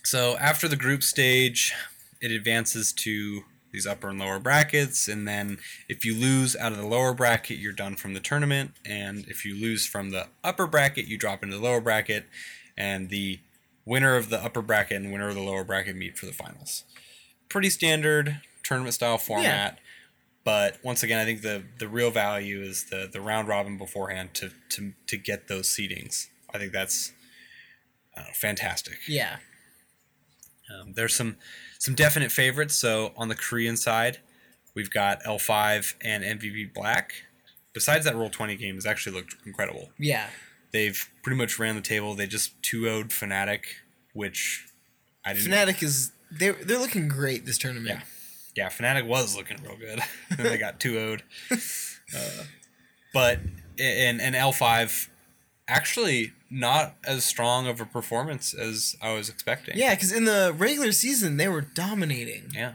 So 0.05 0.37
after 0.37 0.69
the 0.69 0.77
group 0.77 1.03
stage, 1.03 1.73
it 2.21 2.31
advances 2.31 2.93
to 2.93 3.41
these 3.73 3.85
upper 3.85 4.07
and 4.07 4.19
lower 4.19 4.39
brackets, 4.39 5.09
and 5.09 5.27
then 5.27 5.57
if 5.89 6.05
you 6.05 6.15
lose 6.15 6.55
out 6.55 6.71
of 6.71 6.77
the 6.77 6.87
lower 6.87 7.13
bracket, 7.13 7.57
you're 7.57 7.73
done 7.73 7.97
from 7.97 8.13
the 8.13 8.21
tournament, 8.21 8.71
and 8.85 9.25
if 9.27 9.43
you 9.43 9.53
lose 9.53 9.85
from 9.85 10.11
the 10.11 10.27
upper 10.45 10.65
bracket, 10.65 11.07
you 11.07 11.17
drop 11.17 11.43
into 11.43 11.57
the 11.57 11.61
lower 11.61 11.81
bracket, 11.81 12.23
and 12.77 13.09
the 13.09 13.39
winner 13.85 14.15
of 14.15 14.29
the 14.29 14.43
upper 14.43 14.61
bracket 14.61 14.97
and 14.97 15.11
winner 15.11 15.29
of 15.29 15.35
the 15.35 15.41
lower 15.41 15.63
bracket 15.63 15.95
meet 15.95 16.17
for 16.17 16.25
the 16.25 16.33
finals. 16.33 16.83
Pretty 17.49 17.69
standard 17.69 18.41
tournament 18.63 18.93
style 18.93 19.17
format. 19.17 19.79
But 20.43 20.77
once 20.83 21.03
again, 21.03 21.19
I 21.19 21.25
think 21.25 21.41
the, 21.41 21.63
the 21.79 21.87
real 21.87 22.11
value 22.11 22.61
is 22.61 22.85
the, 22.89 23.09
the 23.11 23.21
round 23.21 23.47
robin 23.47 23.77
beforehand 23.77 24.33
to, 24.35 24.51
to, 24.69 24.93
to 25.07 25.17
get 25.17 25.47
those 25.47 25.67
seedings. 25.67 26.27
I 26.53 26.57
think 26.57 26.73
that's 26.73 27.13
uh, 28.17 28.23
fantastic. 28.33 28.99
Yeah. 29.07 29.37
Um, 30.73 30.93
there's 30.93 31.15
some 31.15 31.37
some 31.79 31.95
definite 31.95 32.31
favorites. 32.31 32.75
So 32.75 33.11
on 33.17 33.27
the 33.27 33.35
Korean 33.35 33.75
side, 33.75 34.19
we've 34.75 34.89
got 34.89 35.23
L5 35.23 35.95
and 36.01 36.23
MVP 36.23 36.73
Black. 36.73 37.13
Besides 37.73 38.05
that 38.05 38.15
Roll 38.15 38.29
20 38.29 38.55
game, 38.55 38.75
has 38.75 38.85
actually 38.85 39.15
looked 39.17 39.35
incredible. 39.45 39.89
Yeah. 39.99 40.27
They've 40.73 41.09
pretty 41.21 41.37
much 41.37 41.59
ran 41.59 41.75
the 41.75 41.81
table. 41.81 42.15
They 42.15 42.27
just 42.27 42.59
2-0'd 42.63 43.11
Fnatic, 43.11 43.61
which 44.13 44.65
I 45.23 45.33
didn't. 45.33 45.51
Fnatic 45.51 45.83
is 45.83 46.11
they're 46.31 46.53
they're 46.53 46.79
looking 46.79 47.07
great 47.07 47.45
this 47.45 47.57
tournament. 47.59 48.01
Yeah, 48.55 48.65
Yeah, 48.65 48.69
Fnatic 48.69 49.07
was 49.07 49.37
looking 49.37 49.57
real 49.63 49.77
good. 49.77 49.99
then 50.37 50.47
they 50.47 50.57
got 50.57 50.79
2-0'd. 50.79 51.23
Uh, 52.15 52.43
but 53.11 53.39
and 53.79 54.21
and 54.21 54.35
L5 54.35 55.07
actually 55.67 56.33
not 56.51 56.95
as 57.03 57.25
strong 57.25 57.65
of 57.65 57.81
a 57.81 57.85
performance 57.85 58.53
as 58.53 58.95
I 59.01 59.13
was 59.13 59.29
expecting. 59.29 59.77
Yeah, 59.77 59.95
because 59.95 60.11
in 60.11 60.25
the 60.25 60.53
regular 60.55 60.91
season 60.91 61.37
they 61.37 61.47
were 61.47 61.61
dominating. 61.61 62.51
Yeah. 62.53 62.73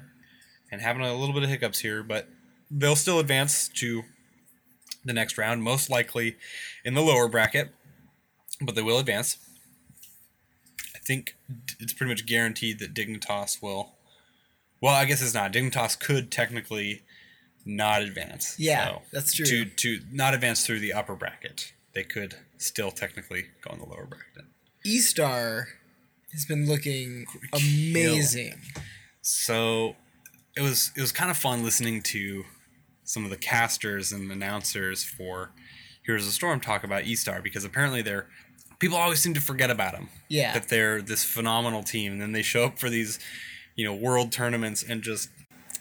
And 0.73 0.81
having 0.81 1.03
a 1.03 1.15
little 1.15 1.35
bit 1.35 1.45
of 1.45 1.51
hiccups 1.51 1.81
here, 1.81 2.03
but 2.03 2.29
they'll 2.71 2.97
still 2.97 3.21
advance 3.21 3.69
to 3.77 4.03
the 5.05 5.13
next 5.13 5.39
round, 5.39 5.63
most 5.63 5.89
likely 5.89 6.37
in 6.85 6.95
the 6.95 7.01
lower 7.01 7.29
bracket, 7.29 7.71
but 8.61 8.75
they 8.75 8.83
will 8.83 8.99
advance. 8.99 9.39
I 10.95 10.99
think 10.99 11.37
it's 11.79 11.93
pretty 11.93 12.11
much 12.11 12.27
guaranteed 12.27 12.79
that 12.81 12.95
Dignitas 12.95 13.63
will. 13.63 13.95
Well, 14.81 14.95
I 14.95 15.05
guess 15.07 15.23
it's 15.23 15.35
not. 15.35 15.53
Dignitas 15.53 15.99
could 15.99 16.31
technically 16.31 17.03
not 17.65 18.03
advance. 18.03 18.57
Yeah, 18.59 18.87
so 18.87 19.03
that's 19.13 19.33
true. 19.33 19.47
To 19.47 19.65
to 19.65 20.01
not 20.13 20.35
advance 20.35 20.67
through 20.67 20.81
the 20.81 20.93
upper 20.93 21.15
bracket, 21.15 21.73
they 21.95 22.05
could 22.05 22.37
still 22.59 22.91
technically 22.91 23.47
go 23.63 23.73
in 23.73 23.81
the 23.81 23.87
lower 23.87 24.07
bracket. 24.07 24.51
E 24.85 24.99
Star 24.99 25.69
has 26.33 26.45
been 26.45 26.67
looking 26.67 27.27
amazing. 27.53 28.61
So 29.23 29.97
it 30.57 30.63
was 30.63 30.93
it 30.97 31.01
was 31.01 31.13
kind 31.13 31.31
of 31.31 31.37
fun 31.37 31.65
listening 31.65 32.03
to 32.03 32.45
some 33.05 33.25
of 33.25 33.31
the 33.31 33.37
casters 33.37 34.13
and 34.13 34.31
announcers 34.31 35.03
for 35.03 35.53
Heroes 36.05 36.27
of 36.27 36.33
Storm 36.33 36.61
talk 36.61 36.85
about 36.85 37.05
E-Star 37.05 37.41
because 37.43 37.65
apparently 37.65 38.03
they're 38.03 38.29
people 38.79 38.97
always 38.97 39.21
seem 39.21 39.35
to 39.35 39.41
forget 39.41 39.71
about 39.71 39.93
them. 39.93 40.09
Yeah. 40.29 40.53
That 40.55 40.69
they're 40.69 41.03
this 41.03 41.25
phenomenal 41.25 41.83
team 41.83 42.13
and 42.13 42.21
then 42.21 42.33
they 42.33 42.43
show 42.43 42.65
up 42.65 42.79
for 42.79 42.91
these, 42.91 43.19
you 43.77 43.85
know, 43.85 43.95
world 43.95 44.33
tournaments 44.33 44.83
and 44.83 45.03
just 45.03 45.31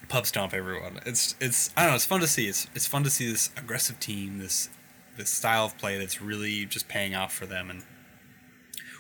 pub 0.10 0.26
stomp 0.26 0.54
everyone. 0.54 1.00
It's 1.06 1.36
it's 1.40 1.72
I 1.76 1.82
don't 1.82 1.92
know, 1.92 1.96
it's 1.96 2.06
fun 2.06 2.22
to 2.22 2.28
see. 2.28 2.48
It's 2.48 2.68
it's 2.76 2.88
fun 2.88 3.04
to 3.04 3.10
see 3.10 3.30
this 3.30 3.50
aggressive 3.58 4.00
team, 4.00 4.40
this 4.40 4.70
this 5.18 5.30
style 5.30 5.66
of 5.66 5.78
play 5.78 5.98
that's 5.98 6.22
really 6.22 6.66
just 6.66 6.88
paying 6.88 7.16
off 7.16 7.34
for 7.34 7.46
them 7.46 7.70
and 7.70 7.84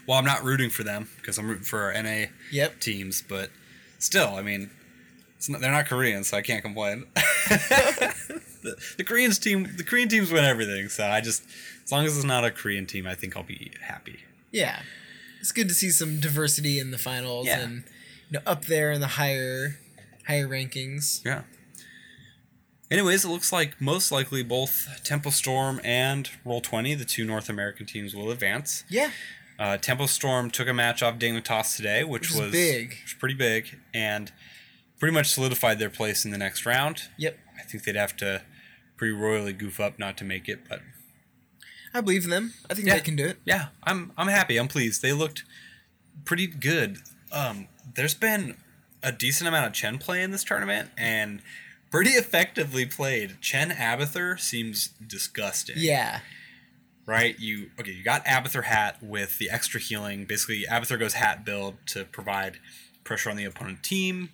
well, 0.07 0.17
I'm 0.17 0.25
not 0.25 0.43
rooting 0.43 0.69
for 0.69 0.83
them 0.83 1.09
because 1.17 1.37
I'm 1.37 1.47
rooting 1.49 1.65
for 1.65 1.81
our 1.81 2.01
NA 2.01 2.27
Yep. 2.51 2.79
teams, 2.79 3.21
but 3.21 3.49
still, 3.99 4.35
I 4.35 4.41
mean, 4.41 4.69
it's 5.35 5.49
not, 5.49 5.59
they're 5.59 5.71
not 5.71 5.85
Korean, 5.85 6.23
so 6.23 6.37
I 6.37 6.41
can't 6.41 6.63
complain. 6.63 7.07
the, 7.15 8.75
the 8.97 9.03
Koreans 9.03 9.37
team, 9.37 9.69
the 9.75 9.83
Korean 9.83 10.07
teams 10.07 10.31
win 10.31 10.45
everything, 10.45 10.87
so 10.87 11.05
I 11.05 11.19
just, 11.19 11.43
as 11.87 11.91
long 11.93 12.05
as 12.05 12.15
it's 12.17 12.25
not 12.25 12.43
a 12.43 12.51
Korean 12.51 12.85
team, 12.85 13.07
I 13.07 13.15
think 13.15 13.37
I'll 13.37 13.43
be 13.43 13.71
happy. 13.81 14.19
Yeah. 14.51 14.81
It's 15.39 15.53
good 15.53 15.69
to 15.69 15.73
see 15.73 15.89
some 15.89 16.19
diversity 16.19 16.79
in 16.79 16.91
the 16.91 16.97
finals 16.97 17.47
Yeah. 17.47 17.59
and 17.61 17.83
you 18.29 18.33
know 18.33 18.41
up 18.45 18.65
there 18.65 18.91
in 18.91 18.99
the 18.99 19.07
higher 19.07 19.79
higher 20.27 20.47
rankings. 20.49 21.23
Yeah. 21.23 21.43
Anyways, 22.91 23.25
it 23.25 23.29
looks 23.29 23.51
like 23.53 23.79
most 23.81 24.11
likely 24.11 24.43
both 24.43 25.01
Tempo 25.03 25.29
Storm 25.29 25.79
and 25.83 26.29
Roll 26.45 26.59
Twenty, 26.61 26.93
the 26.95 27.05
two 27.05 27.25
North 27.25 27.49
American 27.49 27.85
teams, 27.85 28.13
will 28.15 28.31
advance. 28.31 28.83
Yeah. 28.89 29.11
Uh, 29.59 29.77
Tempo 29.77 30.05
Storm 30.05 30.51
took 30.51 30.67
a 30.67 30.73
match 30.73 31.01
off 31.01 31.17
Dignitas 31.17 31.75
today, 31.77 32.03
which, 32.03 32.23
Which 32.23 32.31
was 32.31 32.39
was 32.41 32.51
big. 32.51 32.89
which 32.89 33.03
was 33.05 33.13
pretty 33.19 33.35
big, 33.35 33.79
and 33.93 34.31
pretty 34.99 35.13
much 35.13 35.27
solidified 35.31 35.79
their 35.79 35.89
place 35.89 36.25
in 36.25 36.31
the 36.31 36.37
next 36.37 36.65
round. 36.65 37.03
Yep. 37.17 37.37
I 37.57 37.63
think 37.63 37.83
they'd 37.83 37.95
have 37.95 38.15
to 38.17 38.43
pretty 38.97 39.13
royally 39.13 39.53
goof 39.53 39.79
up 39.79 39.97
not 39.99 40.17
to 40.17 40.23
make 40.23 40.47
it, 40.49 40.67
but 40.69 40.81
I 41.93 42.01
believe 42.01 42.23
in 42.25 42.29
them. 42.29 42.53
I 42.69 42.73
think 42.73 42.87
Yeah. 42.87 42.95
they 42.95 42.99
can 43.01 43.15
do 43.15 43.25
it. 43.25 43.37
yeah, 43.45 43.67
I'm 43.83 44.11
I'm 44.17 44.27
happy. 44.27 44.57
I'm 44.57 44.67
pleased. 44.67 45.01
They 45.01 45.13
looked 45.13 45.43
pretty 46.25 46.47
good. 46.47 46.99
Um, 47.31 47.67
there's 47.95 48.13
been 48.13 48.57
a 49.03 49.11
decent 49.11 49.47
amount 49.47 49.67
of 49.67 49.73
Chen 49.73 49.97
play 49.97 50.21
in 50.23 50.31
this 50.31 50.43
tournament, 50.43 50.89
and 50.97 51.41
pretty 51.91 52.11
effectively 52.11 52.85
played. 52.85 53.39
Chen 53.41 53.71
Abathur 53.71 54.39
seems 54.39 54.89
disgusting. 55.05 55.75
Yeah. 55.77 56.19
Right? 57.05 57.39
You 57.39 57.71
okay? 57.79 57.91
You 57.91 58.03
got 58.03 58.25
Abathur 58.25 58.65
hat 58.65 58.97
with 59.01 59.37
the 59.37 59.49
extra 59.49 59.79
healing. 59.79 60.25
Basically, 60.25 60.65
Abathur 60.69 60.99
goes 60.99 61.13
hat 61.13 61.45
build 61.45 61.75
to 61.87 62.03
provide 62.05 62.57
pressure 63.05 63.29
on 63.29 63.37
the 63.37 63.45
opponent 63.45 63.81
team, 63.81 64.29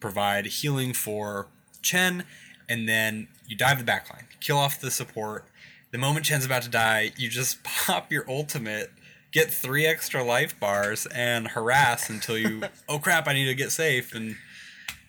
provide 0.00 0.44
healing 0.46 0.92
for 0.92 1.46
Chen, 1.80 2.24
and 2.68 2.86
then 2.86 3.28
you 3.46 3.56
dive 3.56 3.78
the 3.84 3.90
backline, 3.90 4.24
kill 4.40 4.58
off 4.58 4.78
the 4.80 4.90
support. 4.90 5.46
The 5.92 5.98
moment 5.98 6.26
Chen's 6.26 6.44
about 6.44 6.62
to 6.62 6.68
die, 6.68 7.12
you 7.16 7.28
just 7.28 7.62
pop 7.64 8.12
your 8.12 8.24
ultimate, 8.28 8.90
get 9.32 9.52
three 9.52 9.86
extra 9.86 10.22
life 10.22 10.58
bars, 10.58 11.06
and 11.06 11.48
harass 11.48 12.08
until 12.10 12.38
you. 12.38 12.62
oh 12.88 12.98
crap! 12.98 13.26
I 13.26 13.32
need 13.32 13.46
to 13.46 13.54
get 13.54 13.72
safe, 13.72 14.14
and 14.14 14.36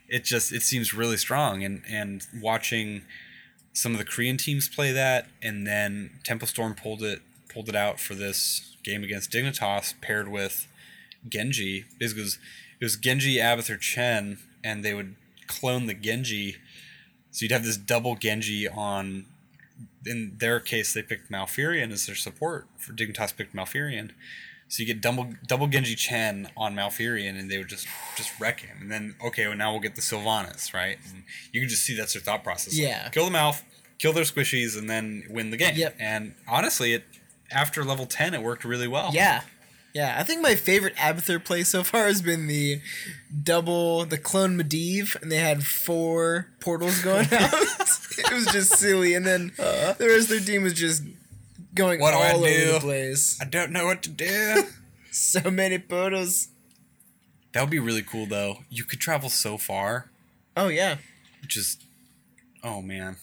it 0.08 0.24
just 0.24 0.52
it 0.52 0.62
seems 0.62 0.94
really 0.94 1.18
strong. 1.18 1.64
And 1.64 1.84
and 1.90 2.26
watching 2.42 3.04
some 3.74 3.94
of 3.94 3.98
the 3.98 4.06
Korean 4.06 4.38
teams 4.38 4.68
play 4.68 4.92
that, 4.92 5.28
and 5.42 5.66
then 5.66 6.20
Tempo 6.24 6.46
Storm 6.46 6.76
pulled 6.76 7.04
it 7.04 7.22
pulled 7.52 7.70
it 7.70 7.76
out 7.76 8.00
for 8.00 8.16
this 8.16 8.76
game 8.84 9.04
against 9.04 9.32
Dignitas, 9.32 9.94
paired 10.02 10.28
with 10.28 10.68
Genji. 11.28 11.86
Basically, 12.00 12.22
it 12.22 12.26
was, 12.26 12.40
it 12.80 12.86
was 12.86 12.96
Genji, 12.96 13.38
Abathur, 13.38 13.80
Chen, 13.80 14.38
and 14.64 14.84
they 14.84 14.94
would 14.94 15.16
clone 15.48 15.88
the 15.88 15.94
Genji. 15.94 16.58
So 17.32 17.44
you'd 17.44 17.52
have 17.52 17.64
this 17.64 17.78
double 17.78 18.16
Genji 18.16 18.68
on. 18.68 19.26
In 20.06 20.36
their 20.38 20.60
case, 20.60 20.94
they 20.94 21.02
picked 21.04 21.32
Malfurion 21.32 21.92
as 21.92 22.06
their 22.06 22.16
support. 22.16 22.68
For 22.78 22.94
Dignitas, 22.94 23.36
picked 23.36 23.56
Malfurion. 23.56 24.12
So 24.68 24.82
you 24.82 24.88
get 24.88 25.02
double 25.02 25.34
double 25.48 25.68
Genji 25.68 25.96
Chen 25.96 26.50
on 26.56 26.74
Malfurion, 26.76 27.38
and 27.38 27.52
they 27.52 27.58
would 27.58 27.68
just 27.68 27.88
just 28.16 28.32
wreck 28.40 28.62
him. 28.62 28.78
And 28.82 28.92
then 28.92 29.16
okay, 29.24 29.48
well 29.48 29.58
now 29.58 29.72
we'll 29.72 29.82
get 29.82 29.96
the 29.96 30.02
Sylvanas, 30.02 30.74
right? 30.74 30.98
And 31.12 31.24
you 31.52 31.60
can 31.60 31.70
just 31.70 31.84
see 31.84 31.96
that's 31.96 32.14
their 32.14 32.22
thought 32.22 32.44
process. 32.44 32.74
Like, 32.78 32.88
Yeah. 32.88 33.10
kill 33.10 33.26
the 33.26 33.32
Malf, 33.38 33.64
kill 34.00 34.14
their 34.14 34.24
squishies, 34.24 34.78
and 34.78 34.90
then 34.90 35.24
win 35.30 35.50
the 35.52 35.58
game. 35.58 35.76
Yep. 35.76 35.98
And 36.00 36.36
honestly, 36.48 36.94
it 36.94 37.04
after 37.52 37.84
level 37.84 38.06
ten, 38.06 38.34
it 38.34 38.42
worked 38.42 38.64
really 38.64 38.88
well. 38.88 39.10
Yeah. 39.14 39.42
Yeah, 39.94 40.16
I 40.18 40.24
think 40.24 40.40
my 40.42 40.56
favorite 40.56 40.96
Abathur 40.96 41.44
play 41.44 41.64
so 41.64 41.84
far 41.84 42.06
has 42.08 42.22
been 42.22 42.48
the 42.48 42.80
double, 43.44 44.06
the 44.06 44.18
clone 44.18 44.58
Medivh, 44.58 45.22
and 45.22 45.30
they 45.30 45.36
had 45.36 45.66
four 45.66 46.48
portals 46.62 47.02
going 47.02 47.28
out. 47.34 48.00
It 48.26 48.34
was 48.34 48.46
just 48.48 48.76
silly, 48.78 49.14
and 49.16 49.26
then 49.26 49.52
the 49.58 49.96
rest 50.00 50.24
of 50.24 50.30
their 50.30 50.40
team 50.40 50.64
was 50.64 50.74
just 50.74 51.04
going 51.76 52.00
What 52.00 52.12
do 52.12 52.18
I 52.18 52.32
all 52.32 52.40
over 52.40 52.48
do? 52.48 52.74
the 52.74 52.80
place. 52.80 53.38
I 53.42 53.46
don't 53.46 53.72
know 53.72 53.86
what 53.86 54.02
to 54.04 54.10
do. 54.10 54.64
So 55.14 55.52
many 55.52 55.78
photos. 55.78 56.48
that 57.52 57.60
would 57.60 57.70
be 57.70 57.80
really 57.80 58.02
cool 58.02 58.26
though. 58.26 58.60
You 58.70 58.86
could 58.86 59.02
travel 59.02 59.28
so 59.30 59.58
far. 59.58 60.10
Oh 60.56 60.70
yeah, 60.70 60.98
Just 61.46 61.84
oh 62.64 62.82
man. 62.82 63.18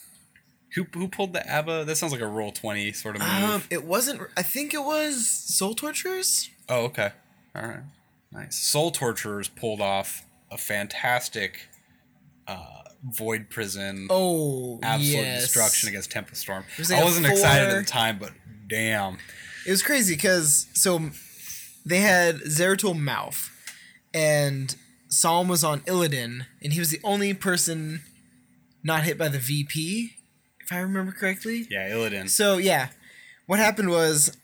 Who 0.75 0.85
who 0.93 1.09
pulled 1.09 1.33
the 1.33 1.49
ABBA? 1.49 1.85
That 1.87 1.97
sounds 1.97 2.13
like 2.13 2.21
a 2.21 2.27
roll 2.27 2.53
twenty 2.53 2.93
sort 2.93 3.17
of 3.17 3.23
move. 3.23 3.31
um, 3.31 3.63
it 3.71 3.85
wasn't. 3.85 4.21
I 4.37 4.43
think 4.43 4.75
it 4.75 4.85
was 4.85 5.27
Soul 5.31 5.75
Torturers. 5.75 6.51
oh, 6.69 6.83
okay. 6.85 7.13
Alright. 7.57 7.81
Nice. 8.33 8.57
Soul 8.59 8.91
Torturers 8.91 9.49
pulled 9.49 9.81
off 9.81 10.27
a 10.51 10.59
fantastic 10.59 11.69
uh, 12.47 12.78
Void 13.03 13.49
Prison 13.51 14.07
Oh, 14.11 14.79
absolute 14.83 15.13
yes. 15.23 15.43
destruction 15.43 15.89
against 15.89 16.11
Tempo 16.11 16.35
Storm. 16.35 16.65
was 16.79 16.91
I 16.91 16.97
like 16.97 17.03
a 17.03 17.05
wasn't 17.07 17.27
excited 17.27 17.69
at 17.69 17.85
the 17.85 17.91
time, 17.91 18.19
but 18.19 18.33
damn. 18.67 19.19
It 19.67 19.71
was 19.71 19.83
crazy 19.83 20.15
because 20.15 20.67
so 20.73 21.11
they 21.87 21.99
had 22.01 22.37
Zeratul 22.41 22.95
Malf, 22.99 23.51
and 24.13 24.75
Psalm 25.09 25.49
was 25.49 25.63
on 25.63 25.81
Illidan, 25.83 26.47
and 26.63 26.73
he 26.73 26.79
was 26.81 26.91
the 26.91 27.01
only 27.05 27.35
person 27.35 28.03
not 28.83 29.05
hit 29.05 29.17
by 29.19 29.29
the 29.29 29.39
VP, 29.39 30.13
if 30.61 30.73
I 30.73 30.79
remember 30.79 31.13
correctly. 31.13 31.67
Yeah, 31.71 31.89
Illidan. 31.91 32.29
So 32.29 32.59
yeah, 32.59 32.89
what 33.47 33.59
happened 33.59 33.91
was 33.91 34.37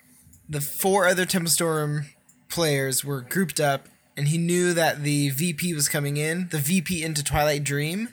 the 0.48 0.60
four 0.60 1.06
other 1.06 1.24
Tempo 1.24 1.48
Storm 1.48 2.06
players 2.48 3.04
were 3.04 3.20
grouped 3.22 3.58
up, 3.60 3.88
and 4.16 4.28
he 4.28 4.38
knew 4.38 4.72
that 4.74 5.02
the 5.02 5.30
VP 5.30 5.74
was 5.74 5.88
coming 5.88 6.16
in, 6.16 6.48
the 6.50 6.58
VP 6.58 7.02
into 7.02 7.24
Twilight 7.24 7.64
Dream. 7.64 8.08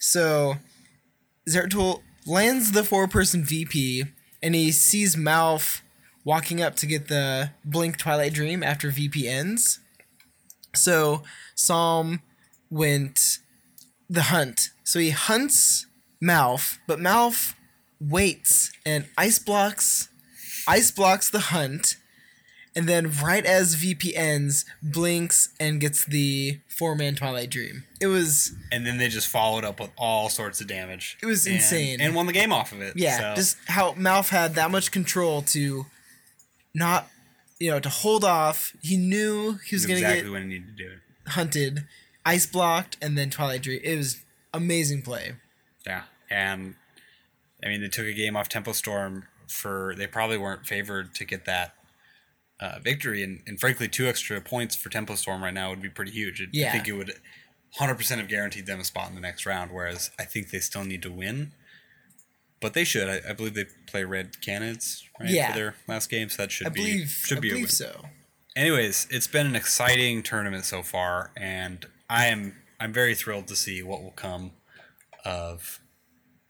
So 0.00 0.56
Zeratul 1.48 2.00
lands 2.26 2.72
the 2.72 2.82
four-person 2.82 3.44
VP, 3.44 4.04
and 4.42 4.54
he 4.54 4.72
sees 4.72 5.14
Malf 5.14 5.82
walking 6.24 6.60
up 6.60 6.74
to 6.76 6.86
get 6.86 7.06
the 7.06 7.52
Blink 7.64 7.98
Twilight 7.98 8.32
Dream 8.32 8.62
after 8.62 8.90
VP 8.90 9.28
ends. 9.28 9.78
So 10.74 11.22
Psalm 11.54 12.22
went 12.70 13.38
the 14.08 14.22
hunt. 14.22 14.70
So 14.82 14.98
he 14.98 15.10
hunts 15.10 15.86
Malf, 16.22 16.78
but 16.88 16.98
Malf 16.98 17.54
waits 18.00 18.72
and 18.84 19.06
ice 19.16 19.38
blocks 19.38 20.08
ice 20.66 20.90
blocks 20.90 21.28
the 21.30 21.40
hunt 21.40 21.96
and 22.76 22.88
then 22.88 23.10
right 23.22 23.44
as 23.44 23.74
VP 23.74 24.14
ends 24.14 24.64
blinks 24.82 25.48
and 25.58 25.80
gets 25.80 26.04
the 26.04 26.60
four 26.68 26.94
man 26.94 27.14
Twilight 27.16 27.50
Dream. 27.50 27.84
It 28.00 28.06
was 28.06 28.52
and 28.72 28.86
then 28.86 28.98
they 28.98 29.08
just 29.08 29.28
followed 29.28 29.64
up 29.64 29.80
with 29.80 29.90
all 29.98 30.28
sorts 30.28 30.60
of 30.60 30.66
damage. 30.66 31.18
It 31.22 31.26
was 31.26 31.46
And- 31.46 31.56
insane. 31.56 32.00
And 32.00 32.14
won 32.14 32.26
the 32.26 32.32
game 32.32 32.52
off 32.52 32.72
of 32.72 32.80
it. 32.80 32.94
yeah, 32.96 33.18
so. 33.18 33.34
just 33.34 33.56
how 33.66 33.92
Malf 33.94 34.28
had 34.28 34.54
that 34.54 34.70
much 34.70 34.90
control 34.92 35.42
to 35.42 35.86
not 36.74 37.08
you 37.58 37.70
know 37.70 37.80
to 37.80 37.88
hold 37.88 38.24
off. 38.24 38.74
He 38.82 38.96
knew 38.96 39.58
he 39.66 39.76
was 39.76 39.84
to 39.86 39.92
exactly 39.92 40.22
get 40.22 40.30
when 40.30 40.42
he 40.42 40.48
needed 40.48 40.76
to 40.76 40.84
do 40.84 40.90
it. 40.92 41.30
hunted, 41.32 41.86
ice 42.24 42.46
blocked 42.46 42.96
and 43.02 43.18
then 43.18 43.30
Twilight 43.30 43.62
Dream. 43.62 43.80
It 43.82 43.96
was 43.96 44.24
amazing 44.54 45.02
play. 45.02 45.34
Yeah, 45.86 46.02
and 46.30 46.74
I 47.64 47.68
mean 47.68 47.80
they 47.80 47.88
took 47.88 48.06
a 48.06 48.12
game 48.14 48.36
off 48.36 48.48
Tempo 48.48 48.72
Storm 48.72 49.24
for 49.48 49.94
they 49.98 50.06
probably 50.06 50.38
weren't 50.38 50.64
favored 50.66 51.14
to 51.16 51.24
get 51.24 51.44
that 51.46 51.74
uh, 52.60 52.78
victory, 52.82 53.22
and, 53.24 53.42
and 53.46 53.58
frankly, 53.58 53.88
two 53.88 54.06
extra 54.06 54.40
points 54.40 54.76
for 54.76 54.88
Tempo 54.90 55.14
Storm 55.14 55.42
right 55.42 55.54
now 55.54 55.70
would 55.70 55.82
be 55.82 55.88
pretty 55.88 56.10
huge. 56.12 56.40
It- 56.40 56.50
I 56.66 56.70
think 56.72 56.86
it 56.88 56.92
would 56.92 57.14
100% 57.78 58.18
have 58.18 58.28
guaranteed 58.28 58.66
them 58.66 58.80
a 58.80 58.84
spot 58.84 59.08
in 59.08 59.14
the 59.14 59.20
next 59.20 59.46
round. 59.46 59.70
Whereas 59.72 60.10
I 60.18 60.24
think 60.24 60.50
they 60.50 60.58
still 60.58 60.84
need 60.84 61.02
to 61.02 61.10
win, 61.10 61.52
but 62.60 62.74
they 62.74 62.84
should. 62.84 63.08
I, 63.08 63.30
I 63.30 63.32
believe 63.32 63.54
they 63.54 63.66
play 63.86 64.04
Red 64.04 64.32
Canids 64.46 65.02
right 65.18 65.30
Yeah. 65.30 65.52
for 65.52 65.58
their 65.58 65.74
last 65.88 66.10
game, 66.10 66.28
so 66.28 66.42
that 66.42 66.50
should 66.52 66.66
I 66.66 66.70
be 66.70 66.80
believe 66.80 67.08
should 67.08 67.38
I 67.38 67.40
be 67.40 67.48
a 67.48 67.52
believe 67.52 67.64
win. 67.66 67.70
so. 67.70 68.04
Anyways, 68.56 69.06
it's 69.10 69.28
been 69.28 69.46
an 69.46 69.54
exciting 69.56 70.22
tournament 70.24 70.64
so 70.64 70.82
far, 70.82 71.30
and 71.36 71.86
I 72.10 72.26
am 72.26 72.56
I'm 72.80 72.92
very 72.92 73.14
thrilled 73.14 73.46
to 73.48 73.56
see 73.56 73.82
what 73.82 74.02
will 74.02 74.10
come 74.10 74.50
of 75.24 75.80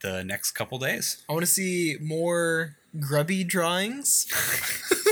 the 0.03 0.25
next 0.25 0.53
couple 0.53 0.79
days. 0.79 1.23
I 1.29 1.33
want 1.35 1.45
to 1.45 1.51
see 1.53 1.97
more 2.01 2.77
grubby 2.99 3.45
drawings. 3.45 4.27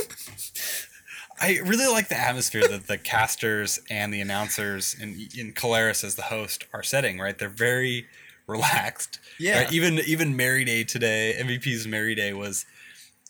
I 1.40 1.58
really 1.64 1.86
like 1.86 2.08
the 2.08 2.18
atmosphere 2.18 2.66
that 2.68 2.86
the 2.86 2.98
casters 2.98 3.80
and 3.90 4.12
the 4.12 4.20
announcers 4.20 4.96
and 5.00 5.16
in 5.36 5.52
Kaelaris 5.52 6.04
as 6.04 6.14
the 6.16 6.22
host 6.22 6.64
are 6.72 6.82
setting. 6.82 7.18
Right, 7.18 7.38
they're 7.38 7.48
very 7.48 8.06
relaxed. 8.46 9.18
Yeah. 9.38 9.60
Right? 9.60 9.72
Even 9.72 9.98
even 10.00 10.36
Mary 10.36 10.64
Day 10.64 10.84
today, 10.84 11.34
MVP's 11.38 11.86
Mary 11.86 12.14
Day 12.14 12.32
was, 12.32 12.66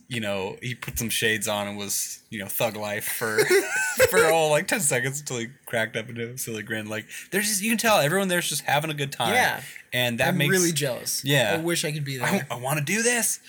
you 0.08 0.20
know, 0.20 0.56
he 0.62 0.74
put 0.74 0.98
some 0.98 1.10
shades 1.10 1.48
on 1.48 1.68
and 1.68 1.76
was 1.76 2.22
you 2.30 2.38
know 2.38 2.46
thug 2.46 2.76
life 2.76 3.04
for 3.04 3.38
for 4.10 4.26
all 4.26 4.50
like 4.50 4.68
ten 4.68 4.80
seconds 4.80 5.20
until 5.20 5.38
he 5.38 5.48
cracked 5.66 5.96
up 5.96 6.08
into 6.08 6.30
a 6.30 6.38
silly 6.38 6.62
grin. 6.62 6.88
Like 6.88 7.06
there's 7.30 7.48
just 7.48 7.62
you 7.62 7.70
can 7.70 7.78
tell 7.78 7.98
everyone 7.98 8.28
there's 8.28 8.48
just 8.48 8.62
having 8.62 8.90
a 8.90 8.94
good 8.94 9.12
time. 9.12 9.34
Yeah. 9.34 9.60
and 9.92 10.18
that 10.20 10.28
I'm 10.28 10.38
makes 10.38 10.52
really 10.52 10.72
jealous. 10.72 11.24
Yeah. 11.24 11.56
I 11.58 11.62
wish 11.62 11.84
I 11.84 11.92
could 11.92 12.04
be 12.04 12.18
there. 12.18 12.46
I, 12.50 12.54
I 12.54 12.58
want 12.58 12.78
to 12.78 12.84
do 12.84 13.02
this. 13.02 13.40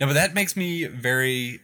No, 0.00 0.06
but 0.06 0.12
that 0.12 0.34
makes 0.34 0.56
me 0.56 0.84
very, 0.84 1.60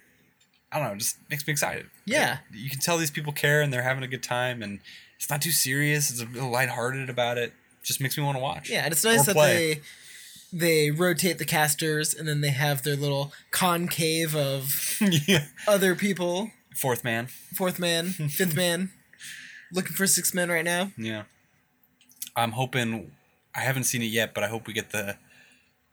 I 0.73 0.79
don't 0.79 0.89
know, 0.89 0.95
just 0.97 1.19
makes 1.31 1.47
me 1.47 1.53
excited. 1.53 1.87
Yeah. 2.07 2.39
You 2.53 2.71
can 2.71 2.81
tell 2.81 2.97
these 2.97 3.11
people 3.11 3.33
care 3.33 3.61
and 3.61 3.73
they're 3.73 3.83
having 3.83 4.03
a 4.03 4.09
good 4.09 4.23
time 4.23 4.63
and 4.63 4.81
it's 5.17 5.29
not 5.29 5.43
too 5.43 5.51
serious. 5.51 6.11
It's 6.11 6.23
a 6.23 6.27
little 6.27 6.51
lighthearted 6.51 7.11
about 7.11 7.39
it. 7.39 7.53
Just 7.83 8.01
makes 8.01 8.17
me 8.17 8.25
want 8.25 8.37
to 8.37 8.43
watch. 8.43 8.71
Yeah, 8.71 8.85
and 8.85 8.93
it's 8.93 9.05
nice 9.05 9.27
that 9.27 9.35
play. 9.35 9.75
they 9.75 9.81
they 10.53 10.91
rotate 10.91 11.39
the 11.39 11.45
casters 11.45 12.15
and 12.15 12.29
then 12.29 12.43
they 12.43 12.51
have 12.51 12.83
their 12.83 12.97
little 12.97 13.33
concave 13.51 14.37
of 14.37 14.97
yeah. 15.27 15.47
other 15.67 15.95
people. 15.95 16.51
Fourth 16.77 17.05
man. 17.05 17.27
Fourth 17.27 17.79
man, 17.79 18.07
fifth 18.31 18.55
man, 18.55 18.91
looking 19.73 19.95
for 19.95 20.07
six 20.07 20.33
men 20.33 20.49
right 20.49 20.65
now. 20.65 20.93
Yeah. 20.97 21.25
I'm 22.37 22.53
hoping, 22.53 23.11
I 23.55 23.61
haven't 23.61 23.85
seen 23.85 24.03
it 24.03 24.07
yet, 24.07 24.33
but 24.33 24.43
I 24.43 24.49
hope 24.49 24.67
we 24.67 24.73
get 24.73 24.91
the 24.91 25.17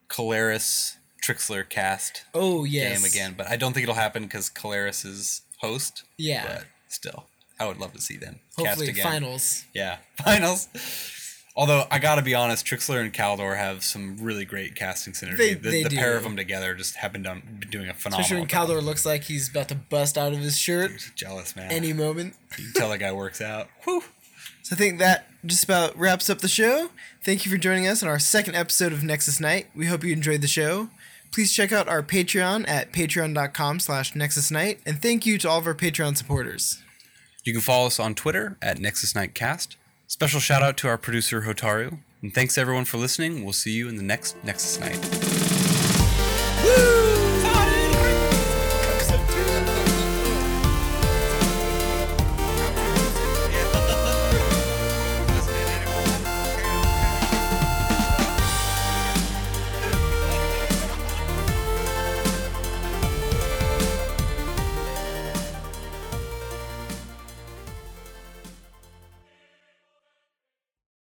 Kaelaris 0.10 0.98
Trikslyr 1.22 1.68
cast 1.68 2.24
Oh 2.34 2.64
yes, 2.64 3.02
game 3.02 3.06
again. 3.10 3.36
But 3.38 3.48
I 3.50 3.56
don't 3.56 3.74
think 3.74 3.84
it'll 3.84 3.96
happen 3.96 4.24
because 4.24 4.50
Kaelaris 4.50 5.06
is 5.06 5.42
host. 5.60 6.04
Yeah. 6.18 6.46
But 6.48 6.64
still, 6.88 7.26
I 7.60 7.68
would 7.68 7.78
love 7.78 7.94
to 7.94 8.02
see 8.02 8.18
them 8.18 8.40
Hopefully 8.58 8.88
cast 8.88 8.98
again. 9.00 9.06
finals. 9.12 9.66
Yeah, 9.74 9.98
finals. 10.24 10.68
Although 11.56 11.86
I 11.92 12.00
gotta 12.00 12.22
be 12.22 12.36
honest, 12.36 12.66
Trikslyr 12.66 13.02
and 13.02 13.14
Khaldor 13.14 13.58
have 13.58 13.84
some 13.84 14.18
really 14.22 14.46
great 14.46 14.76
casting 14.76 15.12
synergy. 15.14 15.38
They- 15.38 15.54
the 15.56 15.70
they 15.70 15.84
the 15.84 15.90
pair 15.96 16.16
of 16.16 16.24
them 16.24 16.38
together 16.38 16.74
just 16.74 16.96
have 16.98 17.12
been 17.12 17.24
done 17.24 17.42
been 17.60 17.70
doing 17.70 17.90
a 17.90 17.94
phenomenal. 17.94 18.22
Especially 18.22 18.42
when 18.42 18.48
job. 18.78 18.84
Looks 18.86 19.06
like 19.06 19.24
he's 19.24 19.50
about 19.50 19.68
to 19.70 19.76
bust 19.76 20.18
out 20.18 20.32
of 20.32 20.40
his 20.40 20.58
shirt 20.58 20.92
jealous 21.16 21.56
man. 21.56 21.70
any 21.72 21.92
moment. 21.92 22.36
you 22.58 22.66
can 22.66 22.74
tell 22.74 22.90
that 22.90 23.00
guy 23.00 23.12
works 23.12 23.42
out. 23.42 23.68
Whew. 23.84 24.04
So 24.64 24.76
I 24.76 24.78
think 24.78 25.00
that 25.00 25.26
just 25.46 25.64
about 25.64 25.98
wraps 25.98 26.30
up 26.30 26.40
the 26.40 26.48
show. 26.48 26.92
Thank 27.24 27.44
you 27.46 27.52
for 27.52 27.58
joining 27.58 27.88
us 27.88 28.04
on 28.04 28.08
our 28.10 28.20
second 28.20 28.56
episode 28.56 28.94
of 28.94 29.04
Nexus 29.04 29.40
Night. 29.40 29.68
We 29.76 29.88
hope 29.88 30.04
you 30.04 30.14
enjoyed 30.14 30.42
the 30.42 30.48
show. 30.48 30.90
Please 31.32 31.54
check 31.54 31.72
out 31.72 31.88
our 31.88 32.04
Patreon 32.04 32.68
at 32.68 32.92
patreon.com 32.92 33.80
slash 33.80 34.16
Nexus 34.16 34.52
Night. 34.52 34.80
And 34.86 35.02
thank 35.02 35.26
you 35.26 35.38
to 35.40 35.50
all 35.50 35.60
of 35.60 35.68
our 35.68 35.76
Patreon 35.76 36.18
supporters. 36.18 36.82
You 37.44 37.54
can 37.54 37.62
follow 37.62 37.88
us 37.88 38.00
on 38.00 38.16
Twitter 38.16 38.58
at 38.62 38.80
Nexus 38.80 39.14
Nightcast. 39.14 39.76
Special 40.08 40.40
shout 40.40 40.64
out 40.64 40.76
to 40.78 40.88
our 40.88 40.98
producer 40.98 41.44
Hotaru, 41.44 42.00
and 42.22 42.34
thanks 42.34 42.58
everyone 42.58 42.86
for 42.86 42.98
listening. 42.98 43.44
We'll 43.44 43.54
see 43.54 43.74
you 43.74 43.88
in 43.88 43.96
the 43.96 44.04
next 44.04 44.36
Nexus 44.44 44.80
Night. 44.80 45.00
Woo! 46.64 46.99